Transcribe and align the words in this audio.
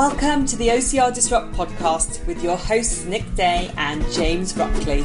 Welcome 0.00 0.46
to 0.46 0.56
the 0.56 0.68
OCR 0.68 1.14
Disrupt 1.14 1.52
podcast 1.52 2.26
with 2.26 2.42
your 2.42 2.56
hosts 2.56 3.04
Nick 3.04 3.34
Day 3.34 3.70
and 3.76 4.02
James 4.12 4.56
Rockley. 4.56 5.02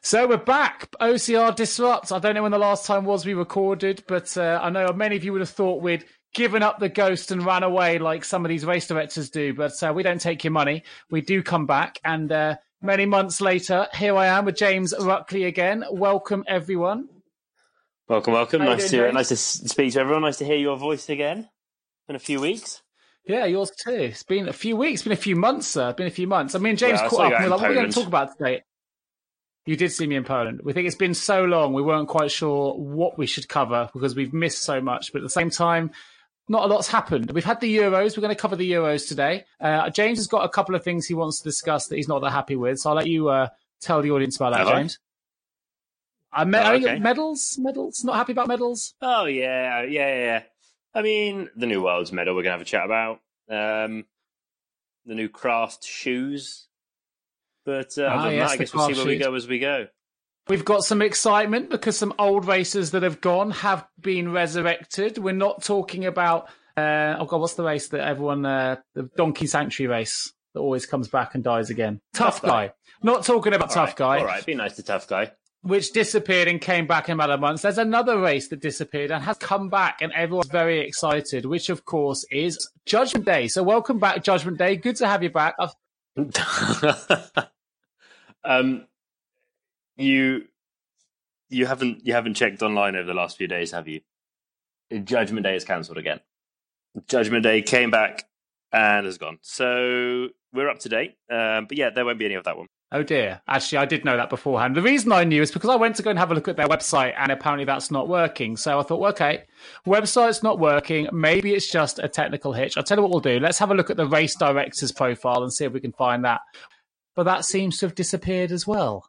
So 0.00 0.26
we're 0.26 0.38
back. 0.38 0.90
OCR 0.98 1.54
Disrupt. 1.54 2.12
I 2.12 2.18
don't 2.18 2.34
know 2.34 2.42
when 2.42 2.52
the 2.52 2.58
last 2.58 2.86
time 2.86 3.04
was 3.04 3.26
we 3.26 3.34
recorded, 3.34 4.02
but 4.08 4.34
uh, 4.38 4.58
I 4.62 4.70
know 4.70 4.90
many 4.94 5.16
of 5.16 5.24
you 5.24 5.32
would 5.32 5.42
have 5.42 5.50
thought 5.50 5.82
we'd 5.82 6.06
given 6.32 6.62
up 6.62 6.78
the 6.78 6.88
ghost 6.88 7.30
and 7.30 7.44
ran 7.44 7.62
away 7.62 7.98
like 7.98 8.24
some 8.24 8.42
of 8.42 8.48
these 8.48 8.64
race 8.64 8.86
directors 8.86 9.28
do. 9.28 9.52
But 9.52 9.82
uh, 9.82 9.92
we 9.94 10.02
don't 10.02 10.18
take 10.18 10.44
your 10.44 10.50
money. 10.50 10.84
We 11.10 11.20
do 11.20 11.42
come 11.42 11.66
back. 11.66 12.00
And 12.02 12.32
uh, 12.32 12.56
many 12.82 13.06
months 13.06 13.40
later, 13.40 13.88
here 13.94 14.16
I 14.16 14.26
am 14.26 14.44
with 14.44 14.56
James 14.56 14.94
Ruckley 14.94 15.46
again. 15.46 15.84
Welcome, 15.90 16.44
everyone. 16.46 17.08
Welcome, 18.08 18.32
welcome. 18.34 18.60
How 18.60 18.68
Nice 18.70 18.90
doing, 18.90 19.02
to 19.02 19.06
James? 19.08 19.14
nice 19.14 19.28
to 19.28 19.36
speak 19.68 19.92
to 19.92 20.00
everyone. 20.00 20.22
Nice 20.22 20.38
to 20.38 20.44
hear 20.44 20.56
your 20.56 20.76
voice 20.76 21.08
again. 21.08 21.48
In 22.08 22.16
a 22.16 22.18
few 22.18 22.40
weeks. 22.40 22.82
Yeah, 23.24 23.44
yours 23.44 23.70
too. 23.70 23.92
It's 23.92 24.24
been 24.24 24.48
a 24.48 24.52
few 24.52 24.76
weeks, 24.76 25.02
been 25.02 25.12
a 25.12 25.16
few 25.16 25.36
months, 25.36 25.68
sir. 25.68 25.92
Been 25.92 26.08
a 26.08 26.10
few 26.10 26.26
months. 26.26 26.56
I 26.56 26.58
mean, 26.58 26.76
James 26.76 26.98
Well, 26.98 27.06
I 27.06 27.08
caught 27.08 27.20
up 27.20 27.30
you 27.30 27.36
and 27.36 27.44
we're 27.44 27.50
like, 27.50 27.58
in 27.58 27.62
what 27.62 27.66
are 27.66 27.68
we 27.68 27.74
going 27.76 27.90
to 27.90 27.94
talk 27.94 28.08
about 28.08 28.36
today? 28.36 28.62
You 29.66 29.76
did 29.76 29.92
see 29.92 30.06
me 30.06 30.16
in 30.16 30.24
Poland. 30.24 30.62
We 30.64 30.72
think 30.72 30.88
it's 30.88 30.96
been 30.96 31.14
so 31.14 31.44
long, 31.44 31.72
we 31.72 31.82
weren't 31.82 32.08
quite 32.08 32.32
sure 32.32 32.74
what 32.74 33.16
we 33.18 33.26
should 33.26 33.48
cover 33.48 33.88
because 33.92 34.16
we've 34.16 34.32
missed 34.32 34.62
so 34.62 34.80
much. 34.80 35.12
But 35.12 35.18
at 35.18 35.22
the 35.22 35.30
same 35.30 35.50
time, 35.50 35.92
not 36.50 36.64
a 36.64 36.66
lot's 36.66 36.88
happened. 36.88 37.30
We've 37.30 37.44
had 37.44 37.60
the 37.60 37.74
Euros. 37.78 38.16
We're 38.16 38.22
going 38.22 38.34
to 38.34 38.40
cover 38.40 38.56
the 38.56 38.70
Euros 38.72 39.06
today. 39.06 39.44
Uh, 39.60 39.88
James 39.88 40.18
has 40.18 40.26
got 40.26 40.44
a 40.44 40.48
couple 40.48 40.74
of 40.74 40.82
things 40.82 41.06
he 41.06 41.14
wants 41.14 41.38
to 41.38 41.44
discuss 41.44 41.86
that 41.86 41.94
he's 41.96 42.08
not 42.08 42.20
that 42.22 42.32
happy 42.32 42.56
with. 42.56 42.80
So 42.80 42.90
I'll 42.90 42.96
let 42.96 43.06
you 43.06 43.28
uh, 43.28 43.48
tell 43.80 44.02
the 44.02 44.10
audience 44.10 44.34
about 44.34 44.54
that, 44.54 44.66
I? 44.66 44.72
James. 44.80 44.98
I 46.32 46.44
me- 46.44 46.58
Oh, 46.58 46.72
okay. 46.74 46.98
medals, 46.98 47.56
medals. 47.56 48.02
Not 48.04 48.16
happy 48.16 48.32
about 48.32 48.48
medals. 48.48 48.94
Oh 49.00 49.26
yeah, 49.26 49.82
yeah, 49.84 50.16
yeah. 50.16 50.42
I 50.92 51.02
mean, 51.02 51.48
the 51.54 51.66
new 51.66 51.82
Worlds 51.84 52.12
medal 52.12 52.34
we're 52.34 52.42
gonna 52.42 52.52
have 52.54 52.60
a 52.60 52.64
chat 52.64 52.84
about. 52.84 53.20
Um, 53.48 54.06
the 55.06 55.14
new 55.14 55.28
craft 55.28 55.84
shoes. 55.84 56.66
But 57.64 57.96
uh, 57.96 58.02
Ah, 58.10 58.14
other 58.18 58.28
than 58.30 58.38
yes, 58.38 58.48
that, 58.50 58.54
I 58.54 58.56
guess 58.58 58.74
we'll 58.74 58.88
see 58.88 58.94
where 58.94 59.06
we 59.06 59.18
go 59.18 59.34
as 59.34 59.46
we 59.46 59.58
go. 59.60 59.86
We've 60.50 60.64
got 60.64 60.82
some 60.82 61.00
excitement 61.00 61.70
because 61.70 61.96
some 61.96 62.12
old 62.18 62.44
races 62.44 62.90
that 62.90 63.04
have 63.04 63.20
gone 63.20 63.52
have 63.52 63.86
been 64.00 64.32
resurrected. 64.32 65.16
We're 65.16 65.32
not 65.32 65.62
talking 65.62 66.06
about 66.06 66.48
uh, 66.76 67.14
oh 67.20 67.24
god, 67.26 67.40
what's 67.40 67.54
the 67.54 67.62
race 67.62 67.86
that 67.90 68.00
everyone 68.00 68.44
uh, 68.44 68.78
the 68.94 69.08
Donkey 69.16 69.46
Sanctuary 69.46 69.98
race 69.98 70.32
that 70.52 70.58
always 70.58 70.86
comes 70.86 71.06
back 71.06 71.36
and 71.36 71.44
dies 71.44 71.70
again? 71.70 72.00
Tough, 72.14 72.40
Tough 72.40 72.42
guy. 72.42 72.66
Guy. 72.66 72.72
Not 73.00 73.24
talking 73.24 73.54
about 73.54 73.68
All 73.68 73.74
tough 73.76 73.88
right, 73.90 73.96
guy, 73.96 74.18
All 74.18 74.24
right, 74.24 74.44
be 74.44 74.56
nice 74.56 74.74
to 74.74 74.82
tough 74.82 75.06
guy. 75.06 75.30
which 75.62 75.92
disappeared 75.92 76.48
and 76.48 76.60
came 76.60 76.88
back 76.88 77.08
in 77.08 77.14
about 77.14 77.30
a 77.30 77.38
month. 77.38 77.62
There's 77.62 77.78
another 77.78 78.18
race 78.18 78.48
that 78.48 78.60
disappeared 78.60 79.12
and 79.12 79.22
has 79.22 79.36
come 79.38 79.68
back, 79.68 80.02
and 80.02 80.12
everyone's 80.14 80.50
very 80.50 80.80
excited. 80.80 81.46
Which 81.46 81.68
of 81.70 81.84
course 81.84 82.24
is 82.28 82.68
Judgment 82.86 83.24
Day. 83.24 83.46
So 83.46 83.62
welcome 83.62 84.00
back, 84.00 84.24
Judgment 84.24 84.58
Day. 84.58 84.74
Good 84.74 84.96
to 84.96 85.06
have 85.06 85.22
you 85.22 85.30
back. 85.30 85.54
Um, 88.42 88.86
you 90.00 90.44
you 91.48 91.66
haven't 91.66 92.06
you 92.06 92.14
haven't 92.14 92.34
checked 92.34 92.62
online 92.62 92.96
over 92.96 93.06
the 93.06 93.14
last 93.14 93.36
few 93.36 93.48
days, 93.48 93.72
have 93.72 93.88
you? 93.88 94.00
Judgment 95.04 95.44
Day 95.44 95.56
is 95.56 95.64
cancelled 95.64 95.98
again. 95.98 96.20
Judgment 97.06 97.42
Day 97.42 97.62
came 97.62 97.90
back 97.90 98.24
and 98.72 99.06
has 99.06 99.18
gone. 99.18 99.38
So 99.42 100.28
we're 100.52 100.68
up 100.68 100.80
to 100.80 100.88
date. 100.88 101.16
Um, 101.30 101.66
but 101.66 101.76
yeah, 101.76 101.90
there 101.90 102.04
won't 102.04 102.18
be 102.18 102.24
any 102.24 102.34
of 102.34 102.44
that 102.44 102.56
one. 102.56 102.66
Oh 102.92 103.04
dear. 103.04 103.40
Actually, 103.46 103.78
I 103.78 103.84
did 103.84 104.04
know 104.04 104.16
that 104.16 104.30
beforehand. 104.30 104.74
The 104.74 104.82
reason 104.82 105.12
I 105.12 105.22
knew 105.22 105.42
is 105.42 105.52
because 105.52 105.70
I 105.70 105.76
went 105.76 105.94
to 105.96 106.02
go 106.02 106.10
and 106.10 106.18
have 106.18 106.32
a 106.32 106.34
look 106.34 106.48
at 106.48 106.56
their 106.56 106.66
website 106.66 107.14
and 107.16 107.30
apparently 107.30 107.64
that's 107.64 107.90
not 107.90 108.08
working. 108.08 108.56
So 108.56 108.80
I 108.80 108.82
thought, 108.82 109.10
okay, 109.10 109.44
website's 109.86 110.42
not 110.42 110.58
working. 110.58 111.08
Maybe 111.12 111.54
it's 111.54 111.70
just 111.70 112.00
a 112.00 112.08
technical 112.08 112.52
hitch. 112.52 112.76
I'll 112.76 112.82
tell 112.82 112.98
you 112.98 113.02
what 113.02 113.12
we'll 113.12 113.20
do. 113.20 113.38
Let's 113.38 113.58
have 113.58 113.70
a 113.70 113.74
look 113.74 113.90
at 113.90 113.96
the 113.96 114.08
race 114.08 114.34
director's 114.34 114.90
profile 114.90 115.44
and 115.44 115.52
see 115.52 115.64
if 115.64 115.72
we 115.72 115.78
can 115.80 115.92
find 115.92 116.24
that. 116.24 116.40
But 117.14 117.24
that 117.24 117.44
seems 117.44 117.78
to 117.78 117.86
have 117.86 117.94
disappeared 117.94 118.50
as 118.50 118.66
well. 118.66 119.08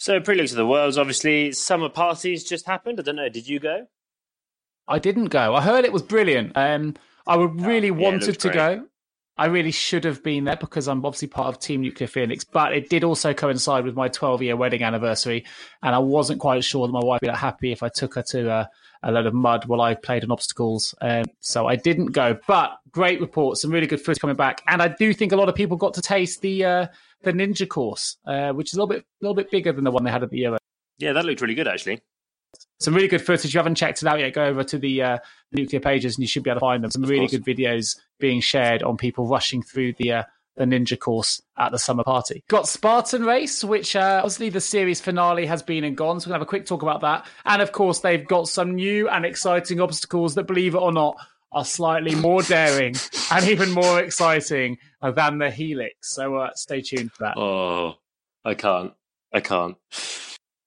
So 0.00 0.18
Prelude 0.18 0.48
to 0.48 0.54
the 0.54 0.66
Worlds, 0.66 0.96
obviously, 0.96 1.52
summer 1.52 1.90
parties 1.90 2.42
just 2.42 2.64
happened. 2.64 2.98
I 2.98 3.02
don't 3.02 3.16
know. 3.16 3.28
Did 3.28 3.46
you 3.46 3.60
go? 3.60 3.86
I 4.88 4.98
didn't 4.98 5.26
go. 5.26 5.54
I 5.54 5.60
heard 5.60 5.84
it 5.84 5.92
was 5.92 6.00
brilliant. 6.00 6.52
Um, 6.56 6.96
I 7.26 7.36
would 7.36 7.60
really 7.60 7.90
Oh, 7.90 7.96
yeah, 7.96 8.02
wanted 8.04 8.40
to 8.40 8.48
great. 8.48 8.54
go. 8.54 8.86
I 9.36 9.46
really 9.46 9.70
should 9.72 10.04
have 10.04 10.22
been 10.22 10.44
there 10.44 10.56
because 10.56 10.88
I'm 10.88 11.04
obviously 11.04 11.28
part 11.28 11.48
of 11.48 11.58
Team 11.60 11.82
Nuclear 11.82 12.06
Phoenix, 12.08 12.44
but 12.44 12.72
it 12.72 12.88
did 12.88 13.04
also 13.04 13.34
coincide 13.34 13.84
with 13.84 13.94
my 13.94 14.08
12 14.08 14.40
year 14.40 14.56
wedding 14.56 14.82
anniversary. 14.82 15.44
And 15.82 15.94
I 15.94 15.98
wasn't 15.98 16.40
quite 16.40 16.64
sure 16.64 16.86
that 16.86 16.92
my 16.94 17.04
wife 17.04 17.20
would 17.20 17.26
be 17.26 17.30
that 17.30 17.36
happy 17.36 17.70
if 17.70 17.82
I 17.82 17.90
took 17.90 18.14
her 18.14 18.22
to 18.30 18.50
uh, 18.50 18.66
a 19.02 19.12
load 19.12 19.26
of 19.26 19.34
mud 19.34 19.66
while 19.66 19.82
I 19.82 19.94
played 19.96 20.24
on 20.24 20.30
obstacles. 20.30 20.94
Um, 21.02 21.26
so 21.40 21.66
I 21.66 21.76
didn't 21.76 22.12
go, 22.12 22.38
but 22.46 22.78
great 22.90 23.20
reports, 23.20 23.60
some 23.60 23.70
really 23.70 23.86
good 23.86 24.00
footage 24.00 24.20
coming 24.20 24.36
back. 24.36 24.62
And 24.66 24.80
I 24.80 24.88
do 24.88 25.12
think 25.12 25.32
a 25.32 25.36
lot 25.36 25.50
of 25.50 25.54
people 25.54 25.76
got 25.76 25.92
to 25.94 26.02
taste 26.02 26.40
the, 26.40 26.64
uh, 26.64 26.86
the 27.22 27.32
ninja 27.32 27.68
course, 27.68 28.16
uh, 28.26 28.52
which 28.52 28.68
is 28.70 28.74
a 28.74 28.76
little 28.76 28.88
bit, 28.88 29.00
a 29.02 29.04
little 29.20 29.34
bit 29.34 29.50
bigger 29.50 29.72
than 29.72 29.84
the 29.84 29.90
one 29.90 30.04
they 30.04 30.10
had 30.10 30.22
at 30.22 30.30
the 30.30 30.38
Euro 30.38 30.58
Yeah, 30.98 31.12
that 31.12 31.24
looked 31.24 31.40
really 31.40 31.54
good, 31.54 31.68
actually. 31.68 32.00
some 32.80 32.94
really 32.94 33.08
good 33.08 33.20
footage. 33.22 33.46
If 33.46 33.54
you 33.54 33.58
haven't 33.58 33.74
checked 33.76 34.02
it 34.02 34.08
out 34.08 34.18
yet, 34.18 34.32
go 34.32 34.44
over 34.44 34.64
to 34.64 34.78
the 34.78 35.02
uh, 35.02 35.18
nuclear 35.52 35.80
pages 35.80 36.16
and 36.16 36.22
you 36.22 36.28
should 36.28 36.42
be 36.42 36.50
able 36.50 36.60
to 36.60 36.64
find 36.64 36.82
them. 36.82 36.90
Some 36.90 37.04
Of 37.04 37.10
really 37.10 37.28
course. 37.28 37.42
good 37.42 37.44
videos 37.44 37.96
being 38.18 38.40
shared 38.40 38.82
on 38.82 38.96
people 38.96 39.26
rushing 39.26 39.62
through 39.62 39.94
the 39.98 40.12
uh, 40.12 40.22
the 40.56 40.64
ninja 40.64 40.98
course 40.98 41.40
at 41.56 41.72
the 41.72 41.78
summer 41.78 42.02
party. 42.04 42.42
Got 42.48 42.68
Spartan 42.68 43.24
Race, 43.24 43.62
which 43.64 43.94
uh, 43.96 44.16
obviously 44.18 44.50
the 44.50 44.60
series 44.60 45.00
finale 45.00 45.46
has 45.46 45.62
been 45.62 45.84
and 45.84 45.96
gone. 45.96 46.20
So 46.20 46.26
we're 46.26 46.32
gonna 46.32 46.40
have 46.40 46.46
a 46.48 46.50
quick 46.50 46.66
talk 46.66 46.82
about 46.82 47.00
that. 47.02 47.24
And 47.46 47.62
of 47.62 47.72
course, 47.72 48.00
they've 48.00 48.26
got 48.26 48.48
some 48.48 48.74
new 48.74 49.08
and 49.08 49.24
exciting 49.24 49.80
obstacles 49.80 50.34
that, 50.34 50.46
believe 50.46 50.74
it 50.74 50.78
or 50.78 50.92
not, 50.92 51.16
are 51.52 51.64
slightly 51.64 52.14
more 52.14 52.42
daring 52.42 52.94
and 53.30 53.48
even 53.48 53.70
more 53.72 54.00
exciting 54.00 54.78
than 55.02 55.38
the 55.38 55.50
Helix. 55.50 56.14
So 56.14 56.36
uh, 56.36 56.50
stay 56.54 56.80
tuned 56.80 57.12
for 57.12 57.24
that. 57.24 57.36
Oh, 57.36 57.94
I 58.44 58.54
can't. 58.54 58.92
I 59.32 59.40
can't. 59.40 59.76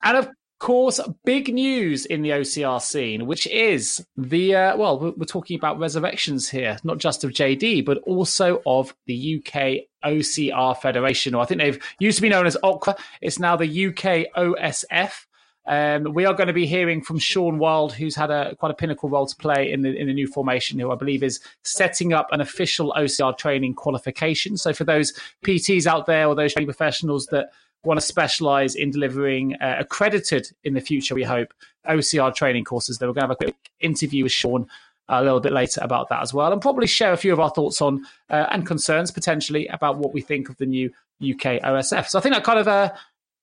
And 0.04 0.18
of 0.18 0.30
course, 0.60 1.00
big 1.26 1.54
news 1.54 2.06
in 2.06 2.22
the 2.22 2.30
OCR 2.30 2.82
scene, 2.82 3.26
which 3.26 3.48
is 3.48 4.06
the, 4.16 4.56
uh, 4.56 4.78
well, 4.78 5.14
we're, 5.18 5.26
talking 5.26 5.58
about 5.58 5.78
resurrections 5.78 6.50
here, 6.50 6.78
not 6.86 7.00
just 7.00 7.26
of 7.26 7.32
JD, 7.32 7.84
but 7.84 7.98
also 8.00 8.62
of 8.66 8.96
the 9.06 9.38
UK 9.38 9.88
OCR 10.06 10.78
Federation, 10.78 11.36
or 11.36 11.42
I 11.42 11.46
think 11.46 11.60
they've 11.60 11.84
used 12.00 12.18
to 12.18 12.22
be 12.22 12.30
known 12.30 12.46
as 12.46 12.58
OCRA. 12.64 12.98
It's 13.22 13.40
now 13.40 13.58
the 13.58 13.88
UK 13.88 14.32
OSF. 14.38 15.26
Um, 15.66 16.14
we 16.14 16.26
are 16.26 16.34
going 16.34 16.48
to 16.48 16.54
be 16.54 16.66
hearing 16.66 17.02
from 17.02 17.18
Sean 17.20 17.58
Wild, 17.58 17.94
who's 17.94 18.16
had 18.16 18.32
a 18.32 18.56
quite 18.56 18.72
a 18.72 18.76
pinnacle 18.76 19.10
role 19.10 19.26
to 19.26 19.36
play 19.36 19.72
in 19.72 19.82
the 19.82 19.96
in 19.96 20.08
the 20.08 20.14
new 20.14 20.28
formation, 20.28 20.80
who 20.80 20.92
I 20.92 20.96
believe 20.96 21.24
is 21.24 21.40
setting 21.64 22.12
up 22.12 22.28
an 22.32 22.42
official 22.42 22.94
OCR 22.98 23.38
training 23.38 23.76
qualification. 23.76 24.58
So 24.58 24.74
for 24.74 24.84
those 24.84 25.14
PTs 25.46 25.88
out 25.88 26.06
there 26.06 26.28
or 26.28 26.36
those 26.36 26.54
training 26.54 26.68
professionals 26.68 27.28
that 27.28 27.52
want 27.86 28.00
to 28.00 28.06
specialize 28.06 28.76
in 28.76 28.92
delivering 28.92 29.56
uh, 29.56 29.76
accredited 29.80 30.50
in 30.64 30.74
the 30.74 30.82
future, 30.82 31.16
we 31.16 31.24
hope, 31.24 31.54
OCR 31.88 32.34
training 32.34 32.64
courses. 32.64 32.98
Then 32.98 33.10
we're 33.10 33.14
going 33.14 33.28
to 33.28 33.28
have 33.28 33.38
a 33.42 33.44
quick 33.44 33.56
interview 33.80 34.24
with 34.24 34.32
Sean 34.32 34.68
a 35.10 35.22
little 35.22 35.42
bit 35.42 35.52
later 35.52 35.82
about 35.84 36.10
that 36.10 36.22
as 36.22 36.34
well, 36.34 36.52
and 36.52 36.62
probably 36.62 36.88
share 36.88 37.14
a 37.14 37.18
few 37.18 37.34
of 37.34 37.40
our 37.40 37.50
thoughts 37.50 37.82
on 37.82 38.06
uh, 38.30 38.48
and 38.52 38.66
concerns 38.66 39.12
potentially 39.12 39.68
about 39.68 39.98
what 39.98 40.14
we 40.14 40.22
think 40.22 40.50
of 40.50 40.58
the 40.58 40.66
new 40.66 40.90
UK 41.22 41.62
OSF. 41.62 42.08
So 42.08 42.20
I 42.20 42.22
think 42.22 42.36
that 42.36 42.44
kind 42.44 42.60
of 42.60 42.68
uh, 42.68 42.92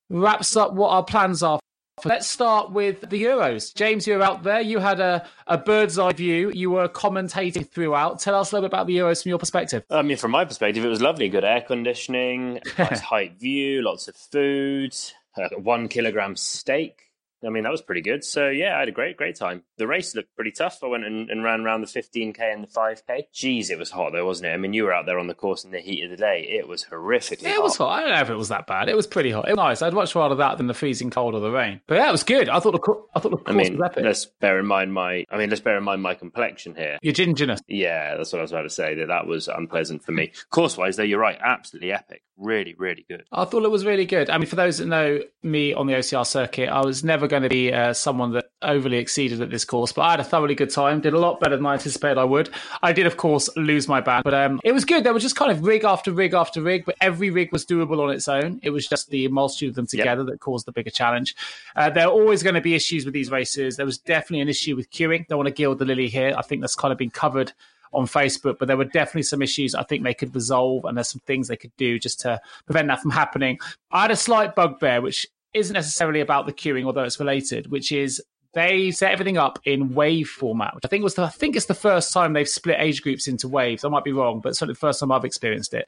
wraps 0.08 0.56
up 0.56 0.72
what 0.72 0.90
our 0.90 1.04
plans 1.04 1.42
are. 1.42 1.60
Let's 2.04 2.26
start 2.26 2.70
with 2.70 3.00
the 3.00 3.22
Euros. 3.22 3.74
James, 3.74 4.06
you're 4.06 4.22
out 4.22 4.42
there. 4.42 4.60
You 4.60 4.78
had 4.78 5.00
a, 5.00 5.26
a 5.46 5.58
bird's 5.58 5.98
eye 5.98 6.12
view. 6.12 6.50
You 6.54 6.70
were 6.70 6.88
commentating 6.88 7.68
throughout. 7.68 8.20
Tell 8.20 8.34
us 8.34 8.52
a 8.52 8.56
little 8.56 8.68
bit 8.68 8.74
about 8.74 8.86
the 8.86 8.96
Euros 8.96 9.22
from 9.22 9.30
your 9.30 9.38
perspective. 9.38 9.84
I 9.90 10.02
mean, 10.02 10.16
from 10.16 10.30
my 10.30 10.44
perspective, 10.44 10.84
it 10.84 10.88
was 10.88 11.00
lovely. 11.00 11.28
Good 11.28 11.44
air 11.44 11.60
conditioning, 11.60 12.60
nice 12.78 13.00
height 13.12 13.38
view, 13.38 13.82
lots 13.82 14.08
of 14.08 14.16
food, 14.16 14.94
uh, 15.36 15.48
one 15.56 15.88
kilogram 15.88 16.36
steak. 16.36 17.10
I 17.44 17.48
mean, 17.48 17.62
that 17.64 17.72
was 17.72 17.82
pretty 17.82 18.02
good. 18.02 18.24
So 18.24 18.48
yeah, 18.48 18.76
I 18.76 18.80
had 18.80 18.88
a 18.88 18.92
great, 18.92 19.16
great 19.16 19.36
time. 19.36 19.62
The 19.80 19.86
race 19.86 20.14
looked 20.14 20.36
pretty 20.36 20.52
tough. 20.52 20.78
I 20.84 20.86
went 20.88 21.04
and, 21.06 21.30
and 21.30 21.42
ran 21.42 21.62
around 21.62 21.80
the 21.80 21.86
15k 21.86 22.38
and 22.40 22.62
the 22.62 22.68
5k. 22.68 23.22
Jeez, 23.34 23.70
it 23.70 23.78
was 23.78 23.90
hot 23.90 24.12
though, 24.12 24.26
wasn't 24.26 24.48
it? 24.50 24.52
I 24.52 24.56
mean, 24.58 24.74
you 24.74 24.84
were 24.84 24.92
out 24.92 25.06
there 25.06 25.18
on 25.18 25.26
the 25.26 25.34
course 25.34 25.64
in 25.64 25.70
the 25.70 25.80
heat 25.80 26.04
of 26.04 26.10
the 26.10 26.16
day. 26.18 26.46
It 26.50 26.68
was 26.68 26.84
horrifically 26.84 27.46
It 27.46 27.62
was 27.62 27.76
hot. 27.76 27.88
hot. 27.88 27.98
I 27.98 28.00
don't 28.02 28.14
know 28.14 28.20
if 28.20 28.30
it 28.30 28.36
was 28.36 28.50
that 28.50 28.66
bad. 28.66 28.88
It 28.90 28.96
was 28.96 29.06
pretty 29.06 29.30
hot. 29.30 29.48
It 29.48 29.52
was 29.52 29.56
nice. 29.56 29.82
I'd 29.82 29.94
much 29.94 30.14
rather 30.14 30.34
that 30.36 30.58
than 30.58 30.66
the 30.66 30.74
freezing 30.74 31.10
cold 31.10 31.34
or 31.34 31.40
the 31.40 31.50
rain. 31.50 31.80
But 31.86 31.96
yeah, 31.96 32.08
it 32.08 32.12
was 32.12 32.22
good. 32.24 32.48
I 32.50 32.60
thought 32.60 32.72
the 32.72 32.94
I 33.14 33.20
thought 33.20 33.30
the 33.30 33.36
course 33.38 33.42
I 33.46 33.52
mean, 33.52 33.78
was 33.78 33.86
epic. 33.90 34.04
let's 34.04 34.26
bear 34.26 34.58
in 34.58 34.66
mind 34.66 34.92
my. 34.92 35.24
I 35.30 35.38
mean, 35.38 35.48
let's 35.48 35.62
bear 35.62 35.78
in 35.78 35.84
mind 35.84 36.02
my 36.02 36.14
complexion 36.14 36.74
here. 36.74 36.98
Your 37.02 37.14
gingerness. 37.14 37.60
Yeah, 37.66 38.16
that's 38.16 38.32
what 38.32 38.40
I 38.40 38.42
was 38.42 38.52
about 38.52 38.62
to 38.62 38.70
say. 38.70 38.94
That 38.96 39.06
that 39.08 39.26
was 39.26 39.48
unpleasant 39.48 40.04
for 40.04 40.12
me. 40.12 40.32
Course 40.50 40.76
wise, 40.76 40.96
though, 40.96 41.02
you're 41.02 41.18
right. 41.18 41.38
Absolutely 41.42 41.92
epic. 41.92 42.22
Really, 42.36 42.74
really 42.78 43.04
good. 43.08 43.24
I 43.32 43.44
thought 43.44 43.64
it 43.64 43.70
was 43.70 43.84
really 43.84 44.06
good. 44.06 44.30
I 44.30 44.38
mean, 44.38 44.46
for 44.46 44.56
those 44.56 44.78
that 44.78 44.86
know 44.86 45.20
me 45.42 45.74
on 45.74 45.86
the 45.86 45.92
OCR 45.94 46.26
circuit, 46.26 46.68
I 46.70 46.80
was 46.84 47.04
never 47.04 47.26
going 47.28 47.42
to 47.42 47.48
be 47.50 47.72
uh, 47.72 47.92
someone 47.92 48.32
that 48.32 48.49
overly 48.62 48.98
exceeded 48.98 49.40
at 49.40 49.50
this 49.50 49.64
course, 49.64 49.92
but 49.92 50.02
I 50.02 50.10
had 50.12 50.20
a 50.20 50.24
thoroughly 50.24 50.54
good 50.54 50.70
time. 50.70 51.00
Did 51.00 51.14
a 51.14 51.18
lot 51.18 51.40
better 51.40 51.56
than 51.56 51.66
I 51.66 51.74
anticipated 51.74 52.18
I 52.18 52.24
would. 52.24 52.50
I 52.82 52.92
did, 52.92 53.06
of 53.06 53.16
course, 53.16 53.48
lose 53.56 53.88
my 53.88 54.00
band, 54.00 54.24
but 54.24 54.34
um, 54.34 54.60
it 54.64 54.72
was 54.72 54.84
good. 54.84 55.04
There 55.04 55.14
was 55.14 55.22
just 55.22 55.36
kind 55.36 55.50
of 55.50 55.64
rig 55.64 55.84
after 55.84 56.12
rig 56.12 56.34
after 56.34 56.62
rig, 56.62 56.84
but 56.84 56.96
every 57.00 57.30
rig 57.30 57.52
was 57.52 57.64
doable 57.64 58.00
on 58.00 58.10
its 58.10 58.28
own. 58.28 58.60
It 58.62 58.70
was 58.70 58.86
just 58.86 59.10
the 59.10 59.28
multitude 59.28 59.70
of 59.70 59.74
them 59.76 59.86
together 59.86 60.22
yep. 60.22 60.32
that 60.32 60.40
caused 60.40 60.66
the 60.66 60.72
bigger 60.72 60.90
challenge. 60.90 61.34
Uh, 61.76 61.90
there 61.90 62.06
are 62.06 62.12
always 62.12 62.42
going 62.42 62.54
to 62.54 62.60
be 62.60 62.74
issues 62.74 63.04
with 63.04 63.14
these 63.14 63.30
races. 63.30 63.76
There 63.76 63.86
was 63.86 63.98
definitely 63.98 64.40
an 64.40 64.48
issue 64.48 64.76
with 64.76 64.90
queuing. 64.90 65.26
Don't 65.28 65.38
want 65.38 65.48
to 65.48 65.54
gild 65.54 65.78
the 65.78 65.84
lily 65.84 66.08
here. 66.08 66.34
I 66.36 66.42
think 66.42 66.60
that's 66.60 66.74
kind 66.74 66.92
of 66.92 66.98
been 66.98 67.10
covered 67.10 67.52
on 67.92 68.06
Facebook, 68.06 68.58
but 68.58 68.68
there 68.68 68.76
were 68.76 68.84
definitely 68.84 69.24
some 69.24 69.42
issues 69.42 69.74
I 69.74 69.82
think 69.82 70.04
they 70.04 70.14
could 70.14 70.34
resolve, 70.34 70.84
and 70.84 70.96
there's 70.96 71.08
some 71.08 71.22
things 71.26 71.48
they 71.48 71.56
could 71.56 71.76
do 71.76 71.98
just 71.98 72.20
to 72.20 72.40
prevent 72.66 72.88
that 72.88 73.00
from 73.00 73.10
happening. 73.10 73.58
I 73.90 74.02
had 74.02 74.10
a 74.10 74.16
slight 74.16 74.54
bugbear, 74.54 75.00
which 75.00 75.26
isn't 75.54 75.74
necessarily 75.74 76.20
about 76.20 76.46
the 76.46 76.52
queuing, 76.52 76.84
although 76.84 77.02
it's 77.02 77.18
related, 77.18 77.70
which 77.70 77.90
is 77.90 78.22
they 78.52 78.90
set 78.90 79.12
everything 79.12 79.38
up 79.38 79.58
in 79.64 79.94
wave 79.94 80.28
format, 80.28 80.74
which 80.74 80.84
I 80.84 80.88
think 80.88 81.04
was 81.04 81.14
the, 81.14 81.22
I 81.22 81.28
think 81.28 81.56
it's 81.56 81.66
the 81.66 81.74
first 81.74 82.12
time 82.12 82.32
they've 82.32 82.48
split 82.48 82.78
age 82.80 83.02
groups 83.02 83.28
into 83.28 83.48
waves. 83.48 83.84
I 83.84 83.88
might 83.88 84.04
be 84.04 84.12
wrong, 84.12 84.40
but 84.40 84.56
certainly 84.56 84.74
the 84.74 84.80
first 84.80 85.00
time 85.00 85.12
I've 85.12 85.24
experienced 85.24 85.72
it. 85.74 85.86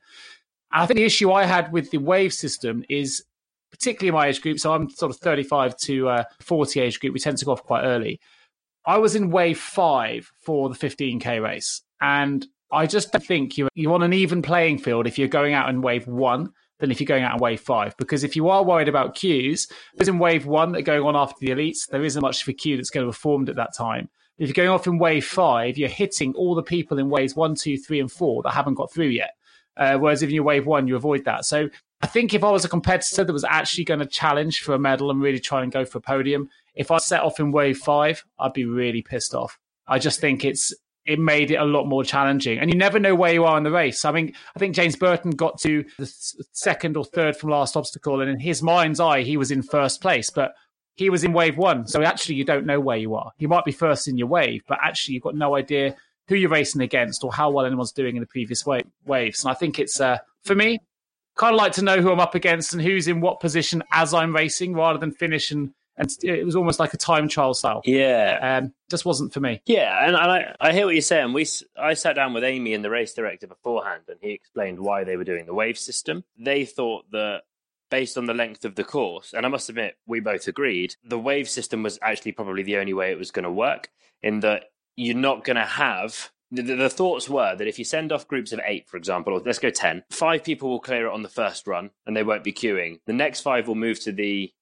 And 0.72 0.82
I 0.82 0.86
think 0.86 0.98
the 0.98 1.04
issue 1.04 1.32
I 1.32 1.44
had 1.44 1.72
with 1.72 1.90
the 1.90 1.98
wave 1.98 2.32
system 2.32 2.84
is 2.88 3.24
particularly 3.70 4.16
my 4.16 4.28
age 4.28 4.40
group. 4.40 4.58
So 4.60 4.72
I'm 4.72 4.88
sort 4.90 5.10
of 5.10 5.18
35 5.18 5.76
to 5.78 6.08
uh, 6.08 6.24
40 6.40 6.80
age 6.80 7.00
group. 7.00 7.14
We 7.14 7.20
tend 7.20 7.38
to 7.38 7.44
go 7.44 7.52
off 7.52 7.64
quite 7.64 7.82
early. 7.82 8.20
I 8.84 8.98
was 8.98 9.16
in 9.16 9.30
wave 9.30 9.58
five 9.58 10.30
for 10.36 10.68
the 10.68 10.74
15k 10.74 11.42
race, 11.42 11.82
and 12.00 12.44
I 12.72 12.86
just 12.86 13.12
think 13.12 13.56
you're 13.56 13.68
you're 13.74 13.92
on 13.92 14.02
an 14.02 14.12
even 14.12 14.42
playing 14.42 14.78
field 14.78 15.06
if 15.06 15.18
you're 15.18 15.28
going 15.28 15.54
out 15.54 15.68
in 15.68 15.82
wave 15.82 16.08
one 16.08 16.52
than 16.82 16.90
if 16.90 17.00
you're 17.00 17.06
going 17.06 17.22
out 17.22 17.34
in 17.34 17.38
wave 17.38 17.60
five. 17.60 17.96
Because 17.96 18.24
if 18.24 18.34
you 18.34 18.48
are 18.48 18.64
worried 18.64 18.88
about 18.88 19.14
queues, 19.14 19.68
there's 19.94 20.08
in 20.08 20.18
wave 20.18 20.46
one 20.46 20.72
that 20.72 20.80
are 20.80 20.82
going 20.82 21.04
on 21.04 21.14
after 21.14 21.36
the 21.40 21.52
elites. 21.52 21.86
There 21.86 22.02
isn't 22.04 22.20
much 22.20 22.42
of 22.42 22.48
a 22.48 22.52
queue 22.52 22.76
that's 22.76 22.90
going 22.90 23.04
to 23.04 23.08
have 23.08 23.16
formed 23.16 23.48
at 23.48 23.54
that 23.54 23.72
time. 23.74 24.10
If 24.36 24.48
you're 24.48 24.64
going 24.64 24.68
off 24.68 24.88
in 24.88 24.98
wave 24.98 25.24
five, 25.24 25.78
you're 25.78 25.88
hitting 25.88 26.34
all 26.34 26.56
the 26.56 26.62
people 26.62 26.98
in 26.98 27.08
waves 27.08 27.36
one, 27.36 27.54
two, 27.54 27.78
three, 27.78 28.00
and 28.00 28.10
four 28.10 28.42
that 28.42 28.50
haven't 28.50 28.74
got 28.74 28.92
through 28.92 29.06
yet. 29.06 29.30
Uh, 29.76 29.96
whereas 29.96 30.24
if 30.24 30.30
you're 30.30 30.42
wave 30.42 30.66
one, 30.66 30.88
you 30.88 30.96
avoid 30.96 31.24
that. 31.24 31.44
So 31.44 31.68
I 32.02 32.08
think 32.08 32.34
if 32.34 32.42
I 32.42 32.50
was 32.50 32.64
a 32.64 32.68
competitor 32.68 33.22
that 33.22 33.32
was 33.32 33.44
actually 33.44 33.84
going 33.84 34.00
to 34.00 34.06
challenge 34.06 34.58
for 34.58 34.74
a 34.74 34.78
medal 34.78 35.12
and 35.12 35.22
really 35.22 35.38
try 35.38 35.62
and 35.62 35.70
go 35.70 35.84
for 35.84 35.98
a 35.98 36.02
podium, 36.02 36.48
if 36.74 36.90
I 36.90 36.98
set 36.98 37.22
off 37.22 37.38
in 37.38 37.52
wave 37.52 37.78
five, 37.78 38.24
I'd 38.40 38.54
be 38.54 38.64
really 38.64 39.02
pissed 39.02 39.36
off. 39.36 39.56
I 39.86 40.00
just 40.00 40.18
think 40.18 40.44
it's 40.44 40.74
it 41.04 41.18
made 41.18 41.50
it 41.50 41.56
a 41.56 41.64
lot 41.64 41.86
more 41.86 42.04
challenging. 42.04 42.58
And 42.58 42.70
you 42.70 42.76
never 42.76 42.98
know 42.98 43.14
where 43.14 43.32
you 43.32 43.44
are 43.44 43.56
in 43.58 43.64
the 43.64 43.70
race. 43.70 44.04
I 44.04 44.12
mean, 44.12 44.32
I 44.54 44.58
think 44.58 44.74
James 44.74 44.96
Burton 44.96 45.32
got 45.32 45.58
to 45.60 45.84
the 45.98 46.12
second 46.52 46.96
or 46.96 47.04
third 47.04 47.36
from 47.36 47.50
last 47.50 47.76
obstacle, 47.76 48.20
and 48.20 48.30
in 48.30 48.38
his 48.38 48.62
mind's 48.62 49.00
eye, 49.00 49.22
he 49.22 49.36
was 49.36 49.50
in 49.50 49.62
first 49.62 50.00
place, 50.00 50.30
but 50.30 50.54
he 50.94 51.10
was 51.10 51.24
in 51.24 51.32
wave 51.32 51.56
one. 51.56 51.86
So 51.86 52.02
actually, 52.02 52.36
you 52.36 52.44
don't 52.44 52.66
know 52.66 52.78
where 52.80 52.98
you 52.98 53.14
are. 53.14 53.32
You 53.38 53.48
might 53.48 53.64
be 53.64 53.72
first 53.72 54.08
in 54.08 54.16
your 54.16 54.28
wave, 54.28 54.62
but 54.68 54.78
actually, 54.82 55.14
you've 55.14 55.22
got 55.22 55.34
no 55.34 55.56
idea 55.56 55.96
who 56.28 56.36
you're 56.36 56.50
racing 56.50 56.82
against 56.82 57.24
or 57.24 57.32
how 57.32 57.50
well 57.50 57.66
anyone's 57.66 57.92
doing 57.92 58.16
in 58.16 58.20
the 58.20 58.26
previous 58.26 58.64
wave, 58.64 58.86
waves. 59.04 59.42
And 59.44 59.50
I 59.50 59.54
think 59.54 59.78
it's, 59.78 60.00
uh, 60.00 60.18
for 60.44 60.54
me, 60.54 60.78
kind 61.36 61.54
of 61.54 61.58
like 61.58 61.72
to 61.72 61.82
know 61.82 62.00
who 62.00 62.12
I'm 62.12 62.20
up 62.20 62.34
against 62.34 62.72
and 62.72 62.82
who's 62.82 63.08
in 63.08 63.20
what 63.20 63.40
position 63.40 63.82
as 63.92 64.14
I'm 64.14 64.34
racing 64.34 64.74
rather 64.74 64.98
than 64.98 65.12
finish 65.12 65.50
and 65.50 65.72
and 65.96 66.10
it 66.22 66.44
was 66.44 66.56
almost 66.56 66.80
like 66.80 66.94
a 66.94 66.96
time 66.96 67.28
trial 67.28 67.54
style. 67.54 67.82
Yeah, 67.84 68.38
um, 68.62 68.72
just 68.90 69.04
wasn't 69.04 69.32
for 69.32 69.40
me. 69.40 69.60
Yeah, 69.66 70.06
and, 70.06 70.16
and 70.16 70.30
I, 70.30 70.56
I 70.60 70.72
hear 70.72 70.86
what 70.86 70.94
you're 70.94 71.02
saying. 71.02 71.32
We 71.32 71.46
I 71.76 71.94
sat 71.94 72.16
down 72.16 72.32
with 72.32 72.44
Amy 72.44 72.74
and 72.74 72.84
the 72.84 72.90
race 72.90 73.14
director 73.14 73.46
beforehand, 73.46 74.04
and 74.08 74.18
he 74.20 74.30
explained 74.30 74.80
why 74.80 75.04
they 75.04 75.16
were 75.16 75.24
doing 75.24 75.46
the 75.46 75.54
wave 75.54 75.78
system. 75.78 76.24
They 76.38 76.64
thought 76.64 77.10
that 77.12 77.42
based 77.90 78.16
on 78.16 78.24
the 78.24 78.34
length 78.34 78.64
of 78.64 78.74
the 78.74 78.84
course, 78.84 79.34
and 79.34 79.44
I 79.44 79.48
must 79.48 79.68
admit 79.68 79.96
we 80.06 80.20
both 80.20 80.48
agreed, 80.48 80.96
the 81.04 81.18
wave 81.18 81.48
system 81.48 81.82
was 81.82 81.98
actually 82.00 82.32
probably 82.32 82.62
the 82.62 82.78
only 82.78 82.94
way 82.94 83.12
it 83.12 83.18
was 83.18 83.30
going 83.30 83.44
to 83.44 83.52
work. 83.52 83.90
In 84.22 84.40
that 84.40 84.66
you're 84.96 85.16
not 85.16 85.44
going 85.44 85.56
to 85.56 85.64
have 85.64 86.30
the, 86.52 86.62
the, 86.62 86.90
thoughts 86.90 87.28
were 87.28 87.56
that 87.56 87.66
if 87.66 87.78
you 87.78 87.84
send 87.84 88.12
off 88.12 88.28
groups 88.28 88.52
of 88.52 88.60
eight, 88.64 88.86
for 88.86 88.98
example, 88.98 89.32
or 89.32 89.40
let's 89.40 89.58
go 89.58 89.70
10, 89.70 90.04
five 90.10 90.44
people 90.44 90.68
will 90.68 90.80
clear 90.80 91.06
it 91.06 91.12
on 91.12 91.22
the 91.22 91.28
first 91.28 91.66
run 91.66 91.90
and 92.06 92.14
they 92.14 92.22
won't 92.22 92.44
be 92.44 92.52
queuing. 92.52 93.00
The 93.06 93.14
next 93.14 93.40
five 93.40 93.66
will 93.66 93.74
move 93.74 93.98
to 94.00 94.12
the 94.12 94.52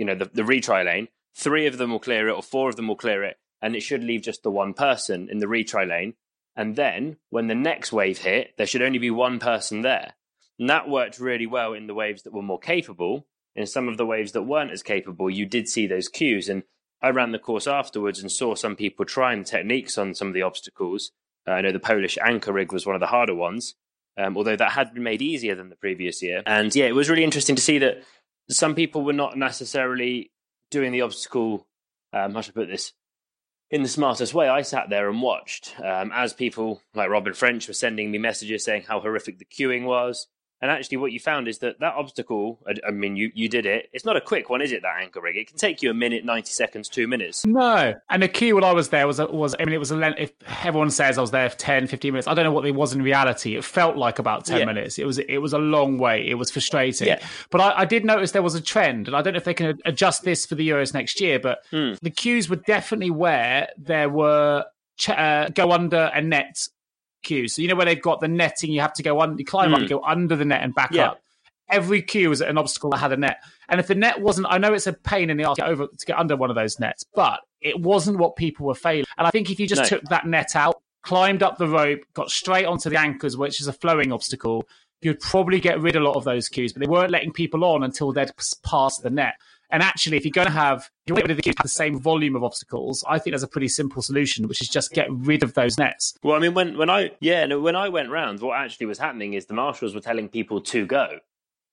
you 0.00 0.06
know, 0.06 0.14
the, 0.14 0.30
the 0.32 0.42
retry 0.42 0.82
lane, 0.82 1.08
three 1.36 1.66
of 1.66 1.76
them 1.76 1.90
will 1.90 1.98
clear 1.98 2.26
it 2.26 2.32
or 2.32 2.42
four 2.42 2.70
of 2.70 2.76
them 2.76 2.88
will 2.88 2.96
clear 2.96 3.22
it, 3.22 3.36
and 3.60 3.76
it 3.76 3.82
should 3.82 4.02
leave 4.02 4.22
just 4.22 4.42
the 4.42 4.50
one 4.50 4.72
person 4.72 5.28
in 5.30 5.38
the 5.40 5.46
retry 5.46 5.86
lane. 5.86 6.14
And 6.56 6.74
then 6.74 7.18
when 7.28 7.48
the 7.48 7.54
next 7.54 7.92
wave 7.92 8.18
hit, 8.18 8.54
there 8.56 8.66
should 8.66 8.80
only 8.80 8.98
be 8.98 9.10
one 9.10 9.38
person 9.38 9.82
there. 9.82 10.14
And 10.58 10.70
that 10.70 10.88
worked 10.88 11.20
really 11.20 11.46
well 11.46 11.74
in 11.74 11.86
the 11.86 11.92
waves 11.92 12.22
that 12.22 12.32
were 12.32 12.40
more 12.40 12.58
capable. 12.58 13.26
In 13.54 13.66
some 13.66 13.88
of 13.88 13.98
the 13.98 14.06
waves 14.06 14.32
that 14.32 14.44
weren't 14.44 14.70
as 14.70 14.82
capable, 14.82 15.28
you 15.28 15.44
did 15.44 15.68
see 15.68 15.86
those 15.86 16.08
queues. 16.08 16.48
And 16.48 16.62
I 17.02 17.10
ran 17.10 17.32
the 17.32 17.38
course 17.38 17.66
afterwards 17.66 18.20
and 18.20 18.32
saw 18.32 18.54
some 18.54 18.76
people 18.76 19.04
trying 19.04 19.44
techniques 19.44 19.98
on 19.98 20.14
some 20.14 20.28
of 20.28 20.34
the 20.34 20.42
obstacles. 20.42 21.12
Uh, 21.46 21.52
I 21.52 21.60
know 21.60 21.72
the 21.72 21.78
Polish 21.78 22.16
anchor 22.24 22.54
rig 22.54 22.72
was 22.72 22.86
one 22.86 22.96
of 22.96 23.00
the 23.00 23.06
harder 23.06 23.34
ones, 23.34 23.74
um, 24.16 24.34
although 24.36 24.56
that 24.56 24.72
had 24.72 24.94
been 24.94 25.02
made 25.02 25.20
easier 25.20 25.54
than 25.54 25.68
the 25.68 25.76
previous 25.76 26.22
year. 26.22 26.42
And 26.46 26.74
yeah, 26.74 26.86
it 26.86 26.94
was 26.94 27.10
really 27.10 27.24
interesting 27.24 27.56
to 27.56 27.62
see 27.62 27.78
that 27.78 28.02
some 28.50 28.74
people 28.74 29.02
were 29.02 29.12
not 29.12 29.36
necessarily 29.36 30.32
doing 30.70 30.92
the 30.92 31.02
obstacle. 31.02 31.66
Um, 32.12 32.34
how 32.34 32.40
should 32.40 32.56
I 32.56 32.60
put 32.60 32.68
this? 32.68 32.92
In 33.70 33.82
the 33.82 33.88
smartest 33.88 34.34
way, 34.34 34.48
I 34.48 34.62
sat 34.62 34.90
there 34.90 35.08
and 35.08 35.22
watched 35.22 35.74
um, 35.78 36.10
as 36.12 36.32
people 36.32 36.82
like 36.94 37.08
Robin 37.08 37.34
French 37.34 37.68
were 37.68 37.74
sending 37.74 38.10
me 38.10 38.18
messages 38.18 38.64
saying 38.64 38.84
how 38.88 39.00
horrific 39.00 39.38
the 39.38 39.44
queuing 39.44 39.84
was, 39.84 40.26
and 40.62 40.70
actually, 40.70 40.98
what 40.98 41.12
you 41.12 41.18
found 41.18 41.48
is 41.48 41.58
that 41.58 41.80
that 41.80 41.94
obstacle, 41.94 42.58
I, 42.66 42.88
I, 42.88 42.90
mean, 42.90 43.16
you, 43.16 43.30
you 43.34 43.48
did 43.48 43.64
it. 43.64 43.88
It's 43.94 44.04
not 44.04 44.16
a 44.16 44.20
quick 44.20 44.50
one, 44.50 44.60
is 44.60 44.72
it, 44.72 44.82
that 44.82 45.00
anchor 45.00 45.22
rig? 45.22 45.36
It 45.36 45.48
can 45.48 45.56
take 45.56 45.80
you 45.80 45.90
a 45.90 45.94
minute, 45.94 46.24
90 46.24 46.50
seconds, 46.50 46.88
two 46.88 47.08
minutes. 47.08 47.46
No. 47.46 47.94
And 48.10 48.22
the 48.22 48.28
queue 48.28 48.54
when 48.54 48.64
I 48.64 48.72
was 48.72 48.90
there 48.90 49.06
was, 49.06 49.18
was 49.18 49.56
I 49.58 49.64
mean, 49.64 49.72
it 49.72 49.78
was 49.78 49.90
a 49.90 49.96
length, 49.96 50.18
if 50.20 50.32
everyone 50.62 50.90
says 50.90 51.16
I 51.16 51.22
was 51.22 51.30
there 51.30 51.48
for 51.48 51.56
10, 51.56 51.86
15 51.86 52.12
minutes, 52.12 52.28
I 52.28 52.34
don't 52.34 52.44
know 52.44 52.52
what 52.52 52.66
it 52.66 52.74
was 52.74 52.92
in 52.92 53.00
reality. 53.00 53.56
It 53.56 53.64
felt 53.64 53.96
like 53.96 54.18
about 54.18 54.44
10 54.44 54.58
yeah. 54.58 54.64
minutes. 54.66 54.98
It 54.98 55.06
was 55.06 55.18
it 55.18 55.38
was 55.38 55.54
a 55.54 55.58
long 55.58 55.96
way. 55.96 56.28
It 56.28 56.34
was 56.34 56.50
frustrating. 56.50 57.08
Yeah. 57.08 57.20
But 57.50 57.62
I, 57.62 57.80
I, 57.80 57.84
did 57.86 58.04
notice 58.04 58.32
there 58.32 58.42
was 58.42 58.54
a 58.54 58.60
trend, 58.60 59.06
and 59.06 59.16
I 59.16 59.22
don't 59.22 59.32
know 59.32 59.38
if 59.38 59.44
they 59.44 59.54
can 59.54 59.78
adjust 59.86 60.24
this 60.24 60.44
for 60.44 60.56
the 60.56 60.68
Euros 60.68 60.92
next 60.92 61.20
year, 61.20 61.38
but 61.38 61.60
hmm. 61.70 61.94
the 62.02 62.10
queues 62.10 62.50
were 62.50 62.56
definitely 62.56 63.10
where 63.10 63.68
there 63.78 64.10
were 64.10 64.66
uh, 65.08 65.48
go 65.48 65.72
under 65.72 66.10
a 66.14 66.20
net 66.20 66.68
queue. 67.22 67.48
So 67.48 67.62
you 67.62 67.68
know 67.68 67.76
where 67.76 67.86
they've 67.86 68.00
got 68.00 68.20
the 68.20 68.28
netting, 68.28 68.72
you 68.72 68.80
have 68.80 68.94
to 68.94 69.02
go 69.02 69.20
under, 69.20 69.38
you 69.38 69.44
climb 69.44 69.70
mm. 69.70 69.74
up, 69.74 69.80
you 69.82 69.88
go 69.88 70.02
under 70.02 70.36
the 70.36 70.44
net 70.44 70.62
and 70.62 70.74
back 70.74 70.92
yeah. 70.92 71.10
up. 71.10 71.22
Every 71.68 72.02
queue 72.02 72.30
was 72.30 72.40
an 72.40 72.58
obstacle 72.58 72.90
that 72.90 72.98
had 72.98 73.12
a 73.12 73.16
net, 73.16 73.36
and 73.68 73.78
if 73.78 73.86
the 73.86 73.94
net 73.94 74.20
wasn't, 74.20 74.48
I 74.50 74.58
know 74.58 74.72
it's 74.72 74.88
a 74.88 74.92
pain 74.92 75.30
in 75.30 75.36
the 75.36 75.44
ass 75.44 75.56
to 75.56 75.62
get 75.62 75.70
over 75.70 75.86
to 75.86 76.06
get 76.06 76.18
under 76.18 76.36
one 76.36 76.50
of 76.50 76.56
those 76.56 76.80
nets, 76.80 77.04
but 77.14 77.40
it 77.60 77.78
wasn't 77.78 78.18
what 78.18 78.34
people 78.34 78.66
were 78.66 78.74
failing. 78.74 79.04
And 79.16 79.26
I 79.26 79.30
think 79.30 79.50
if 79.50 79.60
you 79.60 79.68
just 79.68 79.82
no. 79.82 79.98
took 79.98 80.02
that 80.08 80.26
net 80.26 80.56
out, 80.56 80.82
climbed 81.02 81.42
up 81.42 81.58
the 81.58 81.68
rope, 81.68 82.00
got 82.14 82.30
straight 82.30 82.66
onto 82.66 82.90
the 82.90 82.98
anchors, 82.98 83.36
which 83.36 83.60
is 83.60 83.68
a 83.68 83.72
flowing 83.72 84.12
obstacle, 84.12 84.66
you'd 85.02 85.20
probably 85.20 85.60
get 85.60 85.80
rid 85.80 85.96
of 85.96 86.02
a 86.02 86.04
lot 86.04 86.16
of 86.16 86.24
those 86.24 86.48
queues. 86.48 86.72
But 86.72 86.80
they 86.80 86.88
weren't 86.88 87.10
letting 87.10 87.32
people 87.32 87.64
on 87.64 87.82
until 87.82 88.12
they'd 88.12 88.32
passed 88.64 89.02
the 89.02 89.10
net. 89.10 89.34
And 89.72 89.82
actually, 89.82 90.16
if 90.16 90.24
you're 90.24 90.32
going 90.32 90.46
to 90.46 90.52
have 90.52 90.90
you 91.06 91.14
want 91.14 91.28
to 91.28 91.34
the, 91.34 91.54
the 91.62 91.68
same 91.68 91.98
volume 91.98 92.36
of 92.36 92.44
obstacles, 92.44 93.04
I 93.08 93.18
think 93.18 93.32
there's 93.32 93.42
a 93.42 93.48
pretty 93.48 93.68
simple 93.68 94.02
solution, 94.02 94.48
which 94.48 94.60
is 94.60 94.68
just 94.68 94.92
get 94.92 95.06
rid 95.10 95.42
of 95.42 95.54
those 95.54 95.78
nets. 95.78 96.16
Well, 96.22 96.36
I 96.36 96.38
mean, 96.38 96.54
when 96.54 96.76
when 96.76 96.90
I 96.90 97.12
yeah, 97.20 97.46
no, 97.46 97.60
when 97.60 97.76
I 97.76 97.88
went 97.88 98.10
round, 98.10 98.40
what 98.40 98.58
actually 98.58 98.86
was 98.86 98.98
happening 98.98 99.34
is 99.34 99.46
the 99.46 99.54
marshals 99.54 99.94
were 99.94 100.00
telling 100.00 100.28
people 100.28 100.60
to 100.60 100.86
go, 100.86 101.18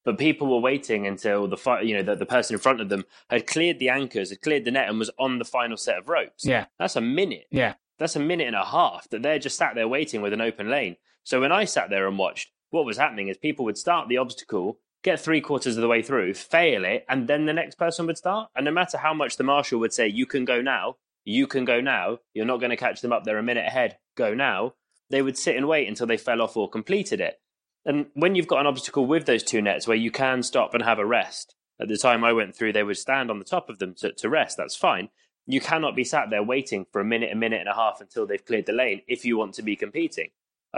but 0.05 0.17
people 0.17 0.47
were 0.47 0.59
waiting 0.59 1.05
until 1.07 1.47
the 1.47 1.57
you 1.83 1.95
know 1.95 2.03
the, 2.03 2.15
the 2.15 2.25
person 2.25 2.55
in 2.55 2.59
front 2.59 2.81
of 2.81 2.89
them 2.89 3.05
had 3.29 3.47
cleared 3.47 3.79
the 3.79 3.89
anchors, 3.89 4.29
had 4.29 4.41
cleared 4.41 4.65
the 4.65 4.71
net, 4.71 4.89
and 4.89 4.99
was 4.99 5.11
on 5.17 5.39
the 5.39 5.45
final 5.45 5.77
set 5.77 5.97
of 5.97 6.09
ropes. 6.09 6.45
Yeah, 6.45 6.65
that's 6.79 6.95
a 6.95 7.01
minute. 7.01 7.47
Yeah, 7.51 7.73
that's 7.97 8.15
a 8.15 8.19
minute 8.19 8.47
and 8.47 8.55
a 8.55 8.65
half 8.65 9.09
that 9.09 9.21
they're 9.21 9.39
just 9.39 9.57
sat 9.57 9.75
there 9.75 9.87
waiting 9.87 10.21
with 10.21 10.33
an 10.33 10.41
open 10.41 10.69
lane. 10.69 10.97
So 11.23 11.41
when 11.41 11.51
I 11.51 11.65
sat 11.65 11.89
there 11.89 12.07
and 12.07 12.17
watched, 12.17 12.51
what 12.69 12.85
was 12.85 12.97
happening 12.97 13.27
is 13.27 13.37
people 13.37 13.65
would 13.65 13.77
start 13.77 14.07
the 14.07 14.17
obstacle 14.17 14.79
get 15.07 15.21
three 15.21 15.39
quarters 15.39 15.77
of 15.77 15.81
the 15.81 15.87
way 15.87 16.01
through, 16.01 16.33
fail 16.33 16.83
it, 16.83 17.05
and 17.07 17.27
then 17.27 17.45
the 17.45 17.53
next 17.53 17.75
person 17.75 18.05
would 18.05 18.17
start. 18.17 18.49
And 18.55 18.65
no 18.65 18.71
matter 18.71 18.97
how 18.97 19.13
much 19.13 19.37
the 19.37 19.43
marshal 19.43 19.79
would 19.79 19.93
say, 19.93 20.07
you 20.07 20.25
can 20.25 20.43
go 20.43 20.61
now, 20.61 20.97
you 21.23 21.47
can 21.47 21.63
go 21.63 21.79
now, 21.79 22.19
you're 22.33 22.45
not 22.45 22.59
going 22.59 22.71
to 22.71 22.77
catch 22.77 23.01
them 23.01 23.13
up, 23.13 23.23
they're 23.23 23.37
a 23.37 23.43
minute 23.43 23.65
ahead, 23.65 23.97
go 24.15 24.33
now, 24.33 24.73
they 25.09 25.21
would 25.21 25.37
sit 25.37 25.55
and 25.55 25.67
wait 25.67 25.87
until 25.87 26.07
they 26.07 26.17
fell 26.17 26.41
off 26.41 26.57
or 26.57 26.69
completed 26.69 27.21
it. 27.21 27.39
And 27.85 28.07
when 28.15 28.35
you've 28.35 28.47
got 28.47 28.59
an 28.59 28.67
obstacle 28.67 29.05
with 29.05 29.25
those 29.25 29.43
two 29.43 29.61
nets 29.61 29.87
where 29.87 29.95
you 29.95 30.11
can 30.11 30.43
stop 30.43 30.73
and 30.73 30.83
have 30.83 30.99
a 30.99 31.05
rest, 31.05 31.55
at 31.79 31.87
the 31.87 31.97
time 31.97 32.25
I 32.25 32.33
went 32.33 32.53
through, 32.53 32.73
they 32.73 32.83
would 32.83 32.97
stand 32.97 33.31
on 33.31 33.39
the 33.39 33.45
top 33.45 33.69
of 33.69 33.79
them 33.79 33.93
to, 33.99 34.11
to 34.11 34.29
rest. 34.29 34.57
That's 34.57 34.75
fine. 34.75 35.07
You 35.45 35.61
cannot 35.61 35.95
be 35.95 36.03
sat 36.03 36.29
there 36.29 36.43
waiting 36.43 36.85
for 36.91 36.99
a 36.99 37.05
minute, 37.05 37.31
a 37.31 37.35
minute 37.35 37.61
and 37.61 37.69
a 37.69 37.75
half 37.75 38.01
until 38.01 38.27
they've 38.27 38.43
cleared 38.43 38.65
the 38.65 38.73
lane 38.73 39.03
if 39.07 39.23
you 39.23 39.37
want 39.37 39.53
to 39.53 39.61
be 39.61 39.77
competing. 39.77 40.31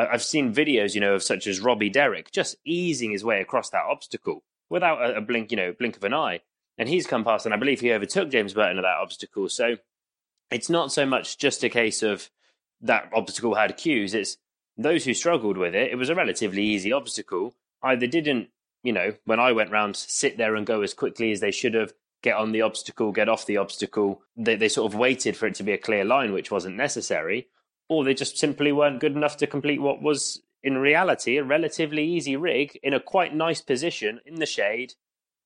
I've 0.08 0.24
seen 0.24 0.54
videos, 0.54 0.96
you 0.96 1.02
know, 1.02 1.16
of 1.16 1.24
such 1.24 1.48
as 1.48 1.60
Robbie 1.60 1.90
Derrick 1.90 2.32
just 2.32 2.56
easing 2.66 3.12
his 3.12 3.24
way 3.24 3.42
across 3.42 3.70
that 3.72 3.86
obstacle 3.90 4.44
without 4.70 5.02
a, 5.02 5.18
a 5.18 5.22
blink, 5.22 5.52
you 5.52 5.58
know, 5.58 5.74
blink 5.78 5.98
of 5.98 6.04
an 6.04 6.14
eye. 6.14 6.42
And 6.78 6.88
he's 6.88 7.08
come 7.08 7.26
past, 7.26 7.46
and 7.46 7.54
I 7.54 7.58
believe 7.58 7.82
he 7.82 7.92
overtook 7.92 8.30
James 8.30 8.54
Burton 8.54 8.78
at 8.78 8.84
that 8.84 9.00
obstacle. 9.02 9.50
So 9.50 9.78
it's 10.50 10.70
not 10.70 10.94
so 10.94 11.06
much 11.06 11.38
just 11.38 11.64
a 11.64 11.70
case 11.70 12.02
of 12.02 12.30
that 12.82 13.10
obstacle 13.14 13.56
had 13.56 13.76
queues. 13.76 14.14
It's 14.14 14.38
those 14.78 15.04
who 15.04 15.14
struggled 15.14 15.58
with 15.58 15.76
it. 15.76 15.92
It 15.92 15.98
was 15.98 16.10
a 16.10 16.16
relatively 16.16 16.64
easy 16.64 16.94
obstacle. 16.94 17.54
Either 17.84 18.08
didn't, 18.08 18.50
you 18.82 18.94
know, 18.94 19.14
when 19.26 19.40
I 19.40 19.52
went 19.52 19.72
round, 19.72 19.98
sit 19.98 20.38
there 20.38 20.56
and 20.56 20.66
go 20.66 20.82
as 20.82 20.94
quickly 20.94 21.32
as 21.32 21.42
they 21.42 21.52
should 21.52 21.74
have, 21.74 21.94
get 22.22 22.38
on 22.38 22.54
the 22.54 22.62
obstacle, 22.62 23.12
get 23.12 23.28
off 23.28 23.46
the 23.46 23.58
obstacle. 23.58 24.22
They, 24.38 24.56
they 24.56 24.70
sort 24.70 24.92
of 24.92 24.98
waited 24.98 25.36
for 25.36 25.48
it 25.48 25.56
to 25.56 25.64
be 25.64 25.74
a 25.74 25.78
clear 25.78 26.06
line, 26.06 26.32
which 26.32 26.52
wasn't 26.52 26.78
necessary, 26.78 27.50
or 27.90 28.04
they 28.04 28.14
just 28.14 28.38
simply 28.38 28.72
weren't 28.72 29.02
good 29.02 29.16
enough 29.16 29.36
to 29.38 29.48
complete 29.48 29.82
what 29.82 30.02
was 30.02 30.42
in 30.64 30.78
reality 30.78 31.38
a 31.38 31.44
relatively 31.44 32.06
easy 32.06 32.36
rig 32.36 32.78
in 32.84 32.94
a 32.94 33.00
quite 33.00 33.34
nice 33.34 33.62
position 33.62 34.20
in 34.26 34.36
the 34.36 34.46
shade 34.46 34.94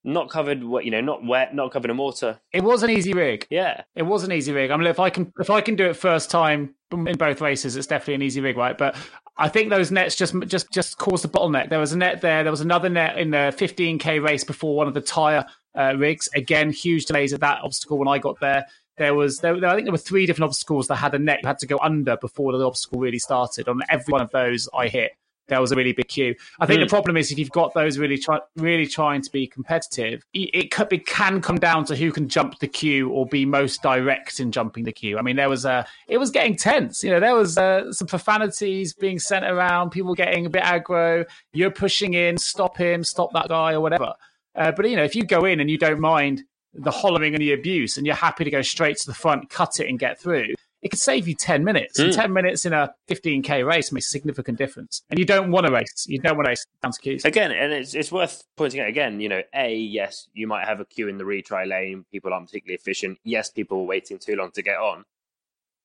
not 0.03 0.29
covered 0.29 0.63
what 0.63 0.85
you 0.85 0.91
know 0.91 1.01
not 1.01 1.25
wet 1.25 1.55
not 1.55 1.71
covered 1.71 1.89
in 1.89 1.97
water. 1.97 2.39
It 2.51 2.61
was 2.61 2.83
an 2.83 2.89
easy 2.89 3.13
rig. 3.13 3.47
Yeah. 3.49 3.83
It 3.95 4.03
was 4.03 4.23
an 4.23 4.31
easy 4.31 4.51
rig. 4.51 4.69
I 4.69 4.77
mean 4.77 4.87
if 4.87 4.99
i 4.99 5.09
can 5.09 5.31
if 5.39 5.49
i 5.49 5.61
can 5.61 5.75
do 5.75 5.85
it 5.85 5.95
first 5.95 6.29
time 6.29 6.75
in 6.91 7.17
both 7.17 7.41
races 7.41 7.75
it's 7.75 7.87
definitely 7.87 8.15
an 8.15 8.21
easy 8.21 8.41
rig 8.41 8.57
right? 8.57 8.77
But 8.77 8.95
i 9.37 9.47
think 9.47 9.69
those 9.69 9.91
nets 9.91 10.15
just 10.15 10.35
just 10.47 10.71
just 10.71 10.97
caused 10.97 11.23
a 11.25 11.27
bottleneck. 11.27 11.69
There 11.69 11.79
was 11.79 11.93
a 11.93 11.97
net 11.97 12.21
there. 12.21 12.43
There 12.43 12.51
was 12.51 12.61
another 12.61 12.89
net 12.89 13.17
in 13.17 13.31
the 13.31 13.53
15k 13.57 14.21
race 14.21 14.43
before 14.43 14.75
one 14.75 14.87
of 14.87 14.93
the 14.93 15.01
tire 15.01 15.45
uh, 15.75 15.95
rigs. 15.97 16.27
Again 16.35 16.71
huge 16.71 17.05
delays 17.05 17.33
at 17.33 17.39
that 17.39 17.61
obstacle 17.63 17.97
when 17.97 18.07
i 18.09 18.17
got 18.17 18.39
there 18.41 18.65
there 18.97 19.13
was 19.13 19.39
there, 19.39 19.53
I 19.65 19.75
think 19.75 19.85
there 19.85 19.91
were 19.91 19.97
three 19.97 20.25
different 20.25 20.49
obstacles 20.49 20.87
that 20.87 20.95
had 20.95 21.13
a 21.13 21.19
net 21.19 21.39
you 21.43 21.47
had 21.47 21.59
to 21.59 21.67
go 21.67 21.79
under 21.81 22.17
before 22.17 22.55
the 22.55 22.65
obstacle 22.65 22.99
really 22.99 23.19
started. 23.19 23.67
On 23.67 23.81
every 23.89 24.11
one 24.11 24.21
of 24.21 24.31
those 24.31 24.69
I 24.73 24.87
hit, 24.87 25.13
there 25.47 25.59
was 25.59 25.71
a 25.71 25.75
really 25.75 25.93
big 25.93 26.07
queue. 26.07 26.35
I 26.59 26.65
think 26.65 26.79
mm. 26.79 26.85
the 26.85 26.89
problem 26.89 27.17
is 27.17 27.31
if 27.31 27.37
you've 27.37 27.49
got 27.51 27.73
those 27.73 27.97
really 27.97 28.17
try, 28.17 28.39
really 28.55 28.87
trying 28.87 29.21
to 29.21 29.31
be 29.31 29.47
competitive, 29.47 30.23
it, 30.33 30.71
could, 30.71 30.91
it 30.93 31.05
can 31.05 31.41
come 31.41 31.57
down 31.57 31.85
to 31.85 31.95
who 31.95 32.11
can 32.11 32.29
jump 32.29 32.59
the 32.59 32.67
queue 32.67 33.09
or 33.09 33.25
be 33.25 33.45
most 33.45 33.81
direct 33.81 34.39
in 34.39 34.51
jumping 34.51 34.85
the 34.85 34.91
queue. 34.91 35.17
I 35.17 35.21
mean, 35.21 35.35
there 35.35 35.49
was 35.49 35.65
a 35.65 35.85
it 36.07 36.17
was 36.17 36.31
getting 36.31 36.55
tense. 36.55 37.03
You 37.03 37.11
know, 37.11 37.19
there 37.19 37.35
was 37.35 37.57
uh, 37.57 37.91
some 37.91 38.07
profanities 38.07 38.93
being 38.93 39.19
sent 39.19 39.45
around, 39.45 39.89
people 39.89 40.15
getting 40.15 40.45
a 40.45 40.49
bit 40.49 40.63
aggro. 40.63 41.25
You're 41.51 41.71
pushing 41.71 42.13
in, 42.13 42.37
stop 42.37 42.77
him, 42.77 43.03
stop 43.03 43.33
that 43.33 43.49
guy, 43.49 43.73
or 43.73 43.81
whatever. 43.81 44.13
Uh, 44.55 44.71
but 44.71 44.89
you 44.89 44.95
know, 44.95 45.03
if 45.03 45.15
you 45.15 45.25
go 45.25 45.45
in 45.45 45.59
and 45.59 45.69
you 45.69 45.77
don't 45.77 45.99
mind 45.99 46.43
the 46.73 46.91
hollering 46.91 47.33
and 47.33 47.41
the 47.41 47.53
abuse, 47.53 47.97
and 47.97 48.05
you're 48.05 48.15
happy 48.15 48.43
to 48.43 48.51
go 48.51 48.61
straight 48.61 48.97
to 48.97 49.07
the 49.07 49.13
front, 49.13 49.49
cut 49.49 49.79
it, 49.79 49.87
and 49.87 49.99
get 49.99 50.19
through, 50.19 50.53
it 50.83 50.89
could 50.89 50.99
save 50.99 51.27
you 51.27 51.33
10 51.33 51.63
minutes. 51.63 51.99
Mm. 51.99 52.05
And 52.05 52.13
10 52.13 52.33
minutes 52.33 52.65
in 52.65 52.73
a 52.73 52.93
15K 53.07 53.65
race 53.65 53.91
makes 53.91 54.07
a 54.07 54.09
significant 54.09 54.57
difference. 54.57 55.01
And 55.09 55.17
you 55.17 55.25
don't 55.25 55.49
want 55.49 55.65
to 55.65 55.71
race. 55.71 56.05
You 56.07 56.19
don't 56.19 56.35
want 56.35 56.45
to 56.45 56.49
race 56.49 56.65
down 56.81 56.91
to 56.91 56.99
queues. 56.99 57.25
Again, 57.25 57.51
and 57.51 57.71
it's, 57.71 57.93
it's 57.93 58.11
worth 58.11 58.43
pointing 58.57 58.81
out 58.81 58.89
again, 58.89 59.21
you 59.21 59.29
know, 59.29 59.41
A, 59.55 59.75
yes, 59.75 60.27
you 60.33 60.45
might 60.45 60.67
have 60.67 60.81
a 60.81 60.85
queue 60.85 61.07
in 61.07 61.17
the 61.17 61.23
retry 61.23 61.67
lane. 61.67 62.05
People 62.11 62.33
aren't 62.33 62.47
particularly 62.47 62.75
efficient. 62.75 63.17
Yes, 63.23 63.49
people 63.49 63.79
are 63.79 63.85
waiting 63.85 64.19
too 64.19 64.35
long 64.35 64.51
to 64.51 64.61
get 64.61 64.77
on. 64.77 65.05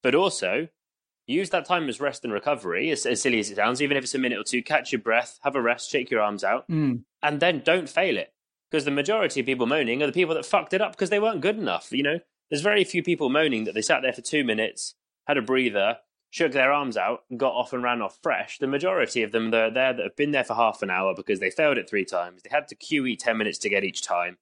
But 0.03 0.15
also, 0.15 0.69
use 1.27 1.51
that 1.51 1.67
time 1.67 1.89
as 1.89 2.01
rest 2.01 2.25
and 2.25 2.33
recovery, 2.33 2.91
as, 2.91 3.07
as 3.07 3.23
silly 3.23 3.39
as 3.39 3.51
it 3.51 3.57
sounds, 3.57 3.81
even 3.81 3.97
if 3.97 4.05
it's 4.05 4.15
a 4.15 4.19
minute 4.19 4.39
or 4.39 4.45
two, 4.45 4.63
catch 4.63 4.91
your 4.91 5.01
breath, 5.01 5.39
have 5.43 5.55
a 5.55 5.63
rest, 5.63 5.91
shake 5.91 6.11
your 6.11 6.23
arms 6.23 6.43
out, 6.43 6.69
mm. 6.69 7.03
and 7.23 7.41
then 7.41 7.63
don't 7.65 7.89
fail 7.89 8.17
it 8.17 8.33
because 8.71 8.85
the 8.85 8.91
majority 8.91 9.41
of 9.41 9.47
people 9.47 9.67
moaning 9.67 10.03
are 10.03 10.07
the 10.07 10.13
people 10.13 10.35
that 10.35 10.47
fucked 10.47 10.73
it 10.73 10.81
up 10.81 10.93
because 10.93 11.11
they 11.11 11.21
weren't 11.21 11.41
good 11.41 11.59
enough. 11.59 11.91
You 11.91 12.03
know, 12.03 12.21
there's 12.51 12.63
very 12.63 12.85
few 12.85 13.03
people 13.03 13.29
moaning 13.29 13.65
that 13.65 13.75
they 13.75 13.83
sat 13.83 14.03
there 14.03 14.13
for 14.13 14.23
two 14.23 14.45
minutes, 14.45 14.95
had 15.27 15.39
a 15.39 15.43
breather, 15.43 15.99
shook 16.31 16.53
their 16.53 16.73
arms 16.73 16.97
out, 16.97 17.25
got 17.37 17.55
off 17.55 17.73
and 17.73 17.83
ran 17.83 18.03
off 18.03 18.19
fresh. 18.23 18.59
The 18.59 18.67
majority 18.67 19.23
of 19.23 19.33
them, 19.33 19.51
that 19.51 19.63
are 19.63 19.71
there 19.71 19.93
that 19.93 20.03
have 20.03 20.17
been 20.17 20.33
there 20.33 20.45
for 20.45 20.55
half 20.55 20.83
an 20.83 20.91
hour 20.91 21.15
because 21.15 21.41
they 21.41 21.51
failed 21.51 21.79
it 21.79 21.89
three 21.89 22.05
times. 22.05 22.43
They 22.43 22.51
had 22.51 22.69
to 22.69 22.77
QE 22.77 23.19
10 23.19 23.37
minutes 23.37 23.59
to 23.59 23.69
get 23.69 23.85
each 23.85 24.03
time. 24.03 24.39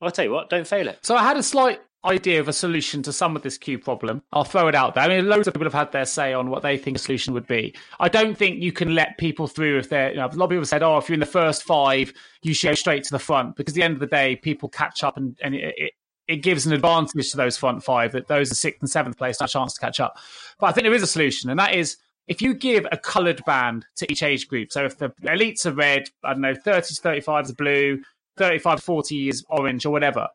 I'll 0.00 0.10
tell 0.10 0.24
you 0.24 0.32
what, 0.32 0.50
don't 0.50 0.66
fail 0.66 0.88
it. 0.88 0.98
So 1.02 1.16
I 1.16 1.22
had 1.22 1.36
a 1.36 1.42
slight 1.42 1.80
idea 2.04 2.40
of 2.40 2.48
a 2.48 2.52
solution 2.52 3.02
to 3.02 3.12
some 3.12 3.34
of 3.34 3.42
this 3.42 3.58
queue 3.58 3.78
problem. 3.78 4.22
I'll 4.32 4.44
throw 4.44 4.68
it 4.68 4.74
out 4.74 4.94
there. 4.94 5.04
I 5.04 5.08
mean, 5.08 5.26
loads 5.28 5.48
of 5.48 5.54
people 5.54 5.66
have 5.66 5.74
had 5.74 5.92
their 5.92 6.04
say 6.04 6.32
on 6.32 6.50
what 6.50 6.62
they 6.62 6.76
think 6.76 6.96
a 6.96 7.00
solution 7.00 7.34
would 7.34 7.46
be. 7.46 7.74
I 7.98 8.08
don't 8.08 8.36
think 8.36 8.62
you 8.62 8.72
can 8.72 8.94
let 8.94 9.18
people 9.18 9.46
through 9.46 9.78
if 9.78 9.88
they're, 9.88 10.10
you 10.10 10.16
know, 10.16 10.26
a 10.26 10.28
lot 10.28 10.44
of 10.44 10.50
people 10.50 10.64
said, 10.64 10.82
oh, 10.82 10.98
if 10.98 11.08
you're 11.08 11.14
in 11.14 11.20
the 11.20 11.26
first 11.26 11.64
five, 11.64 12.12
you 12.42 12.54
should 12.54 12.68
go 12.68 12.74
straight 12.74 13.04
to 13.04 13.10
the 13.10 13.18
front 13.18 13.56
because 13.56 13.72
at 13.72 13.76
the 13.76 13.82
end 13.82 13.94
of 13.94 14.00
the 14.00 14.06
day, 14.06 14.36
people 14.36 14.68
catch 14.68 15.02
up 15.02 15.16
and, 15.16 15.36
and 15.42 15.54
it, 15.54 15.74
it, 15.76 15.92
it 16.28 16.36
gives 16.36 16.66
an 16.66 16.72
advantage 16.72 17.30
to 17.30 17.36
those 17.36 17.56
front 17.56 17.82
five 17.82 18.12
that 18.12 18.28
those 18.28 18.50
are 18.50 18.56
sixth 18.56 18.80
and 18.82 18.90
seventh 18.90 19.16
place 19.16 19.38
have 19.40 19.48
a 19.48 19.52
chance 19.52 19.74
to 19.74 19.80
catch 19.80 20.00
up. 20.00 20.16
But 20.58 20.66
I 20.66 20.72
think 20.72 20.84
there 20.84 20.94
is 20.94 21.02
a 21.02 21.06
solution, 21.06 21.50
and 21.50 21.58
that 21.58 21.74
is 21.74 21.96
if 22.26 22.42
you 22.42 22.54
give 22.54 22.86
a 22.90 22.96
coloured 22.96 23.44
band 23.44 23.86
to 23.96 24.10
each 24.10 24.22
age 24.22 24.48
group. 24.48 24.72
So 24.72 24.84
if 24.84 24.98
the 24.98 25.10
elites 25.22 25.66
are 25.66 25.72
red, 25.72 26.10
I 26.24 26.32
don't 26.32 26.42
know, 26.42 26.54
30 26.54 26.94
to 26.94 27.00
35 27.00 27.44
is 27.44 27.52
blue, 27.52 28.02
35 28.36 28.78
to 28.78 28.82
40 28.82 29.28
is 29.28 29.44
orange 29.48 29.86
or 29.86 29.90
whatever 29.90 30.28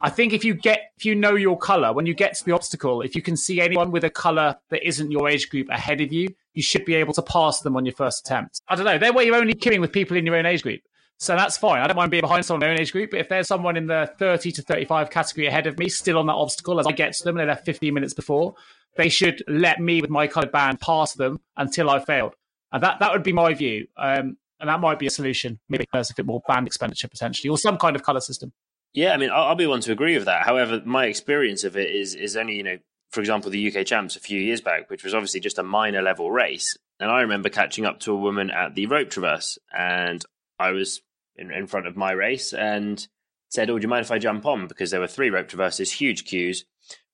I 0.00 0.10
think 0.10 0.32
if 0.32 0.44
you 0.44 0.54
get 0.54 0.92
if 0.98 1.04
you 1.04 1.14
know 1.14 1.34
your 1.34 1.56
color 1.56 1.92
when 1.92 2.06
you 2.06 2.14
get 2.14 2.34
to 2.34 2.44
the 2.44 2.52
obstacle, 2.52 3.00
if 3.00 3.14
you 3.14 3.22
can 3.22 3.36
see 3.36 3.60
anyone 3.60 3.90
with 3.90 4.04
a 4.04 4.10
color 4.10 4.56
that 4.70 4.86
isn't 4.86 5.10
your 5.10 5.28
age 5.28 5.48
group 5.48 5.68
ahead 5.70 6.00
of 6.00 6.12
you, 6.12 6.28
you 6.52 6.62
should 6.62 6.84
be 6.84 6.94
able 6.94 7.14
to 7.14 7.22
pass 7.22 7.60
them 7.60 7.76
on 7.76 7.86
your 7.86 7.94
first 7.94 8.26
attempt. 8.26 8.60
I 8.68 8.76
don't 8.76 8.84
know. 8.84 8.98
They're 8.98 9.12
where 9.12 9.24
you're 9.24 9.36
only 9.36 9.54
queuing 9.54 9.80
with 9.80 9.92
people 9.92 10.16
in 10.16 10.26
your 10.26 10.36
own 10.36 10.44
age 10.44 10.62
group. 10.62 10.80
So 11.18 11.34
that's 11.34 11.56
fine. 11.56 11.80
I 11.80 11.86
don't 11.86 11.96
mind 11.96 12.10
being 12.10 12.20
behind 12.20 12.44
someone 12.44 12.62
in 12.62 12.66
their 12.66 12.74
own 12.74 12.80
age 12.80 12.92
group, 12.92 13.10
but 13.10 13.20
if 13.20 13.30
there's 13.30 13.48
someone 13.48 13.78
in 13.78 13.86
the 13.86 14.12
30 14.18 14.52
to 14.52 14.62
35 14.62 15.08
category 15.08 15.46
ahead 15.46 15.66
of 15.66 15.78
me, 15.78 15.88
still 15.88 16.18
on 16.18 16.26
that 16.26 16.34
obstacle 16.34 16.78
as 16.78 16.86
I 16.86 16.92
get 16.92 17.14
to 17.14 17.24
them 17.24 17.38
and 17.38 17.48
they're 17.48 17.54
there 17.56 17.64
15 17.64 17.94
minutes 17.94 18.12
before, 18.12 18.54
they 18.96 19.08
should 19.08 19.42
let 19.48 19.80
me 19.80 20.02
with 20.02 20.10
my 20.10 20.26
colored 20.26 20.52
band 20.52 20.78
pass 20.78 21.14
them 21.14 21.40
until 21.56 21.88
I 21.88 22.00
failed. 22.00 22.34
And 22.70 22.82
that, 22.82 22.98
that 23.00 23.12
would 23.12 23.22
be 23.22 23.32
my 23.32 23.54
view. 23.54 23.86
Um, 23.96 24.36
and 24.60 24.68
that 24.68 24.80
might 24.80 24.98
be 24.98 25.06
a 25.06 25.10
solution. 25.10 25.58
Maybe 25.68 25.86
a 25.92 26.04
bit 26.16 26.26
more 26.26 26.42
band 26.46 26.66
expenditure 26.66 27.08
potentially, 27.08 27.50
or 27.50 27.58
some 27.58 27.76
kind 27.78 27.96
of 27.96 28.02
color 28.02 28.20
system. 28.20 28.52
Yeah, 28.92 29.12
I 29.12 29.16
mean, 29.18 29.30
I'll, 29.30 29.48
I'll 29.48 29.54
be 29.54 29.66
one 29.66 29.80
to 29.80 29.92
agree 29.92 30.16
with 30.16 30.24
that. 30.24 30.46
However, 30.46 30.80
my 30.84 31.06
experience 31.06 31.64
of 31.64 31.76
it 31.76 31.90
is 31.90 32.14
is 32.14 32.36
only 32.36 32.56
you 32.56 32.62
know, 32.62 32.78
for 33.10 33.20
example, 33.20 33.50
the 33.50 33.74
UK 33.74 33.86
champs 33.86 34.16
a 34.16 34.20
few 34.20 34.40
years 34.40 34.60
back, 34.60 34.88
which 34.90 35.04
was 35.04 35.14
obviously 35.14 35.40
just 35.40 35.58
a 35.58 35.62
minor 35.62 36.02
level 36.02 36.30
race, 36.30 36.76
and 36.98 37.10
I 37.10 37.20
remember 37.20 37.48
catching 37.48 37.84
up 37.84 38.00
to 38.00 38.12
a 38.12 38.16
woman 38.16 38.50
at 38.50 38.74
the 38.74 38.86
rope 38.86 39.10
traverse, 39.10 39.58
and 39.76 40.24
I 40.58 40.70
was 40.70 41.02
in, 41.36 41.50
in 41.50 41.66
front 41.66 41.86
of 41.86 41.96
my 41.96 42.12
race 42.12 42.52
and 42.52 43.06
said, 43.50 43.68
"Oh, 43.70 43.78
do 43.78 43.82
you 43.82 43.88
mind 43.88 44.04
if 44.04 44.10
I 44.10 44.18
jump 44.18 44.46
on?" 44.46 44.66
Because 44.66 44.90
there 44.90 45.00
were 45.00 45.06
three 45.06 45.30
rope 45.30 45.48
traverses, 45.48 45.92
huge 45.92 46.24
queues, 46.24 46.64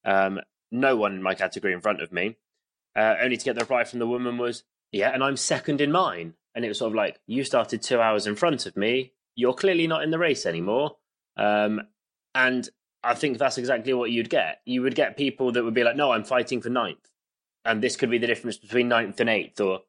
um, 0.05 0.41
no 0.71 0.97
one 0.97 1.15
in 1.15 1.23
my 1.23 1.35
category 1.35 1.73
in 1.73 1.81
front 1.81 2.01
of 2.01 2.13
me. 2.13 2.37
Uh, 2.95 3.17
only 3.23 3.37
to 3.37 3.45
get 3.45 3.55
the 3.55 3.63
reply 3.63 3.85
from 3.85 3.99
the 3.99 4.07
woman 4.07 4.39
was, 4.39 4.63
"Yeah, 4.93 5.11
and 5.11 5.25
I'm 5.25 5.37
second 5.37 5.81
in 5.81 5.91
mine." 5.91 6.35
And 6.55 6.65
it 6.65 6.69
was 6.69 6.79
sort 6.79 6.93
of 6.93 6.97
like, 6.97 7.19
"You 7.27 7.45
started 7.45 7.83
two 7.83 8.01
hours 8.01 8.27
in 8.27 8.37
front 8.37 8.67
of 8.67 8.77
me. 8.77 9.13
You're 9.35 9.55
clearly 9.55 9.87
not 9.87 10.03
in 10.03 10.11
the 10.11 10.19
race 10.19 10.47
anymore." 10.47 10.97
Um, 11.37 11.83
and 12.35 12.69
I 13.05 13.15
think 13.15 13.39
that's 13.39 13.59
exactly 13.59 13.93
what 13.95 14.11
you'd 14.11 14.31
get. 14.31 14.61
You 14.65 14.83
would 14.83 14.95
get 14.95 15.17
people 15.17 15.53
that 15.53 15.65
would 15.65 15.75
be 15.75 15.85
like, 15.85 15.97
no, 15.97 16.13
I'm 16.13 16.25
fighting 16.25 16.61
for 16.61 16.69
ninth. 16.69 17.11
And 17.65 17.83
this 17.83 17.97
could 17.97 18.11
be 18.11 18.19
the 18.19 18.27
difference 18.27 18.57
between 18.57 18.89
ninth 18.89 19.21
and 19.21 19.29
eighth 19.29 19.61
or. 19.61 19.81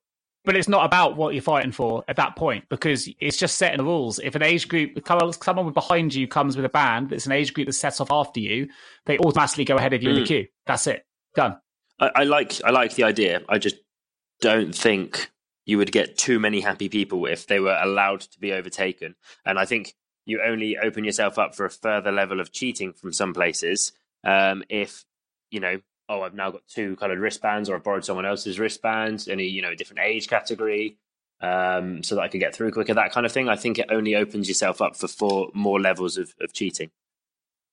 But 0.46 0.58
it's 0.58 0.68
not 0.68 0.86
about 0.86 1.16
what 1.16 1.34
you're 1.34 1.42
fighting 1.42 1.72
for 1.72 2.04
at 2.10 2.18
that 2.18 2.36
point 2.36 2.66
because 2.68 3.10
it's 3.22 3.38
just 3.38 3.56
setting 3.56 3.78
the 3.78 3.86
rules. 3.86 4.20
If 4.20 4.36
an 4.36 4.44
age 4.44 4.68
group, 4.68 5.00
someone 5.42 5.72
behind 5.72 6.14
you 6.14 6.28
comes 6.28 6.58
with 6.58 6.66
a 6.66 6.70
band 6.70 7.10
that's 7.10 7.26
an 7.26 7.32
age 7.32 7.54
group 7.54 7.68
that 7.68 7.74
sets 7.74 8.02
off 8.02 8.12
after 8.12 8.42
you, 8.42 8.68
they 9.06 9.18
automatically 9.20 9.64
go 9.64 9.78
ahead 9.78 9.94
of 9.94 10.04
you 10.04 10.10
mm. 10.10 10.12
in 10.12 10.16
the 10.16 10.22
hmm. 10.22 10.28
queue. 10.28 10.48
That's 10.66 10.86
it. 10.88 11.06
Done. 11.34 11.58
I, 12.00 12.12
I 12.14 12.24
like 12.26 12.62
I 12.66 12.72
like 12.72 12.96
the 12.96 13.04
idea. 13.04 13.42
I 13.48 13.58
just 13.58 13.78
don't 14.42 14.76
think 14.76 15.32
you 15.66 15.78
would 15.78 15.92
get 15.92 16.18
too 16.18 16.40
many 16.40 16.62
happy 16.62 16.90
people 16.90 17.26
if 17.26 17.48
they 17.48 17.60
were 17.60 17.78
allowed 17.82 18.22
to 18.22 18.40
be 18.40 18.52
overtaken. 18.52 19.16
And 19.46 19.58
I 19.58 19.66
think 19.66 19.96
you 20.26 20.42
only 20.42 20.78
open 20.78 21.04
yourself 21.04 21.38
up 21.38 21.56
for 21.56 21.66
a 21.66 21.70
further 21.70 22.12
level 22.12 22.40
of 22.40 22.52
cheating 22.52 22.94
from 22.94 23.14
some 23.14 23.34
places 23.34 23.92
um, 24.24 24.64
if 24.70 25.06
you 25.52 25.60
know 25.60 25.80
oh 26.10 26.22
i've 26.22 26.34
now 26.34 26.52
got 26.52 26.62
two 26.68 26.96
colored 26.96 27.20
wristbands 27.20 27.70
or 27.70 27.76
i've 27.76 27.84
borrowed 27.84 28.06
someone 28.06 28.26
else's 28.26 28.60
wristbands 28.60 29.28
in 29.28 29.40
a 29.40 29.44
you 29.44 29.62
know 29.62 29.76
different 29.76 30.00
age 30.02 30.28
category 30.28 30.98
um, 31.42 32.04
so 32.04 32.16
that 32.16 32.22
i 32.22 32.28
can 32.28 32.40
get 32.40 32.56
through 32.56 32.72
quicker 32.72 32.94
that 32.94 33.12
kind 33.12 33.26
of 33.26 33.32
thing 33.32 33.50
i 33.50 33.56
think 33.56 33.80
it 33.80 33.88
only 33.90 34.16
opens 34.16 34.48
yourself 34.48 34.82
up 34.82 34.96
for 34.96 35.08
four 35.08 35.50
more 35.54 35.80
levels 35.80 36.18
of, 36.18 36.34
of 36.42 36.54
cheating 36.54 36.90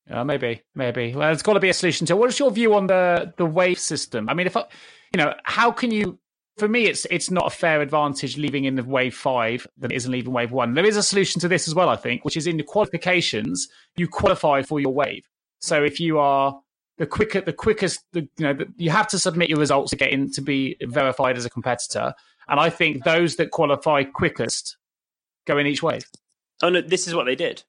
yeah, 0.08 0.24
maybe, 0.24 0.62
maybe. 0.74 1.14
Well, 1.14 1.28
there's 1.28 1.42
got 1.42 1.52
to 1.52 1.60
be 1.60 1.68
a 1.68 1.74
solution 1.74 2.04
to. 2.06 2.14
It. 2.14 2.16
What 2.16 2.30
is 2.30 2.38
your 2.38 2.50
view 2.50 2.74
on 2.74 2.88
the 2.88 3.32
the 3.36 3.46
wave 3.46 3.78
system? 3.78 4.28
I 4.28 4.34
mean, 4.34 4.48
if 4.48 4.56
I, 4.56 4.64
you 5.14 5.18
know, 5.18 5.34
how 5.44 5.70
can 5.70 5.92
you 5.92 6.18
for 6.60 6.68
me, 6.68 6.84
it's 6.84 7.06
it's 7.10 7.30
not 7.30 7.46
a 7.46 7.50
fair 7.50 7.80
advantage 7.80 8.36
leaving 8.36 8.64
in 8.64 8.76
the 8.76 8.84
wave 8.84 9.14
five 9.14 9.66
than 9.76 9.90
it 9.90 9.96
is 9.96 10.06
in 10.06 10.12
leaving 10.12 10.32
wave 10.32 10.52
one. 10.52 10.74
There 10.74 10.86
is 10.86 10.96
a 10.96 11.02
solution 11.02 11.40
to 11.40 11.48
this 11.48 11.66
as 11.66 11.74
well, 11.74 11.88
I 11.88 11.96
think, 11.96 12.24
which 12.24 12.36
is 12.36 12.46
in 12.46 12.56
the 12.56 12.62
qualifications 12.62 13.68
you 13.96 14.06
qualify 14.06 14.62
for 14.62 14.78
your 14.78 14.92
wave. 14.92 15.28
So 15.60 15.82
if 15.82 15.98
you 15.98 16.18
are 16.18 16.60
the 16.98 17.06
quicker, 17.06 17.40
the 17.40 17.52
quickest, 17.52 18.04
the, 18.12 18.20
you 18.20 18.44
know, 18.44 18.52
the, 18.52 18.66
you 18.76 18.90
have 18.90 19.08
to 19.08 19.18
submit 19.18 19.48
your 19.48 19.58
results 19.58 19.90
to 19.90 19.96
get 19.96 20.12
in 20.12 20.30
to 20.32 20.40
be 20.40 20.76
verified 20.82 21.36
as 21.36 21.44
a 21.44 21.50
competitor. 21.50 22.14
And 22.48 22.60
I 22.60 22.70
think 22.70 23.04
those 23.04 23.36
that 23.36 23.50
qualify 23.50 24.04
quickest 24.04 24.76
go 25.46 25.58
in 25.58 25.66
each 25.66 25.82
wave. 25.82 26.04
Oh 26.62 26.68
no, 26.68 26.80
this 26.80 27.08
is 27.08 27.14
what 27.14 27.24
they 27.24 27.34
did. 27.34 27.64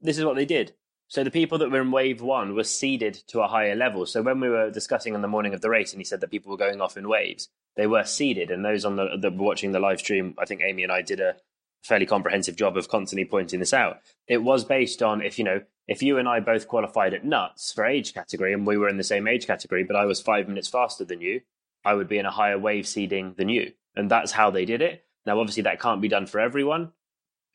This 0.00 0.18
is 0.18 0.24
what 0.24 0.36
they 0.36 0.44
did. 0.44 0.72
So 1.08 1.22
the 1.22 1.30
people 1.30 1.58
that 1.58 1.70
were 1.70 1.80
in 1.80 1.92
wave 1.92 2.20
one 2.20 2.54
were 2.54 2.64
seeded 2.64 3.14
to 3.28 3.40
a 3.40 3.48
higher 3.48 3.76
level. 3.76 4.06
So 4.06 4.22
when 4.22 4.40
we 4.40 4.48
were 4.48 4.70
discussing 4.70 5.14
on 5.14 5.22
the 5.22 5.28
morning 5.28 5.54
of 5.54 5.60
the 5.60 5.70
race, 5.70 5.92
and 5.92 6.00
he 6.00 6.04
said 6.04 6.20
that 6.20 6.30
people 6.30 6.50
were 6.50 6.58
going 6.58 6.80
off 6.80 6.96
in 6.96 7.08
waves, 7.08 7.48
they 7.76 7.86
were 7.86 8.04
seeded. 8.04 8.50
And 8.50 8.64
those 8.64 8.84
on 8.84 8.96
the 8.96 9.18
were 9.22 9.30
watching 9.30 9.72
the 9.72 9.78
live 9.78 10.00
stream, 10.00 10.34
I 10.38 10.46
think 10.46 10.62
Amy 10.62 10.82
and 10.82 10.92
I 10.92 11.02
did 11.02 11.20
a 11.20 11.36
fairly 11.82 12.06
comprehensive 12.06 12.56
job 12.56 12.76
of 12.76 12.88
constantly 12.88 13.24
pointing 13.24 13.60
this 13.60 13.72
out. 13.72 14.00
It 14.26 14.42
was 14.42 14.64
based 14.64 15.02
on 15.02 15.22
if 15.22 15.38
you 15.38 15.44
know 15.44 15.62
if 15.86 16.02
you 16.02 16.18
and 16.18 16.28
I 16.28 16.40
both 16.40 16.66
qualified 16.66 17.14
at 17.14 17.24
nuts 17.24 17.72
for 17.72 17.84
age 17.84 18.12
category, 18.12 18.52
and 18.52 18.66
we 18.66 18.76
were 18.76 18.88
in 18.88 18.96
the 18.96 19.04
same 19.04 19.28
age 19.28 19.46
category, 19.46 19.84
but 19.84 19.94
I 19.94 20.06
was 20.06 20.20
five 20.20 20.48
minutes 20.48 20.66
faster 20.68 21.04
than 21.04 21.20
you, 21.20 21.42
I 21.84 21.94
would 21.94 22.08
be 22.08 22.18
in 22.18 22.26
a 22.26 22.30
higher 22.32 22.58
wave 22.58 22.88
seeding 22.88 23.34
than 23.36 23.48
you, 23.48 23.72
and 23.94 24.10
that's 24.10 24.32
how 24.32 24.50
they 24.50 24.64
did 24.64 24.82
it. 24.82 25.04
Now, 25.24 25.38
obviously, 25.38 25.62
that 25.62 25.80
can't 25.80 26.02
be 26.02 26.08
done 26.08 26.26
for 26.26 26.40
everyone 26.40 26.92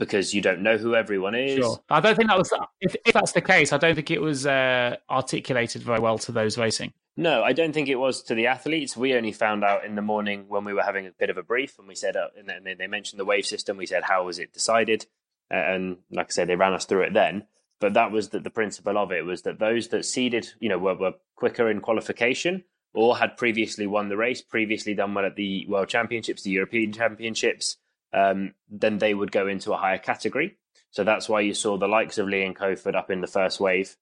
because 0.02 0.34
you 0.34 0.42
don't 0.42 0.64
know 0.64 0.78
who 0.78 0.96
everyone 0.96 1.36
is. 1.36 1.60
Sure. 1.60 1.78
I 1.88 2.00
don't 2.00 2.16
think 2.16 2.28
that 2.28 2.38
was. 2.40 2.52
If, 2.80 2.96
if 3.06 3.14
that's 3.14 3.34
the 3.34 3.42
case, 3.42 3.72
I 3.72 3.78
don't 3.78 3.94
think 3.94 4.10
it 4.10 4.20
was 4.20 4.48
uh, 4.48 4.96
articulated 5.08 5.84
very 5.84 6.00
well 6.00 6.18
to 6.18 6.32
those 6.32 6.58
racing. 6.58 6.92
No, 7.16 7.44
I 7.44 7.54
don't 7.54 7.72
think 7.72 7.88
it 7.88 7.98
was 7.98 8.24
to 8.24 8.34
the 8.34 8.48
athletes. 8.48 8.98
We 8.98 9.14
only 9.14 9.32
found 9.32 9.64
out 9.64 9.86
in 9.86 9.94
the 9.94 10.02
morning 10.02 10.46
when 10.48 10.66
we 10.66 10.74
were 10.74 10.82
having 10.82 11.06
a 11.06 11.12
bit 11.12 11.30
of 11.30 11.38
a 11.38 11.44
brief, 11.44 11.78
and 11.78 11.88
we 11.88 11.94
said, 11.94 12.16
uh, 12.16 12.30
and 12.36 12.80
they 12.80 12.88
mentioned 12.88 13.20
the 13.20 13.26
wave 13.26 13.46
system. 13.46 13.78
We 13.78 13.86
said, 13.86 14.02
how 14.02 14.26
was 14.26 14.40
it 14.40 14.54
decided? 14.54 15.06
Uh, 15.52 15.58
and 15.58 15.98
like 16.10 16.28
I 16.28 16.32
said, 16.32 16.50
they 16.50 16.56
ran 16.56 16.74
us 16.74 16.86
through 16.86 17.04
it 17.04 17.14
then. 17.14 17.44
But 17.80 17.94
that 17.94 18.12
was 18.12 18.30
the, 18.30 18.40
the 18.40 18.50
principle 18.50 18.98
of 18.98 19.12
it 19.12 19.24
was 19.24 19.44
that 19.44 19.60
those 19.60 19.90
that 19.90 20.06
seeded, 20.06 20.50
you 20.60 20.70
know, 20.70 20.80
were, 20.80 20.96
were 20.96 21.14
quicker 21.36 21.70
in 21.70 21.80
qualification 21.80 22.64
or 22.96 23.18
had 23.18 23.38
previously 23.38 23.86
won 23.86 24.10
the 24.10 24.18
race, 24.18 24.42
previously 24.42 24.96
done 24.96 25.14
well 25.14 25.26
at 25.26 25.36
the 25.36 25.68
World 25.68 25.90
Championships, 25.90 26.42
the 26.42 26.50
European 26.50 26.92
Championships, 26.92 27.78
um, 28.14 28.54
then 28.70 28.98
they 28.98 29.14
would 29.14 29.32
go 29.32 29.48
into 29.48 29.74
a 29.74 29.78
higher 29.78 29.98
category. 29.98 30.58
So 30.92 31.04
that's 31.04 31.30
why 31.30 31.42
you 31.42 31.54
saw 31.54 31.78
the 31.78 31.88
likes 31.88 32.18
of 32.18 32.28
Lee 32.28 32.44
and 32.44 32.56
Kofod 32.56 32.96
up 32.96 33.10
in 33.10 33.22
the 33.22 33.28
first 33.28 33.60
wave, 33.60 33.96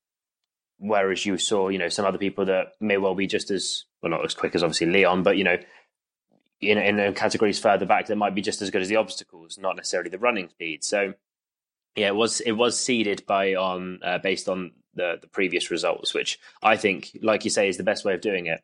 whereas 0.78 1.26
you 1.26 1.38
saw, 1.38 1.70
you 1.70 1.78
know, 1.78 1.90
some 1.90 2.06
other 2.06 2.18
people 2.18 2.46
that 2.46 2.74
may 2.80 2.98
well 2.98 3.16
be 3.16 3.28
just 3.28 3.52
as 3.52 3.86
well, 4.02 4.10
not 4.10 4.26
as 4.26 4.34
quick 4.34 4.56
as 4.56 4.64
obviously 4.64 4.88
Leon, 4.88 5.24
but 5.24 5.38
you 5.38 5.44
know, 5.44 5.58
in 6.62 6.78
in 6.78 7.14
categories 7.14 7.60
further 7.60 7.86
back 7.86 8.08
that 8.08 8.16
might 8.16 8.36
be 8.36 8.42
just 8.42 8.62
as 8.62 8.72
good 8.72 8.82
as 8.82 8.90
the 8.90 8.96
obstacles, 8.96 9.58
not 9.58 9.76
necessarily 9.76 10.10
the 10.10 10.20
running 10.20 10.50
speed. 10.50 10.84
So 10.84 11.14
yeah, 11.96 12.08
it 12.08 12.16
was 12.16 12.40
it 12.42 12.54
was 12.54 12.80
seeded 12.80 13.26
by 13.28 13.56
on 13.56 14.00
uh, 14.04 14.18
based 14.18 14.50
on 14.50 14.72
the 14.96 15.18
the 15.22 15.28
previous 15.28 15.72
results, 15.72 16.14
which 16.14 16.40
I 16.62 16.76
think, 16.76 17.18
like 17.22 17.44
you 17.46 17.52
say, 17.52 17.70
is 17.70 17.78
the 17.78 17.84
best 17.84 18.04
way 18.04 18.14
of 18.14 18.22
doing 18.22 18.48
it. 18.48 18.62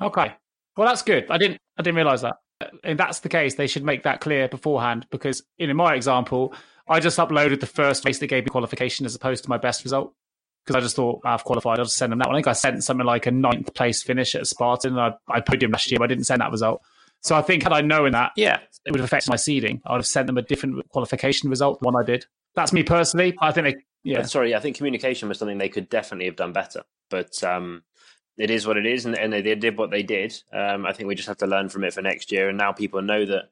Okay, 0.00 0.32
well 0.76 0.88
that's 0.88 1.02
good. 1.02 1.30
I 1.30 1.38
didn't 1.38 1.60
I 1.76 1.82
didn't 1.82 1.96
realize 1.96 2.22
that. 2.22 2.36
If 2.82 2.96
that's 2.96 3.20
the 3.20 3.28
case, 3.28 3.54
they 3.54 3.66
should 3.66 3.84
make 3.84 4.04
that 4.04 4.20
clear 4.20 4.48
beforehand 4.48 5.06
because 5.10 5.42
in 5.58 5.74
my 5.76 5.94
example, 5.94 6.54
I 6.88 7.00
just 7.00 7.18
uploaded 7.18 7.60
the 7.60 7.66
first 7.66 8.04
race 8.04 8.18
that 8.20 8.28
gave 8.28 8.44
me 8.44 8.50
qualification 8.50 9.04
as 9.04 9.14
opposed 9.14 9.44
to 9.44 9.50
my 9.50 9.58
best 9.58 9.84
result 9.84 10.14
because 10.64 10.76
I 10.76 10.80
just 10.80 10.96
thought 10.96 11.20
I've 11.24 11.44
qualified. 11.44 11.78
I'll 11.78 11.84
just 11.84 11.96
send 11.96 12.12
them 12.12 12.18
that 12.20 12.28
one. 12.28 12.34
I 12.34 12.38
think 12.38 12.48
I 12.48 12.52
sent 12.52 12.82
something 12.82 13.06
like 13.06 13.26
a 13.26 13.30
ninth 13.30 13.74
place 13.74 14.02
finish 14.02 14.34
at 14.34 14.46
Spartan. 14.46 14.98
I, 14.98 15.12
I 15.28 15.40
podiumed 15.40 15.72
last 15.72 15.90
year, 15.90 15.98
but 15.98 16.04
I 16.04 16.08
didn't 16.08 16.24
send 16.24 16.40
that 16.40 16.50
result. 16.50 16.82
So 17.22 17.36
I 17.36 17.42
think 17.42 17.62
had 17.62 17.72
I 17.72 17.80
known 17.80 18.12
that, 18.12 18.32
yeah, 18.36 18.60
it 18.84 18.90
would 18.90 19.00
have 19.00 19.06
affected 19.06 19.30
my 19.30 19.36
seeding. 19.36 19.82
I 19.84 19.92
would 19.92 19.98
have 19.98 20.06
sent 20.06 20.26
them 20.26 20.38
a 20.38 20.42
different 20.42 20.88
qualification 20.90 21.50
result, 21.50 21.80
the 21.80 21.86
one 21.86 21.96
I 21.96 22.04
did. 22.04 22.26
That's 22.54 22.72
me 22.72 22.82
personally. 22.82 23.36
I 23.40 23.52
think 23.52 23.66
they, 23.66 23.82
yeah. 24.02 24.22
Sorry, 24.22 24.54
I 24.54 24.60
think 24.60 24.76
communication 24.76 25.28
was 25.28 25.38
something 25.38 25.58
they 25.58 25.68
could 25.68 25.88
definitely 25.88 26.26
have 26.26 26.36
done 26.36 26.52
better. 26.52 26.84
But 27.10 27.42
um, 27.44 27.82
it 28.38 28.50
is 28.50 28.66
what 28.66 28.76
it 28.76 28.86
is, 28.86 29.06
and, 29.06 29.18
and 29.18 29.32
they 29.32 29.42
did 29.54 29.78
what 29.78 29.90
they 29.90 30.02
did. 30.02 30.34
Um, 30.52 30.86
I 30.86 30.92
think 30.92 31.08
we 31.08 31.14
just 31.14 31.28
have 31.28 31.38
to 31.38 31.46
learn 31.46 31.68
from 31.68 31.84
it 31.84 31.94
for 31.94 32.02
next 32.02 32.30
year. 32.30 32.48
And 32.48 32.58
now 32.58 32.72
people 32.72 33.00
know 33.02 33.24
that 33.24 33.50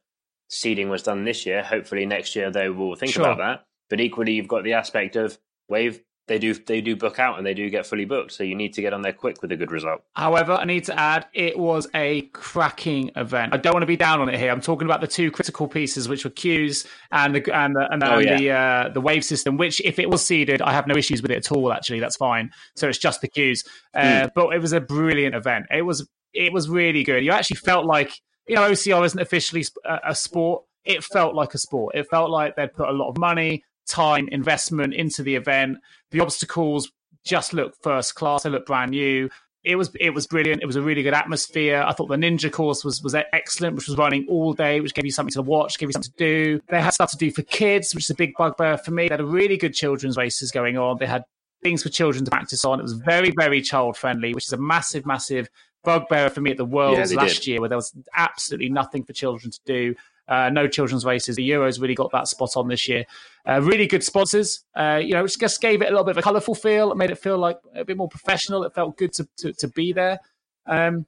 seeding 0.49 0.91
was 0.91 1.03
done 1.03 1.25
this 1.25 1.47
year. 1.47 1.63
Hopefully, 1.63 2.07
next 2.07 2.37
year 2.37 2.51
they 2.51 2.69
will 2.69 2.95
think 2.95 3.13
sure. 3.13 3.25
about 3.25 3.39
that. 3.39 3.67
But 3.89 4.01
equally, 4.01 4.33
you've 4.33 4.49
got 4.49 4.65
the 4.65 4.75
aspect 4.75 5.17
of 5.17 5.39
wave 5.69 6.01
they 6.27 6.39
do 6.39 6.55
they 6.55 6.81
do 6.81 6.97
book 6.97 7.19
out 7.19 7.37
and 7.37 7.47
they 7.47 7.53
do 7.53 7.69
get 7.69 7.87
fully 7.87 8.07
booked. 8.07 8.33
So 8.33 8.45
you 8.45 8.55
need 8.55 8.73
to 8.75 8.81
get 8.81 8.95
on 8.95 9.03
there 9.03 9.13
quick 9.13 9.43
with 9.43 9.53
a 9.53 9.57
good 9.57 9.71
result. 9.71 10.03
However, 10.15 10.53
I 10.53 10.65
need 10.65 10.85
to 10.85 10.99
add 10.99 11.27
it 11.35 11.59
was 11.59 11.87
a 11.95 12.23
cracking 12.33 13.11
event. 13.17 13.53
I 13.53 13.59
don't 13.59 13.75
want 13.75 13.83
to 13.83 13.87
be 13.87 13.97
down 13.97 14.21
on 14.21 14.29
it 14.29 14.39
here. 14.39 14.51
I'm 14.51 14.63
talking 14.63 14.87
about 14.87 15.03
the 15.03 15.07
two 15.07 15.31
critical 15.31 15.69
pieces, 15.69 16.09
which 16.09 16.25
were 16.25 16.31
queues 16.31 16.87
and 17.13 17.35
the 17.35 17.55
and 17.55 17.77
the 17.77 17.89
and, 17.91 18.03
oh, 18.03 18.19
yeah. 18.19 18.39
the 18.39 18.51
uh, 18.51 18.89
the 18.89 19.01
wave 19.01 19.25
system. 19.25 19.59
Which, 19.59 19.81
if 19.83 19.99
it 19.99 20.09
was 20.09 20.25
seeded, 20.25 20.63
I 20.63 20.73
have 20.73 20.87
no 20.87 20.97
issues 20.97 21.21
with 21.21 21.31
it 21.31 21.37
at 21.37 21.53
all. 21.53 21.73
Actually, 21.73 22.01
that's 22.01 22.17
fine. 22.17 22.51
So 22.75 22.89
it's 22.89 22.99
just 22.99 23.21
the 23.21 23.29
queues. 23.29 23.63
Uh, 23.95 24.01
mm. 24.01 24.31
But 24.35 24.55
it 24.55 24.61
was 24.61 24.73
a 24.73 24.81
brilliant 24.81 25.35
event. 25.35 25.67
It 25.71 25.83
was 25.83 26.09
it 26.33 26.53
was 26.53 26.69
really 26.69 27.05
good. 27.05 27.23
You 27.23 27.33
actually 27.33 27.57
felt 27.57 27.85
like 27.85 28.13
you 28.47 28.55
know 28.57 28.63
OCR 28.63 29.05
isn't 29.05 29.21
officially 29.21 29.65
a 29.85 30.15
sport. 30.15 30.65
It 30.85 31.05
felt 31.05 31.35
like 31.35 31.55
a 31.55 31.59
sport. 31.59 31.95
It 31.95 32.07
felt 32.11 32.31
like 32.31 32.57
they'd 32.57 32.73
put 32.73 32.89
a 32.89 32.93
lot 32.93 33.09
of 33.09 33.19
money, 33.19 33.63
time 33.89 34.29
investment 34.29 34.95
into 34.95 35.23
the 35.23 35.35
event. 35.35 35.79
The 36.11 36.21
obstacles 36.21 36.91
just 37.25 37.53
look 37.53 37.75
first 37.83 38.15
class. 38.15 38.43
They 38.43 38.51
look 38.51 38.67
brand 38.67 38.93
new. 38.93 39.31
It 39.65 39.77
was 39.77 39.91
it 39.99 40.11
was 40.11 40.27
brilliant. 40.27 40.63
It 40.63 40.67
was 40.67 40.77
a 40.77 40.83
really 40.83 41.03
good 41.03 41.15
atmosphere. 41.15 41.83
I 41.87 41.93
thought 41.93 42.09
the 42.09 42.17
ninja 42.17 42.53
course 42.53 42.85
was 42.85 43.03
was 43.03 43.15
excellent, 43.15 43.77
which 43.77 43.89
was 43.89 43.97
running 43.97 44.27
all 44.29 44.53
day, 44.53 44.81
which 44.81 44.93
gave 44.93 45.07
you 45.07 45.11
something 45.11 45.33
to 45.33 45.43
watch, 45.43 45.79
gave 45.79 45.89
you 45.89 45.95
something 45.95 46.13
to 46.13 46.19
do. 46.19 46.61
They 46.69 46.83
had 46.83 46.93
stuff 46.93 47.11
to 47.13 47.17
do 47.17 47.31
for 47.31 47.43
kids, 47.43 47.95
which 47.95 48.05
is 48.05 48.11
a 48.11 48.15
big 48.15 48.35
bugbear 48.37 48.77
for 48.77 48.91
me. 48.91 49.09
They 49.09 49.15
had 49.15 49.21
a 49.21 49.27
really 49.27 49.57
good 49.57 49.73
children's 49.73 50.19
races 50.19 50.51
going 50.51 50.77
on. 50.77 50.99
They 50.99 51.07
had 51.07 51.25
things 51.63 51.83
for 51.83 51.89
children 51.89 52.27
to 52.27 52.31
practice 52.31 52.63
on. 52.67 52.79
It 52.79 52.83
was 52.83 52.93
very 52.93 53.33
very 53.39 53.63
child 53.63 53.97
friendly, 53.97 54.35
which 54.35 54.45
is 54.45 54.53
a 54.53 54.59
massive 54.59 55.07
massive 55.07 55.49
bugbear 55.83 56.29
for 56.29 56.43
me 56.43 56.51
at 56.51 56.59
the 56.59 56.65
Worlds 56.65 57.13
yeah, 57.13 57.19
last 57.19 57.37
did. 57.37 57.47
year, 57.47 57.61
where 57.61 57.69
there 57.71 57.79
was 57.79 57.95
absolutely 58.15 58.69
nothing 58.69 59.03
for 59.03 59.15
children 59.15 59.51
to 59.51 59.61
do. 59.65 59.95
Uh, 60.27 60.49
no 60.51 60.67
children's 60.67 61.05
races. 61.05 61.37
The 61.37 61.49
Euros 61.49 61.81
really 61.81 61.95
got 61.95 62.11
that 62.13 62.29
spot 62.29 62.57
on 62.57 62.69
this 62.69 62.89
year. 62.89 63.05
Uh, 63.47 63.61
really 63.63 63.87
good 63.87 64.03
sponsors. 64.03 64.65
Uh, 64.75 65.01
you 65.03 65.13
know, 65.13 65.27
just 65.27 65.61
gave 65.61 65.83
it 65.83 65.87
a 65.87 65.91
little 65.91 66.05
bit 66.05 66.13
of 66.13 66.19
a 66.19 66.23
colourful 66.23 66.55
feel. 66.55 66.91
It 66.91 66.97
made 66.97 67.11
it 67.11 67.19
feel 67.19 67.37
like 67.37 67.59
a 67.75 67.85
bit 67.85 67.97
more 67.97 68.09
professional. 68.09 68.65
It 68.65 68.75
felt 68.75 68.97
good 68.97 69.13
to 69.15 69.29
to, 69.39 69.53
to 69.53 69.69
be 69.69 69.93
there. 69.93 70.19
Um, 70.67 71.07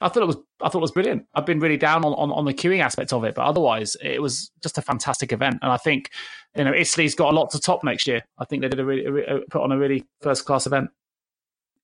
I 0.00 0.08
thought 0.08 0.22
it 0.22 0.26
was 0.26 0.36
I 0.60 0.68
thought 0.68 0.78
it 0.78 0.82
was 0.82 0.90
brilliant. 0.90 1.26
I've 1.34 1.46
been 1.46 1.60
really 1.60 1.76
down 1.76 2.04
on, 2.04 2.12
on, 2.14 2.30
on 2.30 2.44
the 2.44 2.54
queuing 2.54 2.80
aspect 2.80 3.12
of 3.12 3.24
it, 3.24 3.34
but 3.34 3.44
otherwise 3.44 3.96
it 4.02 4.20
was 4.20 4.50
just 4.62 4.78
a 4.78 4.82
fantastic 4.82 5.32
event. 5.32 5.58
And 5.62 5.72
I 5.72 5.76
think 5.76 6.10
you 6.56 6.64
know 6.64 6.74
Italy's 6.74 7.14
got 7.14 7.32
a 7.32 7.36
lot 7.36 7.50
to 7.50 7.60
top 7.60 7.82
next 7.82 8.06
year. 8.06 8.22
I 8.38 8.44
think 8.44 8.62
they 8.62 8.68
did 8.68 8.80
a 8.80 8.84
really 8.84 9.24
a, 9.24 9.40
put 9.50 9.62
on 9.62 9.72
a 9.72 9.78
really 9.78 10.04
first 10.20 10.44
class 10.44 10.66
event. 10.66 10.90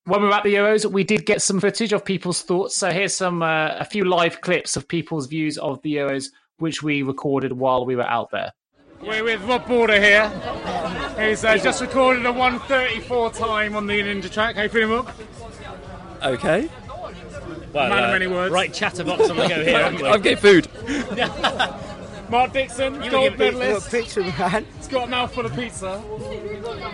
When 0.05 0.21
we 0.21 0.27
were 0.27 0.35
at 0.35 0.42
the 0.42 0.55
Euros, 0.55 0.85
we 0.85 1.05
did 1.05 1.27
get 1.27 1.42
some 1.42 1.61
footage 1.61 1.92
of 1.92 2.05
people's 2.05 2.42
thoughts. 2.42 2.77
So 2.77 2.90
here's 2.90 3.14
some 3.14 3.42
uh, 3.42 3.77
a 3.79 3.85
few 3.85 4.05
live 4.05 4.40
clips 4.40 4.77
of 4.77 4.88
people's 4.88 5.29
views 5.29 5.57
of 5.59 5.81
the 5.83 5.95
Euros 5.95 6.31
which 6.62 6.83
we 6.83 7.03
recorded 7.03 7.53
while 7.53 7.85
we 7.85 7.96
were 7.96 8.09
out 8.09 8.31
there. 8.31 8.53
We're 9.03 9.25
with 9.25 9.42
Rob 9.42 9.66
Border 9.66 10.01
here. 10.01 10.29
He's 11.18 11.44
uh, 11.44 11.59
just 11.59 11.81
recorded 11.81 12.25
a 12.25 12.33
134 12.33 13.33
time 13.33 13.75
on 13.75 13.88
the 13.88 14.01
Ninja 14.01 14.31
track. 14.31 14.55
How 14.55 14.62
you 14.62 14.68
feeling, 14.68 14.90
Rob? 14.90 15.11
Okay. 16.22 16.70
Well, 17.72 17.88
Man 17.88 18.05
uh, 18.05 18.07
of 18.07 18.12
many 18.12 18.27
words. 18.29 18.53
Right 18.53 18.72
chatterbox 18.72 19.29
on 19.29 19.37
the 19.37 19.48
go 19.48 19.64
here. 19.64 19.77
I'm 20.07 20.22
getting 20.22 20.37
food. 20.37 20.68
Mark 22.31 22.53
Dixon, 22.53 22.94
gold 23.11 23.37
medalist. 23.37 23.90
Pizza, 23.90 24.20
man. 24.20 24.64
He's 24.79 24.88
got 24.88 25.09
a 25.09 25.11
mouthful 25.11 25.44
of 25.44 25.55
pizza. 25.55 26.01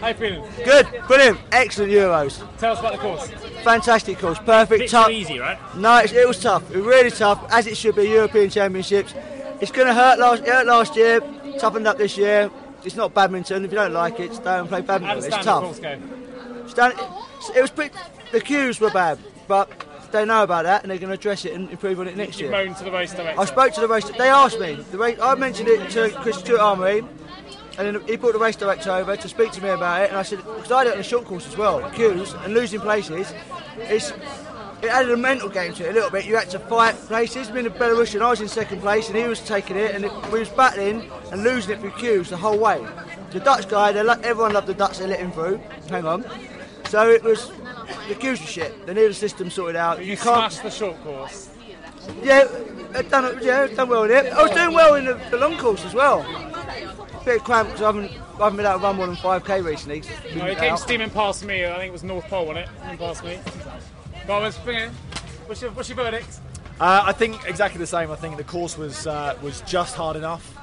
How 0.00 0.08
you 0.08 0.14
feeling? 0.14 0.50
Good, 0.64 0.86
brilliant, 1.06 1.38
excellent 1.52 1.92
Euros. 1.92 2.42
Tell 2.58 2.72
us 2.72 2.80
about 2.80 2.92
the 2.92 2.98
course. 2.98 3.28
Fantastic 3.62 4.18
course, 4.18 4.38
perfect. 4.38 4.90
tough. 4.90 5.10
easy, 5.10 5.38
right? 5.38 5.58
No, 5.76 5.98
it 5.98 6.26
was 6.26 6.40
tough. 6.40 6.68
It 6.70 6.78
was 6.78 6.86
really 6.86 7.10
tough, 7.10 7.44
as 7.50 7.66
it 7.66 7.76
should 7.76 7.94
be. 7.94 8.08
European 8.08 8.50
Championships. 8.50 9.14
It's 9.60 9.72
going 9.72 9.88
to 9.88 9.94
hurt 9.94 10.18
last, 10.18 10.42
it 10.42 10.48
hurt 10.48 10.66
last 10.66 10.96
year, 10.96 11.20
toughened 11.58 11.86
up 11.86 11.98
this 11.98 12.16
year. 12.16 12.50
It's 12.84 12.94
not 12.94 13.12
badminton. 13.12 13.64
If 13.64 13.72
you 13.72 13.78
don't 13.78 13.92
like 13.92 14.20
it, 14.20 14.34
stay 14.34 14.58
and 14.58 14.68
play 14.68 14.82
badminton. 14.82 15.24
It's 15.24 15.44
tough. 15.44 15.76
Stand, 16.68 16.94
it 17.54 17.60
was 17.60 17.70
pretty, 17.70 17.94
the 18.30 18.40
queues 18.40 18.78
were 18.80 18.90
bad, 18.90 19.18
but 19.48 19.68
they 20.12 20.24
know 20.24 20.42
about 20.42 20.64
that 20.64 20.82
and 20.82 20.90
they're 20.90 20.98
going 20.98 21.08
to 21.08 21.14
address 21.14 21.44
it 21.44 21.52
and 21.52 21.70
improve 21.70 21.98
on 22.00 22.08
it 22.08 22.16
next 22.16 22.40
you 22.40 22.48
year. 22.48 22.74
to 22.74 22.84
the 22.84 22.90
race 22.90 23.12
director. 23.12 23.40
I 23.40 23.44
spoke 23.46 23.72
to 23.74 23.80
the 23.80 23.88
race. 23.88 24.04
Director 24.04 24.22
they 24.22 24.28
asked 24.28 24.60
me. 24.60 24.74
The 24.74 24.98
race, 24.98 25.18
I 25.20 25.34
mentioned 25.34 25.68
it 25.68 25.90
to 25.90 26.10
Chris 26.20 26.38
Stewart 26.38 26.60
Armory, 26.60 26.98
and 27.78 27.96
then 27.96 28.02
he 28.06 28.16
brought 28.16 28.32
the 28.32 28.38
race 28.38 28.56
director 28.56 28.90
over 28.90 29.16
to 29.16 29.28
speak 29.28 29.52
to 29.52 29.62
me 29.62 29.70
about 29.70 30.02
it. 30.02 30.10
And 30.10 30.18
I 30.18 30.22
said, 30.22 30.38
because 30.38 30.72
I 30.72 30.84
do 30.84 30.90
it 30.90 30.94
on 30.94 31.00
a 31.00 31.04
short 31.04 31.24
course 31.24 31.46
as 31.46 31.56
well, 31.56 31.90
queues 31.90 32.34
and 32.44 32.54
losing 32.54 32.80
places. 32.80 33.32
It's 33.78 34.12
it 34.82 34.88
added 34.88 35.10
a 35.10 35.16
mental 35.16 35.48
game 35.48 35.74
to 35.74 35.86
it 35.86 35.90
a 35.90 35.92
little 35.92 36.10
bit. 36.10 36.24
You 36.24 36.36
had 36.36 36.50
to 36.50 36.58
fight 36.58 36.94
places. 36.94 37.50
Me 37.50 37.60
and 37.60 37.68
Belarusian, 37.70 38.22
I 38.22 38.30
was 38.30 38.40
in 38.40 38.48
second 38.48 38.80
place, 38.80 39.08
and 39.08 39.16
he 39.16 39.24
was 39.24 39.40
taking 39.40 39.76
it, 39.76 39.94
and 39.94 40.04
it, 40.04 40.12
we 40.30 40.38
was 40.38 40.48
battling 40.48 41.10
and 41.32 41.42
losing 41.42 41.72
it 41.72 41.80
through 41.80 41.90
queues 41.92 42.30
the 42.30 42.36
whole 42.36 42.58
way. 42.58 42.86
The 43.32 43.40
Dutch 43.40 43.68
guy, 43.68 43.92
they, 43.92 44.00
everyone 44.00 44.52
loved 44.52 44.68
the 44.68 44.74
Dutch. 44.74 44.98
They 44.98 45.06
let 45.06 45.20
him 45.20 45.32
through. 45.32 45.60
Hang 45.90 46.06
on. 46.06 46.24
So 46.88 47.10
it 47.10 47.22
was 47.22 47.50
the 48.08 48.14
queues 48.14 48.40
were 48.40 48.46
shit. 48.46 48.86
They 48.86 48.94
needed 48.94 49.10
the 49.10 49.14
system 49.14 49.50
sorted 49.50 49.76
out. 49.76 49.98
You, 49.98 50.12
you 50.12 50.16
can't 50.16 50.52
smashed 50.52 50.62
the 50.62 50.70
short 50.70 51.02
course. 51.02 51.50
Yeah, 52.22 52.44
I've 52.94 53.10
done 53.10 53.38
yeah, 53.42 53.66
done 53.66 53.88
well 53.88 54.04
in 54.04 54.10
it. 54.10 54.32
I 54.32 54.42
was 54.42 54.50
doing 54.52 54.72
well 54.74 54.94
in 54.94 55.04
the, 55.04 55.20
the 55.30 55.36
long 55.36 55.58
course 55.58 55.84
as 55.84 55.94
well. 55.94 56.20
A 56.20 57.24
bit 57.24 57.44
cramped 57.44 57.72
because 57.72 57.82
I 57.82 57.86
haven't, 57.86 58.10
I 58.40 58.44
haven't 58.44 58.56
been 58.56 58.66
able 58.66 58.78
to 58.78 58.84
run 58.84 58.96
more 58.96 59.06
than 59.06 59.16
5k 59.16 59.64
recently. 59.64 60.02
No, 60.34 60.46
he 60.46 60.54
came 60.54 60.76
steaming 60.76 61.10
past 61.10 61.44
me. 61.44 61.66
I 61.66 61.76
think 61.76 61.88
it 61.88 61.92
was 61.92 62.04
North 62.04 62.26
Pole, 62.28 62.46
wasn't 62.46 62.66
it? 62.66 62.80
Coming 62.80 62.98
past 62.98 63.24
me. 63.24 63.38
Go 64.28 64.34
on, 64.34 64.42
let's 64.42 64.58
bring 64.58 64.76
it. 64.76 64.90
What's 65.46 65.62
your, 65.62 65.70
what's 65.70 65.88
your 65.88 65.96
verdict? 65.96 66.40
Uh, 66.78 67.02
I 67.06 67.12
think 67.12 67.46
exactly 67.46 67.78
the 67.78 67.86
same. 67.86 68.10
I 68.10 68.16
think 68.16 68.36
the 68.36 68.44
course 68.44 68.76
was 68.76 69.06
uh, 69.06 69.38
was 69.40 69.62
just 69.62 69.96
hard 69.96 70.16
enough. 70.16 70.54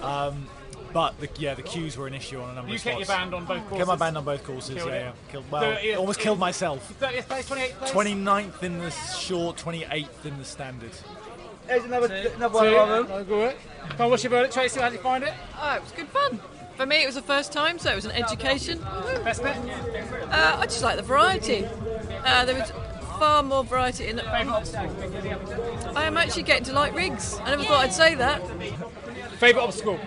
Um, 0.00 0.48
but 0.94 1.20
the, 1.20 1.28
yeah, 1.36 1.52
the 1.52 1.60
queues 1.60 1.98
were 1.98 2.06
an 2.06 2.14
issue 2.14 2.40
on 2.40 2.48
a 2.48 2.54
number 2.54 2.70
you 2.70 2.76
of 2.76 2.80
spots. 2.80 3.00
You 3.00 3.04
kept 3.04 3.10
your 3.10 3.18
band 3.18 3.34
on 3.34 3.44
both 3.44 3.60
courses? 3.68 3.76
Kept 3.76 3.88
my 3.88 3.96
band 3.96 4.16
on 4.16 4.24
both 4.24 4.44
courses, 4.44 4.74
killed 4.76 4.88
yeah, 4.88 4.96
yeah. 4.96 5.12
Killed, 5.28 5.44
well, 5.50 5.76
so, 5.82 5.94
almost 5.98 6.20
killed 6.20 6.38
myself. 6.38 6.98
30th 6.98 7.26
place, 7.26 7.50
28th 7.50 7.72
place? 7.72 7.90
29th 7.90 8.62
in 8.62 8.78
the 8.78 8.90
short, 8.90 9.56
28th 9.58 10.24
in 10.24 10.38
the 10.38 10.44
standard. 10.46 10.92
There's 11.66 11.84
another, 11.84 12.08
Two. 12.08 12.30
another 12.36 12.54
one 12.54 12.90
of 12.90 13.08
them. 13.08 13.24
Good. 13.24 13.56
Come 13.90 14.00
on, 14.00 14.10
what's 14.12 14.24
your 14.24 14.30
verdict, 14.30 14.54
Tracy? 14.54 14.80
How 14.80 14.88
did 14.88 14.96
you 14.96 15.02
find 15.02 15.24
it? 15.24 15.34
Oh, 15.60 15.74
it 15.74 15.82
was 15.82 15.92
good 15.92 16.08
fun. 16.08 16.40
For 16.76 16.86
me, 16.86 17.02
it 17.02 17.06
was 17.06 17.16
the 17.16 17.22
first 17.22 17.52
time, 17.52 17.78
so 17.78 17.92
it 17.92 17.96
was 17.96 18.06
an 18.06 18.12
education. 18.12 18.78
Best 19.22 19.42
bit? 19.42 19.56
Uh, 19.56 20.56
I 20.58 20.64
just 20.64 20.82
like 20.82 20.96
the 20.96 21.02
variety. 21.02 21.66
Uh, 22.24 22.44
there 22.44 22.54
was 22.54 22.72
far 23.18 23.42
more 23.42 23.64
variety 23.64 24.08
in 24.08 24.18
it. 24.18 24.26
I 24.26 26.04
am 26.04 26.16
actually 26.16 26.42
getting 26.42 26.64
to 26.64 26.72
like 26.72 26.94
rigs. 26.94 27.38
I 27.42 27.50
never 27.50 27.64
thought 27.64 27.84
I'd 27.84 27.92
say 27.92 28.14
that. 28.14 28.40
Favourite 29.38 29.64
obstacle? 29.64 29.98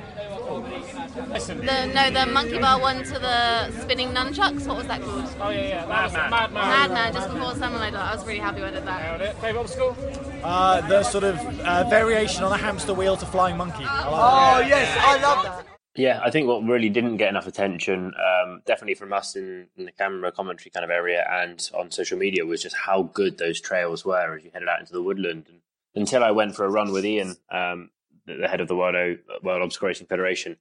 The 1.17 1.91
no, 1.93 2.09
the 2.11 2.31
monkey 2.31 2.59
bar 2.59 2.79
one 2.79 3.03
to 3.03 3.13
the 3.19 3.71
spinning 3.81 4.09
nunchucks. 4.09 4.65
What 4.67 4.77
was 4.77 4.87
that 4.87 5.01
called? 5.01 5.29
Oh 5.41 5.49
yeah, 5.49 5.67
yeah. 5.67 5.85
Madman. 5.85 6.29
Madman. 6.29 6.67
Madman. 6.67 7.13
Just 7.13 7.29
before 7.31 7.55
someone 7.55 7.81
like 7.81 7.93
that. 7.93 8.01
I 8.01 8.15
was 8.15 8.25
really 8.25 8.39
happy 8.39 8.61
when 8.61 8.69
I 8.69 8.79
did 8.79 8.85
that. 8.87 9.35
Favourite 9.41 9.63
obstacle? 9.63 9.97
Uh, 10.43 10.81
the 10.87 11.03
sort 11.03 11.23
of 11.23 11.37
uh, 11.61 11.83
variation 11.89 12.43
on 12.43 12.51
a 12.51 12.57
hamster 12.57 12.93
wheel 12.93 13.17
to 13.17 13.25
flying 13.25 13.57
monkey. 13.57 13.83
I 13.83 14.09
like 14.09 14.65
Oh 14.65 14.67
yes, 14.67 14.97
I 15.01 15.21
love 15.21 15.43
that. 15.43 15.66
Yeah, 15.97 16.21
I 16.23 16.29
think 16.29 16.47
what 16.47 16.63
really 16.63 16.89
didn't 16.89 17.17
get 17.17 17.29
enough 17.29 17.47
attention, 17.47 18.13
um, 18.13 18.61
definitely 18.67 18.93
from 18.93 19.11
us 19.13 19.35
in, 19.35 19.65
in 19.75 19.85
the 19.85 19.91
camera 19.91 20.31
commentary 20.31 20.69
kind 20.69 20.83
of 20.83 20.91
area 20.91 21.25
and 21.27 21.69
on 21.73 21.89
social 21.89 22.19
media, 22.19 22.45
was 22.45 22.61
just 22.61 22.75
how 22.75 23.01
good 23.01 23.39
those 23.39 23.59
trails 23.59 24.05
were 24.05 24.37
as 24.37 24.43
you 24.43 24.51
headed 24.53 24.69
out 24.69 24.79
into 24.79 24.93
the 24.93 25.01
woodland. 25.01 25.47
And 25.49 25.61
until 25.95 26.23
I 26.23 26.29
went 26.31 26.55
for 26.55 26.65
a 26.65 26.69
run 26.69 26.91
with 26.91 27.03
Ian, 27.03 27.35
um, 27.49 27.89
the, 28.27 28.35
the 28.35 28.47
head 28.47 28.61
of 28.61 28.67
the 28.67 28.75
World, 28.75 28.95
o, 28.95 29.15
World 29.41 29.73
Federation, 29.73 30.57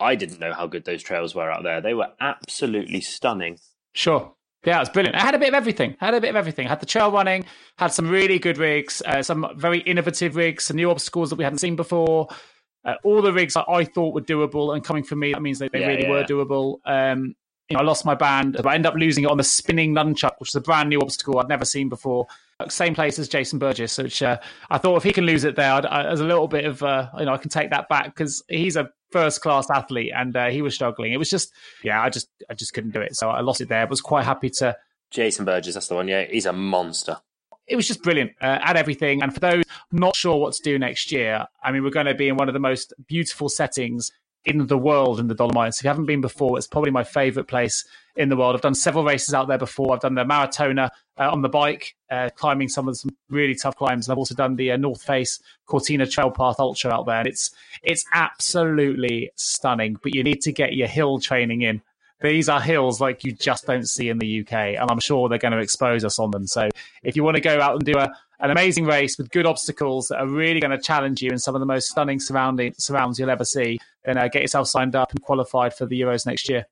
I 0.00 0.16
didn't 0.16 0.40
know 0.40 0.52
how 0.52 0.66
good 0.66 0.84
those 0.84 1.04
trails 1.04 1.36
were 1.36 1.50
out 1.50 1.62
there. 1.62 1.80
They 1.80 1.94
were 1.94 2.08
absolutely 2.20 3.00
stunning. 3.00 3.58
Sure. 3.92 4.34
Yeah, 4.64 4.78
it 4.78 4.80
was 4.80 4.88
brilliant. 4.88 5.16
I 5.16 5.20
had 5.20 5.36
a 5.36 5.38
bit 5.38 5.48
of 5.48 5.54
everything. 5.54 5.96
I 6.00 6.06
had 6.06 6.14
a 6.14 6.20
bit 6.20 6.30
of 6.30 6.36
everything. 6.36 6.66
I 6.66 6.70
had 6.70 6.80
the 6.80 6.86
trail 6.86 7.12
running, 7.12 7.44
had 7.78 7.92
some 7.92 8.10
really 8.10 8.40
good 8.40 8.58
rigs, 8.58 9.02
uh, 9.06 9.22
some 9.22 9.46
very 9.56 9.78
innovative 9.80 10.34
rigs, 10.34 10.64
some 10.64 10.76
new 10.76 10.90
obstacles 10.90 11.30
that 11.30 11.36
we 11.36 11.44
hadn't 11.44 11.60
seen 11.60 11.76
before. 11.76 12.28
Uh, 12.84 12.94
all 13.04 13.20
the 13.22 13.32
rigs 13.32 13.54
that 13.54 13.66
I 13.68 13.84
thought 13.84 14.14
were 14.14 14.22
doable, 14.22 14.74
and 14.74 14.82
coming 14.82 15.02
from 15.02 15.20
me, 15.20 15.32
that 15.32 15.42
means 15.42 15.58
they, 15.58 15.68
they 15.68 15.80
Yeah, 15.80 15.86
really 15.88 16.02
yeah. 16.04 16.10
were 16.10 16.24
doable. 16.24 16.78
Um, 16.84 17.34
you 17.68 17.76
know, 17.76 17.82
I 17.82 17.84
lost 17.84 18.04
my 18.04 18.14
band, 18.14 18.54
but 18.54 18.66
I 18.66 18.74
ended 18.74 18.86
up 18.86 18.94
losing 18.94 19.24
it 19.24 19.30
on 19.30 19.36
the 19.36 19.44
spinning 19.44 19.94
nunchuck, 19.94 20.32
which 20.38 20.50
is 20.50 20.54
a 20.56 20.60
brand 20.60 20.88
new 20.88 21.00
obstacle 21.00 21.38
I'd 21.38 21.48
never 21.48 21.64
seen 21.64 21.88
before. 21.88 22.26
Same 22.68 22.94
place 22.94 23.18
as 23.18 23.28
Jason 23.28 23.58
Burgess, 23.58 23.96
which 23.96 24.22
uh, 24.22 24.38
I 24.70 24.78
thought 24.78 24.96
if 24.96 25.02
he 25.02 25.12
can 25.12 25.24
lose 25.24 25.44
it 25.44 25.56
there, 25.56 25.72
I'd, 25.72 25.86
I, 25.86 26.02
there's 26.02 26.20
a 26.20 26.26
little 26.26 26.48
bit 26.48 26.64
of 26.64 26.82
uh, 26.82 27.08
you 27.18 27.24
know 27.24 27.32
I 27.32 27.38
can 27.38 27.48
take 27.48 27.70
that 27.70 27.88
back 27.88 28.06
because 28.06 28.42
he's 28.48 28.76
a 28.76 28.90
first 29.12 29.40
class 29.40 29.70
athlete 29.70 30.12
and 30.14 30.36
uh, 30.36 30.48
he 30.48 30.60
was 30.60 30.74
struggling. 30.74 31.12
It 31.12 31.16
was 31.16 31.30
just 31.30 31.52
yeah, 31.82 32.02
I 32.02 32.10
just 32.10 32.28
I 32.50 32.54
just 32.54 32.74
couldn't 32.74 32.90
do 32.90 33.00
it, 33.00 33.16
so 33.16 33.30
I 33.30 33.40
lost 33.40 33.60
it 33.60 33.68
there. 33.68 33.80
I 33.80 33.84
was 33.84 34.00
quite 34.00 34.24
happy 34.24 34.50
to 34.58 34.76
Jason 35.10 35.44
Burgess, 35.44 35.74
that's 35.74 35.88
the 35.88 35.94
one. 35.94 36.08
Yeah, 36.08 36.24
he's 36.24 36.46
a 36.46 36.52
monster. 36.52 37.18
It 37.70 37.76
was 37.76 37.86
just 37.86 38.02
brilliant. 38.02 38.32
Uh, 38.40 38.58
add 38.62 38.76
everything. 38.76 39.22
And 39.22 39.32
for 39.32 39.40
those 39.40 39.64
not 39.92 40.16
sure 40.16 40.36
what 40.36 40.54
to 40.54 40.62
do 40.62 40.78
next 40.78 41.12
year, 41.12 41.46
I 41.62 41.70
mean, 41.70 41.84
we're 41.84 41.90
going 41.90 42.06
to 42.06 42.14
be 42.14 42.28
in 42.28 42.36
one 42.36 42.48
of 42.48 42.52
the 42.52 42.60
most 42.60 42.92
beautiful 43.06 43.48
settings 43.48 44.10
in 44.44 44.66
the 44.66 44.78
world 44.78 45.20
in 45.20 45.28
the 45.28 45.34
Dolomites. 45.34 45.78
If 45.78 45.84
you 45.84 45.88
haven't 45.88 46.06
been 46.06 46.20
before, 46.20 46.58
it's 46.58 46.66
probably 46.66 46.90
my 46.90 47.04
favorite 47.04 47.46
place 47.46 47.84
in 48.16 48.28
the 48.28 48.36
world. 48.36 48.56
I've 48.56 48.62
done 48.62 48.74
several 48.74 49.04
races 49.04 49.34
out 49.34 49.46
there 49.46 49.58
before. 49.58 49.94
I've 49.94 50.00
done 50.00 50.14
the 50.14 50.24
Maratona 50.24 50.90
uh, 51.18 51.30
on 51.30 51.42
the 51.42 51.48
bike, 51.48 51.94
uh, 52.10 52.30
climbing 52.34 52.68
some 52.68 52.88
of 52.88 52.96
some 52.96 53.10
really 53.28 53.54
tough 53.54 53.76
climbs. 53.76 54.08
And 54.08 54.12
I've 54.12 54.18
also 54.18 54.34
done 54.34 54.56
the 54.56 54.72
uh, 54.72 54.76
North 54.76 55.02
Face 55.02 55.40
Cortina 55.66 56.06
Trail 56.06 56.30
Path 56.30 56.56
Ultra 56.58 56.90
out 56.90 57.06
there. 57.06 57.18
And 57.18 57.28
it's, 57.28 57.50
it's 57.84 58.04
absolutely 58.12 59.30
stunning, 59.36 59.96
but 60.02 60.14
you 60.14 60.24
need 60.24 60.40
to 60.42 60.52
get 60.52 60.72
your 60.72 60.88
hill 60.88 61.20
training 61.20 61.62
in 61.62 61.82
these 62.20 62.48
are 62.48 62.60
hills 62.60 63.00
like 63.00 63.24
you 63.24 63.32
just 63.32 63.66
don't 63.66 63.88
see 63.88 64.08
in 64.08 64.18
the 64.18 64.40
UK, 64.40 64.52
and 64.52 64.90
I'm 64.90 65.00
sure 65.00 65.28
they're 65.28 65.38
going 65.38 65.52
to 65.52 65.58
expose 65.58 66.04
us 66.04 66.18
on 66.18 66.30
them. 66.30 66.46
So 66.46 66.68
if 67.02 67.16
you 67.16 67.24
want 67.24 67.36
to 67.36 67.40
go 67.40 67.60
out 67.60 67.74
and 67.74 67.84
do 67.84 67.98
a, 67.98 68.10
an 68.40 68.50
amazing 68.50 68.84
race 68.84 69.16
with 69.18 69.30
good 69.30 69.46
obstacles 69.46 70.08
that 70.08 70.18
are 70.18 70.28
really 70.28 70.60
going 70.60 70.70
to 70.70 70.78
challenge 70.78 71.22
you 71.22 71.30
in 71.30 71.38
some 71.38 71.54
of 71.54 71.60
the 71.60 71.66
most 71.66 71.88
stunning 71.88 72.20
surrounding 72.20 72.74
surrounds 72.78 73.18
you'll 73.18 73.30
ever 73.30 73.44
see, 73.44 73.78
then 74.04 74.18
uh, 74.18 74.28
get 74.28 74.42
yourself 74.42 74.68
signed 74.68 74.94
up 74.94 75.10
and 75.12 75.22
qualified 75.22 75.74
for 75.74 75.86
the 75.86 76.00
Euros 76.00 76.26
next 76.26 76.48
year. 76.48 76.66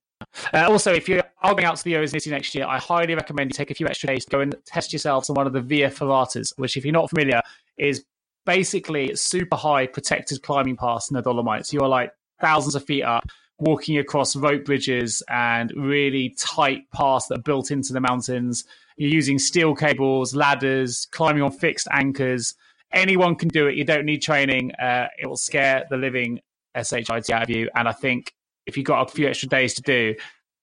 Uh, 0.52 0.66
also, 0.68 0.92
if 0.92 1.08
you 1.08 1.22
are 1.42 1.54
going 1.54 1.64
out 1.64 1.76
to 1.76 1.84
the 1.84 1.92
Euros 1.92 2.10
City 2.10 2.30
next 2.30 2.54
year, 2.54 2.66
I 2.66 2.78
highly 2.78 3.14
recommend 3.14 3.50
you 3.50 3.54
take 3.54 3.70
a 3.70 3.74
few 3.74 3.86
extra 3.86 4.08
days 4.08 4.24
to 4.24 4.30
go 4.30 4.40
and 4.40 4.54
test 4.66 4.92
yourselves 4.92 5.30
on 5.30 5.34
one 5.34 5.46
of 5.46 5.52
the 5.52 5.60
Via 5.60 5.90
Ferratas, 5.90 6.52
which, 6.56 6.76
if 6.76 6.84
you're 6.84 6.92
not 6.92 7.08
familiar, 7.08 7.40
is 7.78 8.04
basically 8.44 9.14
super 9.14 9.56
high 9.56 9.86
protected 9.86 10.42
climbing 10.42 10.76
paths 10.76 11.10
in 11.10 11.14
the 11.14 11.22
Dolomites. 11.22 11.72
You 11.72 11.80
are 11.80 11.88
like 11.88 12.12
thousands 12.40 12.74
of 12.74 12.84
feet 12.84 13.02
up, 13.02 13.24
walking 13.58 13.98
across 13.98 14.36
rope 14.36 14.64
bridges 14.64 15.22
and 15.28 15.72
really 15.76 16.30
tight 16.38 16.90
paths 16.92 17.26
that 17.26 17.38
are 17.38 17.42
built 17.42 17.70
into 17.70 17.92
the 17.92 18.00
mountains. 18.00 18.64
You're 18.96 19.10
using 19.10 19.38
steel 19.38 19.74
cables, 19.74 20.34
ladders, 20.34 21.06
climbing 21.10 21.42
on 21.42 21.50
fixed 21.50 21.88
anchors. 21.90 22.54
Anyone 22.92 23.36
can 23.36 23.48
do 23.48 23.66
it. 23.66 23.74
You 23.74 23.84
don't 23.84 24.04
need 24.04 24.22
training. 24.22 24.72
Uh, 24.74 25.08
it 25.18 25.26
will 25.26 25.36
scare 25.36 25.84
the 25.90 25.96
living 25.96 26.40
shit 26.84 27.10
out 27.10 27.42
of 27.42 27.50
you. 27.50 27.68
And 27.74 27.88
I 27.88 27.92
think 27.92 28.32
if 28.66 28.76
you've 28.76 28.86
got 28.86 29.08
a 29.08 29.12
few 29.12 29.26
extra 29.28 29.48
days 29.48 29.74
to 29.74 29.82
do, 29.82 30.14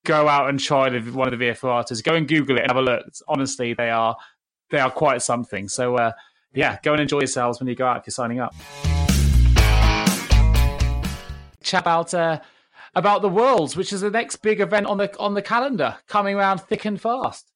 go 0.05 0.27
out 0.27 0.49
and 0.49 0.60
try 0.60 0.89
the, 0.89 0.99
one 1.12 1.31
of 1.31 1.38
the 1.38 1.45
Ferratas. 1.45 2.03
Go 2.03 2.15
and 2.15 2.27
Google 2.27 2.58
it 2.58 2.62
and 2.62 2.71
have 2.71 2.77
a 2.77 2.81
look. 2.81 3.05
Honestly, 3.27 3.73
they 3.73 3.89
are 3.89 4.15
they 4.69 4.79
are 4.79 4.91
quite 4.91 5.21
something. 5.21 5.67
So 5.67 5.95
uh, 5.95 6.12
yeah, 6.53 6.77
go 6.84 6.93
and 6.93 7.01
enjoy 7.01 7.19
yourselves 7.19 7.60
when 7.60 7.67
you 7.67 7.75
go 7.75 7.86
out 7.86 7.97
if 7.97 8.08
you're 8.08 8.12
signing 8.12 8.39
up. 8.39 8.55
Chat 11.62 11.81
about 11.81 12.13
uh, 12.13 12.39
about 12.95 13.21
the 13.21 13.29
Worlds, 13.29 13.75
which 13.75 13.91
is 13.91 14.01
the 14.01 14.10
next 14.10 14.38
big 14.38 14.60
event 14.62 14.88
on 14.88 14.97
the 14.97 15.17
on 15.19 15.34
the 15.34 15.41
calendar, 15.41 15.97
coming 16.08 16.36
around 16.36 16.60
thick 16.60 16.86
and 16.86 16.99
fast. 16.99 17.51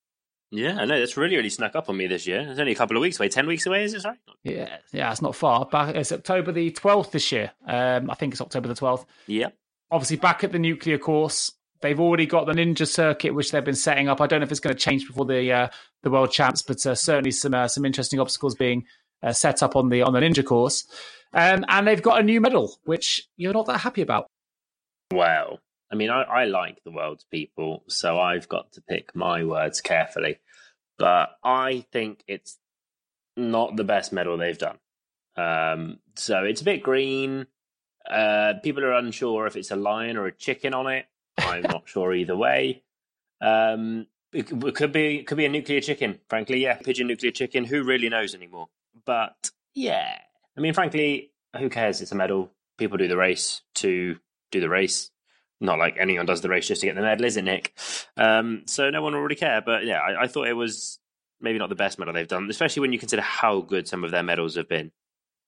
Yeah, 0.51 0.77
I 0.79 0.85
know. 0.85 0.99
That's 0.99 1.15
really, 1.15 1.35
really 1.35 1.49
snuck 1.49 1.75
up 1.75 1.89
on 1.89 1.97
me 1.97 2.07
this 2.07 2.25
year. 2.25 2.41
It's 2.49 2.59
only 2.59 2.71
a 2.71 2.75
couple 2.75 2.97
of 2.97 3.01
weeks 3.01 3.19
away. 3.19 3.29
10 3.29 3.45
weeks 3.45 3.67
away, 3.67 3.83
is 3.83 3.93
it 3.93 4.03
right? 4.03 4.17
Yeah, 4.43 4.77
yeah, 4.91 5.11
it's 5.11 5.21
not 5.21 5.35
far. 5.35 5.65
Back 5.65 5.95
it's 5.95 6.11
October 6.11 6.51
the 6.51 6.71
twelfth 6.71 7.11
this 7.11 7.31
year. 7.31 7.51
Um, 7.67 8.09
I 8.09 8.15
think 8.15 8.33
it's 8.33 8.41
October 8.41 8.67
the 8.67 8.75
twelfth. 8.75 9.05
Yeah. 9.27 9.49
Obviously, 9.91 10.17
back 10.17 10.43
at 10.43 10.51
the 10.51 10.59
nuclear 10.59 10.97
course, 10.97 11.51
they've 11.81 11.99
already 11.99 12.25
got 12.25 12.45
the 12.45 12.53
Ninja 12.53 12.87
circuit, 12.87 13.33
which 13.33 13.51
they've 13.51 13.63
been 13.63 13.75
setting 13.75 14.07
up. 14.07 14.21
I 14.21 14.27
don't 14.27 14.39
know 14.39 14.45
if 14.45 14.51
it's 14.51 14.59
going 14.59 14.75
to 14.75 14.79
change 14.79 15.07
before 15.07 15.25
the 15.25 15.51
uh, 15.51 15.67
the 16.03 16.09
World 16.09 16.31
Champs, 16.31 16.61
but 16.61 16.83
uh, 16.85 16.95
certainly 16.95 17.31
some 17.31 17.53
uh, 17.53 17.67
some 17.67 17.85
interesting 17.85 18.19
obstacles 18.19 18.55
being 18.55 18.85
uh, 19.21 19.33
set 19.33 19.61
up 19.61 19.75
on 19.75 19.89
the 19.89 20.01
on 20.01 20.13
the 20.13 20.19
Ninja 20.19 20.43
course. 20.43 20.85
Um, 21.33 21.63
and 21.67 21.85
they've 21.85 22.01
got 22.01 22.19
a 22.19 22.23
new 22.23 22.41
medal, 22.41 22.79
which 22.85 23.27
you're 23.37 23.53
not 23.53 23.67
that 23.67 23.79
happy 23.79 24.01
about. 24.01 24.29
Well, 25.11 25.59
I 25.91 25.95
mean, 25.95 26.09
I, 26.09 26.21
I 26.21 26.45
like 26.45 26.83
the 26.83 26.91
world's 26.91 27.25
people, 27.25 27.83
so 27.87 28.19
I've 28.19 28.47
got 28.47 28.73
to 28.73 28.81
pick 28.81 29.15
my 29.15 29.43
words 29.43 29.81
carefully. 29.81 30.39
But 30.97 31.29
I 31.43 31.85
think 31.91 32.23
it's 32.27 32.57
not 33.35 33.75
the 33.75 33.83
best 33.83 34.13
medal 34.13 34.37
they've 34.37 34.57
done. 34.57 34.77
Um, 35.35 35.99
so 36.15 36.43
it's 36.43 36.61
a 36.61 36.65
bit 36.65 36.83
green. 36.83 37.47
Uh, 38.09 38.53
people 38.61 38.83
are 38.83 38.93
unsure 38.93 39.47
if 39.47 39.55
it's 39.55 39.71
a 39.71 39.75
lion 39.75 40.17
or 40.17 40.27
a 40.27 40.31
chicken 40.31 40.73
on 40.73 40.87
it. 40.87 41.05
I'm 41.37 41.63
not 41.63 41.83
sure 41.85 42.13
either 42.13 42.35
way. 42.35 42.83
Um, 43.41 44.07
it, 44.33 44.51
it 44.51 44.75
could 44.75 44.91
be 44.91 45.19
it 45.19 45.27
could 45.27 45.37
be 45.37 45.45
a 45.45 45.49
nuclear 45.49 45.81
chicken. 45.81 46.19
Frankly, 46.29 46.61
yeah, 46.61 46.75
pigeon 46.75 47.07
nuclear 47.07 47.31
chicken. 47.31 47.65
Who 47.65 47.83
really 47.83 48.09
knows 48.09 48.35
anymore? 48.35 48.67
But 49.05 49.51
yeah, 49.73 50.17
I 50.57 50.61
mean, 50.61 50.73
frankly, 50.73 51.31
who 51.57 51.69
cares? 51.69 52.01
It's 52.01 52.11
a 52.11 52.15
medal. 52.15 52.51
People 52.77 52.97
do 52.97 53.07
the 53.07 53.17
race 53.17 53.61
to 53.75 54.17
do 54.51 54.59
the 54.61 54.69
race. 54.69 55.11
Not 55.61 55.77
like 55.77 55.97
anyone 55.99 56.25
does 56.25 56.41
the 56.41 56.49
race 56.49 56.67
just 56.67 56.81
to 56.81 56.87
get 56.87 56.95
the 56.95 57.01
medal, 57.01 57.25
is 57.25 57.35
it, 57.35 57.43
Nick? 57.43 57.73
Um, 58.15 58.63
so 58.65 58.89
no 58.89 59.01
one 59.01 59.13
will 59.13 59.21
really 59.21 59.35
care. 59.35 59.61
But 59.61 59.85
yeah, 59.85 59.99
I, 59.99 60.23
I 60.23 60.27
thought 60.27 60.47
it 60.47 60.53
was 60.53 60.99
maybe 61.41 61.59
not 61.59 61.69
the 61.69 61.75
best 61.75 61.99
medal 61.99 62.13
they've 62.13 62.27
done, 62.27 62.49
especially 62.49 62.81
when 62.81 62.93
you 62.93 62.99
consider 62.99 63.21
how 63.21 63.61
good 63.61 63.87
some 63.87 64.03
of 64.03 64.11
their 64.11 64.23
medals 64.23 64.55
have 64.55 64.69
been. 64.69 64.91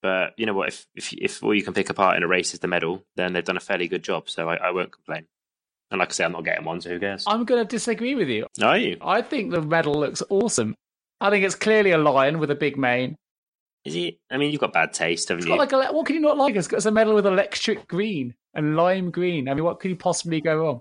But 0.01 0.33
you 0.37 0.45
know 0.45 0.53
what? 0.53 0.67
If 0.69 0.87
if 0.95 1.13
if 1.13 1.43
all 1.43 1.53
you 1.55 1.63
can 1.63 1.73
pick 1.73 1.89
apart 1.89 2.17
in 2.17 2.23
a 2.23 2.27
race 2.27 2.53
is 2.53 2.59
the 2.59 2.67
medal, 2.67 3.05
then 3.15 3.33
they've 3.33 3.43
done 3.43 3.57
a 3.57 3.61
fairly 3.61 3.87
good 3.87 4.03
job. 4.03 4.29
So 4.29 4.49
I, 4.49 4.55
I 4.55 4.71
won't 4.71 4.91
complain. 4.91 5.27
And 5.91 5.99
like 5.99 6.09
I 6.09 6.13
say, 6.13 6.25
I'm 6.25 6.31
not 6.31 6.43
getting 6.45 6.65
one, 6.65 6.81
so 6.81 6.89
who 6.89 6.99
cares? 6.99 7.25
I'm 7.27 7.43
going 7.43 7.61
to 7.61 7.67
disagree 7.67 8.15
with 8.15 8.29
you. 8.29 8.47
Are 8.63 8.77
you? 8.77 8.97
I 9.01 9.21
think 9.21 9.51
the 9.51 9.61
medal 9.61 9.93
looks 9.99 10.23
awesome. 10.29 10.75
I 11.19 11.29
think 11.29 11.45
it's 11.45 11.55
clearly 11.55 11.91
a 11.91 11.97
lion 11.97 12.39
with 12.39 12.49
a 12.49 12.55
big 12.55 12.77
mane. 12.77 13.17
Is 13.85 13.93
he? 13.93 14.19
I 14.29 14.37
mean, 14.37 14.51
you've 14.51 14.61
got 14.61 14.73
bad 14.73 14.93
taste, 14.93 15.29
haven't 15.29 15.41
It's 15.41 15.47
you? 15.49 15.57
got 15.57 15.71
like 15.71 15.89
a, 15.89 15.93
what 15.93 16.05
can 16.05 16.15
you 16.15 16.21
not 16.21 16.37
like? 16.37 16.55
It's 16.55 16.67
got 16.67 16.77
it's 16.77 16.85
a 16.85 16.91
medal 16.91 17.13
with 17.13 17.25
electric 17.25 17.87
green 17.87 18.35
and 18.53 18.75
lime 18.75 19.11
green. 19.11 19.47
I 19.47 19.53
mean, 19.53 19.63
what 19.63 19.79
could 19.79 19.89
you 19.89 19.97
possibly 19.97 20.41
go 20.41 20.57
wrong? 20.57 20.79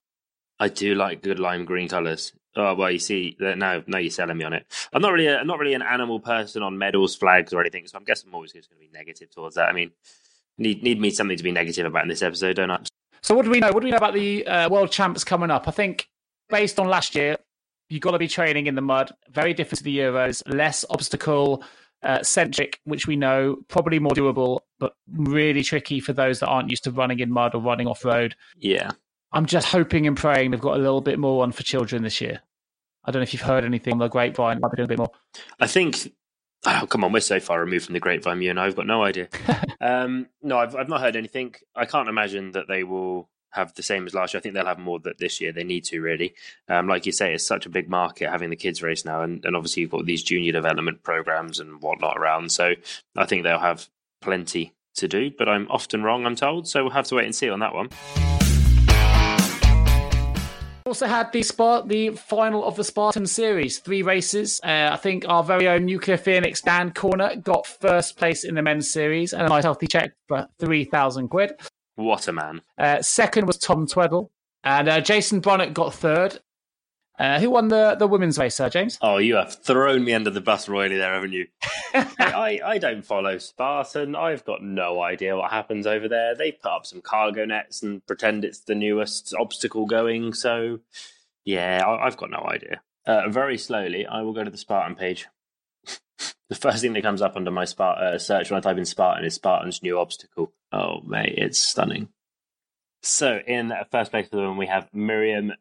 I 0.58 0.68
do 0.68 0.94
like 0.94 1.22
good 1.22 1.38
lime 1.38 1.64
green 1.64 1.88
colours. 1.88 2.32
Oh 2.56 2.74
well, 2.74 2.90
you 2.90 2.98
see, 2.98 3.36
now 3.38 3.82
now 3.86 3.98
you're 3.98 4.10
selling 4.10 4.36
me 4.36 4.44
on 4.44 4.52
it. 4.52 4.66
I'm 4.92 5.00
not 5.00 5.12
really, 5.12 5.26
a, 5.26 5.38
I'm 5.38 5.46
not 5.46 5.58
really 5.58 5.74
an 5.74 5.82
animal 5.82 6.20
person 6.20 6.62
on 6.62 6.76
medals, 6.76 7.14
flags, 7.14 7.52
or 7.52 7.60
anything. 7.60 7.86
So 7.86 7.96
I'm 7.96 8.04
guessing 8.04 8.28
I'm 8.28 8.34
always 8.34 8.52
going 8.52 8.64
to 8.64 8.68
be 8.78 8.90
negative 8.92 9.30
towards 9.30 9.54
that. 9.54 9.68
I 9.68 9.72
mean, 9.72 9.92
need 10.58 10.82
need 10.82 11.00
me 11.00 11.10
something 11.10 11.36
to 11.36 11.42
be 11.42 11.52
negative 11.52 11.86
about 11.86 12.02
in 12.02 12.08
this 12.08 12.22
episode, 12.22 12.56
don't 12.56 12.70
I? 12.70 12.80
So 13.22 13.34
what 13.34 13.44
do 13.44 13.50
we 13.50 13.60
know? 13.60 13.70
What 13.72 13.80
do 13.80 13.84
we 13.84 13.90
know 13.90 13.98
about 13.98 14.14
the 14.14 14.46
uh, 14.46 14.68
world 14.68 14.90
champs 14.90 15.24
coming 15.24 15.50
up? 15.50 15.68
I 15.68 15.70
think 15.70 16.08
based 16.48 16.80
on 16.80 16.88
last 16.88 17.14
year, 17.14 17.36
you've 17.88 18.02
got 18.02 18.12
to 18.12 18.18
be 18.18 18.28
training 18.28 18.66
in 18.66 18.74
the 18.74 18.82
mud. 18.82 19.12
Very 19.30 19.54
different 19.54 19.78
to 19.78 19.84
the 19.84 19.98
Euros. 19.98 20.42
Less 20.46 20.84
obstacle 20.90 21.62
uh, 22.02 22.22
centric, 22.22 22.80
which 22.84 23.06
we 23.06 23.16
know 23.16 23.56
probably 23.68 23.98
more 23.98 24.12
doable, 24.12 24.60
but 24.78 24.94
really 25.12 25.62
tricky 25.62 26.00
for 26.00 26.12
those 26.12 26.40
that 26.40 26.48
aren't 26.48 26.70
used 26.70 26.84
to 26.84 26.90
running 26.90 27.20
in 27.20 27.30
mud 27.30 27.54
or 27.54 27.60
running 27.60 27.86
off 27.86 28.04
road. 28.04 28.34
Yeah. 28.56 28.90
I'm 29.32 29.46
just 29.46 29.68
hoping 29.68 30.06
and 30.06 30.16
praying 30.16 30.50
they've 30.50 30.60
got 30.60 30.76
a 30.76 30.80
little 30.80 31.00
bit 31.00 31.18
more 31.18 31.42
on 31.42 31.52
for 31.52 31.62
children 31.62 32.02
this 32.02 32.20
year. 32.20 32.40
I 33.04 33.10
don't 33.10 33.20
know 33.20 33.24
if 33.24 33.32
you've 33.32 33.42
heard 33.42 33.64
anything 33.64 33.94
on 33.94 33.98
the 33.98 34.08
grapevine. 34.08 34.60
Might 34.60 34.72
be 34.72 34.76
doing 34.76 34.86
a 34.86 34.88
bit 34.88 34.98
more. 34.98 35.10
I 35.58 35.66
think. 35.66 36.12
Oh, 36.66 36.86
come 36.86 37.04
on, 37.04 37.12
we're 37.12 37.20
so 37.20 37.40
far 37.40 37.60
removed 37.60 37.86
from 37.86 37.94
the 37.94 38.00
grapevine, 38.00 38.42
you 38.42 38.50
and 38.50 38.60
I've 38.60 38.76
got 38.76 38.86
no 38.86 39.02
idea. 39.02 39.28
um, 39.80 40.26
no, 40.42 40.58
I've 40.58 40.76
I've 40.76 40.88
not 40.88 41.00
heard 41.00 41.16
anything. 41.16 41.54
I 41.74 41.86
can't 41.86 42.08
imagine 42.08 42.52
that 42.52 42.68
they 42.68 42.84
will 42.84 43.30
have 43.50 43.74
the 43.74 43.82
same 43.82 44.06
as 44.06 44.14
last 44.14 44.34
year. 44.34 44.38
I 44.38 44.42
think 44.42 44.54
they'll 44.54 44.66
have 44.66 44.78
more 44.78 44.98
that 45.00 45.18
this 45.18 45.40
year. 45.40 45.52
They 45.52 45.64
need 45.64 45.84
to 45.84 46.00
really. 46.00 46.34
Um, 46.68 46.88
like 46.88 47.06
you 47.06 47.12
say, 47.12 47.34
it's 47.34 47.46
such 47.46 47.66
a 47.66 47.70
big 47.70 47.88
market 47.88 48.30
having 48.30 48.50
the 48.50 48.56
kids 48.56 48.82
race 48.82 49.04
now, 49.04 49.22
and, 49.22 49.44
and 49.44 49.56
obviously 49.56 49.82
you've 49.82 49.90
got 49.90 50.06
these 50.06 50.22
junior 50.22 50.52
development 50.52 51.02
programs 51.02 51.60
and 51.60 51.80
whatnot 51.82 52.16
around. 52.16 52.52
So 52.52 52.74
I 53.16 53.26
think 53.26 53.42
they'll 53.42 53.58
have 53.58 53.88
plenty 54.20 54.72
to 54.96 55.08
do, 55.08 55.30
but 55.36 55.48
I'm 55.48 55.68
often 55.70 56.02
wrong, 56.02 56.26
I'm 56.26 56.36
told. 56.36 56.68
So 56.68 56.82
we'll 56.82 56.92
have 56.92 57.06
to 57.06 57.14
wait 57.14 57.26
and 57.26 57.34
see 57.34 57.48
on 57.48 57.60
that 57.60 57.74
one. 57.74 57.90
Also 60.86 61.06
had 61.06 61.30
the 61.32 61.40
Spart- 61.40 61.86
the 61.86 62.10
final 62.10 62.64
of 62.64 62.74
the 62.74 62.82
Spartan 62.82 63.24
series, 63.26 63.78
three 63.78 64.02
races. 64.02 64.60
Uh, 64.64 64.88
I 64.90 64.96
think 64.96 65.24
our 65.28 65.44
very 65.44 65.68
own 65.68 65.84
Nuclear 65.84 66.16
Phoenix 66.16 66.62
Dan 66.62 66.92
Corner 66.92 67.36
got 67.36 67.66
first 67.66 68.16
place 68.16 68.42
in 68.42 68.56
the 68.56 68.62
men's 68.62 68.90
series 68.90 69.32
and 69.32 69.42
a 69.42 69.48
nice 69.48 69.62
healthy 69.62 69.86
check 69.86 70.12
for 70.26 70.48
three 70.58 70.84
thousand 70.84 71.28
quid. 71.28 71.52
What 72.00 72.28
a 72.28 72.32
man. 72.32 72.62
Uh, 72.78 73.02
second 73.02 73.46
was 73.46 73.58
Tom 73.58 73.86
Tweddle, 73.86 74.30
and 74.64 74.88
uh, 74.88 75.00
Jason 75.02 75.40
Bonnet 75.40 75.74
got 75.74 75.92
third. 75.92 76.40
Uh, 77.18 77.38
who 77.38 77.50
won 77.50 77.68
the, 77.68 77.94
the 77.98 78.06
women's 78.06 78.38
race, 78.38 78.54
Sir 78.54 78.70
James? 78.70 78.98
Oh, 79.02 79.18
you 79.18 79.34
have 79.34 79.62
thrown 79.62 80.04
me 80.04 80.14
under 80.14 80.30
the 80.30 80.40
bus 80.40 80.66
royally 80.70 80.96
there, 80.96 81.12
haven't 81.12 81.34
you? 81.34 81.48
I, 81.92 82.58
I 82.64 82.78
don't 82.78 83.04
follow 83.04 83.36
Spartan. 83.36 84.16
I've 84.16 84.46
got 84.46 84.62
no 84.62 85.02
idea 85.02 85.36
what 85.36 85.50
happens 85.50 85.86
over 85.86 86.08
there. 86.08 86.34
They 86.34 86.52
put 86.52 86.70
up 86.70 86.86
some 86.86 87.02
cargo 87.02 87.44
nets 87.44 87.82
and 87.82 88.04
pretend 88.06 88.46
it's 88.46 88.60
the 88.60 88.74
newest 88.74 89.34
obstacle 89.38 89.84
going. 89.84 90.32
So, 90.32 90.80
yeah, 91.44 91.84
I, 91.86 92.06
I've 92.06 92.16
got 92.16 92.30
no 92.30 92.48
idea. 92.48 92.80
Uh, 93.04 93.28
very 93.28 93.58
slowly, 93.58 94.06
I 94.06 94.22
will 94.22 94.32
go 94.32 94.44
to 94.44 94.50
the 94.50 94.56
Spartan 94.56 94.96
page. 94.96 95.28
the 96.50 96.56
first 96.56 96.82
thing 96.82 96.92
that 96.92 97.02
comes 97.02 97.22
up 97.22 97.36
under 97.36 97.52
my 97.52 97.64
Spart- 97.64 98.02
uh, 98.02 98.18
search 98.18 98.50
when 98.50 98.58
I 98.58 98.60
type 98.60 98.76
in 98.76 98.84
Spartan 98.84 99.24
is 99.24 99.34
Spartan's 99.34 99.82
new 99.82 99.98
obstacle. 99.98 100.52
Oh, 100.72 101.00
mate, 101.06 101.34
it's 101.36 101.58
stunning. 101.58 102.08
So, 103.02 103.38
in 103.46 103.72
first 103.90 104.10
place 104.10 104.28
for 104.28 104.36
the 104.36 104.42
women, 104.42 104.58
we 104.58 104.66
have 104.66 104.88
Miriam 104.92 105.52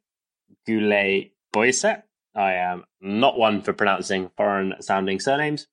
Goulet 0.68 1.32
Boyset. 1.54 2.04
I 2.36 2.54
am 2.56 2.84
not 3.00 3.38
one 3.38 3.62
for 3.62 3.72
pronouncing 3.72 4.32
foreign 4.36 4.76
sounding 4.82 5.20
surnames. 5.20 5.68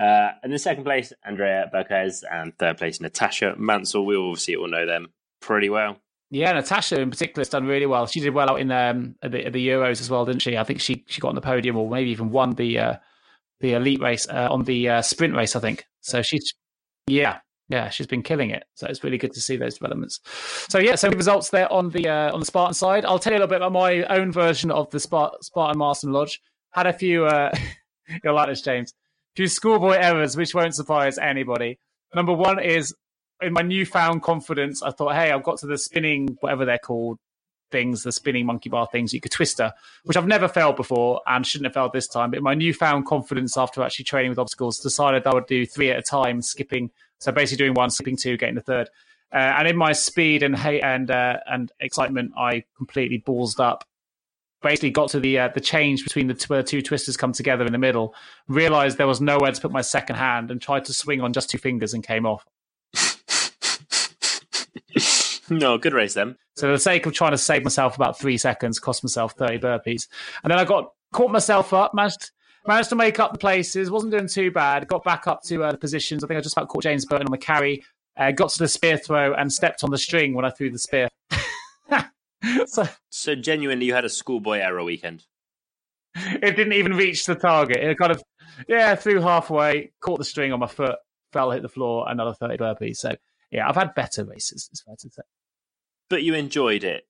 Uh, 0.00 0.30
in 0.42 0.50
the 0.50 0.58
second 0.58 0.84
place, 0.84 1.12
Andrea 1.22 1.70
Berquez, 1.72 2.24
and 2.28 2.56
third 2.58 2.78
place, 2.78 3.00
Natasha 3.00 3.54
Mansell. 3.58 4.06
We 4.06 4.16
obviously 4.16 4.56
all 4.56 4.68
know 4.68 4.86
them 4.86 5.12
pretty 5.40 5.68
well. 5.68 5.98
Yeah, 6.30 6.52
Natasha 6.52 6.98
in 6.98 7.10
particular 7.10 7.42
has 7.42 7.50
done 7.50 7.66
really 7.66 7.84
well. 7.84 8.06
She 8.06 8.20
did 8.20 8.32
well 8.32 8.50
out 8.50 8.60
in 8.60 8.70
um, 8.72 9.16
the, 9.20 9.50
the 9.50 9.68
Euros 9.68 10.00
as 10.00 10.08
well, 10.08 10.24
didn't 10.24 10.40
she? 10.40 10.56
I 10.56 10.64
think 10.64 10.80
she 10.80 11.04
she 11.06 11.20
got 11.20 11.28
on 11.28 11.34
the 11.34 11.42
podium 11.42 11.76
or 11.76 11.90
maybe 11.90 12.10
even 12.10 12.30
won 12.30 12.52
the 12.54 12.78
uh, 12.78 12.96
the 13.62 13.72
elite 13.72 14.00
race 14.00 14.28
uh, 14.28 14.48
on 14.50 14.64
the 14.64 14.88
uh, 14.88 15.02
sprint 15.02 15.34
race. 15.34 15.56
I 15.56 15.60
think 15.60 15.86
so. 16.02 16.20
She's 16.20 16.52
yeah, 17.06 17.38
yeah, 17.68 17.88
she's 17.88 18.06
been 18.06 18.22
killing 18.22 18.50
it. 18.50 18.64
So 18.74 18.86
it's 18.86 19.02
really 19.02 19.16
good 19.16 19.32
to 19.32 19.40
see 19.40 19.56
those 19.56 19.78
developments. 19.78 20.20
So 20.68 20.78
yeah, 20.78 20.96
so 20.96 21.08
the 21.08 21.16
results 21.16 21.48
there 21.48 21.72
on 21.72 21.88
the 21.88 22.08
uh, 22.08 22.32
on 22.32 22.40
the 22.40 22.46
Spartan 22.46 22.74
side. 22.74 23.06
I'll 23.06 23.18
tell 23.18 23.32
you 23.32 23.38
a 23.38 23.40
little 23.40 23.48
bit 23.48 23.56
about 23.56 23.72
my 23.72 24.02
own 24.04 24.30
version 24.32 24.70
of 24.70 24.90
the 24.90 24.98
Spart- 24.98 25.42
Spartan 25.42 25.78
Marston 25.78 26.12
Lodge. 26.12 26.40
Had 26.72 26.86
a 26.86 26.92
few, 26.92 27.24
uh, 27.24 27.50
you'll 28.24 28.34
like 28.34 28.48
this, 28.48 28.62
James. 28.62 28.92
A 28.92 29.36
few 29.36 29.48
schoolboy 29.48 29.96
errors, 29.98 30.36
which 30.36 30.54
won't 30.54 30.74
surprise 30.74 31.16
anybody. 31.18 31.78
Number 32.14 32.32
one 32.32 32.58
is 32.58 32.94
in 33.40 33.52
my 33.52 33.62
newfound 33.62 34.22
confidence. 34.22 34.82
I 34.82 34.90
thought, 34.90 35.14
hey, 35.14 35.30
I've 35.30 35.42
got 35.42 35.58
to 35.58 35.66
the 35.66 35.78
spinning, 35.78 36.36
whatever 36.40 36.64
they're 36.64 36.78
called, 36.78 37.18
things, 37.72 38.04
the 38.04 38.12
spinning 38.12 38.46
monkey 38.46 38.68
bar 38.68 38.86
things, 38.86 39.12
you 39.12 39.20
could 39.20 39.32
twister, 39.32 39.72
which 40.04 40.16
I've 40.16 40.26
never 40.26 40.46
failed 40.46 40.76
before 40.76 41.20
and 41.26 41.46
shouldn't 41.46 41.66
have 41.66 41.74
failed 41.74 41.92
this 41.92 42.06
time. 42.06 42.30
But 42.30 42.42
my 42.42 42.54
newfound 42.54 43.06
confidence 43.06 43.56
after 43.56 43.82
actually 43.82 44.04
training 44.04 44.30
with 44.30 44.38
obstacles, 44.38 44.78
decided 44.78 45.26
I 45.26 45.34
would 45.34 45.46
do 45.46 45.66
three 45.66 45.90
at 45.90 45.98
a 45.98 46.02
time, 46.02 46.42
skipping. 46.42 46.90
So 47.18 47.32
basically 47.32 47.64
doing 47.64 47.74
one, 47.74 47.90
skipping 47.90 48.16
two, 48.16 48.36
getting 48.36 48.54
the 48.54 48.60
third. 48.60 48.88
Uh, 49.32 49.54
and 49.58 49.66
in 49.66 49.76
my 49.76 49.92
speed 49.92 50.42
and 50.42 50.56
hate 50.56 50.82
and 50.82 51.10
uh, 51.10 51.38
and 51.46 51.72
excitement, 51.80 52.32
I 52.36 52.64
completely 52.76 53.22
ballsed 53.26 53.60
up. 53.60 53.84
Basically, 54.60 54.90
got 54.90 55.08
to 55.10 55.20
the 55.20 55.38
uh, 55.38 55.48
the 55.48 55.60
change 55.60 56.04
between 56.04 56.26
the 56.26 56.34
two, 56.34 56.62
two 56.62 56.82
twisters 56.82 57.16
come 57.16 57.32
together 57.32 57.64
in 57.64 57.72
the 57.72 57.78
middle. 57.78 58.14
Realized 58.46 58.98
there 58.98 59.06
was 59.06 59.22
nowhere 59.22 59.50
to 59.50 59.60
put 59.60 59.72
my 59.72 59.80
second 59.80 60.16
hand, 60.16 60.50
and 60.50 60.60
tried 60.60 60.84
to 60.84 60.92
swing 60.92 61.22
on 61.22 61.32
just 61.32 61.48
two 61.48 61.58
fingers 61.58 61.94
and 61.94 62.06
came 62.06 62.26
off. 62.26 62.44
no, 65.58 65.78
good 65.78 65.92
race 65.92 66.14
then. 66.14 66.36
So, 66.56 66.66
for 66.66 66.72
the 66.72 66.78
sake 66.78 67.06
of 67.06 67.12
trying 67.12 67.30
to 67.32 67.38
save 67.38 67.64
myself 67.64 67.96
about 67.96 68.18
three 68.18 68.36
seconds, 68.38 68.78
cost 68.78 69.02
myself 69.02 69.32
30 69.32 69.58
burpees. 69.58 70.08
And 70.42 70.50
then 70.50 70.58
I 70.58 70.64
got 70.64 70.92
caught 71.12 71.30
myself 71.30 71.72
up, 71.72 71.94
managed, 71.94 72.30
managed 72.66 72.90
to 72.90 72.96
make 72.96 73.18
up 73.20 73.32
the 73.32 73.38
places, 73.38 73.90
wasn't 73.90 74.12
doing 74.12 74.28
too 74.28 74.50
bad, 74.50 74.88
got 74.88 75.04
back 75.04 75.26
up 75.26 75.42
to 75.44 75.64
uh, 75.64 75.72
the 75.72 75.78
positions. 75.78 76.22
I 76.22 76.26
think 76.26 76.38
I 76.38 76.40
just 76.40 76.56
about 76.56 76.68
caught 76.68 76.82
James 76.82 77.06
Burton 77.06 77.26
on 77.26 77.32
the 77.32 77.38
carry, 77.38 77.84
uh, 78.16 78.32
got 78.32 78.50
to 78.50 78.58
the 78.58 78.68
spear 78.68 78.96
throw, 78.96 79.34
and 79.34 79.52
stepped 79.52 79.84
on 79.84 79.90
the 79.90 79.98
string 79.98 80.34
when 80.34 80.44
I 80.44 80.50
threw 80.50 80.70
the 80.70 80.78
spear. 80.78 81.08
so, 82.66 82.88
So 83.10 83.34
genuinely, 83.34 83.86
you 83.86 83.94
had 83.94 84.04
a 84.04 84.10
schoolboy 84.10 84.58
error 84.58 84.82
weekend. 84.84 85.24
it 86.14 86.56
didn't 86.56 86.74
even 86.74 86.94
reach 86.94 87.26
the 87.26 87.34
target. 87.34 87.78
It 87.78 87.98
kind 87.98 88.12
of, 88.12 88.22
yeah, 88.68 88.94
threw 88.94 89.20
halfway, 89.20 89.92
caught 90.00 90.18
the 90.18 90.24
string 90.24 90.52
on 90.52 90.60
my 90.60 90.66
foot, 90.66 90.96
fell, 91.32 91.50
hit 91.50 91.62
the 91.62 91.68
floor, 91.68 92.06
another 92.08 92.34
30 92.34 92.58
burpees. 92.58 92.96
So, 92.96 93.16
yeah, 93.50 93.68
I've 93.68 93.76
had 93.76 93.94
better 93.94 94.24
races, 94.24 94.68
it's 94.70 94.82
fair 94.82 94.96
to 94.98 95.10
say. 95.10 95.22
But 96.12 96.22
you 96.24 96.34
enjoyed 96.34 96.84
it. 96.84 97.06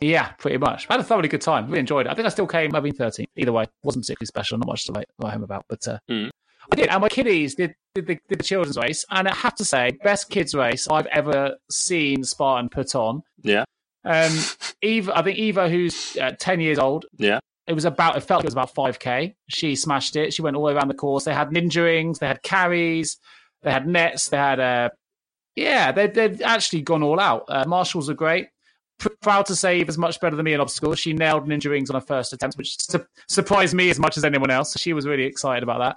Yeah, 0.00 0.28
pretty 0.38 0.58
much. 0.58 0.86
I 0.88 0.92
had 0.94 1.00
a 1.00 1.04
thoroughly 1.04 1.26
good 1.28 1.40
time. 1.40 1.66
Really 1.66 1.80
enjoyed 1.80 2.06
it. 2.06 2.10
I 2.10 2.14
think 2.14 2.26
I 2.26 2.28
still 2.28 2.46
came. 2.46 2.76
I've 2.76 2.84
been 2.84 2.94
13. 2.94 3.26
Either 3.36 3.50
way, 3.50 3.64
wasn't 3.82 4.04
particularly 4.04 4.26
special. 4.28 4.58
Not 4.58 4.68
much 4.68 4.84
to 4.84 4.92
write, 4.92 5.06
write 5.18 5.32
home 5.32 5.42
about. 5.42 5.64
But 5.68 5.88
uh, 5.88 5.98
Mm. 6.08 6.30
I 6.72 6.76
did. 6.76 6.88
And 6.88 7.00
my 7.00 7.08
kiddies 7.08 7.56
did, 7.56 7.74
did, 7.96 8.06
the, 8.06 8.18
did 8.28 8.38
the 8.38 8.44
children's 8.44 8.76
race. 8.76 9.04
And 9.10 9.26
I 9.26 9.34
have 9.34 9.54
to 9.56 9.64
say, 9.64 9.90
best 10.04 10.30
kids 10.30 10.54
race 10.54 10.86
I've 10.88 11.06
ever 11.06 11.56
seen 11.70 12.22
Spartan 12.22 12.68
put 12.68 12.94
on. 12.94 13.22
Yeah. 13.42 13.64
Um, 14.04 14.32
Eva, 14.82 15.18
I 15.18 15.22
think 15.22 15.38
Eva, 15.38 15.68
who's 15.68 16.16
uh, 16.16 16.30
10 16.38 16.60
years 16.60 16.78
old, 16.78 17.06
Yeah. 17.18 17.40
it 17.66 17.72
was 17.72 17.84
about, 17.84 18.16
it 18.16 18.20
felt 18.20 18.40
like 18.40 18.44
it 18.44 18.54
was 18.54 18.54
about 18.54 18.74
5K. 18.74 19.34
She 19.48 19.74
smashed 19.74 20.14
it. 20.14 20.32
She 20.32 20.42
went 20.42 20.54
all 20.56 20.62
the 20.62 20.66
way 20.68 20.74
around 20.74 20.88
the 20.88 20.94
course. 20.94 21.24
They 21.24 21.34
had 21.34 21.48
ninja 21.50 21.82
rings, 21.84 22.18
they 22.20 22.28
had 22.28 22.42
carries, 22.44 23.18
they 23.62 23.72
had 23.72 23.86
nets, 23.88 24.28
they 24.28 24.36
had, 24.36 24.60
uh, 24.60 24.90
yeah, 25.56 25.90
they, 25.90 26.06
they'd 26.06 26.42
actually 26.42 26.82
gone 26.82 27.02
all 27.02 27.18
out. 27.18 27.44
Uh, 27.48 27.64
Marshals 27.66 28.08
were 28.08 28.14
great. 28.14 28.48
Proud 29.20 29.46
to 29.46 29.56
say 29.56 29.78
Eva's 29.80 29.98
much 29.98 30.20
better 30.20 30.36
than 30.36 30.44
me 30.44 30.54
in 30.54 30.60
obstacles. 30.60 30.98
She 30.98 31.12
nailed 31.12 31.46
ninja 31.46 31.70
rings 31.70 31.90
on 31.90 31.94
her 31.94 32.06
first 32.06 32.32
attempt, 32.32 32.56
which 32.56 32.80
su- 32.80 33.04
surprised 33.28 33.74
me 33.74 33.90
as 33.90 33.98
much 33.98 34.16
as 34.16 34.24
anyone 34.24 34.50
else. 34.50 34.74
She 34.78 34.92
was 34.92 35.06
really 35.06 35.24
excited 35.24 35.62
about 35.62 35.80
that. 35.80 35.96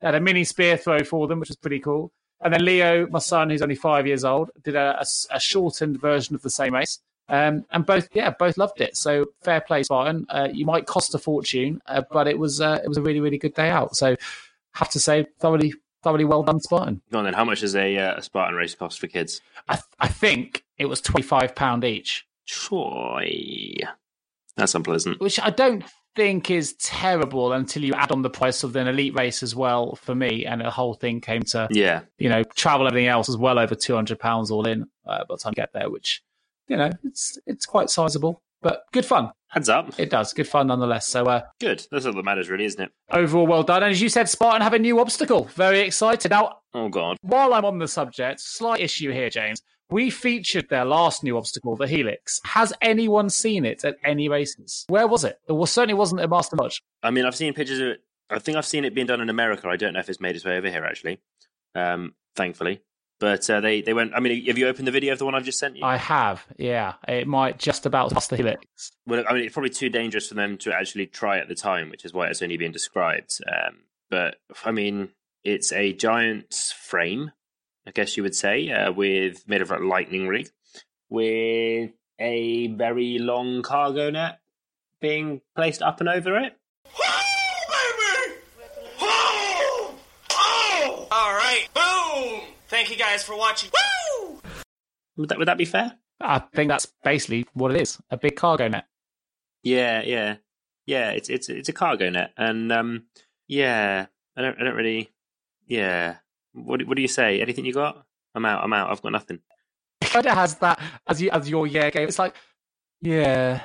Had 0.00 0.14
a 0.14 0.20
mini 0.20 0.44
spear 0.44 0.76
throw 0.76 1.02
for 1.02 1.26
them, 1.26 1.40
which 1.40 1.50
was 1.50 1.56
pretty 1.56 1.80
cool. 1.80 2.12
And 2.40 2.54
then 2.54 2.64
Leo, 2.64 3.06
my 3.08 3.18
son, 3.18 3.50
who's 3.50 3.62
only 3.62 3.74
five 3.74 4.06
years 4.06 4.24
old, 4.24 4.50
did 4.62 4.76
a 4.76 5.04
shortened 5.38 6.00
version 6.00 6.34
of 6.34 6.42
the 6.42 6.50
same 6.50 6.74
race. 6.74 7.00
Um, 7.28 7.64
and 7.70 7.84
both, 7.84 8.08
yeah, 8.14 8.30
both 8.30 8.56
loved 8.56 8.80
it. 8.80 8.96
So 8.96 9.26
fair 9.42 9.60
play, 9.60 9.82
Spartan. 9.82 10.24
Uh, 10.30 10.48
you 10.50 10.64
might 10.64 10.86
cost 10.86 11.14
a 11.14 11.18
fortune, 11.18 11.82
uh, 11.86 12.02
but 12.10 12.26
it 12.26 12.38
was 12.38 12.60
uh, 12.60 12.80
it 12.82 12.88
was 12.88 12.96
a 12.96 13.02
really 13.02 13.20
really 13.20 13.36
good 13.36 13.54
day 13.54 13.68
out. 13.68 13.96
So 13.96 14.16
have 14.72 14.88
to 14.90 15.00
say, 15.00 15.26
thoroughly 15.38 15.74
thoroughly 16.02 16.24
well 16.24 16.42
done, 16.42 16.60
Spartan. 16.60 17.02
Go 17.12 17.18
on 17.18 17.24
then. 17.24 17.34
How 17.34 17.44
much 17.44 17.60
does 17.60 17.74
a, 17.76 17.96
uh, 17.98 18.16
a 18.18 18.22
Spartan 18.22 18.54
race 18.56 18.74
cost 18.74 18.98
for 19.00 19.06
kids? 19.06 19.40
I, 19.68 19.74
th- 19.74 19.84
I 20.00 20.08
think 20.08 20.64
it 20.78 20.86
was 20.86 21.00
twenty 21.00 21.22
five 21.26 21.54
pound 21.54 21.84
each, 21.84 22.26
Troy. 22.46 23.72
That's 24.56 24.74
unpleasant. 24.74 25.20
which 25.20 25.38
I 25.40 25.50
don't 25.50 25.84
think 26.16 26.50
is 26.50 26.72
terrible 26.74 27.52
until 27.52 27.84
you 27.84 27.94
add 27.94 28.10
on 28.10 28.22
the 28.22 28.30
price 28.30 28.64
of 28.64 28.74
an 28.74 28.88
elite 28.88 29.14
race 29.14 29.42
as 29.42 29.54
well 29.54 29.94
for 29.94 30.14
me, 30.14 30.44
and 30.46 30.60
the 30.60 30.70
whole 30.70 30.94
thing 30.94 31.20
came 31.20 31.42
to 31.42 31.68
Yeah. 31.70 32.00
you 32.18 32.28
know 32.28 32.42
travel 32.42 32.86
everything 32.88 33.06
else 33.08 33.28
is 33.28 33.36
well 33.36 33.58
over 33.58 33.74
two 33.74 33.94
hundred 33.94 34.18
pounds 34.18 34.50
all 34.50 34.66
in 34.66 34.86
uh, 35.06 35.18
by 35.28 35.34
the 35.34 35.36
time 35.38 35.52
you 35.52 35.62
get 35.62 35.72
there, 35.72 35.88
which 35.90 36.22
you 36.66 36.76
know 36.76 36.90
it's 37.04 37.38
it's 37.46 37.66
quite 37.66 37.88
sizable, 37.90 38.42
but 38.62 38.82
good 38.92 39.04
fun. 39.06 39.30
Heads 39.48 39.68
up. 39.70 39.98
It 39.98 40.10
does 40.10 40.32
good 40.34 40.46
fun 40.46 40.66
nonetheless. 40.66 41.06
So 41.08 41.24
uh, 41.24 41.42
Good. 41.58 41.86
That's 41.90 42.04
all 42.04 42.12
that 42.12 42.24
matters, 42.24 42.50
really, 42.50 42.66
isn't 42.66 42.82
it? 42.82 42.90
overall, 43.10 43.46
well 43.46 43.62
done. 43.62 43.82
And 43.82 43.92
as 43.92 44.00
you 44.02 44.08
said, 44.10 44.28
Spartan 44.28 44.60
have 44.60 44.74
a 44.74 44.78
new 44.78 45.00
obstacle. 45.00 45.44
Very 45.54 45.80
excited. 45.80 46.30
Now, 46.30 46.58
Oh, 46.74 46.88
God. 46.90 47.16
while 47.22 47.54
I'm 47.54 47.64
on 47.64 47.78
the 47.78 47.88
subject, 47.88 48.40
slight 48.40 48.80
issue 48.80 49.10
here, 49.10 49.30
James. 49.30 49.62
We 49.90 50.10
featured 50.10 50.68
their 50.68 50.84
last 50.84 51.24
new 51.24 51.38
obstacle, 51.38 51.74
the 51.76 51.86
Helix. 51.86 52.40
Has 52.44 52.74
anyone 52.82 53.30
seen 53.30 53.64
it 53.64 53.86
at 53.86 53.96
any 54.04 54.28
races? 54.28 54.84
Where 54.88 55.06
was 55.06 55.24
it? 55.24 55.38
It 55.48 55.52
was, 55.52 55.70
certainly 55.70 55.94
wasn't 55.94 56.20
at 56.20 56.28
Marston 56.28 56.58
Lodge. 56.58 56.82
I 57.02 57.10
mean, 57.10 57.24
I've 57.24 57.34
seen 57.34 57.54
pictures 57.54 57.78
of 57.80 57.86
it. 57.86 58.00
I 58.28 58.38
think 58.38 58.58
I've 58.58 58.66
seen 58.66 58.84
it 58.84 58.94
being 58.94 59.06
done 59.06 59.22
in 59.22 59.30
America. 59.30 59.66
I 59.66 59.76
don't 59.76 59.94
know 59.94 60.00
if 60.00 60.10
it's 60.10 60.20
made 60.20 60.36
its 60.36 60.44
way 60.44 60.58
over 60.58 60.68
here, 60.68 60.84
actually. 60.84 61.20
Um, 61.74 62.12
thankfully. 62.36 62.82
But 63.20 63.50
uh, 63.50 63.60
they, 63.60 63.80
they 63.82 63.94
went. 63.94 64.12
I 64.14 64.20
mean, 64.20 64.46
have 64.46 64.58
you 64.58 64.68
opened 64.68 64.86
the 64.86 64.92
video 64.92 65.12
of 65.12 65.18
the 65.18 65.24
one 65.24 65.34
I've 65.34 65.44
just 65.44 65.58
sent 65.58 65.76
you? 65.76 65.84
I 65.84 65.96
have, 65.96 66.46
yeah. 66.56 66.94
It 67.08 67.26
might 67.26 67.58
just 67.58 67.84
about 67.84 68.12
pass 68.12 68.28
the 68.28 68.36
Helix. 68.36 68.92
Well, 69.06 69.24
I 69.28 69.34
mean, 69.34 69.44
it's 69.44 69.54
probably 69.54 69.70
too 69.70 69.88
dangerous 69.88 70.28
for 70.28 70.34
them 70.34 70.56
to 70.58 70.72
actually 70.72 71.06
try 71.06 71.38
at 71.38 71.48
the 71.48 71.56
time, 71.56 71.90
which 71.90 72.04
is 72.04 72.12
why 72.12 72.28
it's 72.28 72.42
only 72.42 72.56
being 72.56 72.70
described. 72.70 73.40
Um, 73.46 73.78
but 74.08 74.36
I 74.64 74.70
mean, 74.70 75.08
it's 75.42 75.72
a 75.72 75.92
giant 75.92 76.54
frame, 76.78 77.32
I 77.86 77.90
guess 77.90 78.16
you 78.16 78.22
would 78.22 78.36
say, 78.36 78.70
uh, 78.70 78.92
with 78.92 79.48
made 79.48 79.62
of 79.62 79.72
a 79.72 79.78
lightning 79.78 80.28
rig, 80.28 80.50
with 81.08 81.90
a 82.20 82.66
very 82.68 83.18
long 83.18 83.62
cargo 83.62 84.10
net 84.10 84.38
being 85.00 85.40
placed 85.56 85.82
up 85.82 86.00
and 86.00 86.08
over 86.08 86.38
it. 86.38 86.56
All 91.10 91.32
right, 91.32 91.66
boom! 91.74 92.40
Thank 92.68 92.90
you 92.90 92.96
guys 92.96 93.24
for 93.24 93.36
watching. 93.36 93.70
Woo! 93.72 94.40
Would 95.16 95.30
that 95.30 95.38
would 95.38 95.48
that 95.48 95.58
be 95.58 95.64
fair? 95.64 95.92
I 96.20 96.40
think 96.40 96.68
that's 96.68 96.86
basically 97.02 97.46
what 97.54 97.74
it 97.74 97.80
is 97.80 97.98
a 98.10 98.16
big 98.16 98.36
cargo 98.36 98.68
net. 98.68 98.84
Yeah, 99.62 100.02
yeah, 100.02 100.36
yeah. 100.86 101.10
It's 101.10 101.28
it's 101.28 101.48
it's 101.48 101.68
a 101.68 101.72
cargo 101.72 102.10
net, 102.10 102.32
and 102.36 102.70
um, 102.70 103.04
yeah, 103.46 104.06
I 104.36 104.42
don't 104.42 104.60
I 104.60 104.64
don't 104.64 104.74
really, 104.74 105.10
yeah. 105.66 106.16
What 106.52 106.86
what 106.86 106.96
do 106.96 107.02
you 107.02 107.08
say? 107.08 107.40
Anything 107.40 107.64
you 107.64 107.72
got? 107.72 108.04
I'm 108.34 108.44
out. 108.44 108.62
I'm 108.62 108.72
out. 108.72 108.90
I've 108.90 109.02
got 109.02 109.12
nothing. 109.12 109.40
Kind 110.02 110.26
of 110.26 110.34
has 110.34 110.56
that 110.56 110.80
as 111.06 111.20
you 111.20 111.30
as 111.30 111.48
your 111.48 111.66
yeah 111.66 111.90
game. 111.90 112.08
It's 112.08 112.18
like, 112.18 112.34
yeah, 113.00 113.62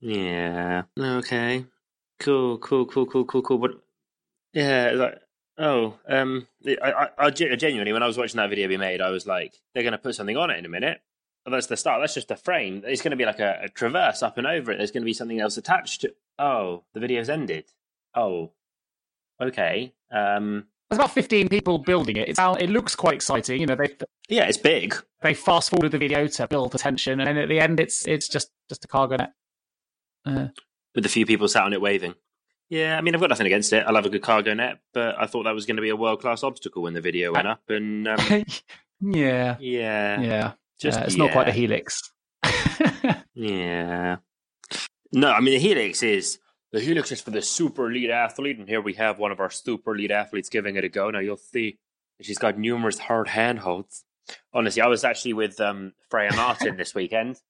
Yeah. 0.00 0.82
Okay. 0.98 1.64
Cool. 2.20 2.58
Cool. 2.58 2.86
Cool. 2.86 3.06
Cool. 3.06 3.24
Cool. 3.24 3.42
Cool. 3.42 3.58
But 3.58 3.70
yeah, 4.52 4.92
like 4.94 5.18
oh, 5.58 5.98
um, 6.08 6.46
I, 6.66 7.08
I, 7.18 7.26
I 7.26 7.30
genuinely 7.30 7.92
when 7.92 8.02
I 8.02 8.06
was 8.06 8.18
watching 8.18 8.38
that 8.38 8.50
video 8.50 8.68
be 8.68 8.76
made, 8.76 9.00
I 9.00 9.10
was 9.10 9.26
like, 9.26 9.54
they're 9.72 9.82
going 9.82 9.92
to 9.92 9.98
put 9.98 10.14
something 10.14 10.36
on 10.36 10.50
it 10.50 10.58
in 10.58 10.64
a 10.64 10.68
minute. 10.68 11.00
Oh, 11.46 11.50
that's 11.50 11.66
the 11.66 11.76
start. 11.76 12.00
That's 12.00 12.14
just 12.14 12.30
a 12.30 12.36
frame. 12.36 12.82
It's 12.86 13.02
going 13.02 13.10
to 13.10 13.16
be 13.16 13.26
like 13.26 13.40
a, 13.40 13.60
a 13.64 13.68
traverse 13.68 14.22
up 14.22 14.38
and 14.38 14.46
over 14.46 14.72
it. 14.72 14.78
There's 14.78 14.90
going 14.90 15.02
to 15.02 15.06
be 15.06 15.12
something 15.12 15.40
else 15.40 15.56
attached 15.56 16.00
to. 16.00 16.14
Oh, 16.38 16.84
the 16.94 17.00
video's 17.00 17.28
ended. 17.28 17.66
Oh, 18.14 18.52
okay. 19.40 19.92
Um, 20.10 20.66
there's 20.88 20.98
about 20.98 21.12
15 21.12 21.48
people 21.48 21.78
building 21.78 22.16
it. 22.16 22.28
It's 22.28 22.38
out, 22.38 22.62
it 22.62 22.70
looks 22.70 22.94
quite 22.94 23.14
exciting. 23.14 23.60
You 23.60 23.66
know, 23.66 23.74
they 23.74 23.94
yeah, 24.28 24.44
it's 24.44 24.58
big. 24.58 24.94
they 25.22 25.34
fast 25.34 25.70
forwarded 25.70 25.92
the 25.92 25.98
video 25.98 26.26
to 26.26 26.46
build 26.46 26.74
attention, 26.74 27.20
and 27.20 27.28
then 27.28 27.36
at 27.36 27.48
the 27.48 27.60
end, 27.60 27.80
it's 27.80 28.06
it's 28.06 28.28
just 28.28 28.50
just 28.68 28.84
a 28.84 28.88
cargo 28.88 29.16
net. 29.16 29.32
Uh, 30.24 30.48
with 30.94 31.04
a 31.04 31.08
few 31.08 31.26
people 31.26 31.48
sat 31.48 31.64
on 31.64 31.72
it 31.72 31.80
waving. 31.80 32.14
Yeah, 32.74 32.98
I 32.98 33.02
mean, 33.02 33.14
I've 33.14 33.20
got 33.20 33.30
nothing 33.30 33.46
against 33.46 33.72
it. 33.72 33.84
I 33.86 33.92
love 33.92 34.04
a 34.04 34.10
good 34.10 34.22
cargo 34.22 34.52
net, 34.52 34.78
but 34.92 35.14
I 35.16 35.26
thought 35.26 35.44
that 35.44 35.54
was 35.54 35.64
going 35.64 35.76
to 35.76 35.82
be 35.82 35.90
a 35.90 35.96
world 35.96 36.20
class 36.20 36.42
obstacle 36.42 36.82
when 36.82 36.92
the 36.92 37.00
video 37.00 37.32
went 37.32 37.46
up. 37.46 37.62
And 37.68 38.08
um, 38.08 38.18
yeah, 39.00 39.56
yeah, 39.60 40.20
yeah. 40.20 40.52
just 40.80 40.98
Uh, 40.98 41.04
it's 41.04 41.14
not 41.16 41.30
quite 41.30 41.48
a 41.48 41.52
helix. 41.52 42.10
Yeah. 43.34 44.16
No, 45.12 45.30
I 45.30 45.40
mean 45.40 45.54
the 45.54 45.58
Helix 45.58 46.02
is 46.02 46.38
the 46.72 46.80
Helix 46.80 47.10
is 47.12 47.20
for 47.20 47.30
the 47.30 47.42
super 47.42 47.90
elite 47.90 48.10
athlete, 48.10 48.58
and 48.58 48.68
here 48.68 48.80
we 48.80 48.94
have 48.94 49.18
one 49.18 49.32
of 49.32 49.40
our 49.40 49.50
super 49.50 49.94
elite 49.94 50.10
athletes 50.10 50.48
giving 50.48 50.76
it 50.76 50.84
a 50.84 50.88
go. 50.88 51.10
Now 51.10 51.18
you'll 51.18 51.36
see 51.36 51.78
she's 52.20 52.38
got 52.38 52.58
numerous 52.58 52.98
hard 52.98 53.28
handholds. 53.28 54.04
Honestly, 54.52 54.82
I 54.82 54.86
was 54.86 55.04
actually 55.04 55.34
with 55.34 55.60
um, 55.60 55.92
Freya 56.10 56.34
Martin 56.34 56.76
this 56.76 56.94
weekend. 56.94 57.40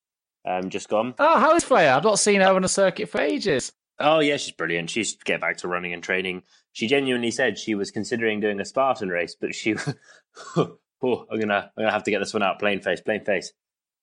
Um, 0.46 0.70
just 0.70 0.88
gone. 0.88 1.14
Oh, 1.18 1.38
how 1.38 1.54
is 1.54 1.64
Freya? 1.64 1.96
I've 1.96 2.04
not 2.04 2.18
seen 2.18 2.40
her 2.40 2.54
on 2.54 2.64
a 2.64 2.68
circuit 2.68 3.08
for 3.08 3.20
ages. 3.20 3.72
Oh 3.98 4.18
yeah, 4.20 4.37
she's 4.37 4.52
brilliant. 4.52 4.90
She's 4.90 5.14
get 5.16 5.40
back 5.40 5.59
to 5.59 5.68
running 5.68 5.92
and 5.92 6.02
training. 6.02 6.42
She 6.72 6.87
genuinely 6.88 7.30
said 7.30 7.59
she 7.59 7.74
was 7.74 7.90
considering 7.90 8.40
doing 8.40 8.61
a 8.61 8.64
Spartan 8.64 9.09
race, 9.09 9.37
but 9.40 9.54
she 9.54 9.76
oh, 10.57 10.76
I'm 11.02 11.38
gonna 11.40 11.70
I'm 11.76 11.85
gonna 11.85 11.92
have 11.92 12.04
to 12.04 12.11
get 12.11 12.18
this 12.18 12.35
one 12.35 12.42
out. 12.42 12.59
Plain 12.59 12.80
face, 12.80 13.00
plain 13.00 13.24
face. 13.24 13.52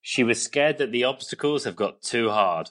She 0.01 0.23
was 0.23 0.41
scared 0.41 0.77
that 0.79 0.91
the 0.91 1.03
obstacles 1.03 1.65
have 1.65 1.75
got 1.75 2.01
too 2.01 2.29
hard. 2.29 2.69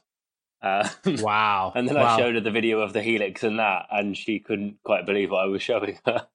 Uh, 0.62 0.88
Wow. 1.20 1.72
and 1.74 1.88
then 1.88 1.96
wow. 1.96 2.16
I 2.16 2.18
showed 2.18 2.34
her 2.34 2.40
the 2.40 2.50
video 2.50 2.80
of 2.80 2.92
the 2.92 3.02
helix 3.02 3.42
and 3.42 3.58
that, 3.58 3.86
and 3.90 4.16
she 4.16 4.40
couldn't 4.40 4.78
quite 4.82 5.06
believe 5.06 5.30
what 5.30 5.44
I 5.44 5.46
was 5.46 5.62
showing 5.62 5.98
her. 6.06 6.26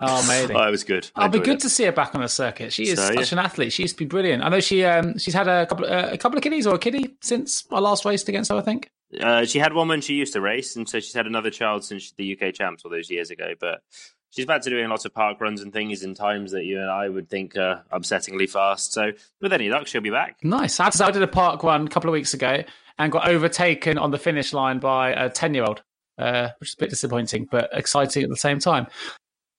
Oh, 0.00 0.24
amazing. 0.24 0.56
Oh, 0.56 0.66
it 0.66 0.70
was 0.70 0.84
good. 0.84 1.10
I 1.14 1.22
I'll 1.24 1.28
be 1.28 1.38
good 1.40 1.56
it. 1.56 1.60
to 1.60 1.68
see 1.68 1.84
her 1.84 1.92
back 1.92 2.14
on 2.14 2.20
the 2.20 2.28
circuit. 2.28 2.72
She 2.72 2.84
is 2.88 2.98
So, 2.98 3.14
such 3.14 3.32
yeah. 3.32 3.38
an 3.38 3.44
athlete. 3.44 3.72
She 3.72 3.82
used 3.82 3.96
to 3.96 4.04
be 4.04 4.08
brilliant. 4.08 4.42
I 4.42 4.48
know 4.48 4.60
she 4.60 4.84
um 4.84 5.18
she's 5.18 5.34
had 5.34 5.46
a 5.48 5.66
couple 5.66 5.84
uh, 5.86 6.10
a 6.12 6.18
couple 6.18 6.36
of 6.38 6.42
kiddies 6.42 6.66
or 6.66 6.74
a 6.74 6.78
kiddie 6.78 7.16
since 7.22 7.64
I 7.70 7.78
last 7.80 8.04
raced 8.04 8.28
against 8.28 8.50
her. 8.50 8.56
I 8.56 8.60
think. 8.62 8.90
Uh, 9.18 9.44
she 9.44 9.58
had 9.58 9.72
one 9.72 9.88
when 9.88 10.00
she 10.00 10.14
used 10.14 10.32
to 10.32 10.40
race, 10.40 10.76
and 10.76 10.88
so 10.88 11.00
she's 11.00 11.14
had 11.14 11.26
another 11.26 11.50
child 11.50 11.84
since 11.84 12.12
the 12.12 12.36
UK 12.36 12.54
champs 12.54 12.84
all 12.84 12.90
those 12.90 13.10
years 13.10 13.30
ago. 13.30 13.54
But 13.58 13.82
she's 14.30 14.46
back 14.46 14.62
to 14.62 14.70
doing 14.70 14.88
lots 14.88 15.04
of 15.04 15.14
park 15.14 15.40
runs 15.40 15.62
and 15.62 15.72
things 15.72 16.02
in 16.02 16.14
times 16.14 16.52
that 16.52 16.64
you 16.64 16.80
and 16.80 16.90
I 16.90 17.08
would 17.08 17.28
think 17.28 17.56
are 17.56 17.84
upsettingly 17.92 18.48
fast. 18.48 18.92
So 18.92 19.12
with 19.40 19.52
any 19.52 19.68
luck, 19.68 19.86
she'll 19.86 20.00
be 20.00 20.10
back. 20.10 20.38
Nice. 20.42 20.80
I 20.80 20.90
did 21.10 21.22
a 21.22 21.28
park 21.28 21.62
run 21.62 21.86
a 21.86 21.90
couple 21.90 22.10
of 22.10 22.12
weeks 22.12 22.34
ago 22.34 22.64
and 22.98 23.12
got 23.12 23.28
overtaken 23.28 23.98
on 23.98 24.10
the 24.10 24.18
finish 24.18 24.52
line 24.52 24.78
by 24.78 25.10
a 25.10 25.30
ten 25.30 25.54
year 25.54 25.64
old, 25.64 25.82
uh, 26.18 26.50
which 26.58 26.70
is 26.70 26.74
a 26.74 26.80
bit 26.80 26.90
disappointing 26.90 27.48
but 27.50 27.70
exciting 27.72 28.22
at 28.22 28.30
the 28.30 28.36
same 28.36 28.58
time. 28.58 28.86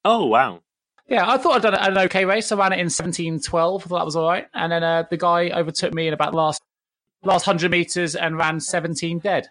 Oh 0.04 0.26
wow! 0.26 0.60
Yeah, 1.08 1.28
I 1.28 1.38
thought 1.38 1.56
I'd 1.56 1.62
done 1.62 1.74
an 1.74 1.98
okay 2.06 2.24
race. 2.24 2.50
I 2.52 2.56
ran 2.56 2.72
it 2.72 2.80
in 2.80 2.90
seventeen 2.90 3.40
twelve. 3.40 3.84
I 3.84 3.88
thought 3.88 3.98
that 3.98 4.04
was 4.04 4.16
all 4.16 4.28
right. 4.28 4.46
And 4.54 4.70
then 4.72 4.82
uh, 4.82 5.04
the 5.08 5.16
guy 5.16 5.50
overtook 5.50 5.94
me 5.94 6.08
in 6.08 6.14
about 6.14 6.32
the 6.32 6.38
last 6.38 6.62
last 7.26 7.44
hundred 7.44 7.70
meters 7.70 8.14
and 8.14 8.36
ran 8.36 8.60
seventeen 8.60 9.18
dead. 9.18 9.48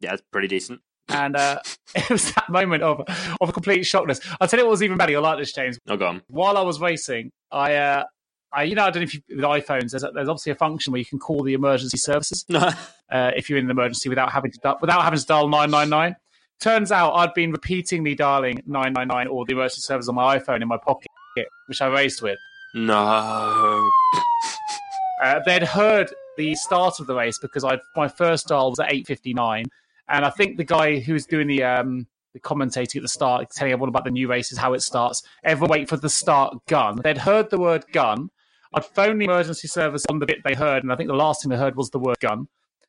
Yeah, 0.00 0.14
it's 0.14 0.22
pretty 0.32 0.48
decent. 0.48 0.80
And 1.08 1.36
uh, 1.36 1.60
it 1.94 2.10
was 2.10 2.32
that 2.34 2.48
moment 2.48 2.82
of 2.82 3.02
of 3.40 3.52
complete 3.52 3.82
shockness. 3.82 4.24
I'll 4.40 4.48
tell 4.48 4.58
you 4.58 4.66
what 4.66 4.72
was 4.72 4.82
even 4.82 4.96
better. 4.96 5.12
You'll 5.12 5.22
like 5.22 5.38
this, 5.38 5.52
James. 5.52 5.78
Oh, 5.88 5.96
go 5.96 6.06
on. 6.06 6.22
While 6.28 6.56
I 6.56 6.62
was 6.62 6.80
racing, 6.80 7.30
I, 7.50 7.74
uh, 7.74 8.04
I 8.52 8.64
you 8.64 8.74
know, 8.74 8.84
I 8.84 8.90
don't 8.90 9.02
know 9.02 9.04
if 9.04 9.14
you, 9.14 9.20
with 9.28 9.44
iPhones, 9.44 9.90
there's, 9.90 10.04
there's 10.14 10.28
obviously 10.28 10.52
a 10.52 10.56
function 10.56 10.92
where 10.92 10.98
you 10.98 11.04
can 11.04 11.18
call 11.18 11.42
the 11.42 11.54
emergency 11.54 11.98
services 11.98 12.44
uh, 12.54 12.72
if 13.10 13.48
you're 13.48 13.58
in 13.58 13.66
an 13.66 13.70
emergency 13.70 14.08
without 14.08 14.32
having 14.32 14.50
to 14.50 14.76
without 14.80 15.02
having 15.02 15.18
to 15.18 15.26
dial 15.26 15.48
nine 15.48 15.70
nine 15.70 15.88
nine. 15.88 16.16
Turns 16.58 16.90
out 16.90 17.12
I'd 17.12 17.34
been 17.34 17.52
repeatedly 17.52 18.14
dialing 18.14 18.62
nine 18.66 18.92
nine 18.94 19.08
nine 19.08 19.26
or 19.26 19.44
the 19.44 19.52
emergency 19.52 19.82
service 19.82 20.08
on 20.08 20.14
my 20.14 20.38
iPhone 20.38 20.62
in 20.62 20.68
my 20.68 20.78
pocket, 20.78 21.08
which 21.66 21.82
I 21.82 21.86
raced 21.86 22.22
with. 22.22 22.38
No. 22.74 23.90
Uh, 25.22 25.40
they'd 25.46 25.62
heard 25.62 26.12
the 26.36 26.54
start 26.54 27.00
of 27.00 27.06
the 27.06 27.14
race 27.14 27.38
because 27.38 27.64
I 27.64 27.78
my 27.94 28.08
first 28.08 28.48
dial 28.48 28.70
was 28.70 28.78
at 28.78 28.92
eight 28.92 29.06
fifty 29.06 29.34
nine, 29.34 29.66
and 30.08 30.24
I 30.24 30.30
think 30.30 30.56
the 30.56 30.64
guy 30.64 30.98
who 30.98 31.12
was 31.14 31.26
doing 31.26 31.46
the 31.46 31.62
um, 31.62 32.06
the 32.32 32.40
commentating 32.40 32.96
at 32.96 33.02
the 33.02 33.08
start, 33.08 33.50
telling 33.50 33.72
everyone 33.72 33.88
about 33.88 34.04
the 34.04 34.10
new 34.10 34.28
races, 34.28 34.58
how 34.58 34.74
it 34.74 34.82
starts. 34.82 35.22
Everyone 35.44 35.70
wait 35.70 35.88
for 35.88 35.96
the 35.96 36.10
start 36.10 36.54
gun. 36.66 37.00
They'd 37.02 37.18
heard 37.18 37.50
the 37.50 37.58
word 37.58 37.84
gun. 37.92 38.30
I'd 38.74 38.84
phoned 38.84 39.20
the 39.20 39.24
emergency 39.24 39.68
service 39.68 40.04
on 40.10 40.18
the 40.18 40.26
bit 40.26 40.38
they 40.44 40.54
heard, 40.54 40.82
and 40.82 40.92
I 40.92 40.96
think 40.96 41.08
the 41.08 41.14
last 41.14 41.42
thing 41.42 41.50
they 41.50 41.56
heard 41.56 41.76
was 41.76 41.90
the 41.90 41.98
word 41.98 42.18
gun. 42.20 42.48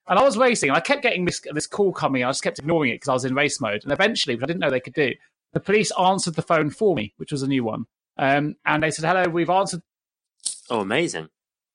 And 0.09 0.17
I 0.17 0.23
was 0.23 0.37
racing, 0.37 0.69
and 0.69 0.77
I 0.77 0.81
kept 0.81 1.03
getting 1.03 1.25
this 1.25 1.41
this 1.53 1.67
call 1.67 1.93
coming. 1.93 2.23
I 2.23 2.29
just 2.29 2.43
kept 2.43 2.59
ignoring 2.59 2.91
it 2.91 2.95
because 2.95 3.09
I 3.09 3.13
was 3.13 3.25
in 3.25 3.35
race 3.35 3.59
mode. 3.61 3.83
And 3.83 3.91
eventually, 3.91 4.35
which 4.35 4.43
I 4.43 4.47
didn't 4.47 4.59
know 4.59 4.69
they 4.69 4.79
could 4.79 4.93
do, 4.93 5.11
the 5.53 5.59
police 5.59 5.91
answered 5.99 6.35
the 6.35 6.41
phone 6.41 6.69
for 6.69 6.95
me, 6.95 7.13
which 7.17 7.31
was 7.31 7.43
a 7.43 7.47
new 7.47 7.63
one. 7.63 7.85
Um, 8.17 8.55
and 8.65 8.83
they 8.83 8.91
said, 8.91 9.05
"Hello, 9.05 9.29
we've 9.29 9.49
answered 9.49 9.81
Oh, 10.69 10.81
amazing. 10.81 11.29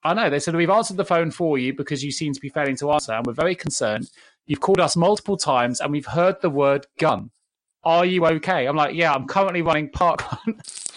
I 0.05 0.15
know. 0.15 0.31
They 0.31 0.41
said, 0.41 0.57
We've 0.57 0.71
answered 0.71 0.97
the 0.97 1.05
phone 1.05 1.31
for 1.31 1.59
you 1.59 1.75
because 1.75 2.03
you 2.05 2.11
seem 2.11 2.33
to 2.33 2.41
be 2.41 2.49
failing 2.49 2.77
to 2.77 2.91
answer, 2.93 3.13
and 3.13 3.27
we're 3.27 3.33
very 3.33 3.55
concerned. 3.55 4.11
You've 4.47 4.61
called 4.61 4.81
us 4.81 4.97
multiple 4.97 5.37
times, 5.37 5.81
and 5.81 5.93
we've 5.93 6.07
heard 6.07 6.37
the 6.41 6.51
word 6.51 6.87
gun. 6.99 7.31
Are 7.85 8.05
you 8.05 8.27
okay? 8.27 8.67
I'm 8.67 8.77
like, 8.77 8.95
Yeah, 8.95 9.13
I'm 9.13 9.27
currently 9.27 9.63
running 9.63 9.91
park. 9.91 10.23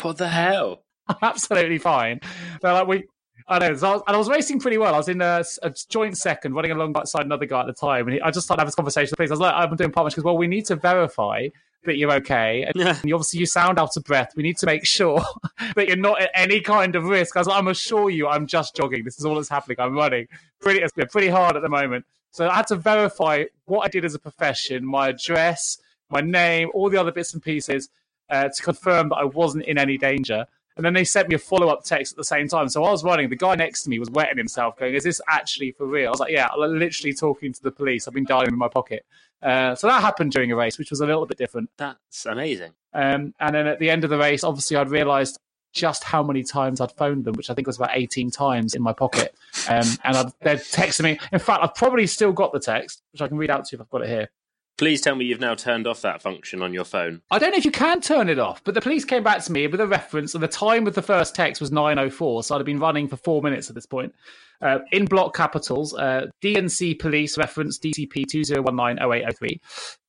What 0.01 0.17
the 0.17 0.27
hell? 0.27 0.83
I'm 1.07 1.17
absolutely 1.21 1.77
fine. 1.77 2.19
They're 2.61 2.73
like, 2.73 2.87
We. 2.87 3.03
I 3.47 3.59
know, 3.59 3.75
so 3.75 3.87
I 3.87 3.93
was, 3.93 4.03
and 4.07 4.15
I 4.15 4.17
was 4.17 4.27
racing 4.27 4.59
pretty 4.59 4.79
well. 4.79 4.95
I 4.95 4.97
was 4.97 5.07
in 5.07 5.21
a, 5.21 5.43
a 5.61 5.71
joint 5.87 6.17
second, 6.17 6.55
running 6.55 6.71
alongside 6.71 7.25
another 7.25 7.45
guy 7.45 7.59
at 7.61 7.67
the 7.67 7.73
time, 7.73 8.07
and 8.07 8.15
he, 8.15 8.21
I 8.21 8.31
just 8.31 8.47
started 8.47 8.61
having 8.61 8.69
this 8.69 8.75
conversation 8.75 9.03
with 9.03 9.09
the 9.11 9.15
police. 9.17 9.29
I 9.29 9.33
was 9.33 9.39
like, 9.39 9.53
"I'm 9.53 9.75
doing 9.75 9.91
part 9.91 10.15
goes, 10.15 10.23
well, 10.23 10.35
we 10.35 10.47
need 10.47 10.65
to 10.65 10.75
verify 10.75 11.49
that 11.85 11.97
you're 11.97 12.13
okay, 12.13 12.63
and 12.63 12.99
you, 13.03 13.15
obviously 13.15 13.39
you 13.39 13.45
sound 13.45 13.79
out 13.79 13.95
of 13.97 14.03
breath. 14.03 14.33
We 14.35 14.43
need 14.43 14.57
to 14.57 14.65
make 14.65 14.85
sure 14.85 15.21
that 15.75 15.87
you're 15.87 15.97
not 15.97 16.21
at 16.21 16.31
any 16.35 16.61
kind 16.61 16.95
of 16.95 17.05
risk." 17.05 17.35
I 17.35 17.39
was 17.39 17.47
like, 17.47 17.57
"I'm 17.57 17.67
assure 17.67 18.09
you, 18.09 18.27
I'm 18.27 18.47
just 18.47 18.75
jogging. 18.75 19.03
This 19.03 19.19
is 19.19 19.25
all 19.25 19.35
that's 19.35 19.49
happening. 19.49 19.77
I'm 19.79 19.95
running 19.95 20.27
pretty, 20.59 20.81
it's 20.81 20.93
been 20.93 21.07
pretty 21.07 21.29
hard 21.29 21.55
at 21.55 21.61
the 21.61 21.69
moment." 21.69 22.05
So 22.31 22.49
I 22.49 22.55
had 22.55 22.67
to 22.67 22.75
verify 22.75 23.45
what 23.65 23.85
I 23.85 23.87
did 23.87 24.03
as 24.03 24.13
a 24.13 24.19
profession, 24.19 24.85
my 24.85 25.07
address, 25.07 25.77
my 26.09 26.21
name, 26.21 26.69
all 26.73 26.89
the 26.89 26.97
other 26.97 27.11
bits 27.11 27.33
and 27.33 27.41
pieces 27.41 27.89
uh, 28.29 28.49
to 28.49 28.63
confirm 28.63 29.09
that 29.09 29.15
I 29.15 29.23
wasn't 29.23 29.65
in 29.65 29.77
any 29.77 29.97
danger. 29.97 30.45
And 30.77 30.85
then 30.85 30.93
they 30.93 31.05
sent 31.05 31.29
me 31.29 31.35
a 31.35 31.39
follow 31.39 31.69
up 31.69 31.85
text 31.85 32.13
at 32.13 32.17
the 32.17 32.25
same 32.25 32.49
time. 32.49 32.67
So 32.67 32.83
I 32.83 32.91
was 32.91 33.03
running. 33.03 33.29
The 33.29 33.37
guy 33.37 33.55
next 33.55 33.83
to 33.83 33.89
me 33.89 33.97
was 33.97 34.09
wetting 34.09 34.37
himself, 34.37 34.77
going, 34.77 34.93
Is 34.93 35.05
this 35.05 35.21
actually 35.29 35.71
for 35.71 35.85
real? 35.85 36.07
I 36.07 36.11
was 36.11 36.19
like, 36.19 36.33
Yeah, 36.33 36.49
I'm 36.51 36.77
literally 36.77 37.13
talking 37.13 37.53
to 37.53 37.63
the 37.63 37.71
police. 37.71 38.07
I've 38.07 38.13
been 38.13 38.25
dialing 38.25 38.49
in 38.49 38.57
my 38.57 38.67
pocket. 38.67 39.05
Uh, 39.41 39.75
so 39.75 39.87
that 39.87 40.01
happened 40.01 40.31
during 40.31 40.51
a 40.51 40.55
race, 40.55 40.77
which 40.77 40.89
was 40.89 41.01
a 41.01 41.05
little 41.05 41.25
bit 41.25 41.37
different. 41.37 41.69
That's 41.77 42.25
amazing. 42.25 42.71
Um, 42.93 43.33
and 43.39 43.55
then 43.55 43.67
at 43.67 43.79
the 43.79 43.89
end 43.89 44.03
of 44.03 44.09
the 44.09 44.17
race, 44.17 44.43
obviously, 44.43 44.77
I'd 44.77 44.89
realised 44.89 45.39
just 45.73 46.05
how 46.05 46.23
many 46.23 46.41
times 46.41 46.79
I'd 46.79 46.93
phoned 46.93 47.25
them, 47.25 47.35
which 47.35 47.49
I 47.49 47.53
think 47.53 47.67
was 47.67 47.75
about 47.75 47.91
18 47.93 48.31
times 48.31 48.73
in 48.73 48.81
my 48.81 48.93
pocket. 48.93 49.35
Um, 49.69 49.85
and 50.03 50.17
I'd, 50.17 50.31
they'd 50.41 50.59
texted 50.59 51.03
me. 51.03 51.19
In 51.31 51.39
fact, 51.39 51.61
I've 51.61 51.75
probably 51.75 52.07
still 52.07 52.31
got 52.31 52.53
the 52.53 52.59
text, 52.59 53.03
which 53.11 53.21
I 53.21 53.27
can 53.27 53.37
read 53.37 53.49
out 53.49 53.65
to 53.65 53.75
you 53.75 53.77
if 53.77 53.81
I've 53.81 53.89
got 53.89 54.01
it 54.03 54.09
here. 54.09 54.29
Please 54.77 54.99
tell 54.99 55.15
me 55.15 55.23
you've 55.23 55.39
now 55.39 55.55
turned 55.55 55.87
off 55.87 56.01
that 56.01 56.21
function 56.21 56.61
on 56.61 56.73
your 56.73 56.83
phone. 56.83 57.21
I 57.31 57.39
don't 57.39 57.51
know 57.51 57.57
if 57.57 57.63
you 57.63 57.71
can 57.71 58.01
turn 58.01 58.27
it 58.27 58.39
off, 58.39 58.61
but 58.65 58.73
the 58.73 58.81
police 58.81 59.05
came 59.05 59.23
back 59.23 59.41
to 59.45 59.51
me 59.51 59.67
with 59.67 59.79
a 59.79 59.87
reference, 59.87 60.33
and 60.33 60.43
the 60.43 60.49
time 60.49 60.85
of 60.85 60.95
the 60.95 61.01
first 61.01 61.33
text 61.33 61.61
was 61.61 61.71
9.04, 61.71 62.43
so 62.43 62.55
I'd 62.55 62.59
have 62.59 62.65
been 62.65 62.79
running 62.79 63.07
for 63.07 63.15
four 63.15 63.41
minutes 63.41 63.69
at 63.69 63.75
this 63.75 63.85
point. 63.85 64.13
Uh, 64.61 64.79
in 64.91 65.05
block 65.05 65.33
capitals, 65.33 65.93
uh, 65.93 66.25
DNC 66.41 66.99
police 66.99 67.37
reference 67.37 67.79
DCP 67.79 68.25
20190803. 68.25 69.59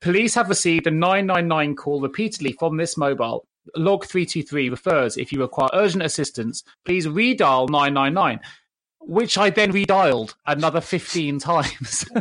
Police 0.00 0.34
have 0.34 0.48
received 0.48 0.86
a 0.88 0.90
999 0.90 1.76
call 1.76 2.00
repeatedly 2.00 2.52
from 2.58 2.76
this 2.76 2.96
mobile. 2.96 3.46
Log 3.76 4.04
323 4.04 4.68
refers 4.68 5.16
if 5.16 5.32
you 5.32 5.40
require 5.40 5.68
urgent 5.74 6.02
assistance, 6.02 6.62
please 6.84 7.06
redial 7.06 7.68
999, 7.68 8.40
which 9.07 9.38
I 9.38 9.50
then 9.50 9.72
redialed 9.72 10.34
another 10.46 10.80
15 10.80 11.38
times. 11.38 12.04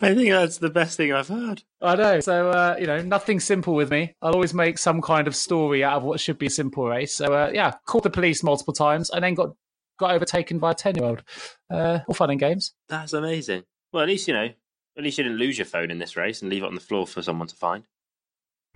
I 0.00 0.14
think 0.14 0.30
that's 0.30 0.58
the 0.58 0.70
best 0.70 0.96
thing 0.96 1.12
I've 1.12 1.28
heard. 1.28 1.62
I 1.82 1.94
know. 1.94 2.20
So, 2.20 2.50
uh, 2.50 2.76
you 2.80 2.86
know, 2.86 3.02
nothing 3.02 3.40
simple 3.40 3.74
with 3.74 3.90
me. 3.90 4.14
I'll 4.22 4.32
always 4.32 4.54
make 4.54 4.78
some 4.78 5.02
kind 5.02 5.28
of 5.28 5.36
story 5.36 5.84
out 5.84 5.98
of 5.98 6.02
what 6.02 6.18
should 6.18 6.38
be 6.38 6.46
a 6.46 6.50
simple 6.50 6.86
race. 6.86 7.14
So, 7.14 7.26
uh, 7.26 7.50
yeah, 7.52 7.72
called 7.84 8.04
the 8.04 8.10
police 8.10 8.42
multiple 8.42 8.74
times 8.74 9.10
and 9.10 9.22
then 9.22 9.34
got 9.34 9.50
got 9.98 10.12
overtaken 10.12 10.58
by 10.58 10.72
a 10.72 10.74
10 10.74 10.96
year 10.96 11.04
old. 11.04 11.22
Uh, 11.70 12.00
all 12.06 12.14
fun 12.14 12.30
and 12.30 12.40
games. 12.40 12.72
That's 12.88 13.12
amazing. 13.12 13.64
Well, 13.92 14.02
at 14.02 14.08
least 14.08 14.28
you 14.28 14.34
know. 14.34 14.48
At 14.96 15.04
least 15.04 15.18
you 15.18 15.24
didn't 15.24 15.38
lose 15.38 15.58
your 15.58 15.66
phone 15.66 15.90
in 15.90 15.98
this 15.98 16.16
race 16.16 16.40
and 16.40 16.50
leave 16.50 16.62
it 16.62 16.66
on 16.66 16.74
the 16.74 16.80
floor 16.80 17.06
for 17.06 17.20
someone 17.20 17.48
to 17.48 17.56
find. 17.56 17.86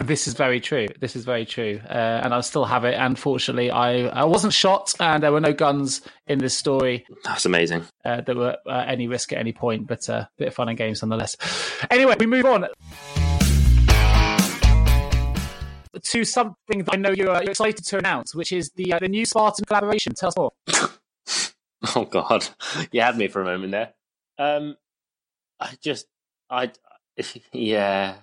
This 0.01 0.27
is 0.27 0.35
very 0.35 0.61
true. 0.61 0.89
This 0.99 1.15
is 1.15 1.25
very 1.25 1.45
true, 1.45 1.81
uh, 1.89 2.21
and 2.25 2.33
I 2.33 2.41
still 2.41 2.65
have 2.65 2.85
it. 2.85 2.95
Unfortunately, 2.95 3.71
I 3.71 4.07
I 4.07 4.25
wasn't 4.25 4.55
shot, 4.55 4.95
and 4.99 5.23
there 5.23 5.31
were 5.31 5.41
no 5.41 5.53
guns 5.53 6.01
in 6.27 6.39
this 6.39 6.57
story. 6.57 7.07
That's 7.25 7.45
amazing. 7.45 7.85
Uh, 8.05 8.23
that 8.23 8.35
were 8.35 8.57
uh, 8.67 8.85
any 8.87 9.09
risk 9.09 9.33
at 9.33 9.39
any 9.39 9.53
point, 9.53 9.87
but 9.87 10.09
a 10.09 10.15
uh, 10.15 10.25
bit 10.39 10.49
of 10.49 10.55
fun 10.55 10.71
and 10.71 10.79
games 10.79 11.03
nonetheless. 11.03 11.37
Anyway, 11.91 12.17
we 12.19 12.27
move 12.27 12.47
on 12.47 12.67
to 16.03 16.25
something 16.25 16.85
that 16.85 16.95
I 16.95 16.97
know 16.97 17.11
you're, 17.11 17.35
you're 17.43 17.51
excited 17.51 17.85
to 17.85 17.99
announce, 17.99 18.35
which 18.35 18.53
is 18.53 18.71
the 18.77 18.95
uh, 18.95 18.99
the 18.99 19.09
new 19.09 19.27
Spartan 19.27 19.65
collaboration. 19.65 20.15
Tell 20.15 20.29
us 20.29 20.37
more. 20.37 20.53
oh 21.97 22.05
God, 22.05 22.49
you 22.93 23.01
had 23.01 23.17
me 23.17 23.29
for 23.29 23.43
a 23.43 23.45
moment 23.45 23.73
there. 23.73 23.95
Um, 24.39 24.77
I 25.59 25.77
just, 25.83 26.07
I, 26.49 26.71
yeah. 27.53 28.15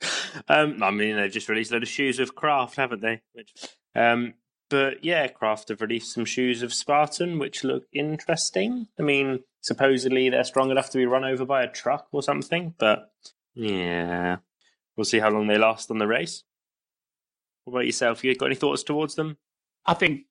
um, 0.48 0.82
I 0.82 0.90
mean, 0.90 1.16
they've 1.16 1.30
just 1.30 1.48
released 1.48 1.70
a 1.70 1.74
load 1.74 1.82
of 1.82 1.88
shoes 1.88 2.18
of 2.18 2.34
Craft, 2.34 2.76
haven't 2.76 3.02
they? 3.02 3.22
Which, 3.32 3.52
um, 3.94 4.34
but 4.68 5.04
yeah, 5.04 5.28
Craft 5.28 5.68
have 5.68 5.80
released 5.80 6.12
some 6.12 6.24
shoes 6.24 6.62
of 6.62 6.74
Spartan, 6.74 7.38
which 7.38 7.64
look 7.64 7.84
interesting. 7.92 8.88
I 8.98 9.02
mean, 9.02 9.40
supposedly 9.60 10.28
they're 10.28 10.44
strong 10.44 10.70
enough 10.70 10.90
to 10.90 10.98
be 10.98 11.06
run 11.06 11.24
over 11.24 11.44
by 11.44 11.62
a 11.62 11.70
truck 11.70 12.08
or 12.12 12.22
something, 12.22 12.74
but 12.78 13.10
yeah, 13.54 14.36
we'll 14.96 15.04
see 15.04 15.20
how 15.20 15.30
long 15.30 15.46
they 15.46 15.58
last 15.58 15.90
on 15.90 15.98
the 15.98 16.06
race. 16.06 16.42
What 17.64 17.74
about 17.74 17.86
yourself? 17.86 18.22
You 18.22 18.34
got 18.34 18.46
any 18.46 18.54
thoughts 18.54 18.82
towards 18.82 19.14
them? 19.14 19.38
I 19.86 19.94
think 19.94 20.22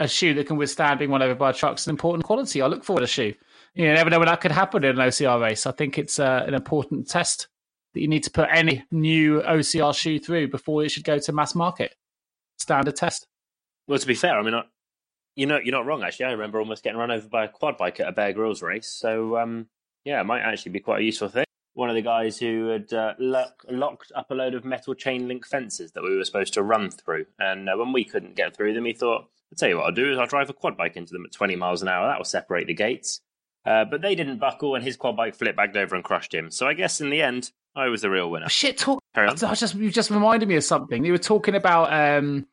a 0.00 0.08
shoe 0.08 0.34
that 0.34 0.46
can 0.46 0.56
withstand 0.56 0.98
being 0.98 1.10
run 1.10 1.22
over 1.22 1.34
by 1.34 1.50
a 1.50 1.54
truck 1.54 1.78
is 1.78 1.86
an 1.86 1.90
important 1.90 2.24
quality. 2.24 2.62
I 2.62 2.66
look 2.66 2.84
forward 2.84 3.00
to 3.00 3.04
a 3.04 3.08
shoe. 3.08 3.34
You 3.74 3.92
never 3.92 4.10
know 4.10 4.18
when 4.18 4.28
that 4.28 4.40
could 4.40 4.52
happen 4.52 4.84
in 4.84 4.98
an 4.98 5.08
OCR 5.08 5.40
race. 5.40 5.66
I 5.66 5.72
think 5.72 5.98
it's 5.98 6.18
uh, 6.18 6.44
an 6.46 6.54
important 6.54 7.08
test 7.08 7.48
that 7.94 8.00
you 8.00 8.08
need 8.08 8.24
to 8.24 8.30
put 8.30 8.48
any 8.50 8.84
new 8.90 9.40
OCR 9.42 9.94
shoe 9.94 10.18
through 10.18 10.48
before 10.48 10.84
it 10.84 10.90
should 10.90 11.04
go 11.04 11.18
to 11.18 11.32
mass 11.32 11.54
market. 11.54 11.94
Standard 12.58 12.96
test. 12.96 13.26
Well, 13.86 13.98
to 13.98 14.06
be 14.06 14.14
fair, 14.14 14.38
I 14.38 14.42
mean, 14.42 14.54
I, 14.54 14.62
you 15.34 15.46
know, 15.46 15.58
you're 15.62 15.74
not 15.74 15.86
wrong. 15.86 16.02
Actually, 16.02 16.26
I 16.26 16.32
remember 16.32 16.58
almost 16.58 16.84
getting 16.84 16.98
run 16.98 17.10
over 17.10 17.28
by 17.28 17.44
a 17.44 17.48
quad 17.48 17.76
bike 17.76 18.00
at 18.00 18.08
a 18.08 18.12
Bear 18.12 18.32
Grylls 18.32 18.62
race. 18.62 18.88
So, 18.88 19.38
um, 19.38 19.66
yeah, 20.04 20.20
it 20.20 20.24
might 20.24 20.40
actually 20.40 20.72
be 20.72 20.80
quite 20.80 21.00
a 21.00 21.04
useful 21.04 21.28
thing. 21.28 21.44
One 21.74 21.88
of 21.88 21.94
the 21.94 22.02
guys 22.02 22.38
who 22.38 22.68
had 22.68 22.92
uh, 22.92 23.14
lock, 23.18 23.64
locked 23.68 24.12
up 24.14 24.30
a 24.30 24.34
load 24.34 24.54
of 24.54 24.64
metal 24.64 24.94
chain 24.94 25.26
link 25.26 25.46
fences 25.46 25.92
that 25.92 26.02
we 26.02 26.16
were 26.16 26.24
supposed 26.24 26.52
to 26.54 26.62
run 26.62 26.90
through, 26.90 27.26
and 27.38 27.68
uh, 27.68 27.76
when 27.76 27.92
we 27.92 28.04
couldn't 28.04 28.36
get 28.36 28.54
through 28.54 28.74
them, 28.74 28.84
he 28.84 28.92
thought, 28.92 29.22
"I'll 29.22 29.56
tell 29.56 29.70
you 29.70 29.78
what 29.78 29.86
I'll 29.86 29.92
do 29.92 30.12
is 30.12 30.18
I'll 30.18 30.26
drive 30.26 30.50
a 30.50 30.52
quad 30.52 30.76
bike 30.76 30.96
into 30.96 31.14
them 31.14 31.24
at 31.24 31.32
20 31.32 31.56
miles 31.56 31.80
an 31.80 31.88
hour. 31.88 32.06
That 32.06 32.18
will 32.18 32.26
separate 32.26 32.66
the 32.66 32.74
gates." 32.74 33.22
Uh, 33.64 33.84
but 33.84 34.02
they 34.02 34.14
didn't 34.14 34.38
buckle, 34.38 34.74
and 34.74 34.84
his 34.84 34.96
quad 34.96 35.16
bike 35.16 35.34
flipped 35.34 35.56
back 35.56 35.76
over 35.76 35.94
and 35.94 36.04
crushed 36.04 36.34
him. 36.34 36.50
So 36.50 36.66
I 36.66 36.74
guess 36.74 37.00
in 37.00 37.10
the 37.10 37.22
end, 37.22 37.52
I 37.76 37.88
was 37.88 38.02
the 38.02 38.10
real 38.10 38.30
winner. 38.30 38.48
Shit, 38.48 38.78
talk. 38.78 39.00
I 39.14 39.32
just 39.34 39.74
you 39.74 39.90
just 39.90 40.10
reminded 40.10 40.48
me 40.48 40.56
of 40.56 40.64
something. 40.64 41.04
You 41.04 41.12
were 41.12 41.18
talking 41.18 41.54
about 41.54 41.92
um, 41.92 42.46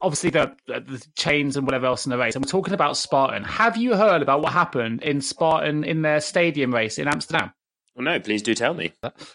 obviously 0.00 0.30
the, 0.30 0.54
the 0.66 1.04
chains 1.16 1.56
and 1.56 1.66
whatever 1.66 1.86
else 1.86 2.06
in 2.06 2.10
the 2.10 2.18
race, 2.18 2.34
and 2.34 2.44
we're 2.44 2.50
talking 2.50 2.74
about 2.74 2.96
Spartan. 2.96 3.44
Have 3.44 3.76
you 3.76 3.94
heard 3.94 4.22
about 4.22 4.40
what 4.42 4.52
happened 4.52 5.02
in 5.02 5.20
Spartan 5.20 5.84
in 5.84 6.02
their 6.02 6.20
stadium 6.20 6.74
race 6.74 6.98
in 6.98 7.06
Amsterdam? 7.06 7.52
Well, 7.94 8.04
no, 8.04 8.18
please 8.20 8.42
do 8.42 8.54
tell 8.54 8.72
me. 8.72 8.92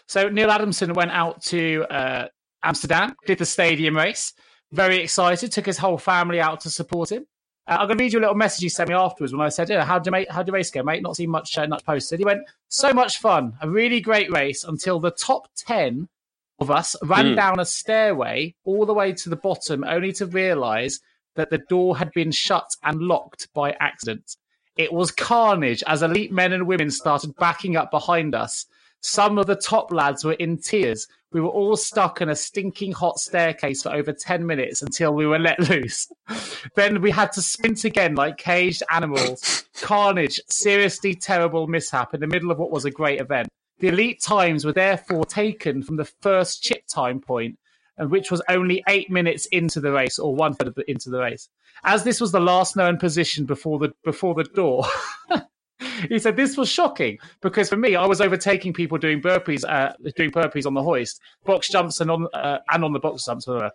So 0.08 0.28
Neil 0.28 0.50
Adamson 0.50 0.94
went 0.94 1.12
out 1.12 1.42
to 1.44 1.84
uh, 1.88 2.28
Amsterdam, 2.62 3.14
did 3.26 3.38
the 3.38 3.46
stadium 3.46 3.96
race, 3.96 4.32
very 4.72 4.98
excited, 4.98 5.52
took 5.52 5.66
his 5.66 5.78
whole 5.78 5.98
family 5.98 6.40
out 6.40 6.62
to 6.62 6.70
support 6.70 7.12
him. 7.12 7.26
Uh, 7.68 7.78
I'm 7.80 7.86
going 7.86 7.98
to 7.98 8.04
read 8.04 8.12
you 8.12 8.18
a 8.18 8.20
little 8.20 8.36
message 8.36 8.62
he 8.62 8.68
sent 8.68 8.88
me 8.88 8.94
afterwards 8.94 9.32
when 9.32 9.44
I 9.44 9.48
said, 9.48 9.68
yeah, 9.68 9.84
how 9.84 9.98
did 9.98 10.10
mate, 10.10 10.30
how 10.30 10.42
did 10.42 10.52
race 10.52 10.70
go, 10.70 10.82
mate? 10.82 11.02
Not 11.02 11.16
seen 11.16 11.30
much, 11.30 11.56
uh, 11.58 11.66
much 11.66 11.84
posted. 11.84 12.20
He 12.20 12.24
went, 12.24 12.42
so 12.68 12.92
much 12.92 13.18
fun, 13.18 13.54
a 13.60 13.68
really 13.68 14.00
great 14.00 14.30
race 14.30 14.64
until 14.64 15.00
the 15.00 15.10
top 15.10 15.48
10 15.56 16.08
of 16.58 16.70
us 16.70 16.96
ran 17.02 17.26
mm. 17.26 17.36
down 17.36 17.60
a 17.60 17.64
stairway 17.64 18.54
all 18.64 18.86
the 18.86 18.94
way 18.94 19.12
to 19.12 19.28
the 19.28 19.36
bottom, 19.36 19.84
only 19.84 20.12
to 20.12 20.26
realise 20.26 21.00
that 21.34 21.50
the 21.50 21.58
door 21.58 21.96
had 21.96 22.12
been 22.12 22.30
shut 22.30 22.68
and 22.82 23.02
locked 23.02 23.52
by 23.52 23.72
accident. 23.80 24.36
It 24.76 24.92
was 24.92 25.10
carnage 25.10 25.82
as 25.86 26.02
elite 26.02 26.32
men 26.32 26.52
and 26.52 26.66
women 26.66 26.90
started 26.90 27.36
backing 27.36 27.76
up 27.76 27.90
behind 27.90 28.34
us. 28.34 28.66
Some 29.00 29.38
of 29.38 29.46
the 29.46 29.56
top 29.56 29.92
lads 29.92 30.24
were 30.24 30.32
in 30.34 30.58
tears. 30.58 31.06
We 31.32 31.40
were 31.40 31.48
all 31.48 31.76
stuck 31.76 32.20
in 32.20 32.28
a 32.28 32.36
stinking 32.36 32.92
hot 32.92 33.18
staircase 33.18 33.82
for 33.82 33.92
over 33.92 34.12
10 34.12 34.46
minutes 34.46 34.82
until 34.82 35.12
we 35.12 35.26
were 35.26 35.38
let 35.38 35.60
loose. 35.70 36.10
then 36.74 37.00
we 37.02 37.10
had 37.10 37.32
to 37.32 37.42
sprint 37.42 37.84
again 37.84 38.14
like 38.14 38.38
caged 38.38 38.82
animals. 38.90 39.64
Carnage, 39.80 40.40
seriously 40.48 41.14
terrible 41.14 41.66
mishap 41.66 42.14
in 42.14 42.20
the 42.20 42.26
middle 42.26 42.50
of 42.50 42.58
what 42.58 42.70
was 42.70 42.84
a 42.84 42.90
great 42.90 43.20
event. 43.20 43.48
The 43.78 43.88
elite 43.88 44.22
times 44.22 44.64
were 44.64 44.72
therefore 44.72 45.26
taken 45.26 45.82
from 45.82 45.96
the 45.96 46.06
first 46.06 46.62
chip 46.62 46.86
time 46.88 47.20
point, 47.20 47.58
uh, 48.00 48.06
which 48.06 48.30
was 48.30 48.42
only 48.48 48.82
eight 48.88 49.10
minutes 49.10 49.46
into 49.46 49.80
the 49.80 49.92
race 49.92 50.18
or 50.18 50.34
one 50.34 50.54
third 50.54 50.72
into 50.88 51.10
the 51.10 51.20
race. 51.20 51.48
As 51.84 52.02
this 52.02 52.20
was 52.20 52.32
the 52.32 52.40
last 52.40 52.76
known 52.76 52.96
position 52.96 53.44
before 53.44 53.78
the 53.78 53.92
before 54.02 54.34
the 54.34 54.44
door. 54.44 54.86
he 56.08 56.18
said 56.18 56.36
this 56.36 56.56
was 56.56 56.68
shocking 56.68 57.18
because 57.42 57.68
for 57.68 57.76
me, 57.76 57.96
I 57.96 58.06
was 58.06 58.20
overtaking 58.20 58.72
people 58.72 58.98
doing 58.98 59.20
burpees, 59.20 59.64
uh, 59.68 59.92
doing 60.16 60.30
burpees 60.30 60.66
on 60.66 60.74
the 60.74 60.82
hoist, 60.82 61.20
box 61.44 61.68
jumps, 61.68 62.00
and 62.00 62.10
on 62.10 62.26
uh, 62.32 62.58
and 62.70 62.84
on 62.84 62.92
the 62.92 62.98
box 62.98 63.26
jumps. 63.26 63.46
Uh, 63.46 63.70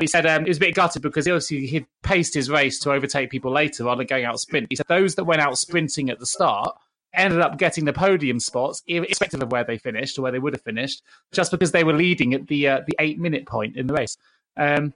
he 0.00 0.06
said 0.06 0.26
um, 0.26 0.44
he 0.44 0.50
was 0.50 0.56
a 0.56 0.60
bit 0.60 0.74
gutted 0.74 1.02
because 1.02 1.26
he 1.26 1.32
obviously 1.32 1.66
he'd 1.66 1.86
paced 2.02 2.34
his 2.34 2.50
race 2.50 2.78
to 2.80 2.92
overtake 2.92 3.30
people 3.30 3.52
later 3.52 3.84
rather 3.84 3.98
than 3.98 4.06
going 4.06 4.24
out 4.24 4.40
sprint. 4.40 4.66
He 4.70 4.76
said 4.76 4.86
those 4.88 5.14
that 5.14 5.24
went 5.24 5.40
out 5.40 5.56
sprinting 5.58 6.10
at 6.10 6.18
the 6.18 6.26
start 6.26 6.76
ended 7.16 7.40
up 7.40 7.58
getting 7.58 7.84
the 7.84 7.92
podium 7.92 8.40
spots, 8.40 8.82
irrespective 8.86 9.42
of 9.42 9.52
where 9.52 9.64
they 9.64 9.78
finished 9.78 10.18
or 10.18 10.22
where 10.22 10.32
they 10.32 10.38
would 10.38 10.52
have 10.52 10.62
finished, 10.62 11.02
just 11.32 11.50
because 11.50 11.72
they 11.72 11.84
were 11.84 11.92
leading 11.92 12.34
at 12.34 12.46
the 12.48 12.68
uh, 12.68 12.80
the 12.86 12.96
eight 12.98 13.18
minute 13.18 13.46
point 13.46 13.76
in 13.76 13.86
the 13.86 13.94
race. 13.94 14.16
Um, 14.56 14.92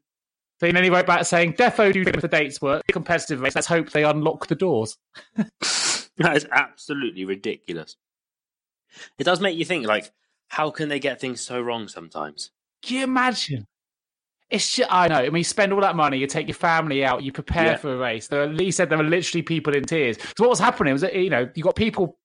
then 0.60 0.82
he 0.82 0.90
wrote 0.90 1.06
back 1.06 1.24
saying, 1.24 1.54
"Defo 1.54 1.92
do 1.92 2.04
think 2.04 2.20
the 2.20 2.28
dates 2.28 2.60
work. 2.60 2.82
Competitive 2.90 3.40
race. 3.40 3.54
Let's 3.54 3.66
hope 3.66 3.90
they 3.90 4.04
unlock 4.04 4.48
the 4.48 4.56
doors." 4.56 4.98
That 6.22 6.36
is 6.36 6.46
absolutely 6.50 7.24
ridiculous. 7.24 7.96
It 9.18 9.24
does 9.24 9.40
make 9.40 9.56
you 9.56 9.64
think, 9.64 9.86
like, 9.86 10.10
how 10.48 10.70
can 10.70 10.88
they 10.88 10.98
get 10.98 11.20
things 11.20 11.40
so 11.40 11.60
wrong 11.60 11.86
sometimes? 11.86 12.50
Can 12.82 12.96
you 12.96 13.04
imagine? 13.04 13.66
It's 14.50 14.76
just, 14.76 14.92
I 14.92 15.08
know. 15.08 15.16
I 15.16 15.24
mean, 15.24 15.36
you 15.36 15.44
spend 15.44 15.72
all 15.72 15.80
that 15.82 15.94
money, 15.94 16.18
you 16.18 16.26
take 16.26 16.48
your 16.48 16.54
family 16.54 17.04
out, 17.04 17.22
you 17.22 17.32
prepare 17.32 17.72
yeah. 17.72 17.76
for 17.76 17.94
a 17.94 17.98
race. 17.98 18.28
There, 18.28 18.46
Lee 18.46 18.70
said 18.70 18.88
there 18.88 18.98
were 18.98 19.04
literally 19.04 19.42
people 19.42 19.74
in 19.74 19.84
tears. 19.84 20.16
So 20.36 20.44
what 20.44 20.50
was 20.50 20.58
happening 20.58 20.92
was 20.92 21.02
that 21.02 21.14
you 21.14 21.28
know 21.28 21.48
you 21.54 21.62
got 21.62 21.76
people 21.76 22.18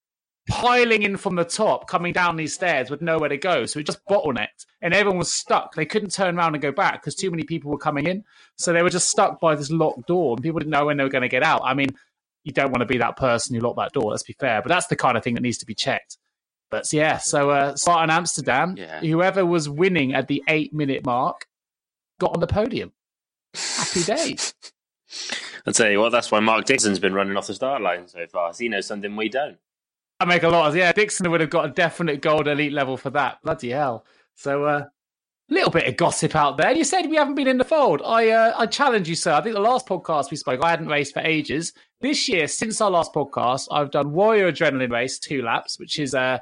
piling 0.47 1.03
in 1.03 1.17
from 1.17 1.35
the 1.35 1.43
top, 1.43 1.87
coming 1.87 2.13
down 2.13 2.35
these 2.35 2.53
stairs 2.53 2.89
with 2.89 3.01
nowhere 3.01 3.29
to 3.29 3.37
go. 3.37 3.65
So 3.65 3.79
it 3.79 3.85
just 3.85 4.05
bottlenecked, 4.05 4.65
and 4.81 4.93
everyone 4.93 5.19
was 5.19 5.33
stuck. 5.33 5.75
They 5.75 5.85
couldn't 5.85 6.11
turn 6.11 6.37
around 6.37 6.55
and 6.55 6.61
go 6.61 6.71
back 6.71 7.01
because 7.01 7.15
too 7.15 7.29
many 7.29 7.43
people 7.43 7.71
were 7.71 7.77
coming 7.77 8.07
in. 8.07 8.23
So 8.57 8.71
they 8.71 8.83
were 8.83 8.89
just 8.89 9.09
stuck 9.09 9.41
by 9.41 9.55
this 9.55 9.69
locked 9.69 10.07
door, 10.07 10.35
and 10.35 10.43
people 10.43 10.59
didn't 10.59 10.71
know 10.71 10.85
when 10.85 10.95
they 10.95 11.03
were 11.03 11.09
going 11.09 11.23
to 11.23 11.29
get 11.29 11.43
out. 11.43 11.61
I 11.65 11.73
mean, 11.73 11.89
you 12.43 12.51
don't 12.51 12.71
want 12.71 12.81
to 12.81 12.85
be 12.85 12.97
that 12.97 13.17
person 13.17 13.55
who 13.55 13.61
locked 13.61 13.77
that 13.77 13.93
door. 13.93 14.11
Let's 14.11 14.23
be 14.23 14.35
fair, 14.39 14.61
but 14.61 14.69
that's 14.69 14.87
the 14.87 14.95
kind 14.95 15.17
of 15.17 15.23
thing 15.23 15.35
that 15.35 15.41
needs 15.41 15.57
to 15.59 15.65
be 15.65 15.75
checked. 15.75 16.17
But 16.69 16.91
yeah, 16.91 17.17
so 17.17 17.51
uh, 17.51 17.75
Spartan 17.75 18.09
Amsterdam, 18.09 18.75
yeah. 18.77 18.99
whoever 18.99 19.45
was 19.45 19.69
winning 19.69 20.13
at 20.13 20.27
the 20.27 20.43
eight 20.47 20.73
minute 20.73 21.05
mark 21.05 21.45
got 22.19 22.33
on 22.33 22.39
the 22.39 22.47
podium. 22.47 22.91
Happy 23.53 24.03
days. 24.05 24.55
I'll 25.65 25.73
tell 25.73 25.89
you 25.89 25.99
what, 25.99 26.11
that's 26.11 26.31
why 26.31 26.39
Mark 26.39 26.65
Dixon's 26.65 26.99
been 26.99 27.13
running 27.13 27.37
off 27.37 27.47
the 27.47 27.53
start 27.53 27.81
line 27.81 28.07
so 28.07 28.25
far. 28.27 28.51
He 28.57 28.69
knows 28.69 28.87
something 28.87 29.15
we 29.15 29.29
don't. 29.29 29.57
I 30.19 30.25
make 30.25 30.43
a 30.43 30.49
lot 30.49 30.67
of 30.67 30.75
yeah. 30.75 30.91
Dixon 30.91 31.29
would 31.31 31.41
have 31.41 31.49
got 31.49 31.65
a 31.65 31.69
definite 31.69 32.21
gold 32.21 32.47
elite 32.47 32.73
level 32.73 32.97
for 32.97 33.09
that. 33.11 33.41
Bloody 33.43 33.69
hell! 33.69 34.05
So 34.35 34.65
uh, 34.65 34.85
little 35.49 35.71
bit 35.71 35.87
of 35.87 35.97
gossip 35.97 36.35
out 36.35 36.57
there. 36.57 36.71
You 36.71 36.83
said 36.83 37.09
we 37.09 37.17
haven't 37.17 37.35
been 37.35 37.47
in 37.47 37.57
the 37.57 37.63
fold. 37.63 38.01
I 38.05 38.29
uh, 38.29 38.53
I 38.57 38.65
challenge 38.65 39.09
you, 39.09 39.15
sir. 39.15 39.33
I 39.33 39.41
think 39.41 39.55
the 39.55 39.61
last 39.61 39.87
podcast 39.87 40.31
we 40.31 40.37
spoke, 40.37 40.61
I 40.63 40.69
hadn't 40.69 40.87
raced 40.87 41.13
for 41.13 41.21
ages. 41.21 41.73
This 42.01 42.27
year, 42.27 42.47
since 42.47 42.81
our 42.81 42.91
last 42.91 43.13
podcast, 43.13 43.67
I've 43.71 43.91
done 43.91 44.11
Warrior 44.11 44.51
Adrenaline 44.51 44.91
Race 44.91 45.19
two 45.19 45.41
laps, 45.41 45.79
which 45.79 45.99
is 45.99 46.13
uh, 46.15 46.39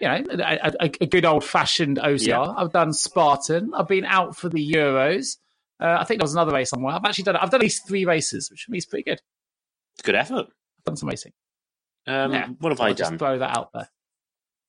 you 0.00 0.08
know 0.08 0.24
a, 0.30 0.72
a, 0.80 0.90
a 1.00 1.06
good 1.06 1.24
old 1.24 1.44
fashioned 1.44 1.98
OCR. 1.98 2.26
Yeah. 2.26 2.54
I've 2.56 2.72
done 2.72 2.92
Spartan. 2.92 3.72
I've 3.74 3.88
been 3.88 4.04
out 4.04 4.36
for 4.36 4.48
the 4.48 4.72
Euros. 4.72 5.36
Uh, 5.80 5.96
I 5.98 6.04
think 6.04 6.20
there 6.20 6.24
was 6.24 6.34
another 6.34 6.52
race 6.52 6.70
somewhere. 6.70 6.94
I've 6.94 7.04
actually 7.04 7.24
done. 7.24 7.36
I've 7.36 7.50
done 7.50 7.60
at 7.60 7.64
least 7.64 7.88
three 7.88 8.04
races, 8.04 8.50
which 8.50 8.64
for 8.64 8.72
me 8.72 8.78
is 8.78 8.86
pretty 8.86 9.04
good. 9.04 9.20
Good 10.02 10.14
effort. 10.14 10.46
I've 10.46 10.84
done 10.84 10.96
some 10.96 11.08
racing. 11.08 11.32
Um, 12.06 12.32
yeah, 12.32 12.48
what 12.58 12.70
have 12.70 12.80
I 12.80 12.92
done? 12.92 13.18
throw 13.18 13.38
that 13.38 13.56
out 13.56 13.72
there. 13.72 13.88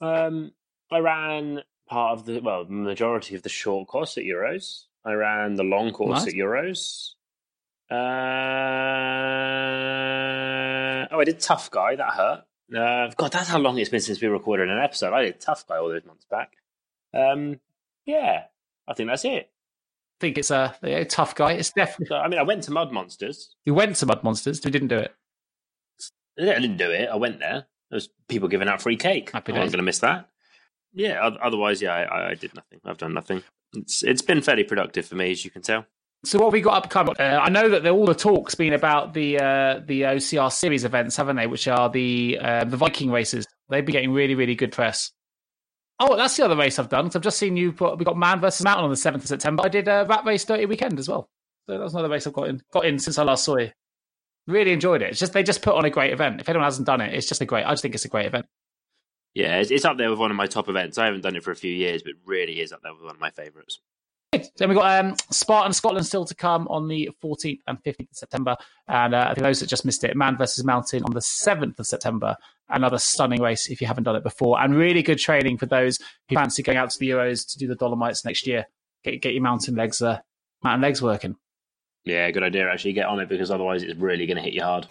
Um, 0.02 0.52
I 0.92 1.00
ran 1.00 1.62
part 1.92 2.18
of 2.18 2.26
the 2.26 2.40
well, 2.40 2.66
majority 2.70 3.36
of 3.36 3.44
the 3.44 3.50
short 3.50 3.88
course 3.90 4.18
at 4.18 4.24
Euros. 4.24 4.86
I 5.04 5.12
ran 5.14 5.56
the 5.56 5.64
long 5.64 5.92
course 5.92 6.26
nice. 6.26 6.30
at 6.30 6.34
Euros. 6.34 7.10
Uh, 7.92 7.96
oh, 11.12 11.20
I 11.20 11.24
did 11.26 11.42
Tough 11.42 11.70
Guy. 11.70 11.98
That 11.98 12.14
hurt. 12.14 12.46
Uh, 12.74 13.12
God, 13.18 13.34
that's 13.34 13.50
how 13.50 13.60
long 13.60 13.78
it's 13.78 13.90
been 13.90 14.00
since 14.00 14.22
we 14.22 14.30
recorded 14.30 14.70
an 14.70 14.80
episode. 14.80 15.12
I 15.14 15.24
did 15.24 15.42
Tough 15.42 15.68
Guy 15.68 15.78
all 15.78 15.90
those 15.90 16.06
months 16.06 16.26
back. 16.32 16.54
Um, 17.14 17.60
yeah, 18.06 18.46
I 18.88 18.94
think 18.94 19.10
that's 19.10 19.26
it. 19.26 19.50
I 19.50 20.22
think 20.22 20.38
it's 20.38 20.52
a, 20.52 20.74
a 20.84 21.04
tough 21.04 21.36
guy. 21.36 21.54
It's 21.54 21.72
definitely. 21.72 22.06
So, 22.06 22.16
I 22.16 22.28
mean, 22.28 22.40
I 22.40 22.44
went 22.44 22.64
to 22.64 22.72
Mud 22.72 22.94
Monsters. 22.94 23.56
You 23.66 23.74
went 23.74 23.96
to 23.98 24.06
Mud 24.06 24.24
Monsters. 24.24 24.62
We 24.64 24.70
didn't 24.70 24.90
do 24.90 25.00
it. 25.00 25.14
I 26.40 26.44
didn't 26.44 26.78
do 26.78 26.92
it. 26.92 27.10
I 27.10 27.16
went 27.16 27.40
there. 27.40 27.66
There 27.90 27.98
was 27.98 28.08
people 28.30 28.48
giving 28.48 28.68
out 28.68 28.82
free 28.82 28.98
cake. 28.98 29.32
Happy 29.32 29.52
I 29.52 29.58
wasn't 29.58 29.74
going 29.74 29.80
to 29.80 29.84
miss 29.84 30.00
that 30.00 30.30
yeah, 30.94 31.20
otherwise, 31.42 31.82
yeah, 31.82 31.94
I, 31.94 32.32
I, 32.32 32.36
did 32.36 32.54
nothing. 32.54 32.80
I've 32.86 32.98
done 32.98 33.14
nothing. 33.14 33.44
It's 33.74 34.04
it's 34.04 34.22
been 34.22 34.42
fairly 34.42 34.64
productive 34.64 35.06
for 35.06 35.16
me, 35.16 35.32
as 35.32 35.46
you 35.46 35.52
can 35.52 35.62
tell. 35.62 35.86
So 36.24 36.40
what 36.40 36.52
we 36.52 36.62
got 36.62 36.86
upcoming? 36.86 37.16
Uh, 37.18 37.40
I 37.42 37.50
know 37.50 37.70
that 37.70 37.88
all 37.88 38.06
the 38.06 38.14
talks 38.14 38.54
been 38.54 38.74
about 38.74 39.14
the 39.14 39.40
uh, 39.40 39.82
the 39.86 40.02
OCR 40.02 40.52
series 40.52 40.84
events, 40.84 41.16
haven't 41.16 41.38
they? 41.38 41.48
Which 41.48 41.68
are 41.68 41.90
the 41.90 42.38
uh, 42.40 42.64
the 42.66 42.78
Viking 42.78 43.12
races. 43.12 43.48
They've 43.70 43.86
been 43.86 43.94
getting 43.94 44.12
really 44.12 44.36
really 44.36 44.56
good 44.56 44.72
press. 44.72 45.12
Oh, 46.00 46.16
that's 46.16 46.36
the 46.36 46.46
other 46.46 46.56
race 46.56 46.80
I've 46.80 46.90
done. 46.90 47.12
So 47.12 47.20
I've 47.20 47.24
just 47.24 47.38
seen 47.38 47.56
you 47.56 47.72
put 47.72 47.98
we 47.98 48.06
got 48.06 48.18
Man 48.18 48.40
versus 48.40 48.64
Mountain 48.64 48.86
on 48.86 48.90
the 48.90 48.98
seventh 48.98 49.24
of 49.24 49.30
September. 49.30 49.64
I 49.64 49.70
did 49.70 49.88
a 49.88 50.06
Rat 50.08 50.26
Race 50.26 50.44
Dirty 50.44 50.66
Weekend 50.66 51.00
as 51.00 51.08
well. 51.08 51.30
So 51.68 51.78
that's 51.78 51.94
another 51.94 52.10
race 52.10 52.28
I've 52.28 52.34
got 52.34 52.50
in 52.50 52.62
got 52.72 52.86
in 52.86 53.00
since 53.00 53.18
I 53.18 53.24
last 53.24 53.46
saw 53.46 53.58
you. 53.58 53.72
Really 54.48 54.72
enjoyed 54.72 55.02
it. 55.02 55.10
It's 55.12 55.20
just 55.20 55.34
they 55.34 55.44
just 55.44 55.62
put 55.62 55.76
on 55.76 55.86
a 55.86 55.90
great 55.90 56.12
event. 56.12 56.42
If 56.42 56.50
anyone 56.50 56.66
hasn't 56.66 56.88
done 56.88 57.02
it, 57.02 57.14
it's 57.14 57.28
just 57.28 57.42
a 57.42 57.46
great. 57.46 57.66
I 57.66 57.72
just 57.72 57.82
think 57.82 57.96
it's 57.96 58.06
a 58.06 58.10
great 58.10 58.26
event. 58.26 58.46
Yeah, 59.34 59.60
it's, 59.60 59.72
it's 59.72 59.86
up 59.86 59.98
there 59.98 60.10
with 60.10 60.20
one 60.20 60.32
of 60.32 60.38
my 60.38 60.48
top 60.48 60.68
events. 60.68 60.98
I 60.98 61.06
haven't 61.06 61.22
done 61.22 61.36
it 61.36 61.44
for 61.44 61.52
a 61.52 61.56
few 61.56 61.74
years, 61.74 62.04
but 62.04 62.14
really 62.26 62.60
is 62.60 62.72
up 62.72 62.82
there 62.84 62.94
with 62.94 63.04
one 63.04 63.16
of 63.16 63.22
my 63.22 63.30
favourites. 63.30 63.80
Then 64.32 64.70
we've 64.70 64.78
got 64.78 65.04
um, 65.04 65.16
Spartan 65.30 65.74
Scotland 65.74 66.06
still 66.06 66.24
to 66.24 66.36
come 66.36 66.66
on 66.70 66.88
the 66.88 67.10
14th 67.22 67.60
and 67.68 67.84
15th 67.84 68.12
of 68.12 68.18
September. 68.18 68.56
And 68.88 69.14
uh, 69.14 69.34
for 69.34 69.42
those 69.42 69.60
that 69.60 69.68
just 69.68 69.84
missed 69.84 70.06
it, 70.06 70.16
Man 70.16 70.38
versus 70.38 70.64
Mountain 70.64 71.04
on 71.04 71.12
the 71.12 71.20
7th 71.20 71.78
of 71.80 71.86
September. 71.86 72.38
Another 72.70 72.98
stunning 72.98 73.42
race 73.42 73.70
if 73.70 73.82
you 73.82 73.88
haven't 73.88 74.06
done 74.06 74.16
it 74.16 74.24
before. 74.24 74.62
And 74.62 74.74
really 74.74 75.04
good 75.04 75.20
training 75.20 75.58
for 75.58 75.66
those 75.66 76.00
who 76.30 76.36
fancy 76.36 76.64
going 76.64 76.78
out 76.78 76.90
to 76.92 77.00
the 77.00 77.10
Euros 77.10 77.46
to 77.52 77.58
do 77.58 77.68
the 77.68 77.76
Dolomites 77.76 78.24
next 78.24 78.48
year. 78.48 78.68
Get, 79.04 79.22
get 79.22 79.34
your 79.34 79.44
mountain 79.44 79.76
legs, 79.76 80.02
uh, 80.02 80.20
mountain 80.64 80.82
legs 80.82 81.02
working. 81.02 81.36
Yeah, 82.06 82.32
good 82.32 82.44
idea. 82.44 82.72
Actually, 82.72 82.94
get 82.94 83.08
on 83.08 83.20
it 83.20 83.28
because 83.28 83.52
otherwise 83.52 83.84
it's 83.84 84.00
really 84.00 84.26
going 84.26 84.38
to 84.38 84.44
hit 84.44 84.54
you 84.54 84.64
hard. 84.64 84.88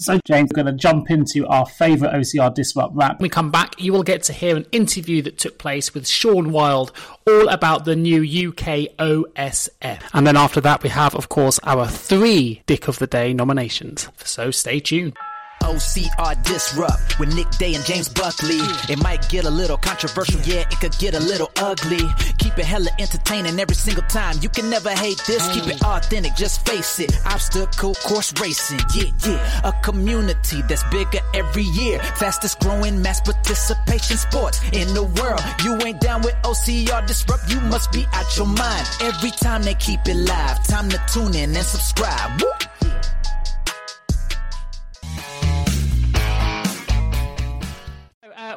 So, 0.00 0.18
James, 0.26 0.48
we're 0.50 0.62
going 0.62 0.74
to 0.74 0.80
jump 0.80 1.10
into 1.10 1.46
our 1.46 1.66
favourite 1.66 2.14
OCR 2.14 2.54
Disrupt 2.54 2.96
rap. 2.96 3.18
When 3.18 3.24
we 3.24 3.28
come 3.28 3.50
back, 3.50 3.78
you 3.78 3.92
will 3.92 4.02
get 4.02 4.22
to 4.24 4.32
hear 4.32 4.56
an 4.56 4.64
interview 4.72 5.20
that 5.20 5.36
took 5.36 5.58
place 5.58 5.92
with 5.92 6.08
Sean 6.08 6.52
Wild 6.52 6.90
all 7.26 7.48
about 7.48 7.84
the 7.84 7.94
new 7.94 8.22
UK 8.22 8.96
OSF. 8.98 10.00
And 10.14 10.26
then 10.26 10.38
after 10.38 10.62
that, 10.62 10.82
we 10.82 10.88
have, 10.88 11.14
of 11.14 11.28
course, 11.28 11.60
our 11.64 11.86
three 11.86 12.62
Dick 12.64 12.88
of 12.88 12.98
the 12.98 13.06
Day 13.06 13.34
nominations. 13.34 14.08
So 14.24 14.50
stay 14.50 14.80
tuned. 14.80 15.18
OCR 15.62 16.42
Disrupt 16.44 17.18
with 17.18 17.34
Nick 17.34 17.50
Day 17.52 17.74
and 17.74 17.84
James 17.84 18.08
Buckley. 18.08 18.60
It 18.88 19.02
might 19.02 19.28
get 19.28 19.44
a 19.44 19.50
little 19.50 19.76
controversial, 19.76 20.40
yeah, 20.42 20.60
it 20.60 20.80
could 20.80 20.96
get 20.98 21.14
a 21.14 21.20
little 21.20 21.50
ugly. 21.56 22.00
Keep 22.38 22.58
it 22.58 22.64
hella 22.64 22.90
entertaining 22.98 23.58
every 23.58 23.74
single 23.74 24.04
time. 24.04 24.36
You 24.40 24.48
can 24.48 24.70
never 24.70 24.90
hate 24.90 25.22
this, 25.26 25.46
keep 25.52 25.66
it 25.66 25.82
authentic, 25.82 26.34
just 26.34 26.66
face 26.66 26.98
it. 27.00 27.14
Obstacle 27.26 27.94
course 27.94 28.32
racing, 28.40 28.80
yeah, 28.94 29.10
yeah. 29.26 29.68
A 29.68 29.72
community 29.82 30.62
that's 30.68 30.84
bigger 30.84 31.20
every 31.34 31.64
year. 31.64 31.98
Fastest 32.16 32.60
growing 32.60 33.00
mass 33.00 33.20
participation 33.20 34.16
sports 34.16 34.60
in 34.72 34.92
the 34.94 35.02
world. 35.02 35.42
You 35.64 35.78
ain't 35.86 36.00
down 36.00 36.22
with 36.22 36.34
OCR 36.42 37.06
Disrupt, 37.06 37.50
you 37.50 37.60
must 37.62 37.92
be 37.92 38.06
out 38.12 38.36
your 38.36 38.46
mind. 38.46 38.86
Every 39.00 39.30
time 39.30 39.62
they 39.62 39.74
keep 39.74 40.00
it 40.06 40.16
live, 40.16 40.66
time 40.66 40.88
to 40.90 41.00
tune 41.12 41.34
in 41.34 41.54
and 41.56 41.66
subscribe. 41.66 42.40
Woo! 42.40 42.69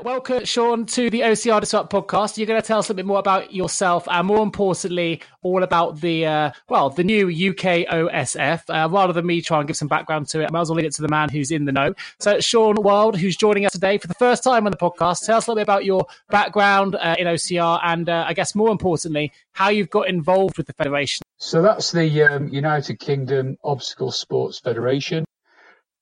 Welcome, 0.03 0.43
Sean, 0.43 0.85
to 0.85 1.09
the 1.09 1.21
OCR 1.21 1.61
Disrupt 1.61 1.91
podcast. 1.91 2.37
You're 2.37 2.47
going 2.47 2.61
to 2.61 2.67
tell 2.67 2.79
us 2.79 2.89
a 2.89 2.93
bit 2.93 3.05
more 3.05 3.19
about 3.19 3.53
yourself 3.53 4.05
and, 4.11 4.27
more 4.27 4.43
importantly, 4.43 5.21
all 5.41 5.63
about 5.63 6.01
the 6.01 6.25
uh, 6.25 6.51
well, 6.67 6.89
the 6.89 7.03
new 7.03 7.27
UK 7.27 7.87
OSF. 7.87 8.63
Uh, 8.69 8.89
rather 8.89 9.13
than 9.13 9.25
me 9.25 9.41
try 9.41 9.59
and 9.59 9.67
give 9.67 9.77
some 9.77 9.87
background 9.87 10.27
to 10.29 10.41
it, 10.41 10.45
I 10.45 10.51
might 10.51 10.61
as 10.61 10.69
well 10.69 10.75
leave 10.75 10.85
it 10.85 10.93
to 10.95 11.01
the 11.01 11.07
man 11.07 11.29
who's 11.29 11.51
in 11.51 11.65
the 11.65 11.71
know. 11.71 11.93
So, 12.19 12.39
Sean 12.41 12.75
Wild, 12.81 13.17
who's 13.17 13.37
joining 13.37 13.65
us 13.65 13.71
today 13.71 13.97
for 13.97 14.07
the 14.07 14.13
first 14.15 14.43
time 14.43 14.65
on 14.65 14.71
the 14.71 14.77
podcast, 14.77 15.25
tell 15.25 15.37
us 15.37 15.47
a 15.47 15.51
little 15.51 15.55
bit 15.55 15.63
about 15.63 15.85
your 15.85 16.05
background 16.29 16.95
uh, 16.95 17.15
in 17.17 17.27
OCR 17.27 17.79
and, 17.83 18.09
uh, 18.09 18.25
I 18.27 18.33
guess, 18.33 18.55
more 18.55 18.71
importantly, 18.71 19.31
how 19.53 19.69
you've 19.69 19.89
got 19.89 20.09
involved 20.09 20.57
with 20.57 20.67
the 20.67 20.73
federation. 20.73 21.23
So 21.37 21.61
that's 21.61 21.91
the 21.91 22.23
um, 22.23 22.49
United 22.49 22.99
Kingdom 22.99 23.57
Obstacle 23.63 24.11
Sports 24.11 24.59
Federation 24.59 25.25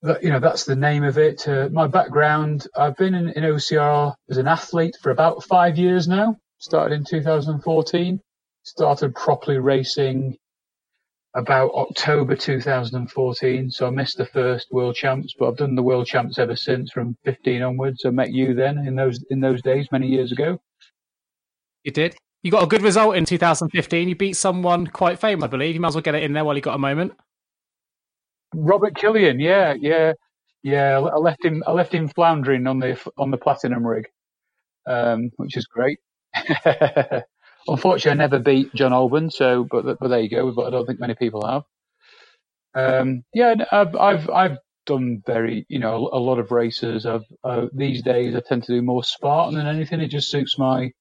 that, 0.02 0.22
you 0.22 0.30
know, 0.30 0.40
that's 0.40 0.64
the 0.64 0.76
name 0.76 1.04
of 1.04 1.18
it. 1.18 1.46
Uh, 1.46 1.68
my 1.70 1.86
background, 1.86 2.66
I've 2.76 2.96
been 2.96 3.14
in, 3.14 3.28
in 3.30 3.44
OCR 3.44 4.14
as 4.30 4.36
an 4.36 4.48
athlete 4.48 4.96
for 5.00 5.10
about 5.10 5.44
five 5.44 5.78
years 5.78 6.08
now. 6.08 6.36
Started 6.58 6.94
in 6.94 7.04
2014. 7.04 8.20
Started 8.64 9.14
properly 9.14 9.58
racing 9.58 10.36
about 11.34 11.70
October 11.72 12.36
2014. 12.36 13.70
So 13.70 13.86
I 13.86 13.90
missed 13.90 14.18
the 14.18 14.26
first 14.26 14.68
World 14.70 14.94
Champs, 14.94 15.34
but 15.38 15.48
I've 15.48 15.56
done 15.56 15.74
the 15.74 15.82
World 15.82 16.06
Champs 16.06 16.38
ever 16.38 16.56
since 16.56 16.90
from 16.90 17.16
15 17.24 17.62
onwards. 17.62 18.04
I 18.04 18.10
met 18.10 18.32
you 18.32 18.54
then 18.54 18.78
in 18.78 18.96
those 18.96 19.24
in 19.30 19.40
those 19.40 19.62
days 19.62 19.88
many 19.90 20.08
years 20.08 20.32
ago. 20.32 20.60
You 21.84 21.92
did. 21.92 22.14
You 22.42 22.50
got 22.50 22.64
a 22.64 22.66
good 22.66 22.82
result 22.82 23.16
in 23.16 23.24
2015. 23.24 24.08
You 24.08 24.16
beat 24.16 24.36
someone 24.36 24.86
quite 24.88 25.20
famous, 25.20 25.44
I 25.44 25.46
believe. 25.46 25.74
You 25.74 25.80
might 25.80 25.88
as 25.88 25.94
well 25.94 26.02
get 26.02 26.16
it 26.16 26.24
in 26.24 26.32
there 26.32 26.44
while 26.44 26.56
you 26.56 26.60
got 26.60 26.74
a 26.74 26.78
moment. 26.78 27.12
Robert 28.54 28.96
Killian, 28.96 29.40
yeah, 29.40 29.74
yeah, 29.78 30.14
yeah. 30.62 30.98
I 31.00 31.16
left 31.18 31.44
him. 31.44 31.62
I 31.66 31.72
left 31.72 31.94
him 31.94 32.08
floundering 32.08 32.66
on 32.66 32.80
the 32.80 32.98
on 33.18 33.30
the 33.30 33.38
platinum 33.38 33.86
rig, 33.86 34.06
um, 34.86 35.30
which 35.36 35.56
is 35.56 35.66
great. 35.66 35.98
Unfortunately, 37.68 38.12
I 38.12 38.14
never 38.24 38.38
beat 38.40 38.74
Jon 38.74 38.92
Albon, 38.92 39.32
so 39.32 39.64
but 39.70 39.84
but 40.00 40.08
there 40.08 40.20
you 40.20 40.30
go. 40.30 40.52
But 40.52 40.66
I 40.68 40.70
don't 40.70 40.86
think 40.86 41.00
many 41.00 41.14
people 41.16 41.46
have. 41.46 41.64
Um, 42.74 43.24
yeah, 43.34 43.54
I've, 43.72 43.96
I've 43.96 44.30
I've 44.30 44.58
done 44.86 45.22
very 45.26 45.66
you 45.68 45.80
know 45.80 46.10
a 46.12 46.18
lot 46.20 46.40
of 46.40 46.52
races. 46.52 47.06
I've 47.06 47.24
uh, 47.44 47.66
these 47.74 48.02
days 48.02 48.36
I 48.36 48.40
tend 48.40 48.64
to 48.64 48.74
do 48.74 48.82
more 48.82 49.04
Spartan 49.04 49.56
than 49.56 49.68
anything. 49.68 50.00
It 50.00 50.08
just 50.08 50.30
suits 50.30 50.58
my 50.58 50.92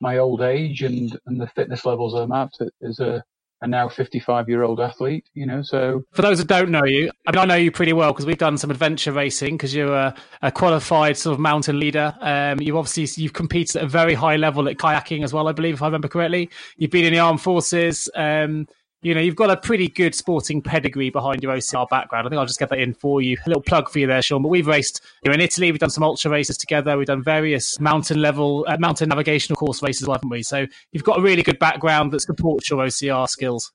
my 0.00 0.18
old 0.18 0.42
age 0.42 0.82
and 0.82 1.18
and 1.26 1.40
the 1.40 1.48
fitness 1.48 1.86
levels 1.86 2.14
I'm 2.14 2.32
at 2.32 2.52
as 2.82 3.00
a 3.00 3.24
a 3.62 3.66
now 3.66 3.88
55 3.88 4.48
year 4.48 4.62
old 4.62 4.80
athlete, 4.80 5.28
you 5.34 5.46
know. 5.46 5.62
So, 5.62 6.04
for 6.12 6.22
those 6.22 6.38
that 6.38 6.48
don't 6.48 6.70
know 6.70 6.84
you, 6.84 7.10
I 7.26 7.32
mean, 7.32 7.38
I 7.40 7.44
know 7.44 7.54
you 7.54 7.70
pretty 7.70 7.92
well 7.92 8.12
because 8.12 8.26
we've 8.26 8.38
done 8.38 8.56
some 8.56 8.70
adventure 8.70 9.12
racing 9.12 9.56
because 9.56 9.74
you're 9.74 9.94
a, 9.94 10.14
a, 10.42 10.50
qualified 10.50 11.16
sort 11.16 11.34
of 11.34 11.40
mountain 11.40 11.78
leader. 11.78 12.14
Um, 12.20 12.60
you've 12.60 12.76
obviously 12.76 13.22
you've 13.22 13.32
competed 13.32 13.76
at 13.76 13.84
a 13.84 13.88
very 13.88 14.14
high 14.14 14.36
level 14.36 14.68
at 14.68 14.78
kayaking 14.78 15.24
as 15.24 15.32
well, 15.32 15.48
I 15.48 15.52
believe, 15.52 15.74
if 15.74 15.82
I 15.82 15.86
remember 15.86 16.08
correctly. 16.08 16.50
You've 16.76 16.90
been 16.90 17.04
in 17.04 17.12
the 17.12 17.18
armed 17.18 17.42
forces. 17.42 18.08
Um, 18.14 18.66
you 19.02 19.14
know, 19.14 19.20
you've 19.20 19.36
got 19.36 19.50
a 19.50 19.56
pretty 19.56 19.88
good 19.88 20.14
sporting 20.14 20.60
pedigree 20.60 21.08
behind 21.08 21.42
your 21.42 21.54
OCR 21.54 21.88
background. 21.88 22.26
I 22.26 22.30
think 22.30 22.38
I'll 22.38 22.46
just 22.46 22.58
get 22.58 22.68
that 22.68 22.78
in 22.78 22.92
for 22.92 23.22
you. 23.22 23.36
A 23.46 23.48
little 23.48 23.62
plug 23.62 23.88
for 23.88 23.98
you 23.98 24.06
there, 24.06 24.20
Sean. 24.20 24.42
But 24.42 24.48
we've 24.48 24.66
raced 24.66 25.00
you 25.24 25.30
know, 25.30 25.34
in 25.34 25.40
Italy. 25.40 25.70
We've 25.72 25.80
done 25.80 25.90
some 25.90 26.04
ultra 26.04 26.30
races 26.30 26.58
together. 26.58 26.98
We've 26.98 27.06
done 27.06 27.22
various 27.22 27.80
mountain 27.80 28.20
level, 28.20 28.66
uh, 28.68 28.76
mountain 28.78 29.08
navigational 29.08 29.56
course 29.56 29.82
races, 29.82 30.06
haven't 30.06 30.28
we? 30.28 30.42
So 30.42 30.66
you've 30.92 31.04
got 31.04 31.18
a 31.18 31.22
really 31.22 31.42
good 31.42 31.58
background 31.58 32.12
that 32.12 32.20
supports 32.20 32.68
your 32.68 32.84
OCR 32.84 33.26
skills. 33.28 33.72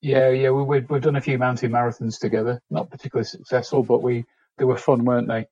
Yeah, 0.00 0.28
yeah, 0.30 0.50
we, 0.50 0.62
we've, 0.62 0.88
we've 0.88 1.02
done 1.02 1.16
a 1.16 1.20
few 1.20 1.38
mountain 1.38 1.72
marathons 1.72 2.20
together. 2.20 2.60
Not 2.70 2.90
particularly 2.90 3.26
successful, 3.26 3.82
but 3.82 4.02
we 4.02 4.24
they 4.58 4.64
were 4.64 4.76
fun, 4.76 5.04
weren't 5.04 5.26
they? 5.26 5.46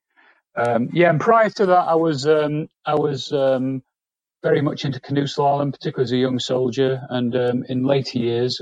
Um, 0.54 0.90
yeah, 0.92 1.10
and 1.10 1.20
prior 1.20 1.50
to 1.50 1.66
that, 1.66 1.88
I 1.88 1.94
was 1.94 2.28
um, 2.28 2.68
I 2.86 2.94
was 2.94 3.32
um, 3.32 3.82
very 4.42 4.60
much 4.60 4.84
into 4.84 5.00
canoe 5.00 5.24
slalom, 5.24 5.72
particularly 5.72 6.04
as 6.04 6.12
a 6.12 6.18
young 6.18 6.38
soldier. 6.38 7.00
And 7.08 7.34
um, 7.34 7.64
in 7.68 7.84
later 7.84 8.18
years, 8.18 8.60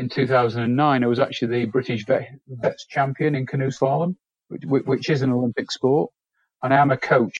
in 0.00 0.08
2009, 0.08 1.04
I 1.04 1.06
was 1.06 1.18
actually 1.18 1.60
the 1.60 1.66
British 1.66 2.06
vets 2.06 2.86
champion 2.86 3.34
in 3.34 3.46
canoe 3.46 3.68
slalom, 3.68 4.16
which, 4.48 4.84
which 4.86 5.10
is 5.10 5.22
an 5.22 5.30
Olympic 5.30 5.70
sport. 5.70 6.10
And 6.62 6.74
I 6.74 6.78
am 6.78 6.90
a 6.90 6.96
coach 6.96 7.36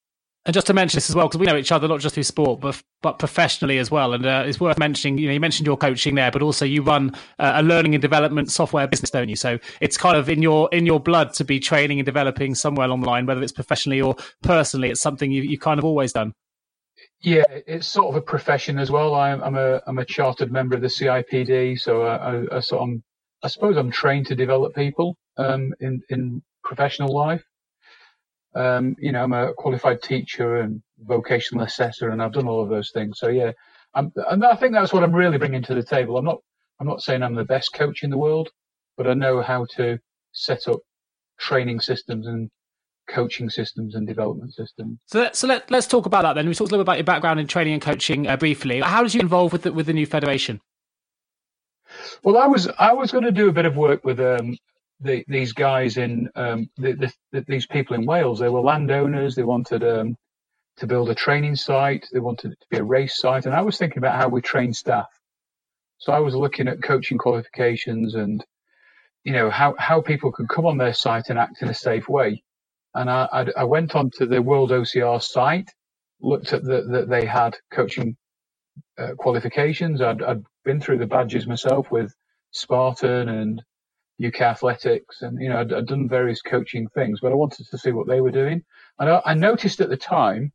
and 0.46 0.54
just 0.54 0.66
to 0.68 0.72
mention 0.72 0.96
this 0.96 1.10
as 1.10 1.14
well, 1.14 1.28
because 1.28 1.38
we 1.38 1.44
know 1.44 1.56
each 1.56 1.70
other 1.70 1.86
not 1.86 2.00
just 2.00 2.14
through 2.14 2.22
sport, 2.22 2.60
but 2.60 2.82
but 3.02 3.18
professionally 3.18 3.76
as 3.76 3.90
well. 3.90 4.14
And 4.14 4.24
uh, 4.24 4.44
it's 4.46 4.58
worth 4.58 4.78
mentioning. 4.78 5.18
You 5.18 5.26
know, 5.26 5.34
you 5.34 5.40
mentioned 5.40 5.66
your 5.66 5.76
coaching 5.76 6.14
there, 6.14 6.30
but 6.30 6.40
also 6.40 6.64
you 6.64 6.82
run 6.82 7.14
uh, 7.38 7.52
a 7.56 7.62
learning 7.62 7.94
and 7.94 8.00
development 8.00 8.50
software 8.50 8.86
business, 8.86 9.10
don't 9.10 9.28
you? 9.28 9.36
So 9.36 9.58
it's 9.82 9.98
kind 9.98 10.16
of 10.16 10.30
in 10.30 10.40
your 10.40 10.70
in 10.72 10.86
your 10.86 10.98
blood 10.98 11.34
to 11.34 11.44
be 11.44 11.60
training 11.60 11.98
and 11.98 12.06
developing 12.06 12.54
somewhere 12.54 12.86
along 12.86 13.02
the 13.02 13.06
line, 13.06 13.26
whether 13.26 13.42
it's 13.42 13.52
professionally 13.52 14.00
or 14.00 14.16
personally. 14.42 14.88
It's 14.88 15.02
something 15.02 15.30
you 15.30 15.42
you 15.42 15.58
kind 15.58 15.78
of 15.78 15.84
always 15.84 16.14
done. 16.14 16.32
Yeah, 17.22 17.44
it's 17.50 17.86
sort 17.86 18.08
of 18.08 18.16
a 18.16 18.22
profession 18.22 18.78
as 18.78 18.90
well. 18.90 19.14
I'm, 19.14 19.42
I'm 19.42 19.56
a 19.56 19.82
I'm 19.86 19.98
a 19.98 20.04
chartered 20.04 20.52
member 20.52 20.76
of 20.76 20.82
the 20.82 20.88
CIPD, 20.88 21.78
so 21.80 22.02
I, 22.02 22.16
I, 22.16 22.56
I, 22.56 22.60
sort 22.60 22.88
of, 22.90 22.96
I 23.42 23.48
suppose 23.48 23.76
I'm 23.76 23.90
trained 23.90 24.26
to 24.28 24.34
develop 24.34 24.74
people 24.74 25.16
um, 25.36 25.74
in 25.80 26.02
in 26.08 26.42
professional 26.64 27.14
life. 27.14 27.44
Um, 28.54 28.96
you 28.98 29.12
know, 29.12 29.22
I'm 29.22 29.32
a 29.32 29.52
qualified 29.54 30.02
teacher 30.02 30.56
and 30.56 30.82
vocational 31.00 31.64
assessor, 31.64 32.10
and 32.10 32.22
I've 32.22 32.32
done 32.32 32.48
all 32.48 32.62
of 32.62 32.70
those 32.70 32.90
things. 32.92 33.18
So 33.18 33.28
yeah, 33.28 33.52
I'm, 33.94 34.12
and 34.30 34.44
I 34.44 34.56
think 34.56 34.72
that's 34.72 34.92
what 34.92 35.04
I'm 35.04 35.14
really 35.14 35.38
bringing 35.38 35.62
to 35.64 35.74
the 35.74 35.84
table. 35.84 36.16
I'm 36.18 36.24
not, 36.24 36.38
I'm 36.80 36.86
not 36.86 37.02
saying 37.02 37.22
I'm 37.22 37.34
the 37.34 37.44
best 37.44 37.72
coach 37.74 38.02
in 38.02 38.10
the 38.10 38.18
world, 38.18 38.50
but 38.96 39.06
I 39.06 39.14
know 39.14 39.42
how 39.42 39.66
to 39.76 39.98
set 40.32 40.68
up 40.68 40.80
training 41.38 41.80
systems 41.80 42.26
and 42.26 42.50
coaching 43.08 43.50
systems 43.50 43.94
and 43.94 44.06
development 44.06 44.54
systems. 44.54 44.98
So, 45.06 45.20
let, 45.20 45.36
so 45.36 45.46
let, 45.46 45.70
let's 45.70 45.86
talk 45.86 46.06
about 46.06 46.22
that 46.22 46.34
then. 46.34 46.48
We 46.48 46.54
talked 46.54 46.70
a 46.70 46.74
little 46.74 46.84
bit 46.84 46.90
about 46.90 46.98
your 46.98 47.04
background 47.04 47.40
in 47.40 47.46
training 47.46 47.74
and 47.74 47.82
coaching 47.82 48.26
uh, 48.26 48.36
briefly. 48.36 48.80
How 48.80 49.02
did 49.02 49.14
you 49.14 49.20
involve 49.20 49.52
with 49.52 49.62
the, 49.62 49.72
with 49.72 49.86
the 49.86 49.92
new 49.92 50.06
federation? 50.06 50.60
Well, 52.22 52.38
I 52.38 52.46
was 52.46 52.68
I 52.78 52.92
was 52.92 53.10
going 53.10 53.24
to 53.24 53.32
do 53.32 53.48
a 53.48 53.52
bit 53.52 53.66
of 53.66 53.76
work 53.76 54.04
with 54.04 54.20
um, 54.20 54.56
the, 55.00 55.24
these 55.26 55.52
guys 55.52 55.96
in 55.96 56.28
um, 56.36 56.70
the, 56.76 57.12
the, 57.32 57.44
these 57.48 57.66
people 57.66 57.96
in 57.96 58.06
Wales. 58.06 58.38
They 58.38 58.48
were 58.48 58.60
landowners. 58.60 59.34
They 59.34 59.42
wanted 59.42 59.82
um, 59.82 60.16
to 60.76 60.86
build 60.86 61.10
a 61.10 61.14
training 61.14 61.56
site. 61.56 62.06
They 62.12 62.20
wanted 62.20 62.52
it 62.52 62.60
to 62.60 62.66
be 62.70 62.76
a 62.78 62.84
race 62.84 63.18
site. 63.18 63.46
And 63.46 63.54
I 63.54 63.62
was 63.62 63.76
thinking 63.76 63.98
about 63.98 64.16
how 64.16 64.28
we 64.28 64.40
train 64.40 64.72
staff. 64.72 65.08
So 65.98 66.12
I 66.12 66.20
was 66.20 66.34
looking 66.34 66.68
at 66.68 66.82
coaching 66.82 67.18
qualifications 67.18 68.14
and, 68.14 68.44
you 69.24 69.32
know, 69.32 69.50
how, 69.50 69.74
how 69.78 70.00
people 70.00 70.32
could 70.32 70.48
come 70.48 70.64
on 70.64 70.78
their 70.78 70.94
site 70.94 71.28
and 71.28 71.38
act 71.38 71.60
in 71.60 71.68
a 71.68 71.74
safe 71.74 72.08
way. 72.08 72.42
And 72.94 73.10
I, 73.10 73.28
I, 73.32 73.46
I 73.58 73.64
went 73.64 73.94
onto 73.94 74.26
the 74.26 74.42
World 74.42 74.70
OCR 74.70 75.22
site, 75.22 75.70
looked 76.20 76.52
at 76.52 76.64
that 76.64 76.88
the, 76.88 77.06
they 77.06 77.24
had 77.24 77.56
coaching 77.72 78.16
uh, 78.98 79.12
qualifications. 79.16 80.00
I'd, 80.00 80.22
I'd 80.22 80.42
been 80.64 80.80
through 80.80 80.98
the 80.98 81.06
badges 81.06 81.46
myself 81.46 81.90
with 81.90 82.12
Spartan 82.52 83.28
and 83.28 83.62
UK 84.24 84.42
Athletics, 84.42 85.22
and 85.22 85.40
you 85.40 85.48
know 85.48 85.60
I'd, 85.60 85.72
I'd, 85.72 85.86
done 85.86 86.08
various 86.08 86.42
coaching 86.42 86.88
things, 86.88 87.20
but 87.20 87.32
I 87.32 87.36
wanted 87.36 87.66
to 87.70 87.78
see 87.78 87.92
what 87.92 88.06
they 88.06 88.20
were 88.20 88.30
doing. 88.30 88.62
And 88.98 89.08
I, 89.08 89.22
I 89.24 89.34
noticed 89.34 89.80
at 89.80 89.88
the 89.88 89.96
time 89.96 90.52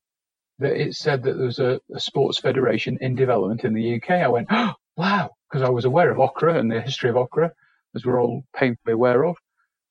that 0.59 0.79
it 0.79 0.93
said 0.93 1.23
that 1.23 1.33
there 1.37 1.45
was 1.45 1.59
a, 1.59 1.79
a, 1.93 1.99
sports 1.99 2.39
federation 2.39 2.97
in 3.01 3.15
development 3.15 3.63
in 3.63 3.73
the 3.73 3.95
UK. 3.95 4.11
I 4.11 4.27
went, 4.27 4.47
oh, 4.51 4.73
wow, 4.95 5.31
because 5.49 5.63
I 5.63 5.69
was 5.69 5.85
aware 5.85 6.11
of 6.11 6.17
OCRA 6.17 6.57
and 6.57 6.71
the 6.71 6.81
history 6.81 7.09
of 7.09 7.15
OCRA, 7.15 7.49
as 7.95 8.05
we're 8.05 8.21
all 8.21 8.43
painfully 8.55 8.93
aware 8.93 9.25
of. 9.25 9.35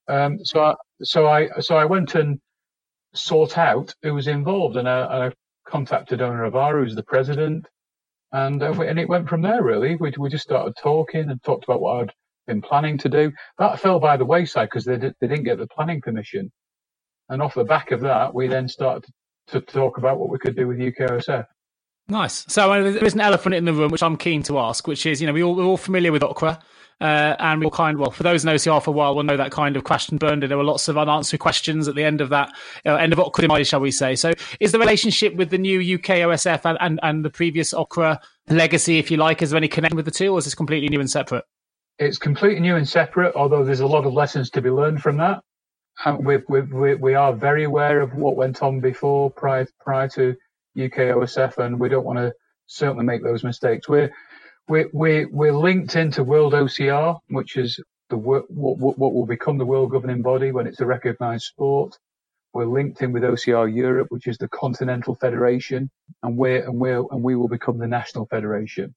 Um, 0.09 0.39
so 0.45 0.63
I, 0.63 0.75
so 1.03 1.27
I 1.27 1.49
so 1.61 1.77
I 1.77 1.85
went 1.85 2.15
and 2.15 2.39
sought 3.15 3.59
out 3.59 3.95
who 4.03 4.15
was 4.15 4.29
involved, 4.29 4.77
and 4.77 4.89
I, 4.89 5.27
I 5.29 5.33
contacted 5.69 6.23
Ona 6.23 6.51
Avara, 6.51 6.83
who's 6.83 6.95
the 6.95 7.03
president, 7.05 7.67
and 8.33 8.63
uh, 8.63 8.73
and 8.83 8.99
it 8.99 9.09
went 9.09 9.29
from 9.29 9.43
there. 9.43 9.63
Really, 9.63 9.97
we 9.97 10.13
we 10.19 10.29
just 10.31 10.45
started 10.45 10.75
talking 10.81 11.31
and 11.31 11.43
talked 11.43 11.65
about 11.65 11.81
what 11.81 12.03
I'd 12.03 12.13
been 12.47 12.63
planning 12.63 12.99
to 12.99 13.09
do. 13.09 13.33
That 13.59 13.81
fell 13.81 14.01
by 14.01 14.17
the 14.17 14.25
wayside 14.27 14.69
because 14.69 14.85
they 14.85 14.99
did, 14.99 15.15
they 15.21 15.29
didn't 15.29 15.45
get 15.45 15.59
the 15.59 15.69
planning 15.69 16.01
permission, 16.01 16.53
and 17.29 17.43
off 17.43 17.55
the 17.55 17.65
back 17.65 17.91
of 17.93 18.01
that, 18.03 18.35
we 18.35 18.49
then 18.49 18.69
started 18.69 19.11
to 19.49 19.61
talk 19.61 19.99
about 19.99 20.19
what 20.19 20.31
we 20.31 20.39
could 20.39 20.57
do 20.57 20.69
with 20.69 20.79
UKOSF. 20.79 21.47
Nice. 22.09 22.45
So 22.49 22.73
uh, 22.73 22.83
there's 22.83 23.15
an 23.15 23.21
elephant 23.21 23.55
in 23.55 23.65
the 23.65 23.73
room, 23.73 23.91
which 23.91 24.03
I'm 24.03 24.17
keen 24.17 24.43
to 24.45 24.59
ask, 24.59 24.87
which 24.87 25.07
is, 25.07 25.21
you 25.21 25.27
know, 25.27 25.33
we 25.33 25.43
all, 25.43 25.55
we're 25.55 25.65
all 25.65 25.77
familiar 25.77 26.13
with 26.13 26.23
OCRA. 26.23 26.61
Uh, 27.01 27.35
and 27.41 27.61
we 27.61 27.67
all 27.67 27.71
kind 27.71 27.95
of, 27.97 28.01
well, 28.01 28.11
for 28.11 28.23
those 28.23 28.45
in 28.45 28.51
OCR 28.51 28.83
for 28.83 28.91
a 28.91 28.95
while, 28.95 29.15
will 29.15 29.25
know 29.25 29.37
that 29.37 29.51
kind 29.51 29.77
of 29.77 29.85
and 30.11 30.21
burned. 30.21 30.45
And 30.45 30.51
there 30.51 30.59
were 30.59 30.65
lots 30.65 30.87
of 30.89 30.97
unanswered 30.97 31.41
questions 31.41 31.89
at 31.89 31.95
the 31.95 32.05
end 32.05 32.21
of 32.21 32.29
that, 32.29 32.53
uh, 32.87 32.95
end 32.95 33.13
of 33.13 33.19
OCRA, 33.19 33.67
shall 33.67 33.81
we 33.81 33.91
say. 33.91 34.15
So 34.15 34.33
is 34.61 34.73
the 34.73 34.79
relationship 34.79 35.35
with 35.35 35.51
the 35.51 35.59
new 35.59 35.81
UK 35.81 36.21
OSF 36.21 36.65
and, 36.65 36.79
and, 36.81 37.01
and 37.03 37.25
the 37.25 37.31
previous 37.31 37.73
OCRA 37.73 38.19
legacy, 38.49 38.99
if 38.99 39.11
you 39.11 39.17
like, 39.17 39.43
is 39.43 39.51
there 39.51 39.59
any 39.59 39.69
connection 39.69 39.97
with 39.97 40.05
the 40.05 40.11
two, 40.11 40.33
or 40.33 40.39
is 40.39 40.45
this 40.45 40.55
completely 40.55 40.89
new 40.89 41.01
and 41.01 41.11
separate? 41.11 41.45
It's 41.99 42.19
completely 42.19 42.61
new 42.61 42.77
and 42.77 42.89
separate, 42.89 43.35
although 43.35 43.65
there's 43.65 43.81
a 43.81 43.87
lot 43.87 44.05
of 44.05 44.13
lessons 44.13 44.51
to 44.51 44.61
be 44.61 44.71
learned 44.71 45.03
from 45.03 45.17
that. 45.19 45.43
And 46.05 46.25
we, 46.25 46.39
we, 46.49 46.95
we 46.95 47.15
are 47.15 47.33
very 47.33 47.65
aware 47.65 48.01
of 48.01 48.15
what 48.15 48.37
went 48.37 48.63
on 48.63 48.81
before, 48.81 49.31
prior, 49.31 49.67
prior 49.81 50.09
to 50.11 50.37
UK 50.77 51.15
OSF, 51.15 51.59
and 51.59 51.79
we 51.79 51.89
don't 51.89 52.05
want 52.05 52.19
to 52.19 52.33
certainly 52.67 53.05
make 53.05 53.23
those 53.23 53.45
mistakes. 53.45 53.89
We're 53.89 54.11
we're 54.69 54.89
we're, 54.93 55.29
we're 55.31 55.53
linked 55.53 55.97
into 55.97 56.25
World 56.25 56.53
OCR, 56.53 57.19
which 57.29 57.57
is 57.57 57.79
the 58.11 58.17
what, 58.17 58.51
what, 58.51 58.99
will 58.99 59.27
become 59.27 59.59
the 59.59 59.67
world 59.67 59.91
governing 59.91 60.23
body 60.23 60.53
when 60.53 60.67
it's 60.67 60.81
a 60.81 60.87
recognised 60.87 61.45
sport. 61.45 61.99
We're 62.53 62.67
linked 62.67 63.03
in 63.03 63.13
with 63.13 63.25
OCR 63.25 63.75
Europe, 63.75 64.09
which 64.11 64.29
is 64.29 64.39
the 64.39 64.49
continental 64.49 65.15
federation, 65.17 65.91
and 66.23 66.37
we're 66.37 66.65
and 66.65 66.79
we 66.79 66.93
and 66.93 67.23
we 67.23 67.35
will 67.35 67.49
become 67.49 67.79
the 67.79 67.87
national 67.87 68.27
federation. 68.27 68.95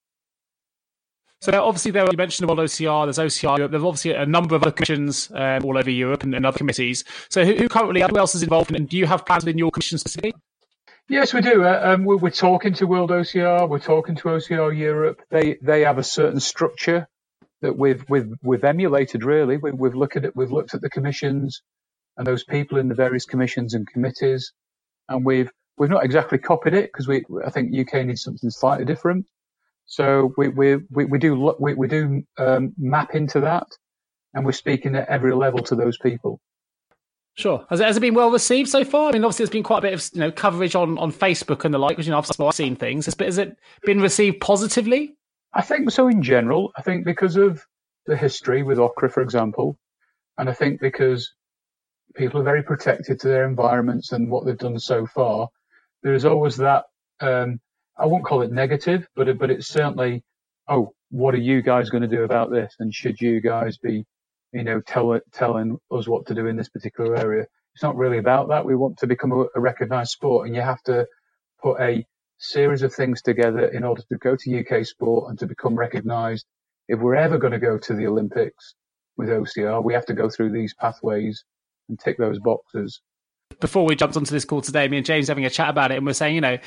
So 1.40 1.64
obviously, 1.64 1.92
there 1.92 2.04
you 2.04 2.16
mentioned 2.16 2.50
about 2.50 2.64
OCR. 2.64 3.06
There's 3.06 3.18
OCR 3.18 3.58
Europe. 3.58 3.70
There's 3.70 3.84
obviously 3.84 4.12
a 4.12 4.26
number 4.26 4.56
of 4.56 4.62
other 4.62 4.72
commissions 4.72 5.30
um, 5.34 5.64
all 5.64 5.78
over 5.78 5.90
Europe 5.90 6.24
and, 6.24 6.34
and, 6.34 6.44
other 6.44 6.58
committees. 6.58 7.04
So 7.30 7.44
who, 7.44 7.54
who 7.54 7.68
currently, 7.68 8.00
who 8.00 8.18
else 8.18 8.34
is 8.34 8.42
involved, 8.42 8.74
and 8.74 8.88
do 8.88 8.96
you 8.96 9.06
have 9.06 9.24
plans 9.24 9.44
in 9.46 9.56
your 9.56 9.70
commission 9.70 9.98
specifically? 9.98 10.34
Yes, 11.08 11.32
we 11.32 11.40
do. 11.40 11.64
Uh, 11.64 11.80
um, 11.84 12.04
we're, 12.04 12.18
we're, 12.18 12.30
talking 12.30 12.74
to 12.74 12.86
World 12.86 13.08
OCR. 13.10 13.66
We're 13.66 13.78
talking 13.78 14.16
to 14.16 14.24
OCR 14.24 14.76
Europe. 14.76 15.22
They 15.30 15.56
they 15.62 15.82
have 15.82 15.96
a 15.96 16.02
certain 16.02 16.38
structure 16.38 17.08
that 17.62 17.78
we've 17.78 18.04
we've 18.10 18.30
we've 18.42 18.64
emulated. 18.64 19.24
Really, 19.24 19.56
we, 19.56 19.70
we've 19.72 19.94
looked 19.94 20.16
at. 20.16 20.36
We've 20.36 20.52
looked 20.52 20.74
at 20.74 20.82
the 20.82 20.90
commissions 20.90 21.62
and 22.18 22.26
those 22.26 22.44
people 22.44 22.76
in 22.76 22.88
the 22.88 22.94
various 22.94 23.24
commissions 23.24 23.72
and 23.72 23.86
committees, 23.86 24.52
and 25.08 25.24
we've 25.24 25.50
we've 25.78 25.88
not 25.88 26.04
exactly 26.04 26.36
copied 26.36 26.74
it 26.74 26.90
because 26.92 27.08
we 27.08 27.24
I 27.42 27.48
think 27.48 27.74
UK 27.74 28.04
needs 28.04 28.22
something 28.22 28.50
slightly 28.50 28.84
different. 28.84 29.24
So 29.86 30.34
we 30.36 30.48
we 30.48 30.76
we, 30.90 31.06
we 31.06 31.18
do 31.18 31.54
we, 31.58 31.72
we 31.72 31.88
do 31.88 32.22
um, 32.36 32.74
map 32.76 33.14
into 33.14 33.40
that, 33.40 33.66
and 34.34 34.44
we're 34.44 34.52
speaking 34.52 34.94
at 34.94 35.08
every 35.08 35.34
level 35.34 35.60
to 35.64 35.74
those 35.74 35.96
people. 35.96 36.38
Sure. 37.38 37.64
Has 37.70 37.78
it, 37.78 37.86
has 37.86 37.96
it 37.96 38.00
been 38.00 38.14
well 38.14 38.32
received 38.32 38.68
so 38.68 38.84
far? 38.84 39.10
I 39.10 39.12
mean, 39.12 39.22
obviously, 39.22 39.44
there's 39.44 39.50
been 39.50 39.62
quite 39.62 39.78
a 39.78 39.82
bit 39.82 39.94
of 39.94 40.10
you 40.12 40.18
know 40.18 40.32
coverage 40.32 40.74
on, 40.74 40.98
on 40.98 41.12
Facebook 41.12 41.64
and 41.64 41.72
the 41.72 41.78
like, 41.78 41.90
because 41.90 42.04
you 42.04 42.10
know 42.10 42.18
I've, 42.18 42.54
seen 42.54 42.74
things. 42.74 43.04
Has, 43.04 43.14
has 43.20 43.38
it 43.38 43.56
been 43.84 44.00
received 44.00 44.40
positively? 44.40 45.14
I 45.54 45.62
think 45.62 45.88
so. 45.92 46.08
In 46.08 46.20
general, 46.20 46.72
I 46.76 46.82
think 46.82 47.04
because 47.04 47.36
of 47.36 47.64
the 48.06 48.16
history 48.16 48.64
with 48.64 48.78
OCRA, 48.78 49.12
for 49.12 49.22
example, 49.22 49.78
and 50.36 50.48
I 50.48 50.52
think 50.52 50.80
because 50.80 51.32
people 52.16 52.40
are 52.40 52.44
very 52.44 52.64
protected 52.64 53.20
to 53.20 53.28
their 53.28 53.46
environments 53.46 54.10
and 54.10 54.28
what 54.28 54.44
they've 54.44 54.58
done 54.58 54.80
so 54.80 55.06
far, 55.06 55.46
there 56.02 56.14
is 56.14 56.24
always 56.24 56.56
that. 56.56 56.86
Um, 57.20 57.60
I 57.96 58.06
won't 58.06 58.24
call 58.24 58.42
it 58.42 58.50
negative, 58.50 59.06
but 59.14 59.38
but 59.38 59.52
it's 59.52 59.68
certainly, 59.68 60.24
oh, 60.66 60.92
what 61.10 61.34
are 61.34 61.38
you 61.38 61.62
guys 61.62 61.88
going 61.88 62.02
to 62.02 62.08
do 62.08 62.24
about 62.24 62.50
this? 62.50 62.74
And 62.80 62.92
should 62.92 63.20
you 63.20 63.40
guys 63.40 63.78
be 63.78 64.04
you 64.52 64.64
know, 64.64 64.80
tell, 64.80 65.18
telling 65.32 65.78
us 65.90 66.08
what 66.08 66.26
to 66.26 66.34
do 66.34 66.46
in 66.46 66.56
this 66.56 66.68
particular 66.68 67.16
area. 67.16 67.46
It's 67.74 67.82
not 67.82 67.96
really 67.96 68.18
about 68.18 68.48
that. 68.48 68.64
We 68.64 68.74
want 68.74 68.98
to 68.98 69.06
become 69.06 69.32
a, 69.32 69.46
a 69.54 69.60
recognised 69.60 70.10
sport, 70.10 70.46
and 70.46 70.56
you 70.56 70.62
have 70.62 70.82
to 70.84 71.06
put 71.62 71.80
a 71.80 72.06
series 72.38 72.82
of 72.82 72.94
things 72.94 73.22
together 73.22 73.66
in 73.66 73.84
order 73.84 74.02
to 74.08 74.18
go 74.18 74.36
to 74.36 74.60
UK 74.60 74.86
sport 74.86 75.30
and 75.30 75.38
to 75.38 75.46
become 75.46 75.74
recognised. 75.74 76.46
If 76.88 77.00
we're 77.00 77.16
ever 77.16 77.38
going 77.38 77.52
to 77.52 77.58
go 77.58 77.78
to 77.78 77.94
the 77.94 78.06
Olympics 78.06 78.74
with 79.16 79.28
OCR, 79.28 79.84
we 79.84 79.94
have 79.94 80.06
to 80.06 80.14
go 80.14 80.30
through 80.30 80.52
these 80.52 80.74
pathways 80.74 81.44
and 81.88 81.98
tick 81.98 82.16
those 82.18 82.38
boxes. 82.38 83.00
Before 83.60 83.84
we 83.84 83.96
jumped 83.96 84.16
onto 84.16 84.30
this 84.30 84.44
call 84.44 84.60
today, 84.60 84.88
me 84.88 84.98
and 84.98 85.06
James 85.06 85.28
having 85.28 85.44
a 85.44 85.50
chat 85.50 85.68
about 85.68 85.90
it, 85.90 85.96
and 85.96 86.06
we're 86.06 86.12
saying, 86.12 86.34
you 86.34 86.40
know, 86.40 86.58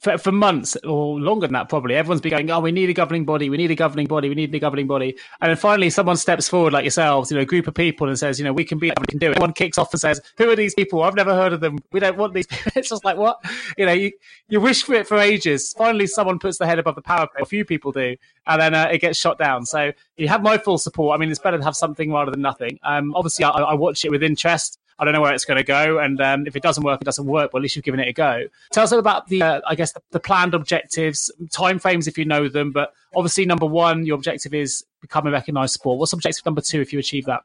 for, 0.00 0.16
for 0.16 0.32
months 0.32 0.76
or 0.84 1.20
longer 1.20 1.46
than 1.46 1.52
that, 1.52 1.68
probably 1.68 1.94
everyone's 1.94 2.22
been 2.22 2.30
going, 2.30 2.50
"Oh, 2.50 2.60
we 2.60 2.72
need 2.72 2.88
a 2.88 2.94
governing 2.94 3.24
body. 3.26 3.50
We 3.50 3.58
need 3.58 3.70
a 3.70 3.74
governing 3.74 4.06
body. 4.06 4.30
We 4.30 4.34
need 4.34 4.54
a 4.54 4.58
governing 4.58 4.86
body." 4.86 5.16
And 5.40 5.50
then 5.50 5.56
finally, 5.56 5.90
someone 5.90 6.16
steps 6.16 6.48
forward, 6.48 6.72
like 6.72 6.84
yourselves, 6.84 7.30
you 7.30 7.36
know, 7.36 7.42
a 7.42 7.46
group 7.46 7.66
of 7.66 7.74
people, 7.74 8.08
and 8.08 8.18
says, 8.18 8.38
"You 8.38 8.44
know, 8.46 8.52
we 8.52 8.64
can 8.64 8.78
be, 8.78 8.88
we 8.98 9.06
can 9.06 9.18
do 9.18 9.30
it." 9.30 9.38
One 9.38 9.52
kicks 9.52 9.76
off 9.76 9.92
and 9.92 10.00
says, 10.00 10.20
"Who 10.38 10.50
are 10.50 10.56
these 10.56 10.74
people? 10.74 11.02
I've 11.02 11.14
never 11.14 11.34
heard 11.34 11.52
of 11.52 11.60
them. 11.60 11.78
We 11.92 12.00
don't 12.00 12.16
want 12.16 12.34
these." 12.34 12.46
People. 12.46 12.72
It's 12.80 12.88
just 12.88 13.04
like 13.04 13.18
what 13.18 13.44
you 13.76 13.84
know. 13.84 13.92
You 13.92 14.10
you 14.48 14.60
wish 14.60 14.84
for 14.84 14.94
it 14.94 15.06
for 15.06 15.18
ages. 15.18 15.74
Finally, 15.76 16.06
someone 16.06 16.38
puts 16.38 16.58
their 16.58 16.68
head 16.68 16.78
above 16.78 16.94
the 16.94 17.02
parapet. 17.02 17.42
A 17.42 17.44
few 17.44 17.64
people 17.66 17.92
do, 17.92 18.16
and 18.46 18.60
then 18.60 18.74
uh, 18.74 18.88
it 18.90 19.00
gets 19.00 19.18
shot 19.18 19.38
down. 19.38 19.66
So 19.66 19.92
you 20.16 20.28
have 20.28 20.42
my 20.42 20.56
full 20.56 20.78
support. 20.78 21.14
I 21.14 21.20
mean, 21.20 21.30
it's 21.30 21.38
better 21.38 21.58
to 21.58 21.64
have 21.64 21.76
something 21.76 22.10
rather 22.10 22.30
than 22.30 22.40
nothing. 22.40 22.78
Um, 22.82 23.14
obviously, 23.14 23.44
I, 23.44 23.50
I 23.50 23.74
watch 23.74 24.04
it 24.04 24.10
with 24.10 24.22
interest. 24.22 24.79
I 25.00 25.04
don't 25.06 25.14
know 25.14 25.22
where 25.22 25.32
it's 25.32 25.46
going 25.46 25.56
to 25.56 25.64
go. 25.64 25.98
And 25.98 26.20
um, 26.20 26.46
if 26.46 26.54
it 26.54 26.62
doesn't 26.62 26.84
work, 26.84 27.00
it 27.00 27.04
doesn't 27.04 27.24
work. 27.24 27.52
But 27.52 27.58
at 27.58 27.62
least 27.62 27.74
you've 27.74 27.84
given 27.86 28.00
it 28.00 28.08
a 28.08 28.12
go. 28.12 28.44
Tell 28.70 28.84
us 28.84 28.92
about 28.92 29.28
the, 29.28 29.42
uh, 29.42 29.60
I 29.66 29.74
guess, 29.74 29.92
the, 29.92 30.02
the 30.10 30.20
planned 30.20 30.52
objectives, 30.52 31.30
timeframes 31.46 32.06
if 32.06 32.18
you 32.18 32.26
know 32.26 32.48
them. 32.48 32.70
But 32.70 32.92
obviously, 33.16 33.46
number 33.46 33.64
one, 33.64 34.04
your 34.04 34.14
objective 34.14 34.52
is 34.52 34.84
become 35.00 35.26
a 35.26 35.30
recognised 35.30 35.72
sport. 35.72 35.98
What's 35.98 36.12
objective 36.12 36.44
number 36.44 36.60
two 36.60 36.82
if 36.82 36.92
you 36.92 36.98
achieve 36.98 37.24
that? 37.24 37.44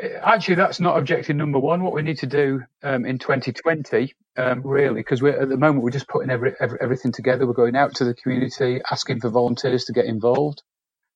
Uh, 0.00 0.08
actually, 0.22 0.56
that's 0.56 0.78
not 0.78 0.98
objective 0.98 1.36
number 1.36 1.58
one. 1.58 1.82
What 1.82 1.94
we 1.94 2.02
need 2.02 2.18
to 2.18 2.26
do 2.26 2.62
um, 2.82 3.06
in 3.06 3.18
2020, 3.18 4.14
um, 4.36 4.62
really, 4.62 5.00
because 5.00 5.22
we're 5.22 5.40
at 5.40 5.48
the 5.48 5.56
moment 5.56 5.82
we're 5.82 5.90
just 5.90 6.08
putting 6.08 6.30
every, 6.30 6.54
every, 6.60 6.78
everything 6.82 7.12
together. 7.12 7.46
We're 7.46 7.54
going 7.54 7.76
out 7.76 7.94
to 7.96 8.04
the 8.04 8.14
community, 8.14 8.80
asking 8.90 9.20
for 9.20 9.30
volunteers 9.30 9.86
to 9.86 9.92
get 9.94 10.04
involved, 10.04 10.62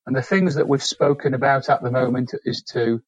and 0.07 0.17
the 0.17 0.23
things 0.23 0.55
that 0.55 0.69
we've 0.69 0.83
spoken 0.83 1.35
about 1.35 1.69
at 1.69 1.83
the 1.83 1.91
moment 1.91 2.35
is 2.45 2.63
to 2.73 3.03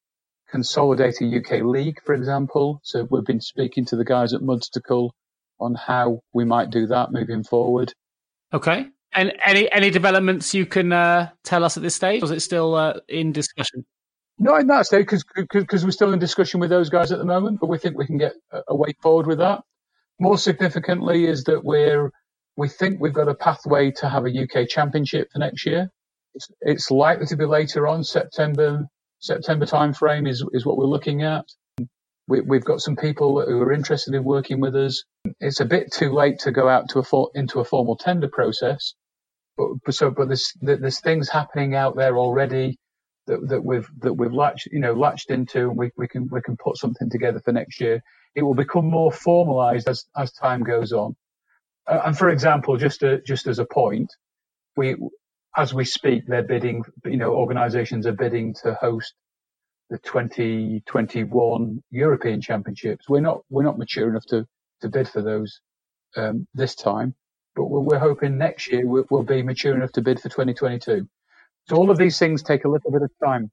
consolidate 0.49 1.21
a 1.21 1.37
UK 1.37 1.63
league, 1.63 2.01
for 2.03 2.13
example. 2.13 2.79
So 2.83 3.07
we've 3.09 3.25
been 3.25 3.41
speaking 3.41 3.85
to 3.85 3.95
the 3.95 4.05
guys 4.05 4.33
at 4.33 4.41
Mudstacle 4.41 5.11
on 5.59 5.75
how 5.75 6.21
we 6.33 6.45
might 6.45 6.69
do 6.69 6.87
that 6.87 7.11
moving 7.11 7.43
forward. 7.43 7.93
Okay. 8.53 8.87
And 9.13 9.33
any 9.45 9.71
any 9.71 9.89
developments 9.89 10.53
you 10.53 10.65
can 10.65 10.93
uh, 10.93 11.29
tell 11.43 11.63
us 11.63 11.77
at 11.77 11.83
this 11.83 11.95
stage, 11.95 12.21
or 12.21 12.25
is 12.25 12.31
it 12.31 12.41
still 12.41 12.75
uh, 12.75 12.93
in 13.07 13.31
discussion? 13.31 13.85
Not 14.37 14.61
in 14.61 14.67
that 14.67 14.85
stage, 14.85 15.07
because 15.35 15.83
we're 15.83 15.91
still 15.91 16.13
in 16.13 16.19
discussion 16.19 16.59
with 16.59 16.69
those 16.69 16.89
guys 16.89 17.11
at 17.11 17.17
the 17.17 17.25
moment. 17.25 17.59
But 17.59 17.67
we 17.67 17.77
think 17.77 17.97
we 17.97 18.05
can 18.05 18.17
get 18.17 18.33
a 18.67 18.75
way 18.75 18.93
forward 19.01 19.25
with 19.25 19.39
that. 19.39 19.63
More 20.19 20.37
significantly, 20.37 21.25
is 21.25 21.43
that 21.45 21.63
we're 21.63 22.11
we 22.55 22.69
think 22.69 22.99
we've 22.99 23.13
got 23.13 23.29
a 23.29 23.35
pathway 23.35 23.91
to 23.91 24.09
have 24.09 24.25
a 24.25 24.43
UK 24.43 24.67
championship 24.67 25.31
for 25.31 25.39
next 25.39 25.65
year. 25.65 25.89
It's, 26.35 26.47
it's 26.61 26.91
likely 26.91 27.25
to 27.27 27.37
be 27.37 27.45
later 27.45 27.87
on, 27.87 28.03
September, 28.03 28.85
September 29.19 29.65
timeframe 29.67 30.29
is 30.29 30.45
is 30.53 30.65
what 30.65 30.77
we're 30.77 30.85
looking 30.85 31.23
at. 31.23 31.45
We, 32.27 32.39
have 32.57 32.65
got 32.65 32.81
some 32.81 32.95
people 32.97 33.43
who 33.45 33.61
are 33.61 33.73
interested 33.73 34.15
in 34.15 34.23
working 34.23 34.61
with 34.61 34.75
us. 34.75 35.03
It's 35.39 35.61
a 35.61 35.65
bit 35.65 35.91
too 35.93 36.11
late 36.13 36.39
to 36.41 36.51
go 36.51 36.69
out 36.69 36.89
to 36.91 36.99
a 36.99 37.03
for, 37.03 37.31
into 37.35 37.59
a 37.59 37.65
formal 37.65 37.97
tender 37.97 38.29
process, 38.29 38.95
but 39.57 39.69
but 39.85 39.95
so 39.95 40.11
but 40.11 40.27
there's 40.29 40.53
there's 40.61 41.01
things 41.01 41.29
happening 41.29 41.75
out 41.75 41.95
there 41.97 42.17
already 42.17 42.77
that, 43.27 43.47
that 43.49 43.63
we've 43.65 43.89
that 44.01 44.13
we've 44.13 44.33
latched 44.33 44.67
you 44.71 44.79
know 44.79 44.93
latched 44.93 45.31
into, 45.31 45.69
and 45.69 45.77
we, 45.77 45.91
we 45.97 46.07
can 46.07 46.29
we 46.31 46.41
can 46.41 46.57
put 46.57 46.77
something 46.77 47.09
together 47.09 47.41
for 47.45 47.53
next 47.53 47.81
year. 47.81 48.01
It 48.35 48.43
will 48.43 48.55
become 48.55 48.85
more 48.89 49.11
formalised 49.11 49.87
as 49.87 50.05
as 50.17 50.31
time 50.33 50.63
goes 50.63 50.93
on. 50.93 51.07
uh, 51.87 52.01
and 52.05 52.17
for 52.17 52.29
example, 52.29 52.77
just 52.77 53.01
to, 53.01 53.21
just 53.23 53.47
as 53.47 53.59
a 53.59 53.65
point, 53.65 54.11
we 54.77 54.95
as 55.55 55.73
we 55.73 55.85
speak, 55.85 56.25
they're 56.27 56.43
bidding. 56.43 56.83
You 57.05 57.17
know, 57.17 57.33
organisations 57.33 58.05
are 58.05 58.13
bidding 58.13 58.53
to 58.63 58.75
host 58.75 59.13
the 59.89 59.97
2021 59.99 61.83
European 61.91 62.41
Championships. 62.41 63.09
We're 63.09 63.21
not 63.21 63.41
we're 63.49 63.63
not 63.63 63.77
mature 63.77 64.09
enough 64.09 64.25
to 64.27 64.45
to 64.81 64.89
bid 64.89 65.09
for 65.09 65.21
those 65.21 65.59
um, 66.15 66.47
this 66.53 66.75
time, 66.75 67.15
but 67.55 67.65
we're, 67.65 67.81
we're, 67.81 67.99
hoping 67.99 68.37
next 68.37 68.71
year 68.71 68.85
we'll, 68.85 69.05
we'll 69.09 69.23
be 69.23 69.43
mature 69.43 69.75
enough 69.75 69.91
to 69.93 70.01
bid 70.01 70.19
for 70.19 70.29
2022. 70.29 71.07
So 71.67 71.75
all 71.75 71.91
of 71.91 71.97
these 71.97 72.17
things 72.17 72.41
take 72.41 72.65
a 72.65 72.69
little 72.69 72.91
bit 72.91 73.01
of 73.01 73.11
time. 73.23 73.51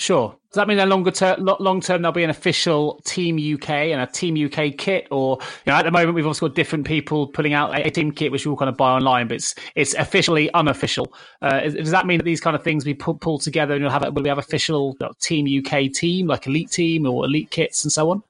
Sure. 0.00 0.34
Does 0.50 0.54
that 0.54 0.66
mean 0.66 0.78
that 0.78 0.88
longer 0.88 1.10
term, 1.10 1.44
long 1.44 1.82
term, 1.82 2.00
there'll 2.00 2.14
be 2.14 2.24
an 2.24 2.30
official 2.30 3.02
Team 3.04 3.36
UK 3.36 3.68
and 3.68 4.00
a 4.00 4.06
Team 4.06 4.34
UK 4.34 4.74
kit, 4.78 5.06
or 5.10 5.36
you 5.42 5.70
know, 5.70 5.74
at 5.74 5.82
the 5.82 5.90
moment 5.90 6.14
we've 6.14 6.26
also 6.26 6.48
got 6.48 6.56
different 6.56 6.86
people 6.86 7.26
putting 7.26 7.52
out 7.52 7.78
a 7.78 7.90
team 7.90 8.10
kit 8.10 8.32
which 8.32 8.46
we 8.46 8.50
all 8.50 8.56
kind 8.56 8.70
of 8.70 8.78
buy 8.78 8.92
online, 8.92 9.28
but 9.28 9.34
it's 9.34 9.54
it's 9.74 9.92
officially 9.92 10.50
unofficial. 10.54 11.12
Uh, 11.42 11.60
does 11.68 11.90
that 11.90 12.06
mean 12.06 12.16
that 12.16 12.24
these 12.24 12.40
kind 12.40 12.56
of 12.56 12.64
things 12.64 12.86
we 12.86 12.94
pull, 12.94 13.14
pull 13.14 13.38
together 13.38 13.74
and 13.74 13.82
you'll 13.82 13.90
have 13.90 14.02
will 14.14 14.22
we 14.22 14.30
have 14.30 14.38
official 14.38 14.96
you 14.98 15.06
know, 15.06 15.12
Team 15.20 15.46
UK 15.46 15.92
team 15.92 16.26
like 16.26 16.46
elite 16.46 16.70
team 16.70 17.06
or 17.06 17.26
elite 17.26 17.50
kits 17.50 17.84
and 17.84 17.92
so 17.92 18.10
on? 18.10 18.22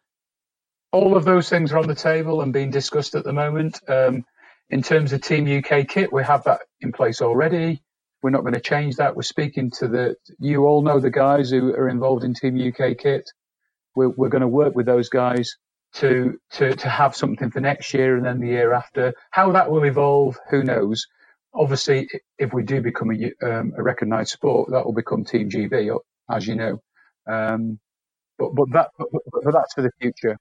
All 0.91 1.17
of 1.17 1.25
those 1.25 1.49
things 1.49 1.71
are 1.73 1.79
on 1.79 1.87
the 1.87 1.95
table 1.95 2.41
and 2.41 2.53
being 2.53 2.73
discussed 2.73 3.15
at 3.15 3.23
the 3.23 3.33
moment. 3.33 3.81
Um, 3.87 4.25
in 4.71 4.83
terms 4.83 5.13
of 5.13 5.21
Team 5.21 5.47
UK 5.47 5.87
kit, 5.87 6.13
we 6.13 6.25
have 6.25 6.43
that 6.45 6.63
in 6.81 6.91
place 6.91 7.23
already. 7.23 7.81
We're 8.23 8.31
not 8.31 8.43
going 8.43 8.55
to 8.55 8.61
change 8.61 8.97
that. 8.97 9.17
We're 9.17 9.23
speaking 9.23 9.71
to 9.79 9.89
the, 9.89 10.17
you 10.39 10.67
all 10.67 10.83
know 10.83 11.01
the 11.01 11.11
guys 11.11 11.51
who 11.51 11.75
are 11.75 11.89
involved 11.89 12.25
in 12.25 12.35
Team 12.35 12.59
UK 12.59 12.99
kit. 12.99 13.31
We're, 13.95 14.11
we're 14.11 14.29
going 14.29 14.43
to 14.43 14.49
work 14.49 14.75
with 14.75 14.87
those 14.87 15.09
guys 15.09 15.57
to, 15.95 16.39
to, 16.53 16.75
to 16.75 16.89
have 16.89 17.17
something 17.17 17.51
for 17.51 17.61
next 17.61 17.95
year 17.95 18.17
and 18.17 18.25
then 18.25 18.41
the 18.41 18.49
year 18.49 18.73
after. 18.73 19.15
How 19.31 19.53
that 19.53 19.71
will 19.71 19.85
evolve, 19.85 20.39
who 20.51 20.63
knows? 20.63 21.07
Obviously, 21.55 22.09
if 22.39 22.53
we 22.53 22.63
do 22.63 22.81
become 22.81 23.11
a, 23.11 23.47
um, 23.47 23.73
a 23.77 23.83
recognised 23.83 24.31
sport, 24.31 24.71
that 24.71 24.85
will 24.85 24.93
become 24.93 25.25
Team 25.25 25.51
GB, 25.51 25.99
as 26.31 26.47
you 26.47 26.55
know. 26.55 26.81
Um, 27.27 27.81
but, 28.39 28.55
but 28.55 28.71
that, 28.73 28.91
but, 28.99 29.09
but 29.43 29.53
that's 29.53 29.75
for 29.75 29.83
the 29.83 29.91
future. 30.01 30.37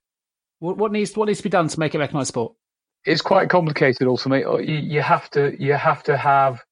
What, 0.60 0.76
what 0.76 0.92
needs, 0.92 1.16
what 1.16 1.26
needs 1.26 1.38
to 1.40 1.44
be 1.44 1.50
done 1.50 1.68
to 1.68 1.80
make 1.80 1.94
it 1.94 1.98
a 1.98 2.00
recognised 2.00 2.28
sport? 2.28 2.52
It's 3.04 3.22
quite 3.22 3.48
complicated. 3.48 4.06
Ultimately, 4.06 4.70
you, 4.70 4.78
you 4.78 5.00
have 5.00 5.30
to, 5.30 5.56
you 5.58 5.72
have 5.72 6.02
to 6.04 6.16
have 6.16 6.62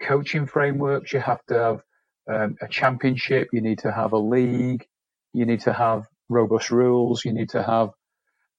coaching 0.00 0.46
frameworks. 0.46 1.12
You 1.12 1.20
have 1.20 1.44
to 1.48 1.54
have 1.58 1.82
um, 2.30 2.56
a 2.60 2.68
championship. 2.68 3.48
You 3.52 3.60
need 3.60 3.80
to 3.80 3.92
have 3.92 4.12
a 4.12 4.18
league. 4.18 4.86
You 5.32 5.46
need 5.46 5.60
to 5.62 5.72
have 5.72 6.06
robust 6.28 6.70
rules. 6.70 7.24
You 7.24 7.32
need 7.32 7.50
to 7.50 7.62
have 7.62 7.90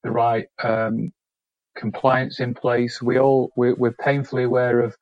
the 0.03 0.11
right 0.11 0.47
um, 0.63 1.11
compliance 1.75 2.39
in 2.39 2.53
place. 2.53 3.01
We 3.01 3.19
all 3.19 3.51
we're, 3.55 3.75
we're, 3.75 3.91
painfully 3.91 4.43
aware 4.43 4.81
of 4.81 4.95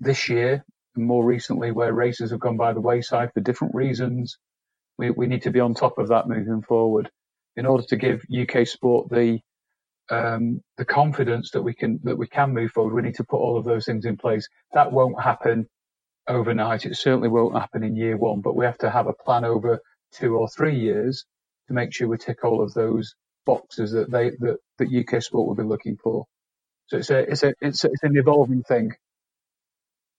this 0.00 0.28
year 0.28 0.64
and 0.94 1.06
more 1.06 1.24
recently 1.24 1.70
where 1.70 1.92
races 1.92 2.30
have 2.30 2.40
gone 2.40 2.56
by 2.56 2.72
the 2.72 2.80
wayside 2.80 3.30
for 3.32 3.40
different 3.40 3.74
reasons. 3.74 4.38
We 4.98 5.10
we 5.10 5.26
need 5.26 5.42
to 5.42 5.50
be 5.50 5.60
on 5.60 5.74
top 5.74 5.98
of 5.98 6.08
that 6.08 6.28
moving 6.28 6.62
forward 6.62 7.10
in 7.56 7.66
order 7.66 7.84
to 7.88 7.96
give 7.96 8.22
UK 8.30 8.66
sport 8.66 9.08
the 9.10 9.40
um, 10.10 10.62
the 10.76 10.84
confidence 10.84 11.50
that 11.52 11.62
we 11.62 11.74
can 11.74 12.00
that 12.04 12.16
we 12.16 12.28
can 12.28 12.54
move 12.54 12.72
forward, 12.72 12.94
we 12.94 13.02
need 13.02 13.16
to 13.16 13.24
put 13.24 13.38
all 13.38 13.58
of 13.58 13.64
those 13.64 13.86
things 13.86 14.04
in 14.04 14.16
place. 14.16 14.48
That 14.72 14.92
won't 14.92 15.20
happen 15.20 15.68
overnight. 16.28 16.86
It 16.86 16.96
certainly 16.96 17.28
won't 17.28 17.58
happen 17.58 17.82
in 17.82 17.96
year 17.96 18.16
one, 18.16 18.40
but 18.40 18.56
we 18.56 18.64
have 18.64 18.78
to 18.78 18.90
have 18.90 19.06
a 19.06 19.12
plan 19.12 19.44
over 19.44 19.80
two 20.12 20.36
or 20.36 20.48
three 20.48 20.78
years 20.78 21.24
to 21.68 21.74
make 21.74 21.92
sure 21.92 22.08
we 22.08 22.18
tick 22.18 22.44
all 22.44 22.62
of 22.62 22.72
those 22.74 23.14
boxes 23.44 23.92
that 23.92 24.10
they 24.10 24.30
that, 24.30 24.58
that 24.78 24.88
UK 24.94 25.22
sport 25.22 25.48
will 25.48 25.54
be 25.54 25.68
looking 25.68 25.96
for. 25.96 26.26
So 26.88 26.98
it's 26.98 27.10
a 27.10 27.18
it's 27.30 27.42
a 27.42 27.54
it's, 27.60 27.84
a, 27.84 27.88
it's 27.88 28.02
an 28.02 28.16
evolving 28.16 28.62
thing. 28.62 28.92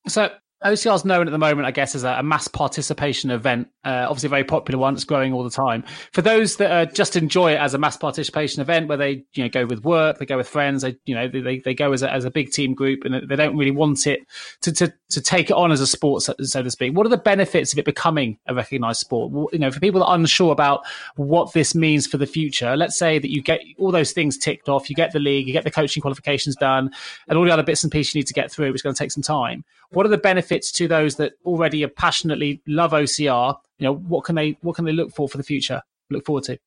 So 0.07 0.29
OCR 0.65 0.95
is 0.95 1.05
known 1.05 1.27
at 1.27 1.31
the 1.31 1.37
moment, 1.37 1.67
I 1.67 1.71
guess, 1.71 1.93
as 1.93 2.03
a, 2.03 2.23
mass 2.23 2.47
participation 2.47 3.29
event. 3.29 3.67
Uh, 3.85 4.07
obviously, 4.09 4.27
a 4.27 4.29
very 4.31 4.43
popular 4.43 4.79
one. 4.79 4.95
It's 4.95 5.03
growing 5.03 5.31
all 5.31 5.43
the 5.43 5.51
time. 5.51 5.83
For 6.13 6.23
those 6.23 6.57
that 6.57 6.71
uh, 6.71 6.85
just 6.91 7.15
enjoy 7.15 7.53
it 7.53 7.57
as 7.57 7.75
a 7.75 7.77
mass 7.77 7.95
participation 7.95 8.61
event, 8.61 8.87
where 8.87 8.97
they 8.97 9.23
you 9.33 9.43
know 9.43 9.49
go 9.49 9.67
with 9.67 9.83
work, 9.83 10.17
they 10.17 10.25
go 10.25 10.37
with 10.37 10.47
friends, 10.47 10.81
they 10.81 10.97
you 11.05 11.13
know 11.13 11.27
they, 11.27 11.59
they 11.59 11.75
go 11.75 11.93
as 11.93 12.01
a, 12.01 12.11
as 12.11 12.25
a 12.25 12.31
big 12.31 12.51
team 12.51 12.73
group, 12.73 13.05
and 13.05 13.29
they 13.29 13.35
don't 13.35 13.55
really 13.55 13.71
want 13.71 14.07
it 14.07 14.21
to, 14.61 14.71
to 14.71 14.91
to 15.09 15.21
take 15.21 15.51
it 15.51 15.53
on 15.53 15.71
as 15.71 15.79
a 15.79 15.85
sport, 15.85 16.23
so, 16.23 16.33
to 16.33 16.71
speak. 16.71 16.95
What 16.97 17.05
are 17.05 17.09
the 17.09 17.17
benefits 17.17 17.71
of 17.71 17.79
it 17.79 17.85
becoming 17.85 18.39
a 18.47 18.55
recognised 18.55 18.99
sport? 18.99 19.53
You 19.53 19.59
know, 19.59 19.71
for 19.71 19.79
people 19.79 19.99
that 19.99 20.07
are 20.07 20.15
unsure 20.15 20.51
about 20.51 20.85
what 21.17 21.53
this 21.53 21.75
means 21.75 22.07
for 22.07 22.17
the 22.17 22.25
future, 22.25 22.75
let's 22.75 22.97
say 22.97 23.19
that 23.19 23.31
you 23.31 23.43
get 23.43 23.61
all 23.77 23.91
those 23.91 24.11
things 24.11 24.39
ticked 24.39 24.69
off, 24.69 24.89
you 24.89 24.95
get 24.95 25.13
the 25.13 25.19
league, 25.19 25.45
you 25.45 25.53
get 25.53 25.65
the 25.65 25.71
coaching 25.71 26.01
qualifications 26.01 26.55
done, 26.55 26.89
and 27.27 27.37
all 27.37 27.45
the 27.45 27.51
other 27.51 27.63
bits 27.63 27.83
and 27.83 27.91
pieces 27.91 28.15
you 28.15 28.19
need 28.19 28.27
to 28.27 28.33
get 28.33 28.51
through, 28.51 28.71
which 28.71 28.79
is 28.79 28.81
going 28.81 28.95
to 28.95 28.99
take 28.99 29.11
some 29.11 29.23
time. 29.23 29.63
What 29.91 30.05
are 30.05 30.09
the 30.09 30.17
benefits 30.17 30.46
to 30.47 30.87
those 30.87 31.15
that 31.17 31.33
already 31.45 31.83
are 31.83 31.89
passionately 31.89 32.61
love 32.67 32.91
OCR? 32.91 33.55
You 33.79 33.85
know, 33.85 33.93
what 33.93 34.25
can 34.25 34.35
they 34.35 34.57
what 34.61 34.75
can 34.75 34.85
they 34.85 34.91
look 34.91 35.11
for 35.11 35.29
for 35.29 35.37
the 35.37 35.43
future? 35.43 35.81
Look 36.09 36.25
forward 36.25 36.45
to. 36.45 36.59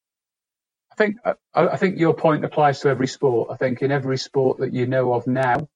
I 0.93 0.95
think 0.97 1.17
I 1.55 1.77
think 1.77 1.99
your 1.99 2.15
point 2.15 2.45
applies 2.45 2.81
to 2.81 2.89
every 2.89 3.07
sport. 3.07 3.51
I 3.51 3.57
think 3.57 3.83
in 3.83 3.91
every 3.91 4.19
sport 4.19 4.59
that 4.59 4.73
you 4.73 4.87
know 4.87 5.13
of 5.15 5.27
now, 5.27 5.69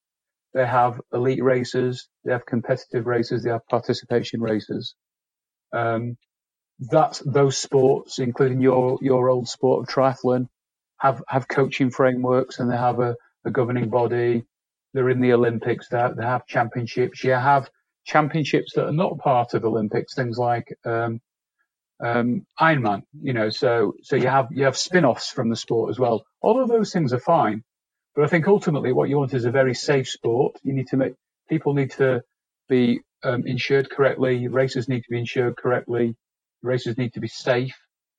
they 0.53 0.67
have 0.67 1.01
elite 1.13 1.43
races, 1.43 2.09
they 2.25 2.33
have 2.33 2.47
competitive 2.47 3.07
races, 3.07 3.43
they 3.43 3.51
have 3.51 3.67
participation 3.67 4.41
races. 4.41 4.95
Um, 5.73 6.17
those 7.25 7.57
sports, 7.57 8.19
including 8.19 8.61
your 8.61 8.99
your 9.01 9.29
old 9.29 9.49
sport 9.49 9.89
of 9.89 9.95
triathlon, 9.95 10.49
have 10.99 11.23
have 11.29 11.49
coaching 11.49 11.91
frameworks 11.91 12.59
and 12.59 12.71
they 12.71 12.77
have 12.77 13.01
a, 13.01 13.17
a 13.45 13.51
governing 13.51 13.89
body 13.89 14.45
they're 14.95 15.11
in 15.11 15.21
the 15.21 15.33
Olympics. 15.33 15.89
They 15.89 15.99
have, 15.99 16.17
they 16.17 16.25
have 16.25 16.47
championships. 16.47 17.23
You 17.25 17.33
have 17.33 17.69
championships 18.05 18.75
that 18.75 18.87
are 18.87 18.93
not 18.93 19.19
part 19.19 19.55
of 19.55 19.65
Olympics. 19.65 20.15
Things 20.15 20.39
like 20.39 20.77
um, 20.85 21.21
um, 22.05 22.47
Ironman. 22.61 23.03
You 23.21 23.33
know, 23.33 23.51
so 23.51 23.95
so 24.03 24.17
you 24.17 24.29
have 24.29 24.49
you 24.51 24.65
have 24.65 24.77
spin-offs 24.77 25.31
from 25.31 25.51
the 25.51 25.57
sport 25.57 25.91
as 25.91 25.99
well. 25.99 26.25
All 26.41 26.63
of 26.63 26.69
those 26.69 26.93
things 26.93 27.13
are 27.13 27.21
fine, 27.21 27.63
but 28.15 28.25
I 28.25 28.29
think 28.29 28.49
ultimately 28.49 28.93
what 28.93 29.09
you 29.09 29.19
want 29.19 29.35
is 29.35 29.45
a 29.45 29.51
very 29.51 29.75
safe 29.75 30.09
sport. 30.09 30.57
You 30.63 30.73
need 30.73 30.89
to 30.89 30.97
make 30.97 31.15
people 31.49 31.75
need 31.75 31.93
to 31.93 32.23
be 32.69 33.01
um, 33.23 33.47
insured 33.47 33.91
correctly. 33.91 34.49
Races 34.49 34.89
need 34.89 35.03
to 35.03 35.11
be 35.11 35.19
insured 35.19 35.57
correctly. 35.57 36.17
Races 36.63 36.99
need 36.99 37.15
to 37.15 37.21
be 37.21 37.29
safe. 37.29 37.77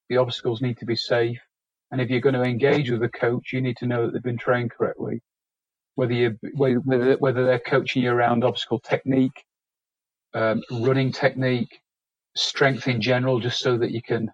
The 0.08 0.18
obstacles 0.18 0.62
need 0.62 0.78
to 0.78 0.86
be 0.86 0.96
safe. 0.96 1.40
And 1.90 2.00
if 2.00 2.10
you're 2.10 2.20
going 2.20 2.34
to 2.34 2.42
engage 2.42 2.90
with 2.90 3.02
a 3.02 3.08
coach, 3.08 3.52
you 3.52 3.60
need 3.60 3.76
to 3.78 3.86
know 3.86 4.06
that 4.06 4.12
they've 4.12 4.22
been 4.22 4.38
trained 4.38 4.72
correctly 4.72 5.22
whether 5.96 6.12
you 6.12 6.38
whether 6.54 7.16
whether 7.18 7.44
they're 7.44 7.58
coaching 7.58 8.02
you 8.02 8.12
around 8.12 8.44
obstacle 8.44 8.78
technique, 8.78 9.44
um, 10.36 10.62
running 10.70 11.12
technique, 11.12 11.80
strength 12.36 12.86
in 12.88 13.00
general, 13.00 13.40
just 13.40 13.58
so 13.58 13.78
that 13.78 13.90
you 13.90 14.02
can 14.02 14.30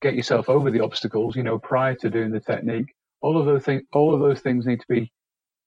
get 0.00 0.14
yourself 0.14 0.48
over 0.48 0.70
the 0.70 0.80
obstacles. 0.80 1.36
You 1.36 1.42
know, 1.42 1.58
prior 1.58 1.94
to 1.96 2.10
doing 2.10 2.32
the 2.32 2.40
technique, 2.40 2.94
all 3.20 3.38
of 3.38 3.46
those 3.46 3.64
things, 3.64 3.82
all 3.92 4.14
of 4.14 4.20
those 4.20 4.40
things 4.40 4.66
need 4.66 4.80
to 4.80 4.88
be 4.88 5.12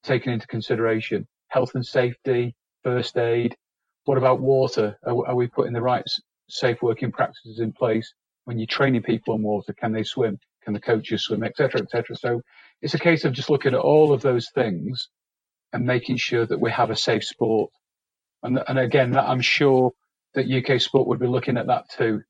taken 0.04 0.34
into 0.34 0.48
consideration. 0.48 1.28
Health 1.50 1.76
and 1.76 1.86
safety, 1.86 2.56
first 2.84 3.16
aid. 3.18 3.56
What 4.06 4.18
about 4.18 4.42
water? 4.42 4.98
Are, 5.06 5.28
are 5.28 5.36
we 5.36 5.48
putting 5.48 5.74
the 5.74 5.82
right 5.82 6.04
safe 6.50 6.82
working 6.82 7.12
practices 7.12 7.60
in 7.60 7.72
place 7.72 8.12
when 8.46 8.58
you're 8.58 8.68
training 8.68 9.04
people 9.04 9.36
on 9.36 9.44
water? 9.44 9.74
Can 9.74 9.94
they 9.94 10.04
swim? 10.04 10.40
Can 10.64 10.74
the 10.74 10.82
coaches 10.82 11.24
swim, 11.24 11.44
etc., 11.44 11.82
etc. 11.82 12.16
So 12.16 12.42
it's 12.82 12.96
a 12.96 13.00
case 13.00 13.24
of 13.24 13.34
just 13.34 13.52
looking 13.52 13.76
at 13.76 13.80
all 13.80 14.12
of 14.12 14.22
those 14.22 14.50
things 14.50 15.10
and 15.74 15.86
making 15.86 16.18
sure 16.18 16.46
that 16.46 16.60
we 16.60 16.72
have 16.72 16.90
a 16.90 16.96
safe 16.96 17.24
sport. 17.24 17.72
And, 18.46 18.64
and 18.68 18.80
again, 18.80 19.18
I'm 19.18 19.42
sure 19.42 19.92
that 20.34 20.50
UK 20.50 20.80
sport 20.82 21.08
would 21.08 21.20
be 21.20 21.28
looking 21.28 21.58
at 21.58 21.68
that 21.68 21.90
too. 21.90 22.22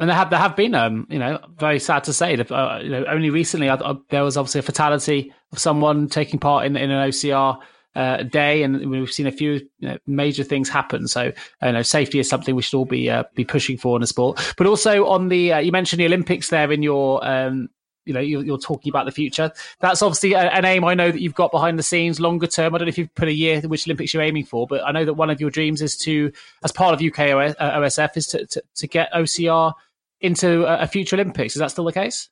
And 0.00 0.08
there 0.08 0.16
have 0.16 0.30
there 0.30 0.38
have 0.38 0.56
been, 0.56 0.74
um, 0.74 1.06
you 1.10 1.18
know, 1.18 1.38
very 1.56 1.78
sad 1.78 2.04
to 2.04 2.12
say 2.12 2.36
uh, 2.36 2.80
you 2.82 2.90
know 2.90 3.04
only 3.08 3.30
recently 3.30 3.68
uh, 3.68 3.76
uh, 3.76 3.94
there 4.10 4.24
was 4.24 4.36
obviously 4.36 4.58
a 4.58 4.62
fatality 4.62 5.32
of 5.52 5.58
someone 5.58 6.08
taking 6.08 6.40
part 6.40 6.66
in 6.66 6.76
in 6.76 6.90
an 6.90 7.08
OCR 7.08 7.58
uh, 7.94 8.22
day, 8.22 8.62
and 8.62 8.90
we've 8.90 9.12
seen 9.12 9.26
a 9.26 9.32
few 9.32 9.52
you 9.78 9.88
know, 9.88 9.98
major 10.06 10.44
things 10.44 10.68
happen. 10.68 11.06
So, 11.06 11.32
you 11.62 11.72
know, 11.72 11.82
safety 11.82 12.18
is 12.18 12.28
something 12.28 12.54
we 12.54 12.62
should 12.62 12.78
all 12.78 12.84
be 12.84 13.10
uh, 13.10 13.24
be 13.34 13.44
pushing 13.44 13.76
for 13.76 13.96
in 13.96 14.02
a 14.02 14.06
sport. 14.06 14.54
But 14.56 14.66
also 14.66 15.06
on 15.06 15.28
the, 15.28 15.52
uh, 15.52 15.58
you 15.58 15.72
mentioned 15.72 16.00
the 16.00 16.06
Olympics 16.06 16.48
there 16.48 16.72
in 16.72 16.82
your 16.82 17.24
um, 17.26 17.68
you 18.04 18.12
know 18.12 18.20
you're, 18.20 18.44
you're, 18.44 18.58
talking 18.58 18.90
about 18.90 19.06
the 19.06 19.12
future. 19.12 19.50
That's 19.80 20.02
obviously 20.02 20.34
an 20.34 20.64
aim 20.64 20.84
I 20.84 20.94
know 20.94 21.10
that 21.10 21.20
you've 21.20 21.34
got 21.34 21.50
behind 21.50 21.78
the 21.78 21.82
scenes, 21.82 22.20
longer 22.20 22.46
term. 22.46 22.74
I 22.74 22.78
don't 22.78 22.86
know 22.86 22.90
if 22.90 22.98
you've 22.98 23.14
put 23.14 23.28
a 23.28 23.32
year 23.32 23.60
which 23.60 23.86
Olympics 23.86 24.14
you're 24.14 24.22
aiming 24.22 24.44
for, 24.44 24.66
but 24.66 24.84
I 24.84 24.92
know 24.92 25.04
that 25.04 25.14
one 25.14 25.30
of 25.30 25.40
your 25.40 25.50
dreams 25.50 25.82
is 25.82 25.96
to, 25.98 26.32
as 26.64 26.72
part 26.72 26.94
of 26.94 27.00
UK 27.00 27.20
uh, 27.58 27.78
OSF, 27.78 28.16
is 28.16 28.26
to, 28.28 28.46
to, 28.46 28.62
to 28.76 28.86
get 28.86 29.12
OCR 29.12 29.74
into 30.20 30.64
a, 30.64 30.82
a, 30.82 30.86
future 30.86 31.16
Olympics. 31.16 31.54
Is 31.54 31.60
that 31.60 31.70
still 31.70 31.84
the 31.84 31.92
case? 31.92 32.28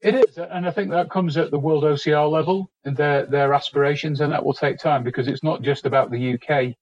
It 0.00 0.16
is, 0.16 0.36
and 0.36 0.66
I 0.66 0.70
think 0.72 0.90
that 0.90 1.10
comes 1.10 1.36
at 1.36 1.52
the 1.52 1.58
World 1.58 1.84
OCR 1.84 2.28
level 2.28 2.68
and 2.84 2.96
their 2.96 3.24
their 3.26 3.54
aspirations, 3.54 4.20
and 4.20 4.32
that 4.32 4.44
will 4.44 4.52
take 4.52 4.78
time 4.78 5.04
because 5.04 5.28
it's 5.28 5.44
not 5.44 5.62
just 5.62 5.86
about 5.86 6.10
the 6.10 6.34
UK 6.34 6.74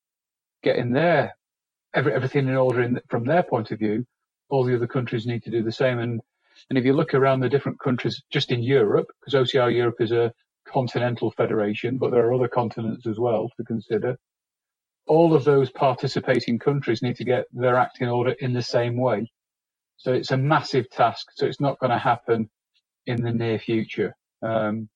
getting 0.62 0.90
there, 0.90 1.36
every, 1.94 2.14
everything 2.14 2.48
in 2.48 2.56
order 2.56 2.82
in, 2.82 2.98
from 3.08 3.26
their 3.26 3.42
point 3.42 3.70
of 3.72 3.78
view. 3.78 4.06
All 4.48 4.64
the 4.64 4.74
other 4.74 4.86
countries 4.86 5.26
need 5.26 5.42
to 5.44 5.50
do 5.50 5.62
the 5.62 5.70
same, 5.70 5.98
and 5.98 6.22
and 6.68 6.78
if 6.78 6.84
you 6.84 6.92
look 6.92 7.14
around 7.14 7.40
the 7.40 7.48
different 7.48 7.80
countries 7.80 8.22
just 8.30 8.50
in 8.50 8.62
Europe, 8.62 9.08
because 9.20 9.34
OCR 9.34 9.74
Europe 9.74 10.00
is 10.00 10.12
a 10.12 10.32
continental 10.68 11.30
federation, 11.32 11.98
but 11.98 12.10
there 12.10 12.26
are 12.26 12.34
other 12.34 12.48
continents 12.48 13.06
as 13.06 13.18
well 13.18 13.50
to 13.56 13.64
consider. 13.64 14.16
All 15.06 15.34
of 15.34 15.44
those 15.44 15.70
participating 15.70 16.58
countries 16.58 17.02
need 17.02 17.16
to 17.16 17.24
get 17.24 17.46
their 17.52 17.76
act 17.76 18.00
in 18.00 18.08
order 18.08 18.32
in 18.40 18.52
the 18.52 18.62
same 18.62 18.96
way. 18.96 19.30
So 19.96 20.12
it's 20.12 20.30
a 20.30 20.36
massive 20.36 20.90
task. 20.90 21.28
So 21.34 21.46
it's 21.46 21.60
not 21.60 21.78
going 21.78 21.90
to 21.90 21.98
happen 21.98 22.50
in 23.06 23.22
the 23.22 23.32
near 23.32 23.58
future. 23.58 24.14
Um, 24.42 24.88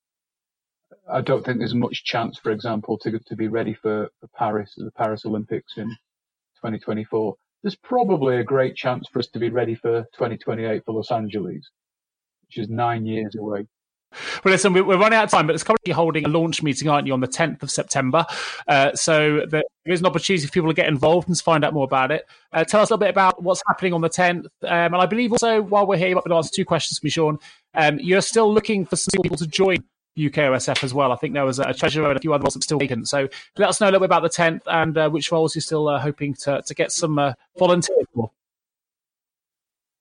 I 1.11 1.21
don't 1.21 1.45
think 1.45 1.59
there's 1.59 1.75
much 1.75 2.05
chance, 2.05 2.39
for 2.39 2.51
example, 2.51 2.99
to 2.99 3.19
to 3.19 3.37
be 3.37 3.49
ready 3.49 3.75
for, 3.75 4.09
for 4.21 4.29
Paris, 4.37 4.75
the 4.77 4.91
Paris 4.93 5.27
Olympics 5.27 5.75
in 5.77 5.89
2024. 6.63 7.35
There's 7.65 7.77
probably 7.77 8.37
a 8.37 8.45
great 8.45 8.77
chance 8.77 9.09
for 9.09 9.21
us 9.21 9.27
to 9.29 9.39
be 9.39 9.49
ready 9.49 9.75
for 9.75 10.03
2028 10.13 10.85
for 10.85 10.93
Los 10.93 11.11
Angeles, 11.11 11.71
which 12.43 12.59
is 12.59 12.69
nine 12.69 13.07
years 13.07 13.35
away. 13.37 13.67
Well, 14.45 14.53
listen, 14.53 14.75
we're 14.75 14.85
running 14.85 15.17
out 15.17 15.25
of 15.25 15.31
time, 15.31 15.47
but 15.47 15.55
it's 15.55 15.65
currently 15.65 15.95
holding 15.95 16.27
a 16.27 16.29
launch 16.29 16.63
meeting, 16.63 16.91
aren't 16.91 17.07
you, 17.07 17.15
on 17.15 17.21
the 17.21 17.27
10th 17.27 17.63
of 17.63 17.71
September? 17.71 18.27
Uh, 18.69 18.93
so 18.93 19.47
there 19.49 19.63
is 19.87 20.01
an 20.01 20.07
opportunity 20.07 20.47
for 20.47 20.53
people 20.53 20.69
to 20.69 20.75
get 20.75 20.89
involved 20.89 21.27
and 21.27 21.37
to 21.37 21.43
find 21.43 21.65
out 21.65 21.73
more 21.73 21.85
about 21.85 22.13
it. 22.13 22.27
Uh, 22.53 22.65
tell 22.65 22.83
us 22.83 22.91
a 22.91 22.93
little 22.93 23.01
bit 23.01 23.11
about 23.11 23.43
what's 23.43 23.63
happening 23.67 23.95
on 23.95 24.03
the 24.03 24.11
10th. 24.11 24.45
Um, 24.63 24.93
and 24.93 24.97
I 24.97 25.07
believe 25.07 25.33
also, 25.33 25.63
while 25.63 25.87
we're 25.87 25.97
here, 25.97 26.09
you 26.09 26.15
might 26.15 26.25
be 26.25 26.29
able 26.29 26.37
to 26.37 26.47
answer 26.47 26.53
two 26.55 26.67
questions 26.67 26.99
for 26.99 27.07
me, 27.07 27.11
Sean. 27.11 27.39
Um, 27.73 27.99
you're 27.99 28.21
still 28.21 28.53
looking 28.53 28.85
for 28.85 28.97
some 28.97 29.23
people 29.23 29.39
to 29.39 29.47
join 29.47 29.79
UKOSF 30.17 30.85
as 30.85 30.95
well. 30.95 31.13
I 31.13 31.17
think 31.17 31.35
there 31.35 31.45
was 31.45 31.59
a 31.59 31.75
treasurer 31.75 32.09
and 32.09 32.17
a 32.17 32.21
few 32.21 32.33
other 32.33 32.43
roles 32.43 32.55
that 32.55 32.63
still 32.63 32.79
vacant. 32.79 33.09
So 33.09 33.29
let 33.57 33.69
us 33.69 33.81
know 33.81 33.87
a 33.87 33.91
little 33.91 34.01
bit 34.01 34.07
about 34.07 34.23
the 34.23 34.29
10th 34.29 34.63
and 34.67 34.97
uh, 34.97 35.11
which 35.11 35.33
roles 35.33 35.55
you're 35.55 35.63
still 35.63 35.89
uh, 35.89 35.99
hoping 35.99 36.35
to, 36.43 36.63
to 36.63 36.75
get 36.75 36.93
some 36.93 37.19
uh, 37.19 37.33
volunteers 37.59 38.07
for. 38.15 38.31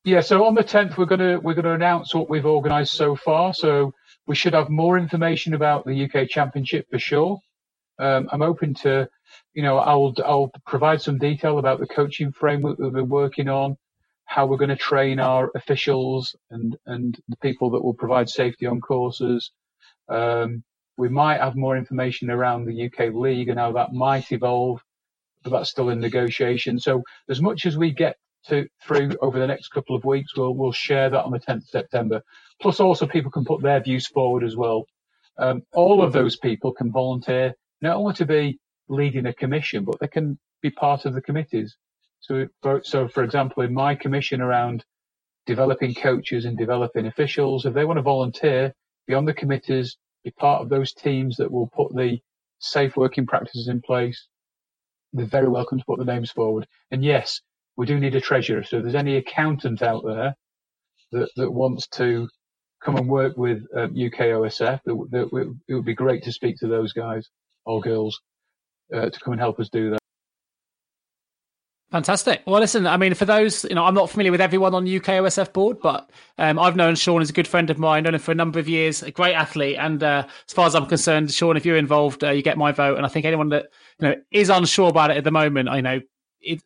Yeah, 0.05 0.19
so 0.19 0.45
on 0.45 0.53
the 0.55 0.63
10th, 0.63 0.97
we're 0.97 1.05
going 1.05 1.19
to 1.19 1.37
we're 1.37 1.53
going 1.53 1.63
to 1.63 1.71
announce 1.71 2.13
what 2.13 2.29
we've 2.29 2.45
organised 2.45 2.93
so 2.93 3.15
far. 3.15 3.53
So 3.53 3.93
we 4.27 4.35
should 4.35 4.53
have 4.53 4.69
more 4.69 4.97
information 4.97 5.53
about 5.53 5.85
the 5.85 6.05
UK 6.05 6.27
Championship 6.29 6.87
for 6.91 6.99
sure. 6.99 7.39
Um, 7.99 8.27
I'm 8.31 8.41
open 8.41 8.73
to, 8.75 9.07
you 9.53 9.63
know, 9.63 9.77
I'll 9.77 10.13
I'll 10.25 10.51
provide 10.65 11.01
some 11.01 11.19
detail 11.19 11.57
about 11.57 11.79
the 11.79 11.87
coaching 11.87 12.33
framework 12.33 12.77
that 12.79 12.91
we're 12.91 13.03
working 13.03 13.47
on, 13.47 13.77
how 14.25 14.45
we're 14.45 14.57
going 14.57 14.69
to 14.69 14.75
train 14.75 15.19
our 15.19 15.51
officials 15.55 16.35
and 16.51 16.75
and 16.85 17.17
the 17.29 17.37
people 17.37 17.69
that 17.71 17.83
will 17.83 17.93
provide 17.93 18.29
safety 18.29 18.65
on 18.65 18.81
courses. 18.81 19.51
Um, 20.09 20.63
we 20.97 21.09
might 21.09 21.41
have 21.41 21.55
more 21.55 21.77
information 21.77 22.29
around 22.29 22.65
the 22.65 22.85
UK 22.85 23.13
League 23.13 23.49
and 23.49 23.59
how 23.59 23.71
that 23.73 23.93
might 23.93 24.31
evolve, 24.31 24.81
but 25.43 25.51
that's 25.51 25.69
still 25.69 25.89
in 25.89 25.99
negotiation. 25.99 26.79
So 26.79 27.03
as 27.29 27.41
much 27.41 27.65
as 27.65 27.77
we 27.77 27.91
get 27.91 28.17
to 28.47 28.67
through 28.83 29.11
over 29.21 29.39
the 29.39 29.47
next 29.47 29.69
couple 29.69 29.95
of 29.95 30.05
weeks, 30.05 30.35
we'll 30.35 30.53
we'll 30.53 30.71
share 30.71 31.09
that 31.09 31.23
on 31.23 31.31
the 31.31 31.39
10th 31.39 31.63
of 31.63 31.69
September. 31.69 32.21
Plus, 32.61 32.79
also 32.79 33.07
people 33.07 33.31
can 33.31 33.45
put 33.45 33.61
their 33.61 33.81
views 33.81 34.07
forward 34.07 34.43
as 34.43 34.55
well. 34.55 34.85
Um, 35.37 35.63
all 35.73 36.03
of 36.03 36.13
those 36.13 36.37
people 36.37 36.73
can 36.73 36.91
volunteer 36.91 37.55
not 37.81 37.97
only 37.97 38.13
to 38.15 38.25
be 38.25 38.59
leading 38.87 39.25
a 39.25 39.33
commission, 39.33 39.83
but 39.83 39.99
they 39.99 40.07
can 40.07 40.37
be 40.61 40.69
part 40.69 41.05
of 41.05 41.13
the 41.13 41.21
committees. 41.21 41.75
So, 42.19 42.47
so 42.83 43.07
for 43.07 43.23
example, 43.23 43.63
in 43.63 43.73
my 43.73 43.95
commission 43.95 44.41
around 44.41 44.85
developing 45.45 45.93
coaches 45.93 46.45
and 46.45 46.57
developing 46.57 47.05
officials, 47.05 47.65
if 47.65 47.73
they 47.73 47.83
want 47.83 47.97
to 47.97 48.03
volunteer, 48.03 48.73
be 49.07 49.13
on 49.13 49.25
the 49.25 49.33
committees, 49.33 49.97
be 50.23 50.31
part 50.31 50.61
of 50.61 50.69
those 50.69 50.93
teams 50.93 51.37
that 51.37 51.51
will 51.51 51.67
put 51.67 51.93
the 51.95 52.19
safe 52.59 52.95
working 52.95 53.25
practices 53.25 53.67
in 53.67 53.81
place, 53.81 54.27
they're 55.11 55.25
very 55.25 55.47
welcome 55.47 55.79
to 55.79 55.85
put 55.85 55.99
the 55.99 56.05
names 56.05 56.31
forward. 56.31 56.67
And 56.91 57.03
yes, 57.03 57.41
we 57.77 57.85
do 57.85 57.99
need 57.99 58.15
a 58.15 58.21
treasurer. 58.21 58.63
So 58.63 58.77
if 58.77 58.83
there's 58.83 58.95
any 58.95 59.17
accountant 59.17 59.81
out 59.81 60.03
there 60.05 60.35
that, 61.11 61.29
that 61.35 61.51
wants 61.51 61.87
to 61.89 62.27
come 62.83 62.95
and 62.95 63.07
work 63.07 63.37
with 63.37 63.63
UK 63.75 64.33
OSF, 64.33 64.79
that, 64.85 65.07
that, 65.11 65.55
it 65.67 65.73
would 65.73 65.85
be 65.85 65.93
great 65.95 66.23
to 66.23 66.31
speak 66.31 66.57
to 66.57 66.67
those 66.67 66.93
guys 66.93 67.27
or 67.65 67.81
girls 67.81 68.19
uh, 68.93 69.09
to 69.09 69.19
come 69.19 69.33
and 69.33 69.41
help 69.41 69.59
us 69.59 69.69
do 69.69 69.91
that. 69.91 70.02
Fantastic. 71.93 72.41
Well, 72.47 72.59
listen, 72.59 72.87
I 72.87 72.97
mean, 72.97 73.13
for 73.13 73.25
those, 73.25 73.65
you 73.65 73.75
know, 73.75 73.85
I'm 73.85 73.93
not 73.93 74.09
familiar 74.09 74.31
with 74.31 74.41
everyone 74.41 74.73
on 74.73 74.83
the 74.83 74.97
UK 74.97 75.05
OSF 75.05 75.53
board, 75.53 75.77
but 75.79 76.09
um, 76.39 76.57
I've 76.57 76.75
known 76.75 76.95
Sean 76.95 77.21
as 77.21 77.29
a 77.29 77.33
good 77.33 77.47
friend 77.47 77.69
of 77.69 77.77
mine, 77.77 78.01
known 78.01 78.15
him 78.15 78.19
for 78.19 78.31
a 78.31 78.35
number 78.35 78.57
of 78.57 78.67
years, 78.67 79.03
a 79.03 79.11
great 79.11 79.35
athlete. 79.35 79.77
And 79.79 80.01
uh, 80.01 80.25
as 80.47 80.53
far 80.55 80.65
as 80.65 80.73
I'm 80.73 80.87
concerned, 80.87 81.31
Sean, 81.31 81.55
if 81.55 81.67
you're 81.67 81.77
involved, 81.77 82.23
uh, 82.23 82.31
you 82.31 82.41
get 82.41 82.57
my 82.57 82.71
vote. 82.71 82.97
And 82.97 83.05
I 83.05 83.09
think 83.09 83.27
anyone 83.27 83.49
that, 83.49 83.67
you 83.99 84.07
know, 84.07 84.15
is 84.31 84.49
unsure 84.49 84.89
about 84.89 85.11
it 85.11 85.17
at 85.17 85.23
the 85.23 85.29
moment, 85.29 85.69
I 85.69 85.81
know 85.81 85.99
it, 86.41 86.63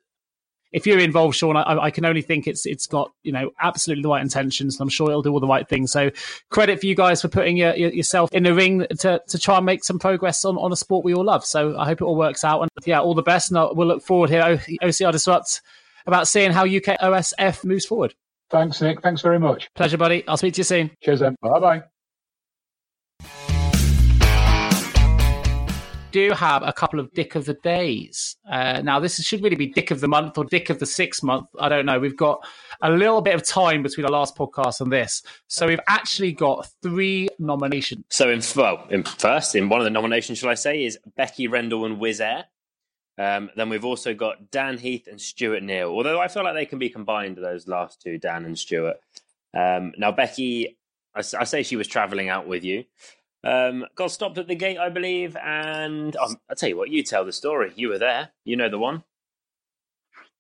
if 0.72 0.86
you're 0.86 1.00
involved, 1.00 1.36
Sean, 1.36 1.56
I, 1.56 1.78
I, 1.84 1.92
can 1.92 2.06
only 2.06 2.22
think 2.22 2.48
it's 2.48 2.66
it's 2.66 2.88
got 2.88 3.12
you 3.24 3.32
know 3.32 3.52
absolutely 3.62 4.04
the 4.04 4.10
right 4.10 4.22
intentions, 4.22 4.76
and 4.76 4.82
I'm 4.82 4.90
sure 4.90 5.10
it'll 5.10 5.22
do 5.22 5.32
all 5.32 5.40
the 5.40 5.48
right 5.48 5.68
things. 5.68 5.92
So 5.92 6.12
credit 6.50 6.80
for 6.80 6.86
you 6.86 6.96
guys 6.96 7.22
for 7.22 7.28
putting 7.30 7.58
your, 7.58 7.76
your, 7.76 7.92
yourself 7.92 8.32
in 8.34 8.44
the 8.44 8.54
ring 8.54 8.86
to, 9.00 9.22
to 9.28 9.40
try 9.40 9.58
and 9.58 9.66
make 9.66 9.84
some 9.84 10.00
progress 10.00 10.44
on, 10.46 10.58
on 10.58 10.72
a 10.72 10.76
sport 10.76 11.06
we 11.06 11.14
all 11.14 11.26
love. 11.26 11.46
So 11.46 11.78
I 11.78 11.86
hope 11.86 12.02
it 12.02 12.06
all 12.06 12.18
works 12.18 12.44
out, 12.44 12.62
and 12.62 12.72
yeah, 12.86 13.00
all 13.00 13.14
the 13.14 13.24
best. 13.24 13.50
And 13.50 13.58
I'll, 13.58 13.74
we'll 13.74 13.88
look 13.88 14.04
forward 14.04 14.30
here, 14.30 14.42
OCR 14.42 15.12
Disrupt, 15.12 15.62
about 16.06 16.28
seeing 16.28 16.52
how 16.52 16.64
UK 16.64 17.00
OSF 17.00 17.64
moves 17.64 17.86
forward. 17.86 18.14
Thanks, 18.50 18.82
Nick. 18.82 19.02
Thanks 19.02 19.22
very 19.22 19.40
much. 19.40 19.70
Pleasure, 19.74 19.98
buddy. 19.98 20.26
I'll 20.28 20.38
speak 20.38 20.54
to 20.54 20.60
you 20.60 20.64
soon. 20.64 20.92
Cheers, 21.02 21.20
then. 21.20 21.36
Bye 21.42 21.60
bye. 21.60 21.84
Do 26.18 26.32
have 26.32 26.64
a 26.64 26.74
couple 26.74 27.00
of 27.00 27.14
dick 27.14 27.36
of 27.36 27.46
the 27.46 27.54
days. 27.54 28.38
Uh, 28.50 28.82
now, 28.82 29.00
this 29.00 29.22
should 29.24 29.44
really 29.44 29.56
be 29.56 29.68
dick 29.68 29.92
of 29.92 30.00
the 30.00 30.08
month 30.08 30.36
or 30.36 30.46
dick 30.46 30.72
of 30.72 30.80
the 30.80 30.86
six 30.86 31.22
month. 31.22 31.48
I 31.60 31.70
don't 31.70 31.86
know. 31.86 32.00
We've 32.00 32.18
got 32.18 32.44
a 32.82 32.90
little 32.90 33.22
bit 33.22 33.36
of 33.36 33.44
time 33.46 33.84
between 33.84 34.04
our 34.04 34.12
last 34.12 34.36
podcast 34.36 34.82
and 34.82 34.92
this. 34.92 35.22
So 35.46 35.68
we've 35.68 35.80
actually 35.88 36.32
got 36.32 36.68
three 36.82 37.30
nominations. 37.38 38.06
So, 38.10 38.32
in, 38.32 38.42
well, 38.56 38.88
in 38.90 39.04
first, 39.04 39.54
in 39.54 39.70
one 39.70 39.80
of 39.80 39.84
the 39.84 39.92
nominations, 39.92 40.40
shall 40.40 40.50
I 40.50 40.56
say, 40.56 40.86
is 40.86 40.98
Becky 41.16 41.48
Rendell 41.48 41.86
and 41.86 41.98
Wizz 41.98 42.20
Air. 42.20 42.46
Um, 43.20 43.52
then 43.56 43.70
we've 43.70 43.86
also 43.86 44.16
got 44.16 44.50
Dan 44.50 44.80
Heath 44.80 45.08
and 45.08 45.22
Stuart 45.22 45.62
Neal, 45.62 45.90
although 45.90 46.20
I 46.20 46.30
feel 46.30 46.44
like 46.44 46.56
they 46.56 46.66
can 46.66 46.80
be 46.80 46.90
combined, 46.90 47.38
those 47.38 47.68
last 47.68 48.02
two, 48.02 48.18
Dan 48.18 48.46
and 48.46 48.58
Stuart. 48.58 48.98
Um, 49.54 49.94
now, 49.98 50.12
Becky, 50.12 50.78
I, 51.16 51.20
I 51.20 51.44
say 51.44 51.62
she 51.62 51.76
was 51.76 51.88
travelling 51.88 52.30
out 52.30 52.48
with 52.48 52.64
you. 52.64 52.86
Um, 53.44 53.86
got 53.96 54.12
stopped 54.12 54.38
at 54.38 54.48
the 54.48 54.56
gate, 54.56 54.78
I 54.78 54.90
believe, 54.90 55.36
and 55.38 56.16
um, 56.18 56.38
I'll 56.50 56.56
tell 56.56 56.70
you 56.70 56.78
what, 56.78 56.90
you 56.90 57.04
tell 57.04 57.24
the 57.24 57.32
story. 57.32 57.72
You 57.76 57.90
were 57.90 58.00
there. 58.00 58.30
You 58.44 58.56
know 58.58 58.70
the 58.70 58.80
one. 58.80 59.04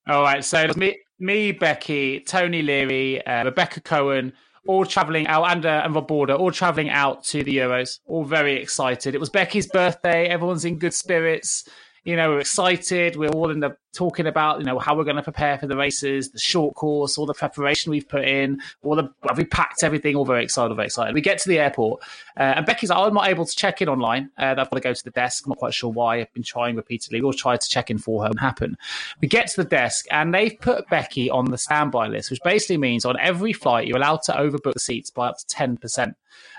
All 0.07 0.23
right. 0.23 0.43
So 0.43 0.67
me, 0.75 0.97
me 1.19 1.51
Becky, 1.51 2.21
Tony 2.21 2.61
Leary, 2.61 3.25
uh, 3.25 3.45
Rebecca 3.45 3.81
Cohen, 3.81 4.33
all 4.67 4.85
traveling 4.85 5.27
out, 5.27 5.49
and, 5.49 5.65
uh, 5.65 5.81
and 5.85 5.95
Rob 5.95 6.07
Border, 6.07 6.33
all 6.33 6.51
traveling 6.51 6.89
out 6.89 7.23
to 7.25 7.43
the 7.43 7.57
Euros, 7.57 7.99
all 8.05 8.23
very 8.23 8.55
excited. 8.61 9.15
It 9.15 9.19
was 9.19 9.29
Becky's 9.29 9.67
birthday. 9.67 10.27
Everyone's 10.27 10.65
in 10.65 10.77
good 10.77 10.93
spirits 10.93 11.69
you 12.07 12.15
know, 12.15 12.29
we're 12.29 12.39
excited. 12.39 13.17
We're 13.17 13.31
all 13.31 13.51
in 13.51 13.59
the 13.59 13.75
talking 13.93 14.27
about, 14.27 14.59
you 14.59 14.65
know, 14.65 14.79
how 14.79 14.95
we're 14.95 15.03
going 15.03 15.17
to 15.17 15.21
prepare 15.21 15.57
for 15.57 15.67
the 15.67 15.75
races, 15.75 16.29
the 16.29 16.39
short 16.39 16.73
course, 16.73 17.17
all 17.17 17.25
the 17.25 17.33
preparation 17.33 17.91
we've 17.91 18.07
put 18.07 18.23
in, 18.23 18.61
all 18.81 18.95
the, 18.95 19.09
we 19.35 19.43
packed 19.43 19.83
everything, 19.83 20.15
all 20.15 20.23
very 20.23 20.41
excited, 20.41 20.73
very 20.73 20.85
excited. 20.85 21.13
We 21.13 21.19
get 21.19 21.37
to 21.39 21.49
the 21.49 21.59
airport, 21.59 22.01
uh, 22.39 22.53
and 22.55 22.65
Becky's 22.65 22.91
like, 22.91 22.97
oh, 22.97 23.07
I'm 23.07 23.13
not 23.13 23.27
able 23.27 23.45
to 23.45 23.53
check 23.53 23.81
in 23.81 23.89
online. 23.89 24.29
Uh, 24.37 24.55
I've 24.57 24.69
got 24.69 24.71
to 24.71 24.79
go 24.79 24.93
to 24.93 25.03
the 25.03 25.11
desk. 25.11 25.45
I'm 25.45 25.49
not 25.49 25.57
quite 25.57 25.73
sure 25.73 25.91
why. 25.91 26.21
I've 26.21 26.33
been 26.33 26.43
trying 26.43 26.77
repeatedly. 26.77 27.19
We'll 27.19 27.33
try 27.33 27.57
to 27.57 27.69
check 27.69 27.91
in 27.91 27.97
for 27.97 28.23
her 28.23 28.29
and 28.29 28.39
happen. 28.39 28.77
We 29.19 29.27
get 29.27 29.47
to 29.47 29.63
the 29.63 29.69
desk, 29.69 30.05
and 30.09 30.33
they've 30.33 30.57
put 30.61 30.87
Becky 30.87 31.29
on 31.29 31.51
the 31.51 31.57
standby 31.57 32.07
list, 32.07 32.31
which 32.31 32.39
basically 32.41 32.77
means 32.77 33.03
on 33.03 33.19
every 33.19 33.51
flight, 33.51 33.85
you're 33.85 33.97
allowed 33.97 34.21
to 34.27 34.31
overbook 34.31 34.75
the 34.75 34.79
seats 34.79 35.11
by 35.11 35.27
up 35.27 35.39
to 35.39 35.45
10% 35.53 36.15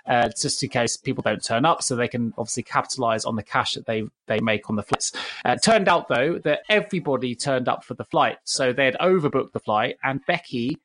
uh, 0.08 0.28
just 0.40 0.62
in 0.62 0.70
case 0.70 0.96
people 0.96 1.22
don't 1.22 1.44
turn 1.44 1.64
up, 1.64 1.82
so 1.82 1.94
they 1.94 2.08
can 2.08 2.32
obviously 2.38 2.62
capitalize 2.62 3.24
on 3.24 3.36
the 3.36 3.42
cash 3.42 3.74
that 3.74 3.86
they 3.86 4.04
they 4.26 4.40
make 4.40 4.68
on 4.68 4.76
the 4.76 4.82
flights. 4.82 5.12
Uh, 5.44 5.56
turned 5.56 5.88
out 5.88 6.08
though 6.08 6.38
that 6.38 6.62
everybody 6.68 7.34
turned 7.34 7.68
up 7.68 7.84
for 7.84 7.94
the 7.94 8.04
flight, 8.04 8.38
so 8.44 8.72
they 8.72 8.86
had 8.86 8.96
overbooked 9.00 9.52
the 9.52 9.60
flight, 9.60 9.96
and 10.02 10.24
Becky 10.26 10.78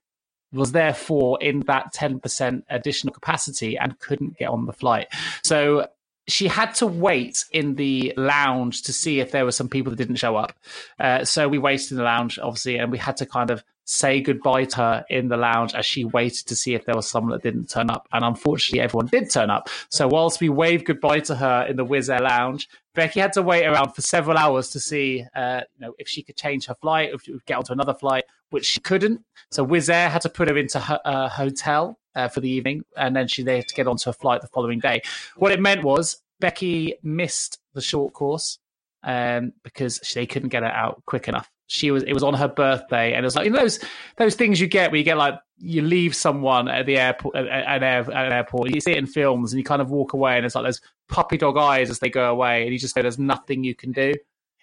was 0.53 0.71
therefore 0.71 1.39
in 1.41 1.61
that 1.61 1.93
10% 1.93 2.63
additional 2.69 3.11
capacity 3.11 3.77
and 3.77 3.97
couldn't 3.99 4.37
get 4.37 4.49
on 4.49 4.65
the 4.67 4.73
flight. 4.73 5.07
So 5.43 5.87
she 6.27 6.47
had 6.47 6.73
to 6.75 6.87
wait 6.87 7.43
in 7.51 7.75
the 7.75 8.13
lounge 8.15 8.83
to 8.83 8.93
see 8.93 9.19
if 9.19 9.31
there 9.31 9.45
were 9.45 9.51
some 9.51 9.67
people 9.67 9.89
that 9.89 9.97
didn't 9.97 10.15
show 10.15 10.35
up. 10.35 10.53
Uh, 10.99 11.25
so 11.25 11.49
we 11.49 11.57
waited 11.57 11.91
in 11.91 11.97
the 11.97 12.03
lounge, 12.03 12.39
obviously, 12.39 12.77
and 12.77 12.91
we 12.91 12.97
had 12.97 13.17
to 13.17 13.25
kind 13.25 13.49
of 13.49 13.63
say 13.85 14.21
goodbye 14.21 14.65
to 14.65 14.77
her 14.77 15.05
in 15.09 15.27
the 15.27 15.37
lounge 15.37 15.73
as 15.73 15.85
she 15.85 16.05
waited 16.05 16.47
to 16.47 16.55
see 16.55 16.73
if 16.73 16.85
there 16.85 16.95
was 16.95 17.07
someone 17.07 17.31
that 17.31 17.43
didn't 17.43 17.69
turn 17.69 17.89
up. 17.89 18.07
And 18.11 18.23
unfortunately, 18.23 18.81
everyone 18.81 19.07
did 19.07 19.29
turn 19.29 19.49
up. 19.49 19.69
So 19.89 20.07
whilst 20.07 20.39
we 20.39 20.49
waved 20.49 20.85
goodbye 20.85 21.19
to 21.21 21.35
her 21.35 21.65
in 21.67 21.75
the 21.75 21.85
Wizz 21.85 22.13
Air 22.13 22.21
lounge, 22.21 22.69
Becky 22.95 23.19
had 23.19 23.33
to 23.33 23.41
wait 23.41 23.65
around 23.65 23.93
for 23.93 24.01
several 24.01 24.37
hours 24.37 24.69
to 24.69 24.79
see, 24.79 25.25
uh, 25.35 25.61
you 25.75 25.85
know, 25.85 25.93
if 25.97 26.07
she 26.07 26.23
could 26.23 26.37
change 26.37 26.65
her 26.67 26.75
flight, 26.75 27.09
if 27.13 27.23
she 27.23 27.33
would 27.33 27.45
get 27.45 27.57
onto 27.57 27.73
another 27.73 27.93
flight, 27.93 28.23
which 28.51 28.65
she 28.65 28.79
couldn't. 28.79 29.23
So 29.51 29.65
Wizz 29.65 29.89
Air 29.89 30.09
had 30.09 30.21
to 30.21 30.29
put 30.29 30.47
her 30.47 30.57
into 30.57 30.79
her 30.79 30.99
uh, 31.03 31.27
hotel 31.27 31.99
uh, 32.15 32.27
for 32.27 32.39
the 32.39 32.49
evening, 32.49 32.83
and 32.95 33.15
then 33.15 33.27
she 33.27 33.43
had 33.43 33.67
to 33.67 33.75
get 33.75 33.87
onto 33.87 34.09
a 34.09 34.13
flight 34.13 34.41
the 34.41 34.47
following 34.47 34.79
day. 34.79 35.01
What 35.35 35.51
it 35.51 35.59
meant 35.59 35.83
was 35.83 36.21
Becky 36.39 36.95
missed 37.01 37.59
the 37.73 37.81
short 37.81 38.13
course 38.13 38.59
um, 39.03 39.53
because 39.63 39.99
they 40.13 40.25
couldn't 40.25 40.49
get 40.49 40.63
her 40.63 40.69
out 40.69 41.01
quick 41.05 41.27
enough. 41.27 41.49
She 41.67 41.91
was 41.91 42.03
it 42.03 42.13
was 42.13 42.23
on 42.23 42.33
her 42.33 42.47
birthday, 42.47 43.13
and 43.13 43.23
it 43.23 43.27
was 43.27 43.35
like 43.35 43.45
you 43.45 43.51
know 43.51 43.59
those 43.59 43.79
those 44.17 44.35
things 44.35 44.59
you 44.59 44.67
get 44.67 44.91
where 44.91 44.97
you 44.97 45.03
get 45.03 45.17
like 45.17 45.35
you 45.57 45.81
leave 45.81 46.15
someone 46.15 46.67
at 46.67 46.85
the 46.85 46.97
airport 46.97 47.35
at, 47.35 47.45
an, 47.47 47.83
at 47.83 48.07
an 48.09 48.33
airport, 48.33 48.73
you 48.73 48.81
see 48.81 48.91
it 48.91 48.97
in 48.97 49.05
films, 49.05 49.53
and 49.53 49.59
you 49.59 49.63
kind 49.63 49.81
of 49.81 49.89
walk 49.89 50.13
away, 50.13 50.35
and 50.35 50.45
it's 50.45 50.55
like 50.55 50.65
those 50.65 50.81
puppy 51.07 51.37
dog 51.37 51.57
eyes 51.57 51.89
as 51.89 51.99
they 51.99 52.09
go 52.09 52.29
away, 52.29 52.63
and 52.63 52.73
you 52.73 52.79
just 52.79 52.93
say 52.93 53.01
there's 53.01 53.19
nothing 53.19 53.63
you 53.63 53.75
can 53.75 53.91
do. 53.91 54.09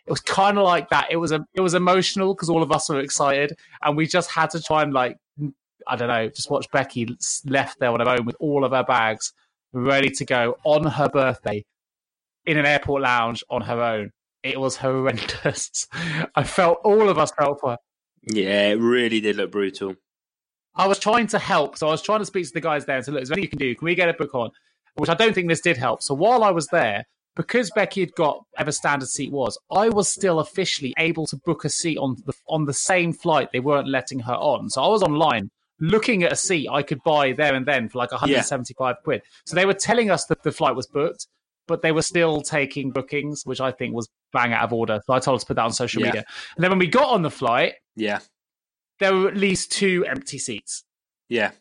It 0.07 0.11
was 0.11 0.21
kind 0.21 0.59
of 0.59 0.65
like 0.65 0.89
that. 0.91 1.09
It 1.11 1.17
was 1.17 1.33
a 1.33 1.47
it 1.55 1.61
was 1.61 1.75
emotional 1.75 2.35
because 2.35 2.51
all 2.51 2.63
of 2.63 2.73
us 2.73 2.89
were 2.89 3.01
excited, 3.01 3.57
and 3.83 3.97
we 3.97 4.07
just 4.07 4.31
had 4.31 4.51
to 4.51 4.63
try 4.63 4.83
and 4.83 4.93
like 4.93 5.17
I 5.87 5.97
don't 5.97 6.09
know, 6.09 6.29
just 6.29 6.51
watch 6.51 6.71
Becky 6.71 7.17
left 7.47 7.81
there 7.81 7.91
on 7.91 8.01
her 8.01 8.09
own 8.09 8.27
with 8.27 8.37
all 8.39 8.65
of 8.65 8.73
her 8.73 8.85
bags 8.85 9.33
ready 9.73 10.11
to 10.11 10.25
go 10.25 10.57
on 10.65 10.85
her 10.85 11.09
birthday 11.09 11.65
in 12.47 12.59
an 12.59 12.67
airport 12.67 13.03
lounge 13.03 13.45
on 13.51 13.63
her 13.63 13.81
own. 13.81 14.13
It 14.43 14.59
was 14.59 14.77
horrendous. 14.77 15.87
I 16.35 16.45
felt 16.45 16.79
all 16.85 17.09
of 17.09 17.19
us 17.19 17.33
felt 17.33 17.61
for. 17.61 17.77
Yeah, 18.23 18.69
it 18.69 18.81
really 18.81 19.21
did 19.21 19.37
look 19.37 19.53
brutal. 19.53 19.97
I 20.75 20.87
was 20.87 20.99
trying 20.99 21.27
to 21.29 21.39
help, 21.39 21.77
so 21.77 21.89
I 21.89 21.91
was 21.91 22.03
trying 22.03 22.21
to 22.21 22.27
speak 22.27 22.47
to 22.47 22.53
the 22.53 22.61
guys 22.61 22.85
there 22.85 22.97
and 22.97 23.05
say, 23.05 23.13
"Look, 23.13 23.23
is 23.23 23.29
there 23.29 23.39
anything 23.39 23.51
you 23.53 23.59
can 23.59 23.59
do? 23.59 23.75
Can 23.75 23.85
we 23.85 23.95
get 23.95 24.09
a 24.09 24.15
book 24.15 24.35
on?" 24.35 24.51
Which 24.95 25.11
I 25.11 25.15
don't 25.15 25.35
think 25.35 25.49
this 25.49 25.61
did 25.61 25.77
help. 25.77 26.03
So 26.03 26.15
while 26.15 26.45
I 26.45 26.51
was 26.51 26.67
there, 26.69 27.05
because 27.37 27.71
Becky 27.71 28.01
had 28.01 28.15
got 28.15 28.45
whatever 28.53 28.73
standard 28.73 29.09
seat 29.09 29.33
was, 29.33 29.59
I 29.71 29.89
was 29.89 30.09
still 30.09 30.41
officially 30.41 30.95
able 30.99 31.27
to 31.27 31.37
book 31.37 31.65
a 31.65 31.69
seat 31.69 31.99
on 31.99 32.17
the 32.27 32.33
on 32.49 32.65
the 32.65 32.75
same 32.75 33.13
flight 33.13 33.51
they 33.53 33.61
weren't 33.61 33.89
letting 33.89 34.21
her 34.21 34.35
on. 34.35 34.71
So 34.71 34.83
I 34.83 34.89
was 34.89 35.03
online 35.03 35.51
looking 35.81 36.23
at 36.23 36.33
a 36.33 36.37
seat 36.37 36.69
I 36.71 36.83
could 36.83 37.03
buy 37.03 37.33
there 37.33 37.55
and 37.55 37.67
then 37.67 37.89
for 37.89 37.99
like 37.99 38.13
175 38.13 38.97
yeah. 38.97 39.03
quid. 39.03 39.23
So 39.47 39.57
they 39.57 39.65
were 39.65 39.75
telling 39.75 40.11
us 40.11 40.27
that 40.27 40.43
the 40.43 40.53
flight 40.53 40.77
was 40.77 40.87
booked, 40.87 41.27
but 41.71 41.81
they 41.81 41.93
were 41.93 42.03
still 42.03 42.43
taking 42.43 42.91
bookings, 42.91 43.47
which 43.47 43.61
I 43.61 43.73
think 43.73 43.95
was 43.95 44.09
bang 44.33 44.53
out 44.53 44.65
of 44.65 44.73
order. 44.75 45.01
So 45.07 45.15
I 45.15 45.21
told 45.21 45.37
us 45.37 45.45
to 45.45 45.47
put 45.47 45.57
that 45.57 45.65
on 45.65 45.73
social 45.73 46.03
yeah. 46.03 46.09
media. 46.09 46.25
And 46.57 46.63
then 46.63 46.71
when 46.71 46.79
we 46.79 46.87
got 46.87 47.09
on 47.09 47.23
the 47.23 47.31
flight, 47.31 47.75
yeah, 47.97 48.19
there 48.99 49.15
were 49.15 49.29
at 49.29 49.37
least 49.37 49.73
two 49.73 50.05
empty 50.07 50.37
seats. 50.37 50.85
Yeah, 51.31 51.53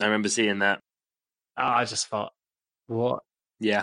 I 0.00 0.04
remember 0.04 0.28
seeing 0.28 0.60
that. 0.60 0.80
Oh, 1.58 1.64
I 1.64 1.84
just 1.84 2.06
thought, 2.06 2.32
what? 2.86 3.24
Yeah. 3.58 3.82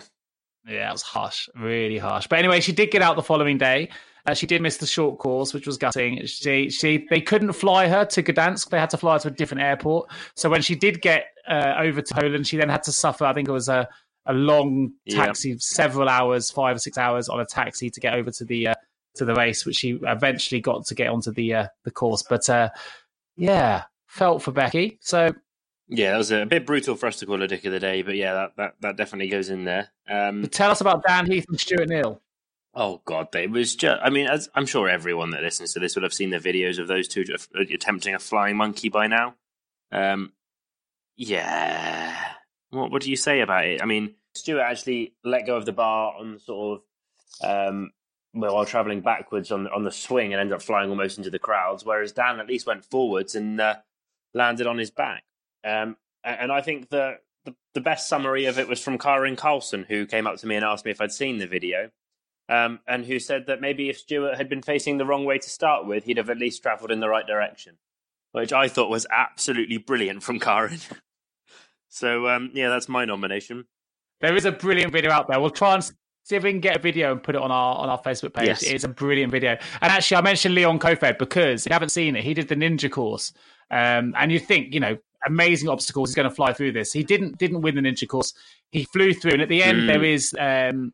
Yeah, 0.65 0.88
it 0.88 0.93
was 0.93 1.01
harsh, 1.01 1.49
really 1.55 1.97
harsh. 1.97 2.28
But 2.28 2.39
anyway, 2.39 2.61
she 2.61 2.71
did 2.71 2.89
get 2.89 3.01
out 3.01 3.17
the 3.17 3.21
following 3.21 3.57
day. 3.57 3.89
Uh, 4.26 4.34
she 4.34 4.47
did 4.47 4.61
miss 4.61 4.78
the 4.78 4.86
short 4.86 5.19
course, 5.19 5.53
which 5.53 5.67
was 5.67 5.78
gutting. 5.78 6.26
She, 6.26 6.69
she, 6.69 7.05
they 7.09 7.19
couldn't 7.19 7.51
fly 7.51 7.89
her 7.89 8.05
to 8.05 8.24
Gdansk. 8.24 8.69
They 8.69 8.80
had 8.80 8.89
to 8.91 8.97
fly 8.97 9.15
her 9.15 9.19
to 9.19 9.28
a 9.28 9.32
different 9.32 9.63
airport. 9.63 10.09
So 10.36 10.49
when 10.49 10.61
she 10.61 10.76
did 10.76 11.01
get 11.01 11.26
uh, 11.49 11.74
over 11.80 12.01
to 12.01 12.13
Poland, 12.13 12.47
she 12.47 12.55
then 12.55 12.69
had 12.69 12.84
to 12.84 12.93
suffer. 12.93 13.26
I 13.26 13.34
think 13.34 13.49
it 13.49 13.51
was 13.51 13.67
a, 13.67 13.89
a 14.26 14.34
long 14.34 14.93
taxi, 15.09 15.49
yep. 15.49 15.61
several 15.61 16.07
hours, 16.07 16.49
five 16.49 16.76
or 16.76 16.80
six 16.80 16.97
hours 16.97 17.30
on 17.30 17.39
a 17.39 17.45
taxi 17.45 17.89
to 17.89 17.99
get 17.99 18.13
over 18.13 18.32
to 18.32 18.45
the 18.45 18.67
uh, 18.69 18.76
to 19.15 19.26
the 19.26 19.36
race, 19.36 19.65
which 19.65 19.78
she 19.78 19.99
eventually 20.03 20.61
got 20.61 20.86
to 20.86 20.95
get 20.95 21.09
onto 21.09 21.32
the 21.32 21.53
uh, 21.53 21.67
the 21.84 21.91
course. 21.91 22.24
But 22.24 22.49
uh, 22.49 22.69
yeah, 23.36 23.84
felt 24.07 24.41
for 24.41 24.51
Becky. 24.51 24.97
So 25.01 25.34
yeah, 25.88 26.11
that 26.11 26.17
was 26.17 26.32
a 26.32 26.45
bit 26.45 26.65
brutal 26.65 26.95
for 26.95 27.07
us 27.07 27.17
to 27.19 27.26
call 27.26 27.41
a 27.41 27.47
dick 27.47 27.65
of 27.65 27.71
the 27.71 27.80
day, 27.80 28.01
but 28.01 28.15
yeah, 28.15 28.34
that 28.34 28.55
that, 28.57 28.76
that 28.82 28.97
definitely 28.97 29.30
goes 29.30 29.49
in 29.49 29.65
there. 29.65 29.89
Um, 30.09 30.47
tell 30.47 30.71
us 30.71 30.82
about 30.82 31.03
Dan 31.05 31.30
Heath 31.30 31.45
and 31.49 31.59
Stuart 31.59 31.89
Neal. 31.89 32.21
Oh 32.76 33.01
God, 33.05 33.36
it 33.36 33.51
was 33.51 33.76
just. 33.76 34.01
I 34.01 34.09
mean, 34.09 34.28
as, 34.28 34.49
I'm 34.55 34.65
sure 34.65 34.89
everyone 34.89 35.32
that 35.32 35.43
listens 35.43 35.74
to 35.74 35.80
this 35.80 35.95
will 35.95 36.03
have 36.03 36.13
seen 36.13 36.32
the 36.32 36.39
videos 36.39 36.80
of 36.80 36.88
those 36.88 37.07
two 37.07 37.24
attempting 37.55 38.15
a 38.15 38.19
flying 38.19 38.57
monkey 38.57 38.89
by 38.89 39.07
now. 39.07 39.36
Um, 39.91 40.34
yeah. 41.15 42.15
What 42.74 42.91
What 42.91 43.01
do 43.01 43.09
you 43.09 43.15
say 43.15 43.41
about 43.41 43.65
it? 43.65 43.82
I 43.82 43.86
mean, 43.86 44.15
Stuart 44.34 44.61
actually 44.61 45.13
let 45.24 45.45
go 45.45 45.55
of 45.55 45.65
the 45.65 45.71
bar 45.71 46.15
on 46.17 46.39
sort 46.39 46.82
of 47.41 47.49
um, 47.49 47.91
well, 48.34 48.55
while 48.55 48.65
traveling 48.65 49.01
backwards 49.01 49.51
on 49.51 49.67
on 49.67 49.84
the 49.84 49.91
swing 49.91 50.34
and 50.34 50.39
ended 50.39 50.55
up 50.55 50.61
flying 50.61 50.89
almost 50.89 51.17
into 51.17 51.30
the 51.30 51.39
crowds, 51.39 51.86
whereas 51.86 52.11
Dan 52.11 52.39
at 52.39 52.47
least 52.47 52.65
went 52.65 52.86
forwards 52.86 53.36
and 53.36 53.61
uh, 53.61 53.76
landed 54.34 54.67
on 54.67 54.78
his 54.78 54.91
back. 54.91 55.24
Um, 55.63 55.97
and 56.24 56.51
I 56.51 56.61
think 56.61 56.89
the, 56.89 57.17
the, 57.45 57.55
the 57.74 57.82
best 57.82 58.07
summary 58.07 58.45
of 58.45 58.57
it 58.57 58.67
was 58.67 58.82
from 58.82 58.97
Karin 58.97 59.36
Carlson, 59.36 59.86
who 59.88 60.05
came 60.05 60.28
up 60.28 60.38
to 60.38 60.47
me 60.47 60.55
and 60.55 60.65
asked 60.65 60.86
me 60.86 60.91
if 60.91 61.01
I'd 61.01 61.11
seen 61.11 61.38
the 61.38 61.47
video, 61.47 61.89
um, 62.49 62.80
and 62.88 63.05
who 63.05 63.19
said 63.19 63.47
that 63.47 63.61
maybe 63.61 63.89
if 63.89 63.97
Stuart 63.97 64.38
had 64.38 64.49
been 64.49 64.61
facing 64.61 64.97
the 64.97 65.05
wrong 65.05 65.26
way 65.26 65.38
to 65.38 65.49
start 65.49 65.86
with, 65.86 66.05
he'd 66.05 66.17
have 66.17 66.30
at 66.30 66.38
least 66.38 66.63
travelled 66.63 66.91
in 66.91 66.99
the 66.99 67.09
right 67.09 67.28
direction, 67.28 67.78
which 68.32 68.53
I 68.53 68.67
thought 68.67 68.89
was 68.89 69.07
absolutely 69.11 69.78
brilliant 69.78 70.24
from 70.24 70.39
Karin. 70.39 70.80
so 71.94 72.28
um, 72.28 72.52
yeah, 72.54 72.70
that's 72.70 72.89
my 72.89 73.06
nomination. 73.06 73.66
There 74.22 74.36
is 74.36 74.46
a 74.46 74.52
brilliant 74.52 74.91
video 74.91 75.12
out 75.12 75.28
there. 75.28 75.39
We'll 75.39 75.50
try 75.50 75.76
and 75.76 75.84
see 76.24 76.36
if 76.36 76.44
we 76.44 76.52
can 76.52 76.60
get 76.60 76.78
a 76.78 76.80
video 76.80 77.12
and 77.12 77.22
put 77.22 77.36
it 77.36 77.41
on 77.41 77.52
our 77.52 77.76
on 77.76 77.89
our 77.89 78.02
Facebook 78.02 78.34
page. 78.34 78.48
Yes. 78.48 78.64
It's 78.64 78.84
a 78.84 78.89
brilliant 78.89 79.32
video. 79.32 79.52
And 79.82 79.91
actually, 79.91 80.18
I 80.18 80.22
mentioned 80.22 80.56
Leon 80.56 80.80
Kofed 80.80 81.20
because 81.20 81.66
if 81.66 81.70
you 81.70 81.74
haven't 81.74 81.89
seen 81.89 82.16
it, 82.16 82.24
he 82.24 82.34
did 82.34 82.48
the 82.48 82.56
ninja 82.56 82.89
course. 82.89 83.34
Um, 83.70 84.14
and 84.18 84.32
you 84.32 84.39
think, 84.39 84.74
you 84.74 84.80
know, 84.80 84.98
amazing 85.28 85.70
obstacles. 85.70 86.10
He's 86.10 86.16
going 86.16 86.30
to 86.30 86.36
fly 86.36 86.54
through 86.54 86.72
this. 86.72 86.91
He 86.91 87.04
didn't 87.04 87.38
didn't 87.38 87.62
win 87.62 87.76
the 87.76 87.82
ninja 87.82 88.08
course. 88.08 88.34
He 88.72 88.86
flew 88.86 89.14
through, 89.14 89.34
and 89.34 89.41
at 89.41 89.50
the 89.50 89.62
end 89.62 89.82
mm. 89.82 89.88
there 89.88 90.04
is 90.04 90.36
um, 90.39 90.94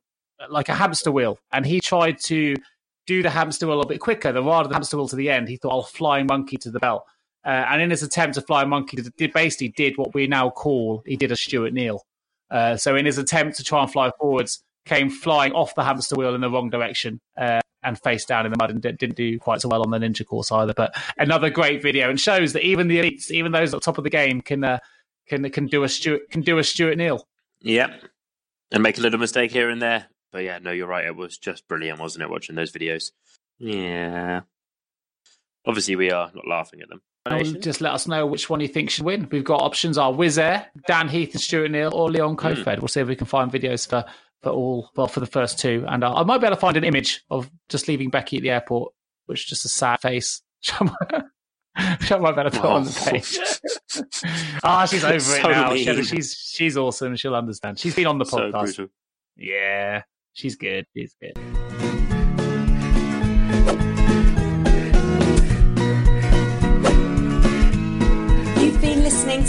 like 0.50 0.70
a 0.70 0.76
hamster 0.76 1.12
wheel, 1.12 1.40
and 1.52 1.66
he 1.66 1.80
tried 1.80 2.20
to 2.24 2.56
do 3.08 3.24
the 3.24 3.30
hamster 3.30 3.68
wheel 3.68 3.76
a 3.76 3.78
little 3.78 3.90
bit 3.90 4.00
quicker. 4.00 4.32
The 4.32 4.44
rather 4.44 4.68
the 4.68 4.76
hamster 4.76 4.98
wheel 4.98 5.08
to 5.08 5.16
the 5.16 5.30
end, 5.30 5.48
he 5.48 5.58
thought, 5.58 5.72
"I'll 5.72 5.84
fly 5.84 6.24
monkey 6.24 6.58
to 6.58 6.72
the 6.72 6.80
bell." 6.80 7.06
Uh, 7.46 7.66
and 7.70 7.82
in 7.82 7.90
his 7.90 8.04
attempt 8.04 8.36
to 8.36 8.42
fly 8.42 8.64
a 8.64 8.66
monkey, 8.66 8.98
did 9.18 9.34
basically 9.34 9.70
did 9.70 9.98
what 9.98 10.14
we 10.14 10.28
now 10.28 10.50
call 10.50 11.04
he 11.06 11.16
did 11.16 11.32
a 11.32 11.36
Stuart 11.36 11.74
Neal. 11.74 12.04
Uh, 12.52 12.76
so 12.76 12.96
in 12.96 13.06
his 13.06 13.18
attempt 13.18 13.58
to 13.58 13.64
try 13.64 13.82
and 13.82 13.92
fly 13.92 14.12
forwards, 14.20 14.64
came 14.86 15.10
flying 15.10 15.54
off 15.54 15.76
the 15.76 15.84
hamster 15.84 16.16
wheel 16.16 16.36
in 16.36 16.42
the 16.42 16.50
wrong 16.50 16.70
direction. 16.70 17.20
Uh, 17.38 17.62
and 17.84 17.98
face 18.02 18.26
down 18.26 18.46
in 18.46 18.52
the 18.52 18.58
mud 18.58 18.70
and 18.72 18.82
didn't 18.82 19.16
do 19.16 19.40
quite 19.40 19.62
so 19.62 19.70
well 19.70 19.82
on 19.82 19.90
the 19.90 19.98
ninja 19.98 20.26
course 20.26 20.52
either. 20.52 20.74
But 20.74 20.96
another 21.18 21.50
great 21.50 21.82
video 21.82 22.10
and 22.10 22.20
shows 22.20 22.54
that 22.54 22.64
even 22.64 22.88
the 22.88 22.98
elites, 23.00 23.32
even 23.32 23.52
those 23.52 23.74
at 23.74 23.80
the 23.80 23.86
top 23.86 23.98
of 23.98 24.04
the 24.04 24.10
game, 24.10 24.42
can 24.42 24.64
uh, 24.64 24.80
can 25.28 25.50
can 25.50 25.68
do 25.68 25.84
a 25.84 25.90
Stuart 25.90 26.30
can 26.30 26.42
do 26.42 26.58
a 26.58 26.64
Stuart 26.64 26.98
Neal. 26.98 27.26
Yep, 27.62 28.04
and 28.72 28.84
make 28.84 28.98
a 28.98 29.02
little 29.02 29.20
mistake 29.20 29.52
here 29.52 29.70
and 29.70 29.82
there. 29.82 30.08
But 30.32 30.44
yeah, 30.44 30.60
no, 30.60 30.72
you're 30.72 30.88
right. 30.88 31.06
It 31.06 31.16
was 31.16 31.38
just 31.38 31.68
brilliant, 31.68 32.00
wasn't 32.00 32.24
it? 32.24 32.30
Watching 32.30 32.56
those 32.56 32.72
videos. 32.72 33.12
Yeah. 33.58 34.42
Obviously, 35.66 35.96
we 35.96 36.12
are 36.12 36.32
not 36.34 36.48
laughing 36.48 36.82
at 36.82 36.90
them. 36.90 37.02
Just 37.60 37.82
let 37.82 37.94
us 37.94 38.08
know 38.08 38.26
which 38.26 38.50
one 38.50 38.60
you 38.60 38.68
think 38.68 38.90
should 38.90 39.06
win. 39.06 39.28
We've 39.32 39.44
got 39.44 39.62
options 39.62 39.98
are 39.98 40.12
Wizz 40.12 40.38
Air, 40.38 40.68
Dan 40.88 41.08
Heath 41.08 41.34
and 41.34 41.42
Stuart 41.42 41.70
Neal, 41.70 41.94
or 41.94 42.10
Leon 42.10 42.38
Kofed. 42.38 42.64
Mm. 42.64 42.80
We'll 42.80 42.88
see 42.88 43.02
if 43.02 43.08
we 43.08 43.16
can 43.16 43.28
find 43.28 43.52
videos 43.52 43.88
for 43.88 44.06
for 44.42 44.52
all 44.52 44.90
well 44.96 45.08
for 45.08 45.20
the 45.20 45.26
first 45.26 45.60
two, 45.60 45.86
and 45.88 46.04
I, 46.04 46.14
I 46.14 46.24
might 46.24 46.40
be 46.40 46.48
able 46.48 46.56
to 46.56 46.60
find 46.62 46.78
an 46.78 46.84
image 46.84 47.24
of 47.30 47.50
just 47.68 47.88
leaving 47.88 48.10
Becky 48.10 48.38
at 48.38 48.44
the 48.44 48.52
airport, 48.52 48.94
which 49.26 49.42
is 49.42 49.46
just 49.46 49.66
a 49.66 49.70
sad 49.70 50.00
face. 50.02 50.42
I 51.76 52.18
might 52.18 52.36
better 52.36 52.50
put 52.50 52.66
oh. 52.66 52.74
on 52.74 52.84
the 52.86 53.10
page. 53.12 53.40
Ah, 54.64 54.84
oh, 54.84 54.86
she's 54.86 55.04
over 55.04 55.20
so 55.20 55.50
it 55.50 55.52
now. 55.52 55.76
She, 55.76 56.04
she's 56.04 56.36
she's 56.36 56.78
awesome. 56.78 57.16
She'll 57.16 57.36
understand. 57.36 57.80
She's 57.80 57.96
been 57.96 58.06
on 58.06 58.18
the 58.20 58.26
podcast. 58.26 58.76
So 58.76 58.90
yeah, 59.36 60.04
she's 60.34 60.56
good. 60.56 60.86
She's 60.96 61.16
good. 61.20 61.38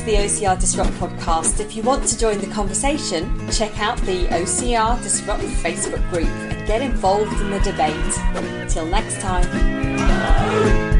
To 0.00 0.06
the 0.06 0.16
OCR 0.16 0.58
Disrupt 0.58 0.90
podcast. 0.92 1.60
If 1.60 1.76
you 1.76 1.82
want 1.82 2.06
to 2.06 2.18
join 2.18 2.38
the 2.38 2.46
conversation, 2.46 3.50
check 3.50 3.78
out 3.80 3.98
the 3.98 4.26
OCR 4.28 5.02
Disrupt 5.02 5.42
Facebook 5.42 6.08
group 6.10 6.26
and 6.26 6.66
get 6.66 6.80
involved 6.80 7.38
in 7.40 7.50
the 7.50 7.60
debate. 7.60 8.70
Till 8.70 8.86
next 8.86 9.20
time. 9.20 10.99